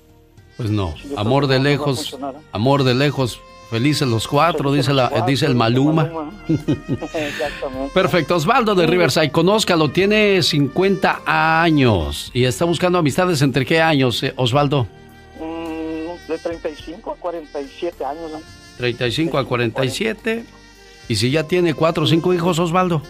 Pues 0.56 0.70
no. 0.70 0.94
Amor 1.16 1.46
de 1.46 1.58
no, 1.58 1.64
lejos, 1.64 2.12
¿eh? 2.12 2.16
amor 2.52 2.82
de 2.82 2.94
lejos, 2.94 3.40
felices 3.70 4.06
los 4.06 4.26
cuatro, 4.28 4.70
Felices 4.70 4.88
dice, 4.88 4.94
la, 4.94 5.08
cuatro, 5.08 5.26
dice 5.26 5.46
el. 5.46 5.54
Maluma. 5.54 6.10
Exactamente. 6.48 7.94
Perfecto, 7.94 8.36
Osvaldo 8.36 8.74
de 8.74 8.86
Riverside, 8.86 9.30
conózcalo, 9.30 9.90
tiene 9.90 10.42
50 10.42 11.22
años 11.24 12.30
y 12.34 12.44
está 12.44 12.64
buscando 12.64 12.98
amistades 12.98 13.40
entre 13.42 13.64
qué 13.64 13.80
años, 13.80 14.22
eh, 14.22 14.34
Osvaldo? 14.36 14.86
Mm, 15.38 16.28
de 16.28 16.38
35 16.38 17.12
a 17.12 17.16
47 17.16 18.04
años, 18.04 18.30
¿no? 18.32 18.59
35 18.80 19.38
a 19.38 19.44
47. 19.44 20.44
Y 21.08 21.16
si 21.16 21.30
ya 21.30 21.44
tiene 21.44 21.74
cuatro 21.74 22.04
o 22.04 22.06
cinco 22.06 22.32
hijos, 22.32 22.58
Osvaldo. 22.58 23.02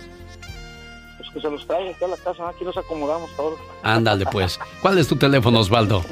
Pues 1.19 1.31
que 1.33 1.41
se 1.41 1.51
los 1.51 1.67
traiga 1.67 1.91
aquí 1.91 2.05
a 2.05 2.09
la 2.09 2.17
casa, 2.17 2.49
aquí 2.49 2.65
nos 2.65 2.77
acomodamos 2.77 3.31
todos. 3.37 3.59
Ándale 3.83 4.27
pues. 4.27 4.59
¿Cuál 4.83 4.99
es 4.99 5.07
tu 5.07 5.17
teléfono, 5.17 5.61
Osvaldo? 5.61 6.05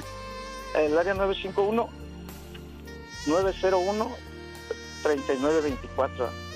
El 0.76 0.97
área 0.97 1.14
951 1.14 1.89
901 3.26 4.10
3924. 5.02 6.47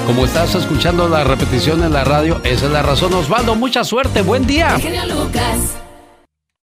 como 0.05 0.25
estás 0.25 0.53
escuchando 0.55 1.07
la 1.07 1.23
repetición 1.23 1.81
en 1.83 1.93
la 1.93 2.03
radio, 2.03 2.41
esa 2.43 2.65
es 2.65 2.71
la 2.71 2.81
razón. 2.81 3.13
Osvaldo, 3.13 3.55
mucha 3.55 3.83
suerte, 3.85 4.21
buen 4.21 4.45
día. 4.45 4.77
genio 4.79 5.05
Lucas. 5.05 5.77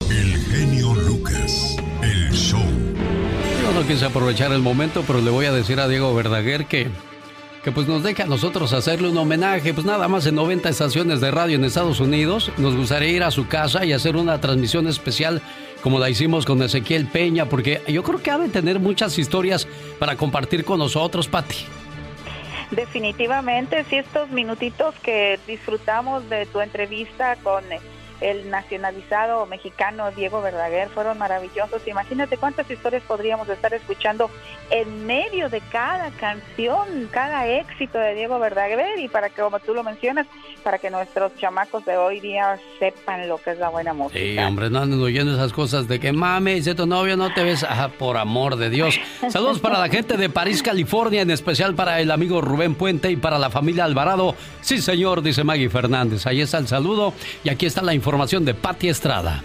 El 0.08 0.36
genio 0.36 0.94
Lucas. 0.94 1.76
El 2.02 2.30
show. 2.32 2.60
Yo 2.60 3.72
no 3.80 3.86
quise 3.86 4.04
aprovechar 4.06 4.52
el 4.52 4.60
momento, 4.60 5.02
pero 5.06 5.20
le 5.20 5.30
voy 5.30 5.46
a 5.46 5.52
decir 5.52 5.80
a 5.80 5.88
Diego 5.88 6.14
Verdaguer 6.14 6.66
que, 6.66 6.88
que 7.64 7.72
pues 7.72 7.88
nos 7.88 8.02
deja 8.02 8.24
a 8.24 8.26
nosotros 8.26 8.74
hacerle 8.74 9.08
un 9.08 9.16
homenaje, 9.16 9.72
pues 9.72 9.86
nada 9.86 10.06
más 10.06 10.26
en 10.26 10.34
90 10.34 10.68
estaciones 10.68 11.22
de 11.22 11.30
radio 11.30 11.56
en 11.56 11.64
Estados 11.64 11.98
Unidos. 11.98 12.52
Nos 12.58 12.76
gustaría 12.76 13.08
ir 13.08 13.22
a 13.22 13.30
su 13.30 13.48
casa 13.48 13.86
y 13.86 13.94
hacer 13.94 14.16
una 14.16 14.38
transmisión 14.38 14.86
especial 14.86 15.40
como 15.82 15.98
la 15.98 16.10
hicimos 16.10 16.44
con 16.44 16.62
Ezequiel 16.62 17.06
Peña, 17.06 17.48
porque 17.48 17.80
yo 17.88 18.02
creo 18.02 18.22
que 18.22 18.30
ha 18.30 18.38
de 18.38 18.50
tener 18.50 18.80
muchas 18.80 19.18
historias 19.18 19.66
para 19.98 20.16
compartir 20.16 20.64
con 20.64 20.78
nosotros, 20.78 21.26
Pati. 21.26 21.64
Definitivamente, 22.70 23.84
sí, 23.88 23.96
estos 23.96 24.30
minutitos 24.30 24.94
que 25.02 25.38
disfrutamos 25.46 26.28
de 26.28 26.44
tu 26.46 26.60
entrevista 26.60 27.36
con 27.36 27.64
el 28.24 28.48
nacionalizado 28.48 29.44
mexicano 29.44 30.10
Diego 30.12 30.40
Verdaguer 30.40 30.88
fueron 30.88 31.18
maravillosos. 31.18 31.86
Imagínate 31.86 32.38
cuántas 32.38 32.70
historias 32.70 33.02
podríamos 33.02 33.46
estar 33.50 33.74
escuchando 33.74 34.30
en 34.70 35.06
medio 35.06 35.50
de 35.50 35.60
cada 35.60 36.10
canción, 36.12 37.10
cada 37.10 37.46
éxito 37.46 37.98
de 37.98 38.14
Diego 38.14 38.38
Verdaguer 38.38 38.98
y 38.98 39.08
para 39.08 39.28
que, 39.28 39.42
como 39.42 39.60
tú 39.60 39.74
lo 39.74 39.84
mencionas, 39.84 40.26
para 40.62 40.78
que 40.78 40.88
nuestros 40.88 41.36
chamacos 41.36 41.84
de 41.84 41.98
hoy 41.98 42.20
día 42.20 42.58
sepan 42.78 43.28
lo 43.28 43.36
que 43.36 43.50
es 43.50 43.58
la 43.58 43.68
buena 43.68 43.92
música. 43.92 44.18
Sí, 44.18 44.38
hombre, 44.38 44.70
no 44.70 44.80
anden 44.80 45.02
oyendo 45.02 45.34
esas 45.34 45.52
cosas 45.52 45.86
de 45.86 46.00
que 46.00 46.12
mame, 46.12 46.54
dice 46.54 46.74
tu 46.74 46.86
novio, 46.86 47.18
no 47.18 47.32
te 47.34 47.44
ves. 47.44 47.62
Ah, 47.68 47.90
por 47.98 48.16
amor 48.16 48.56
de 48.56 48.70
Dios. 48.70 48.98
Saludos 49.28 49.58
para 49.58 49.78
la 49.78 49.88
gente 49.88 50.16
de 50.16 50.30
París, 50.30 50.62
California, 50.62 51.20
en 51.20 51.30
especial 51.30 51.74
para 51.74 52.00
el 52.00 52.10
amigo 52.10 52.40
Rubén 52.40 52.74
Puente 52.74 53.10
y 53.10 53.16
para 53.16 53.38
la 53.38 53.50
familia 53.50 53.84
Alvarado. 53.84 54.34
Sí, 54.62 54.78
señor, 54.78 55.20
dice 55.20 55.44
Maggie 55.44 55.68
Fernández. 55.68 56.26
Ahí 56.26 56.40
está 56.40 56.56
el 56.56 56.68
saludo 56.68 57.12
y 57.42 57.50
aquí 57.50 57.66
está 57.66 57.82
la 57.82 57.92
información 57.92 58.13
de 58.14 58.54
Pati 58.54 58.88
Estrada. 58.88 59.42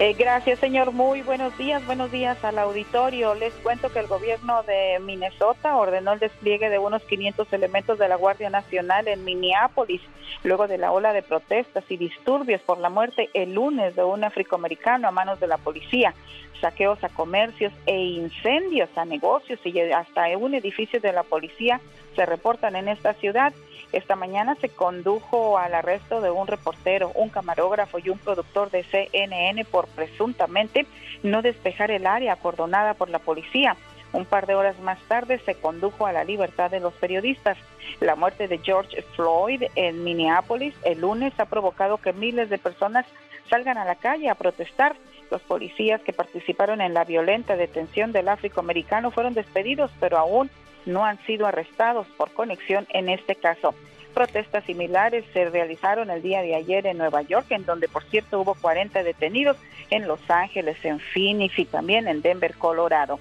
Eh, 0.00 0.14
gracias, 0.18 0.58
señor. 0.58 0.90
Muy 0.92 1.22
buenos 1.22 1.56
días. 1.56 1.86
Buenos 1.86 2.10
días 2.10 2.36
al 2.44 2.58
auditorio. 2.58 3.34
Les 3.36 3.54
cuento 3.54 3.92
que 3.92 4.00
el 4.00 4.08
gobierno 4.08 4.64
de 4.64 4.98
Minnesota 5.00 5.76
ordenó 5.76 6.14
el 6.14 6.18
despliegue 6.18 6.68
de 6.68 6.80
unos 6.80 7.02
500 7.04 7.50
elementos 7.52 7.96
de 7.98 8.08
la 8.08 8.16
Guardia 8.16 8.50
Nacional 8.50 9.06
en 9.06 9.24
Minneapolis, 9.24 10.02
luego 10.42 10.66
de 10.66 10.78
la 10.78 10.90
ola 10.90 11.12
de 11.12 11.22
protestas 11.22 11.84
y 11.88 11.96
disturbios 11.96 12.60
por 12.62 12.78
la 12.78 12.90
muerte 12.90 13.30
el 13.34 13.54
lunes 13.54 13.94
de 13.94 14.02
un 14.02 14.24
afroamericano 14.24 15.06
a 15.06 15.12
manos 15.12 15.38
de 15.38 15.46
la 15.46 15.58
policía, 15.58 16.12
saqueos 16.60 17.02
a 17.04 17.08
comercios 17.08 17.72
e 17.86 17.96
incendios 17.96 18.90
a 18.96 19.04
negocios 19.04 19.60
y 19.64 19.78
hasta 19.92 20.26
un 20.36 20.54
edificio 20.54 21.00
de 21.00 21.12
la 21.12 21.22
policía 21.22 21.80
se 22.16 22.26
reportan 22.26 22.74
en 22.74 22.88
esta 22.88 23.14
ciudad. 23.14 23.52
Esta 23.96 24.14
mañana 24.14 24.56
se 24.60 24.68
condujo 24.68 25.56
al 25.56 25.74
arresto 25.74 26.20
de 26.20 26.30
un 26.30 26.46
reportero, 26.46 27.12
un 27.14 27.30
camarógrafo 27.30 27.98
y 27.98 28.10
un 28.10 28.18
productor 28.18 28.70
de 28.70 28.84
CNN 28.84 29.64
por 29.64 29.88
presuntamente 29.88 30.84
no 31.22 31.40
despejar 31.40 31.90
el 31.90 32.06
área 32.06 32.34
acordonada 32.34 32.92
por 32.92 33.08
la 33.08 33.20
policía. 33.20 33.74
Un 34.12 34.26
par 34.26 34.46
de 34.46 34.54
horas 34.54 34.78
más 34.80 34.98
tarde 35.08 35.40
se 35.46 35.54
condujo 35.54 36.06
a 36.06 36.12
la 36.12 36.24
libertad 36.24 36.70
de 36.70 36.80
los 36.80 36.92
periodistas. 36.92 37.56
La 38.00 38.16
muerte 38.16 38.48
de 38.48 38.58
George 38.58 39.00
Floyd 39.14 39.62
en 39.76 40.04
Minneapolis 40.04 40.74
el 40.84 41.00
lunes 41.00 41.32
ha 41.40 41.46
provocado 41.46 41.96
que 41.96 42.12
miles 42.12 42.50
de 42.50 42.58
personas 42.58 43.06
salgan 43.48 43.78
a 43.78 43.86
la 43.86 43.94
calle 43.94 44.28
a 44.28 44.34
protestar. 44.34 44.94
Los 45.30 45.40
policías 45.40 46.02
que 46.02 46.12
participaron 46.12 46.82
en 46.82 46.92
la 46.92 47.04
violenta 47.04 47.56
detención 47.56 48.12
del 48.12 48.28
afroamericano 48.28 49.10
fueron 49.10 49.32
despedidos, 49.32 49.90
pero 49.98 50.18
aún 50.18 50.50
no 50.86 51.04
han 51.04 51.18
sido 51.26 51.46
arrestados 51.46 52.06
por 52.16 52.32
conexión 52.32 52.86
en 52.90 53.08
este 53.08 53.34
caso. 53.34 53.74
Protestas 54.14 54.64
similares 54.64 55.26
se 55.34 55.50
realizaron 55.50 56.10
el 56.10 56.22
día 56.22 56.40
de 56.40 56.54
ayer 56.54 56.86
en 56.86 56.96
Nueva 56.96 57.20
York, 57.20 57.46
en 57.50 57.66
donde 57.66 57.86
por 57.86 58.02
cierto 58.04 58.40
hubo 58.40 58.54
40 58.54 59.02
detenidos, 59.02 59.58
en 59.90 60.08
Los 60.08 60.20
Ángeles, 60.30 60.82
en 60.84 60.98
Phoenix 60.98 61.58
y 61.58 61.66
también 61.66 62.08
en 62.08 62.22
Denver, 62.22 62.54
Colorado. 62.54 63.20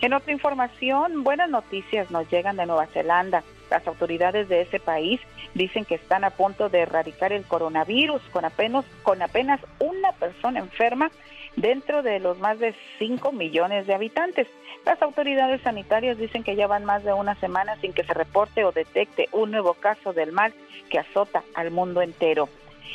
En 0.00 0.14
otra 0.14 0.32
información, 0.32 1.24
buenas 1.24 1.50
noticias 1.50 2.10
nos 2.10 2.30
llegan 2.30 2.56
de 2.56 2.64
Nueva 2.64 2.86
Zelanda. 2.86 3.44
Las 3.70 3.86
autoridades 3.86 4.48
de 4.48 4.62
ese 4.62 4.80
país 4.80 5.20
dicen 5.54 5.84
que 5.84 5.96
están 5.96 6.24
a 6.24 6.30
punto 6.30 6.70
de 6.70 6.80
erradicar 6.80 7.32
el 7.32 7.44
coronavirus 7.44 8.22
con 8.32 8.46
apenas, 8.46 8.86
con 9.02 9.20
apenas 9.20 9.60
una 9.78 10.12
persona 10.12 10.60
enferma 10.60 11.10
dentro 11.56 12.02
de 12.02 12.18
los 12.18 12.38
más 12.38 12.58
de 12.58 12.74
5 12.98 13.30
millones 13.32 13.86
de 13.86 13.94
habitantes. 13.94 14.48
Las 14.84 15.00
autoridades 15.02 15.60
sanitarias 15.60 16.18
dicen 16.18 16.42
que 16.42 16.56
ya 16.56 16.66
van 16.66 16.84
más 16.84 17.04
de 17.04 17.12
una 17.12 17.34
semana 17.36 17.76
sin 17.80 17.92
que 17.92 18.04
se 18.04 18.14
reporte 18.14 18.64
o 18.64 18.72
detecte 18.72 19.28
un 19.32 19.50
nuevo 19.50 19.74
caso 19.74 20.12
del 20.12 20.32
mal 20.32 20.54
que 20.88 20.98
azota 20.98 21.42
al 21.54 21.70
mundo 21.70 22.02
entero. 22.02 22.48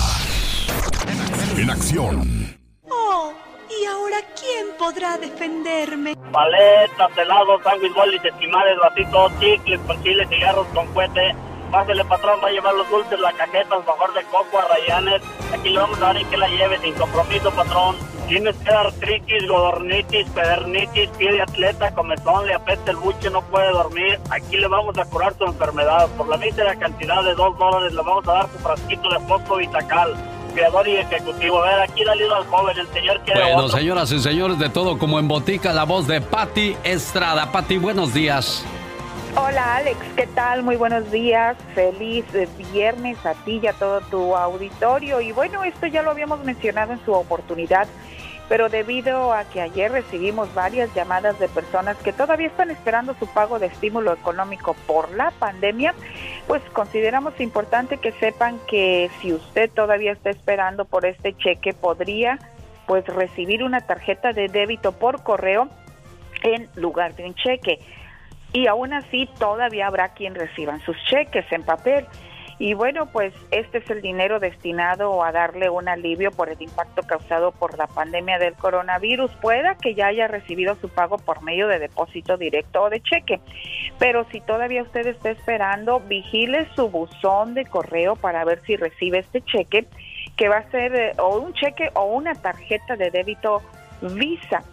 En 1.56 1.70
acción. 1.70 2.56
Oh, 2.88 3.32
¿y 3.68 3.84
ahora 3.86 4.18
quién 4.38 4.66
podrá 4.78 5.18
defenderme? 5.18 6.14
Paletas, 6.32 7.18
helados, 7.18 7.62
sándwich, 7.64 7.94
bolis, 7.94 8.24
esquimales, 8.24 8.78
vasitos, 8.78 9.32
chicles, 9.40 9.80
con 9.86 10.02
chile, 10.02 10.26
cigarros, 10.28 10.66
con 10.68 10.86
cuete. 10.94 11.34
Pásele, 11.70 12.04
patrón, 12.04 12.40
va 12.42 12.48
a 12.48 12.50
llevar 12.50 12.74
los 12.74 12.88
dulces, 12.88 13.20
la 13.20 13.32
cajeta, 13.32 13.78
mejor 13.78 14.14
de 14.14 14.24
coco, 14.24 14.58
a 14.58 14.68
rayanes. 14.68 15.22
Aquí 15.52 15.68
le 15.68 15.78
vamos 15.78 15.98
a 15.98 16.06
dar 16.06 16.20
y 16.20 16.24
que 16.24 16.36
la 16.36 16.48
lleve 16.48 16.78
sin 16.78 16.94
compromiso, 16.94 17.50
patrón. 17.50 17.96
Tienes 18.26 18.56
que 18.56 18.70
dar 18.70 18.92
triquis, 18.92 19.46
godornitis, 19.48 20.28
pedernitis, 20.30 21.08
pie 21.10 21.32
de 21.32 21.42
atleta, 21.42 21.94
comezón, 21.94 22.46
le 22.46 22.54
apetece 22.54 22.90
el 22.90 22.96
buche, 22.96 23.30
no 23.30 23.42
puede 23.42 23.70
dormir. 23.70 24.18
Aquí 24.30 24.56
le 24.56 24.68
vamos 24.68 24.96
a 24.98 25.04
curar 25.06 25.34
su 25.36 25.44
enfermedad. 25.44 26.08
Por 26.16 26.28
la 26.28 26.36
mísera 26.36 26.74
cantidad 26.76 27.22
de 27.22 27.34
dos 27.34 27.58
dólares 27.58 27.92
le 27.92 28.02
vamos 28.02 28.26
a 28.28 28.32
dar 28.32 28.48
su 28.50 28.58
frasquito 28.58 29.08
de 29.10 29.20
fosfo 29.20 29.56
vitacal 29.56 30.14
creador 30.54 30.88
y 30.88 30.96
ejecutivo. 30.96 31.62
A 31.62 31.66
ver, 31.66 31.80
aquí 31.82 32.04
dale 32.04 32.24
al 32.24 32.46
joven, 32.46 32.76
el 32.78 32.88
señor 32.88 33.20
quiere 33.20 33.40
Bueno, 33.40 33.68
señoras 33.68 34.10
y 34.12 34.18
señores, 34.18 34.58
de 34.58 34.68
todo 34.68 34.98
como 34.98 35.18
en 35.18 35.28
botica, 35.28 35.72
la 35.72 35.84
voz 35.84 36.06
de 36.06 36.20
Patti 36.20 36.76
Estrada. 36.82 37.52
Patti, 37.52 37.78
buenos 37.78 38.12
días. 38.12 38.64
Hola 39.40 39.76
Alex, 39.76 40.00
¿qué 40.16 40.26
tal? 40.26 40.64
Muy 40.64 40.74
buenos 40.74 41.12
días, 41.12 41.56
feliz 41.72 42.24
viernes 42.72 43.24
a 43.24 43.34
ti 43.34 43.60
y 43.62 43.68
a 43.68 43.72
todo 43.72 44.00
tu 44.00 44.34
auditorio. 44.34 45.20
Y 45.20 45.30
bueno, 45.30 45.62
esto 45.62 45.86
ya 45.86 46.02
lo 46.02 46.10
habíamos 46.10 46.42
mencionado 46.42 46.92
en 46.92 47.04
su 47.04 47.12
oportunidad, 47.12 47.86
pero 48.48 48.68
debido 48.68 49.32
a 49.32 49.44
que 49.44 49.60
ayer 49.60 49.92
recibimos 49.92 50.52
varias 50.54 50.92
llamadas 50.92 51.38
de 51.38 51.46
personas 51.46 51.96
que 51.98 52.12
todavía 52.12 52.48
están 52.48 52.72
esperando 52.72 53.14
su 53.14 53.28
pago 53.28 53.60
de 53.60 53.66
estímulo 53.66 54.12
económico 54.12 54.74
por 54.88 55.12
la 55.12 55.30
pandemia, 55.30 55.94
pues 56.48 56.60
consideramos 56.72 57.40
importante 57.40 57.98
que 57.98 58.10
sepan 58.10 58.58
que 58.66 59.08
si 59.22 59.32
usted 59.32 59.70
todavía 59.70 60.10
está 60.10 60.30
esperando 60.30 60.84
por 60.84 61.06
este 61.06 61.32
cheque, 61.36 61.74
podría 61.74 62.40
pues 62.88 63.06
recibir 63.06 63.62
una 63.62 63.82
tarjeta 63.82 64.32
de 64.32 64.48
débito 64.48 64.90
por 64.90 65.22
correo 65.22 65.68
en 66.42 66.68
lugar 66.74 67.14
de 67.14 67.24
un 67.24 67.34
cheque 67.34 67.78
y 68.52 68.66
aún 68.66 68.92
así 68.92 69.28
todavía 69.38 69.86
habrá 69.86 70.14
quien 70.14 70.34
reciban 70.34 70.80
sus 70.80 70.96
cheques 71.04 71.44
en 71.52 71.62
papel. 71.62 72.06
Y 72.60 72.74
bueno, 72.74 73.06
pues 73.06 73.32
este 73.52 73.78
es 73.78 73.88
el 73.88 74.02
dinero 74.02 74.40
destinado 74.40 75.22
a 75.22 75.30
darle 75.30 75.70
un 75.70 75.88
alivio 75.88 76.32
por 76.32 76.48
el 76.48 76.60
impacto 76.60 77.02
causado 77.02 77.52
por 77.52 77.78
la 77.78 77.86
pandemia 77.86 78.38
del 78.40 78.54
coronavirus. 78.54 79.30
Pueda 79.36 79.76
que 79.76 79.94
ya 79.94 80.08
haya 80.08 80.26
recibido 80.26 80.74
su 80.74 80.88
pago 80.88 81.18
por 81.18 81.42
medio 81.42 81.68
de 81.68 81.78
depósito 81.78 82.36
directo 82.36 82.82
o 82.82 82.90
de 82.90 83.00
cheque. 83.00 83.40
Pero 84.00 84.26
si 84.32 84.40
todavía 84.40 84.82
usted 84.82 85.06
está 85.06 85.30
esperando, 85.30 86.00
vigile 86.00 86.66
su 86.74 86.88
buzón 86.88 87.54
de 87.54 87.64
correo 87.64 88.16
para 88.16 88.44
ver 88.44 88.60
si 88.62 88.74
recibe 88.74 89.18
este 89.18 89.40
cheque, 89.42 89.86
que 90.36 90.48
va 90.48 90.56
a 90.56 90.70
ser 90.70 90.96
eh, 90.96 91.12
o 91.18 91.38
un 91.38 91.52
cheque 91.52 91.90
o 91.94 92.06
una 92.06 92.34
tarjeta 92.34 92.96
de 92.96 93.10
débito 93.10 93.62
Visa. 94.00 94.64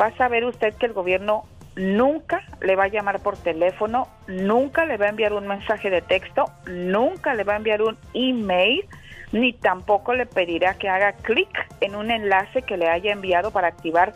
Va 0.00 0.06
a 0.06 0.16
saber 0.16 0.44
usted 0.44 0.74
que 0.74 0.86
el 0.86 0.92
gobierno 0.92 1.44
nunca 1.80 2.42
le 2.60 2.76
va 2.76 2.84
a 2.84 2.88
llamar 2.88 3.20
por 3.20 3.38
teléfono, 3.38 4.06
nunca 4.28 4.84
le 4.84 4.98
va 4.98 5.06
a 5.06 5.08
enviar 5.08 5.32
un 5.32 5.48
mensaje 5.48 5.88
de 5.88 6.02
texto, 6.02 6.44
nunca 6.66 7.34
le 7.34 7.42
va 7.42 7.54
a 7.54 7.56
enviar 7.56 7.80
un 7.80 7.96
email, 8.12 8.84
ni 9.32 9.54
tampoco 9.54 10.12
le 10.12 10.26
pedirá 10.26 10.74
que 10.74 10.90
haga 10.90 11.12
clic 11.12 11.48
en 11.80 11.96
un 11.96 12.10
enlace 12.10 12.62
que 12.62 12.76
le 12.76 12.88
haya 12.88 13.12
enviado 13.12 13.50
para 13.50 13.68
activar 13.68 14.12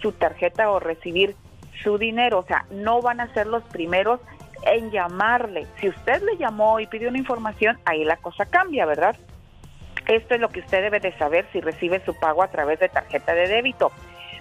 su 0.00 0.12
tarjeta 0.12 0.70
o 0.70 0.78
recibir 0.78 1.34
su 1.82 1.98
dinero. 1.98 2.38
O 2.38 2.44
sea, 2.44 2.66
no 2.70 3.02
van 3.02 3.20
a 3.20 3.32
ser 3.34 3.48
los 3.48 3.64
primeros 3.64 4.20
en 4.64 4.92
llamarle. 4.92 5.66
Si 5.80 5.88
usted 5.88 6.22
le 6.22 6.36
llamó 6.36 6.78
y 6.78 6.86
pidió 6.86 7.08
una 7.08 7.18
información, 7.18 7.78
ahí 7.84 8.04
la 8.04 8.18
cosa 8.18 8.46
cambia, 8.46 8.86
¿verdad? 8.86 9.16
Esto 10.06 10.34
es 10.34 10.40
lo 10.40 10.50
que 10.50 10.60
usted 10.60 10.82
debe 10.82 11.00
de 11.00 11.12
saber 11.18 11.46
si 11.52 11.60
recibe 11.60 12.00
su 12.04 12.14
pago 12.14 12.42
a 12.42 12.48
través 12.48 12.78
de 12.78 12.88
tarjeta 12.88 13.34
de 13.34 13.48
débito. 13.48 13.90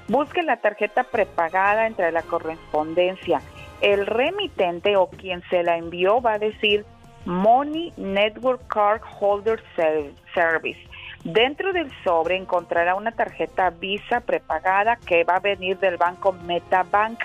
Busque 0.07 0.41
la 0.41 0.57
tarjeta 0.57 1.03
prepagada 1.03 1.85
entre 1.85 2.11
la 2.11 2.21
correspondencia. 2.21 3.41
El 3.81 4.05
remitente 4.05 4.95
o 4.95 5.07
quien 5.07 5.43
se 5.49 5.63
la 5.63 5.77
envió 5.77 6.21
va 6.21 6.33
a 6.33 6.39
decir 6.39 6.85
Money 7.25 7.91
Network 7.97 8.65
Card 8.67 9.01
Holder 9.19 9.61
Service. 10.33 10.79
Dentro 11.25 11.73
del 11.73 11.91
sobre 12.05 12.37
encontrará 12.37 12.95
una 12.95 13.11
tarjeta 13.11 13.69
Visa 13.69 14.21
prepagada 14.21 14.95
que 14.95 15.25
va 15.25 15.35
a 15.35 15.39
venir 15.41 15.77
del 15.79 15.97
banco 15.97 16.31
Metabank. 16.31 17.19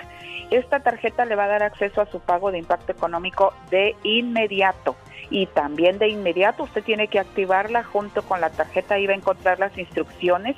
Esta 0.51 0.81
tarjeta 0.81 1.23
le 1.23 1.35
va 1.35 1.45
a 1.45 1.47
dar 1.47 1.63
acceso 1.63 2.01
a 2.01 2.05
su 2.07 2.19
pago 2.19 2.51
de 2.51 2.57
impacto 2.57 2.91
económico 2.91 3.53
de 3.71 3.95
inmediato. 4.03 4.97
Y 5.29 5.45
también 5.47 5.99
de 5.99 6.09
inmediato 6.09 6.63
usted 6.63 6.83
tiene 6.83 7.07
que 7.07 7.19
activarla 7.19 7.83
junto 7.83 8.23
con 8.23 8.41
la 8.41 8.49
tarjeta. 8.49 8.95
Ahí 8.95 9.07
va 9.07 9.13
a 9.13 9.17
encontrar 9.17 9.57
las 9.57 9.77
instrucciones 9.77 10.57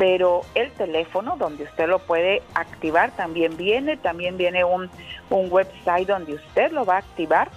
pero 0.00 0.40
el 0.54 0.70
teléfono 0.70 1.36
donde 1.36 1.64
usted 1.64 1.86
lo 1.86 1.98
puede 1.98 2.42
activar 2.54 3.10
también 3.16 3.58
viene, 3.58 3.98
también 3.98 4.38
viene 4.38 4.64
un, 4.64 4.88
un 5.28 5.52
website 5.52 6.08
donde 6.08 6.36
usted 6.36 6.72
lo 6.72 6.86
va 6.86 6.94
a 6.94 6.98
activar, 7.00 7.50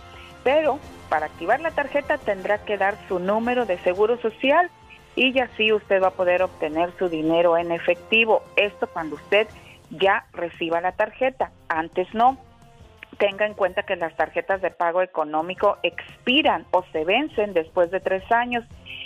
pero 0.43 0.77
para 1.07 1.27
activar 1.27 1.61
la 1.61 1.71
tarjeta 1.71 2.17
tendrá 2.17 2.57
que 2.65 2.77
dar 2.77 2.97
su 3.07 3.19
número 3.19 3.65
de 3.65 3.77
seguro 3.79 4.17
social 4.17 4.69
y 5.15 5.39
así 5.39 5.71
usted 5.71 6.03
va 6.03 6.07
a 6.07 6.11
poder 6.11 6.41
obtener 6.41 6.91
su 6.99 7.07
dinero 7.07 7.55
en 7.55 7.71
efectivo. 7.71 8.43
Esto 8.57 8.87
cuando 8.87 9.15
usted 9.15 9.47
ya 9.89 10.25
reciba 10.33 10.81
la 10.81 10.91
tarjeta, 10.91 11.49
antes 11.69 12.13
no. 12.13 12.37
tenga 13.19 13.45
en 13.45 13.53
cuenta 13.53 13.83
que 13.83 13.95
las 13.95 14.17
tarjetas 14.17 14.61
de 14.61 14.69
pago 14.69 15.01
económico 15.01 15.77
expiran 15.81 16.65
o 16.71 16.83
se 16.91 17.05
vencen 17.05 17.53
después 17.53 17.89
de 17.89 18.01
tres 18.01 18.29
años 18.33 18.65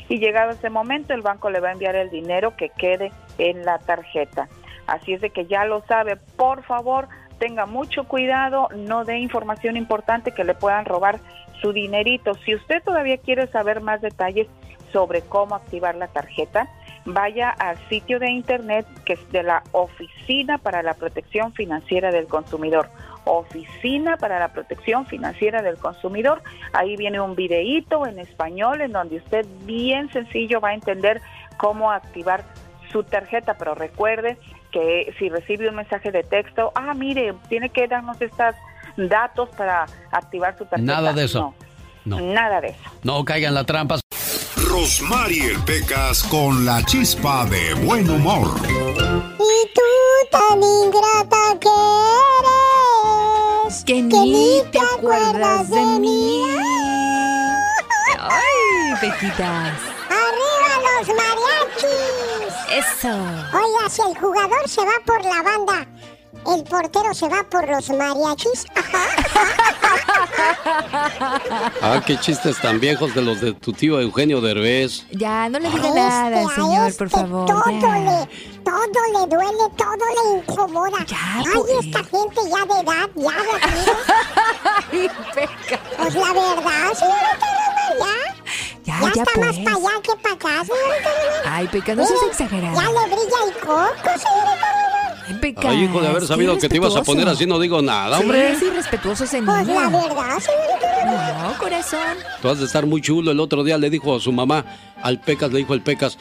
y 0.09 0.19
llegado 0.19 0.51
ese 0.51 0.69
momento 0.69 1.13
el 1.13 1.21
banco 1.21 1.49
le 1.49 1.59
va 1.59 1.69
a 1.69 1.73
enviar 1.73 1.95
el 1.95 2.09
dinero 2.09 2.55
que 2.55 2.69
quede 2.69 3.11
en 3.37 3.65
la 3.65 3.79
tarjeta. 3.79 4.47
Así 4.85 5.13
es 5.13 5.21
de 5.21 5.31
que 5.31 5.45
ya 5.45 5.65
lo 5.65 5.81
sabe, 5.85 6.15
por 6.15 6.63
favor, 6.63 7.07
tenga 7.39 7.65
mucho 7.65 8.05
cuidado, 8.05 8.69
no 8.75 9.03
dé 9.03 9.19
información 9.19 9.77
importante 9.77 10.31
que 10.31 10.43
le 10.43 10.53
puedan 10.53 10.85
robar 10.85 11.19
su 11.61 11.73
dinerito. 11.73 12.33
Si 12.45 12.55
usted 12.55 12.81
todavía 12.83 13.17
quiere 13.17 13.47
saber 13.47 13.81
más 13.81 14.01
detalles 14.01 14.47
sobre 14.93 15.21
cómo 15.21 15.55
activar 15.55 15.95
la 15.95 16.07
tarjeta, 16.07 16.69
vaya 17.05 17.49
al 17.49 17.77
sitio 17.89 18.19
de 18.19 18.31
internet 18.31 18.85
que 19.05 19.13
es 19.13 19.31
de 19.31 19.43
la 19.43 19.63
Oficina 19.71 20.57
para 20.57 20.83
la 20.83 20.93
Protección 20.93 21.53
Financiera 21.53 22.11
del 22.11 22.27
Consumidor. 22.27 22.89
Oficina 23.27 24.17
para 24.17 24.39
la 24.39 24.49
Protección 24.49 25.05
Financiera 25.05 25.61
del 25.61 25.77
Consumidor. 25.77 26.41
Ahí 26.73 26.95
viene 26.95 27.19
un 27.19 27.35
videíto 27.35 28.05
en 28.07 28.19
español 28.19 28.81
en 28.81 28.91
donde 28.91 29.17
usted 29.17 29.45
bien 29.65 30.11
sencillo 30.11 30.59
va 30.61 30.69
a 30.69 30.73
entender 30.73 31.21
cómo 31.57 31.91
activar 31.91 32.43
su 32.91 33.03
tarjeta, 33.03 33.55
pero 33.57 33.75
recuerde 33.75 34.37
que 34.71 35.13
si 35.19 35.29
recibe 35.29 35.69
un 35.69 35.75
mensaje 35.75 36.11
de 36.11 36.23
texto, 36.23 36.71
ah, 36.75 36.93
mire, 36.93 37.33
tiene 37.49 37.69
que 37.69 37.87
darnos 37.87 38.21
estos 38.21 38.55
datos 38.95 39.49
para 39.49 39.85
activar 40.11 40.57
su 40.57 40.65
tarjeta. 40.65 40.91
Nada 40.93 41.13
de 41.13 41.25
eso. 41.25 41.53
No, 42.05 42.21
Nada 42.21 42.61
de 42.61 42.69
eso. 42.69 42.79
No 43.03 43.25
caigan 43.25 43.53
la 43.53 43.65
trampa. 43.65 43.99
Rosmarie 44.55 45.57
Pecas 45.65 46.23
con 46.23 46.65
la 46.65 46.83
chispa 46.83 47.45
de 47.45 47.73
buen 47.85 48.09
humor. 48.09 48.47
Y 48.63 49.73
tú 49.73 49.81
tan 50.31 50.61
ingrata 50.61 51.59
que 51.59 51.69
eres. 51.69 52.86
Que 53.85 54.01
ni 54.01 54.61
te 54.71 54.79
acuerdas 54.79 55.69
de 55.69 55.81
mí. 55.99 56.41
Ay, 58.17 58.95
Pequitas. 59.01 59.73
¡Arriba 60.09 60.71
los 60.85 61.07
mariachis! 61.09 62.53
Eso. 62.71 63.09
Oiga, 63.09 63.89
si 63.89 64.01
el 64.03 64.17
jugador 64.17 64.69
se 64.69 64.85
va 64.85 64.93
por 65.05 65.21
la 65.25 65.41
banda, 65.41 65.85
¿el 66.55 66.63
portero 66.63 67.13
se 67.13 67.27
va 67.29 67.43
por 67.49 67.67
los 67.67 67.89
mariachis? 67.89 68.65
Ah, 71.81 72.01
qué 72.05 72.17
chistes 72.19 72.59
tan 72.61 72.79
viejos 72.79 73.13
de 73.15 73.21
los 73.21 73.39
de 73.41 73.53
tu 73.53 73.73
tío 73.73 73.99
Eugenio 73.99 74.41
Derbez. 74.41 75.05
Ya, 75.11 75.49
no 75.49 75.59
le 75.59 75.69
diga 75.69 75.89
A 75.89 75.93
nada, 75.93 76.41
este, 76.41 76.51
a 76.51 76.55
señor, 76.55 76.87
este 76.87 76.97
por 76.99 77.09
favor. 77.09 77.45
Todo 77.47 77.63
ya. 77.65 77.97
le, 77.99 78.29
todo 78.63 79.01
le 79.13 79.27
duele, 79.35 79.65
todo 79.77 80.05
le 80.15 80.39
incomoda. 80.39 80.97
Ay, 80.99 81.45
pues. 81.53 81.85
esta 81.85 81.99
gente 82.03 82.41
ya 82.49 82.65
de 82.65 82.81
edad, 82.81 83.09
ya 83.15 83.31
de 83.43 83.53
aquí. 85.07 85.09
Pues 85.97 86.15
la 86.15 86.33
verdad, 86.33 86.93
señorita 86.93 87.47
Roma, 87.57 87.85
ya. 87.99 88.15
Ya, 88.83 88.99
Ya, 89.01 89.11
ya, 89.13 89.23
está 89.23 89.39
más 89.39 89.55
pues. 89.55 89.65
para 89.65 89.75
allá 89.77 90.01
que 90.01 90.15
para 90.15 90.35
acá, 90.35 90.65
señorita. 90.65 91.09
Ay, 91.45 91.67
Peca, 91.67 91.95
no 91.95 92.05
seas 92.05 92.19
exagerada. 92.27 92.73
Ya 92.75 92.89
le 92.89 93.05
brilla 93.07 93.39
el 93.47 93.53
coco, 93.59 94.09
señorita 94.17 94.67
Roma. 94.73 94.96
Ay, 95.57 95.83
hijo 95.83 96.01
de 96.01 96.07
haber 96.07 96.25
sabido 96.25 96.57
que 96.57 96.69
te 96.69 96.77
ibas 96.77 96.95
a 96.95 97.03
poner 97.03 97.27
así, 97.27 97.45
no 97.45 97.59
digo 97.59 97.81
nada, 97.81 98.19
hombre. 98.19 98.55
Sí, 98.55 98.65
es 98.65 98.71
irrespetuoso 98.71 99.23
ese 99.25 99.41
niño. 99.41 99.53
Pues 99.55 99.67
la 99.67 99.89
verdad, 99.89 100.39
señorita 100.39 101.05
Roma. 101.05 101.43
No, 101.43 101.57
corazón. 101.57 102.17
Tú 102.41 102.49
has 102.49 102.59
de 102.59 102.65
estar 102.65 102.85
muy 102.85 103.01
chulo. 103.01 103.31
El 103.31 103.39
otro 103.39 103.63
día 103.63 103.77
le 103.77 103.89
dijo 103.89 104.15
a 104.15 104.19
su 104.19 104.31
mamá, 104.31 104.65
al 105.01 105.19
Pecas, 105.19 105.51
le 105.51 105.59
dijo 105.59 105.73
el 105.73 105.81
Pecas, 105.81 106.17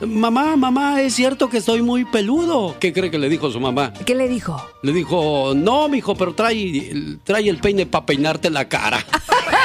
mamá, 0.00 0.56
mamá, 0.56 1.00
es 1.02 1.14
cierto 1.14 1.48
que 1.48 1.58
estoy 1.58 1.82
muy 1.82 2.04
peludo. 2.04 2.76
¿Qué 2.78 2.92
cree 2.92 3.10
que 3.10 3.18
le 3.18 3.28
dijo 3.28 3.50
su 3.50 3.60
mamá? 3.60 3.92
¿Qué 4.04 4.14
le 4.14 4.28
dijo? 4.28 4.62
Le 4.82 4.92
dijo, 4.92 5.52
no, 5.54 5.88
mijo, 5.88 6.14
pero 6.14 6.34
trae, 6.34 7.18
trae 7.24 7.48
el 7.48 7.58
peine 7.58 7.86
para 7.86 8.06
peinarte 8.06 8.50
la 8.50 8.68
cara. 8.68 9.04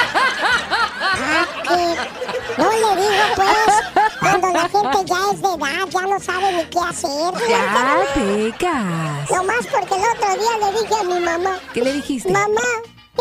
edad, 5.72 5.88
ya 5.88 6.00
no 6.02 6.20
sabe 6.20 6.52
ni 6.52 6.64
qué 6.66 6.78
hacer. 6.78 7.34
Ya, 7.48 8.04
Pecas. 8.14 9.30
No 9.30 9.44
más 9.44 9.66
porque 9.66 9.94
el 9.94 10.02
otro 10.02 10.28
día 10.40 10.58
le 10.60 10.80
dije 10.80 10.94
a 10.94 11.04
mi 11.04 11.20
mamá. 11.20 11.58
¿Qué 11.72 11.80
le 11.82 11.92
dijiste? 11.94 12.30
Mamá, 12.30 12.60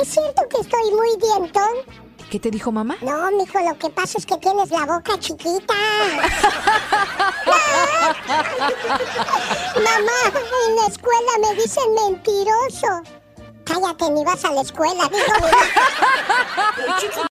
¿es 0.02 0.08
cierto 0.08 0.42
que 0.50 0.62
estoy 0.62 0.92
muy 0.92 1.10
dientón? 1.18 2.02
¿Qué 2.30 2.40
te 2.40 2.50
dijo 2.50 2.72
mamá? 2.72 2.96
No, 3.02 3.30
mijo, 3.32 3.60
lo 3.60 3.78
que 3.78 3.90
pasa 3.90 4.18
es 4.18 4.26
que 4.26 4.38
tienes 4.38 4.72
la 4.72 4.86
boca 4.86 5.20
chiquita. 5.20 5.74
Mamá, 9.76 10.20
en 10.68 10.76
la 10.78 10.88
escuela 10.88 11.32
me 11.42 11.54
dicen 11.62 11.94
mentiroso. 11.94 13.02
Cállate, 13.66 14.10
ni 14.12 14.24
vas 14.24 14.46
a 14.46 14.52
la 14.52 14.62
escuela, 14.62 15.10
dijo 17.02 17.22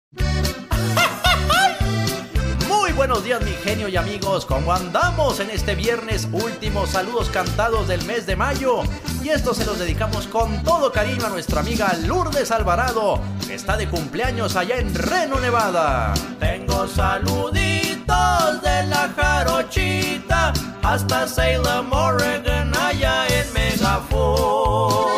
Muy 2.90 2.96
buenos 2.96 3.22
días 3.22 3.40
mi 3.44 3.52
genio 3.52 3.86
y 3.86 3.96
amigos, 3.96 4.44
¿cómo 4.44 4.72
andamos 4.72 5.38
en 5.38 5.48
este 5.50 5.76
viernes? 5.76 6.26
Últimos 6.32 6.90
saludos 6.90 7.30
cantados 7.30 7.86
del 7.86 8.04
mes 8.04 8.26
de 8.26 8.34
mayo. 8.34 8.82
Y 9.22 9.28
esto 9.28 9.54
se 9.54 9.64
los 9.64 9.78
dedicamos 9.78 10.26
con 10.26 10.64
todo 10.64 10.90
cariño 10.90 11.26
a 11.26 11.28
nuestra 11.28 11.60
amiga 11.60 11.96
Lourdes 12.04 12.50
Alvarado, 12.50 13.20
que 13.46 13.54
está 13.54 13.76
de 13.76 13.88
cumpleaños 13.88 14.56
allá 14.56 14.78
en 14.78 14.92
Reno, 14.92 15.38
Nevada. 15.38 16.14
Tengo 16.40 16.88
saluditos 16.88 18.60
de 18.60 18.82
la 18.88 19.08
jarochita 19.16 20.52
hasta 20.82 21.28
Salem, 21.28 21.92
Oregon, 21.92 22.74
allá 22.74 23.28
en 23.28 23.52
Megafoon. 23.52 25.10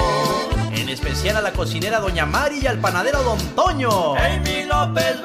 En 0.74 0.90
especial 0.90 1.39
a 1.39 1.40
la 1.40 1.53
cocinera 1.53 2.01
Doña 2.01 2.27
Mari 2.27 2.59
y 2.61 2.66
al 2.66 2.77
panadero 2.81 3.23
Don 3.23 3.39
Toño. 3.55 4.15
Amy 4.16 4.65
López 4.65 5.23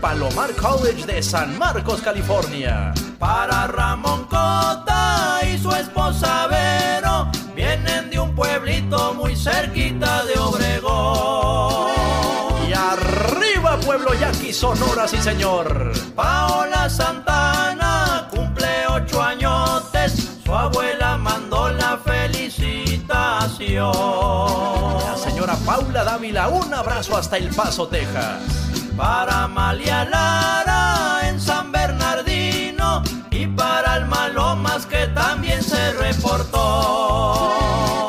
Palomar 0.00 0.54
College 0.54 1.06
de 1.06 1.22
San 1.22 1.58
Marcos, 1.58 2.00
California. 2.00 2.92
Para 3.18 3.66
Ramón 3.66 4.24
Cota 4.24 5.40
y 5.42 5.58
su 5.58 5.70
esposa 5.70 6.46
Vero, 6.46 7.28
vienen 7.54 8.08
de 8.10 8.20
un 8.20 8.34
pueblito 8.34 9.14
muy 9.14 9.34
cerquita 9.34 10.24
de 10.24 10.38
Obregón. 10.38 11.88
Y 12.68 12.72
arriba, 12.72 13.78
pueblo 13.84 14.14
yaqui, 14.14 14.52
Sonora, 14.52 15.08
sí 15.08 15.18
señor. 15.18 15.92
Paola 16.14 16.88
Santana 16.88 18.28
cumple 18.30 18.68
ocho 18.88 19.20
añotes. 19.22 20.38
Su 20.44 20.54
abuela 20.54 21.18
mandó 21.18 21.70
la 21.70 21.98
felicitación. 21.98 23.92
La 25.04 25.16
señora 25.16 25.56
Paula 25.66 26.04
Dávila, 26.04 26.48
un 26.48 26.72
abrazo 26.72 27.16
hasta 27.16 27.36
El 27.36 27.48
Paso, 27.48 27.88
Texas. 27.88 28.68
Para 28.98 29.44
Amalia 29.44 30.04
Lara 30.04 31.20
en 31.28 31.40
San 31.40 31.70
Bernardino 31.70 33.04
y 33.30 33.46
para 33.46 33.92
Alma 33.92 34.28
Lomas 34.30 34.86
que 34.86 35.06
también 35.14 35.62
se 35.62 35.92
reportó. 35.92 37.56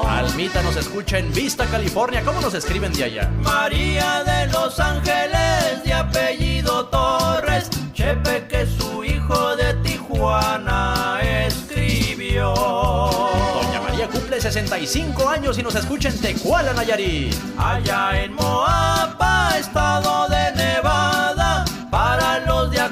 Almita 0.10 0.64
nos 0.64 0.76
escucha 0.78 1.20
en 1.20 1.32
Vista, 1.32 1.68
California. 1.68 2.24
¿Cómo 2.26 2.42
nos 2.42 2.56
escriben 2.56 2.92
de 2.92 3.04
allá? 3.04 3.30
María 3.44 4.24
de 4.24 4.48
Los 4.48 4.80
Ángeles, 4.80 5.84
de 5.84 5.94
apellido 5.94 6.88
Torres. 6.88 7.70
Chepe, 7.94 8.48
que 8.48 8.66
su 8.66 9.04
hijo 9.04 9.56
de 9.58 9.76
Tijuana 9.84 11.20
escribió. 11.22 12.56
Doña 12.56 13.80
María 13.88 14.08
cumple 14.08 14.42
65 14.42 15.30
años 15.30 15.60
y 15.60 15.62
nos 15.62 15.76
escucha 15.76 16.10
en 16.10 16.20
Tecuala, 16.20 16.74
Nayarit. 16.74 17.36
Allá 17.60 18.24
en 18.24 18.34
Moapa, 18.34 19.52
estado 19.56 20.28
de 20.30 20.59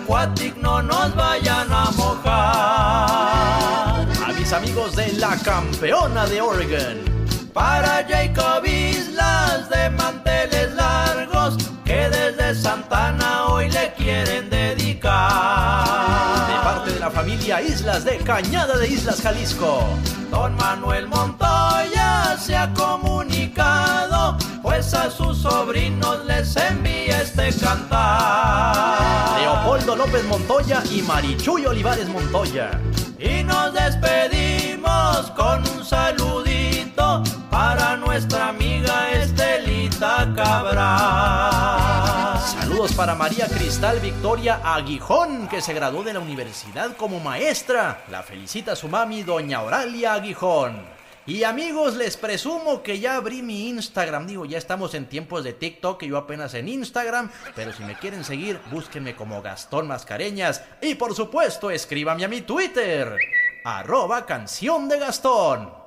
No 0.08 0.82
nos 0.82 1.14
vayan 1.16 1.68
a 1.70 1.92
mojar. 1.98 2.32
A 4.26 4.32
mis 4.40 4.54
amigos 4.54 4.96
de 4.96 5.12
la 5.14 5.36
campeona 5.44 6.26
de 6.28 6.40
Oregon. 6.40 7.04
Para 7.54 8.06
Jacob 8.08 8.66
Islas 8.66 9.70
de 9.70 9.90
manteles 9.90 10.74
largos 10.76 11.58
que 11.84 12.10
desde 12.10 12.56
Santana 12.56 13.48
hoy 13.48 13.70
le 13.70 13.94
quieren 13.96 14.50
familia 17.12 17.62
Islas 17.62 18.04
de 18.04 18.18
Cañada 18.18 18.78
de 18.78 18.88
Islas 18.88 19.22
Jalisco. 19.22 19.84
Don 20.32 20.56
Manuel 20.56 21.08
Montoya 21.08 22.38
se 22.38 22.56
ha 22.56 22.74
comunicado, 22.74 24.38
pues 24.62 24.94
a 24.94 25.10
sus 25.10 25.38
sobrinos 25.38 26.26
les 26.26 26.56
envía 26.56 27.22
este 27.22 27.54
cantar. 27.60 29.40
Leopoldo 29.40 29.96
López 29.96 30.24
Montoya 30.26 30.84
y 30.92 31.02
Marichuy 31.02 31.66
Olivares 31.66 32.10
Montoya. 32.10 32.72
Y 33.20 33.44
nos 33.44 33.74
despedimos 33.74 35.32
con 35.36 35.68
un 35.70 35.86
saludito 35.86 37.24
para 37.50 37.96
nuestra 37.98 38.50
amiga 38.50 39.12
Estelita 39.12 40.32
Cabral. 40.36 41.57
Para 42.96 43.14
María 43.14 43.48
Cristal 43.48 44.00
Victoria 44.00 44.60
Aguijón, 44.64 45.48
que 45.48 45.62
se 45.62 45.74
graduó 45.74 46.04
de 46.04 46.14
la 46.14 46.20
universidad 46.20 46.96
como 46.96 47.20
maestra. 47.20 48.04
La 48.10 48.24
felicita 48.24 48.76
su 48.76 48.88
mami, 48.88 49.22
doña 49.22 49.62
Oralia 49.62 50.14
Aguijón. 50.14 50.84
Y 51.28 51.44
amigos, 51.44 51.96
les 51.96 52.18
presumo 52.18 52.82
que 52.82 53.00
ya 53.00 53.16
abrí 53.16 53.44
mi 53.44 53.70
Instagram. 53.70 54.26
Digo, 54.26 54.46
ya 54.46 54.58
estamos 54.58 54.94
en 54.96 55.08
tiempos 55.08 55.44
de 55.44 55.54
TikTok 55.54 56.02
y 56.04 56.08
yo 56.08 56.18
apenas 56.18 56.54
en 56.56 56.70
Instagram. 56.70 57.30
Pero 57.56 57.72
si 57.74 57.84
me 57.84 57.96
quieren 57.96 58.24
seguir, 58.24 58.60
búsquenme 58.72 59.16
como 59.16 59.42
Gastón 59.42 59.88
Mascareñas. 59.88 60.64
Y 60.82 60.96
por 60.96 61.14
supuesto, 61.14 61.70
escríbame 61.70 62.26
a 62.26 62.30
mi 62.30 62.42
Twitter. 62.42 63.18
Arroba 63.64 64.26
canción 64.26 64.90
de 64.90 65.00
Gastón. 65.00 65.87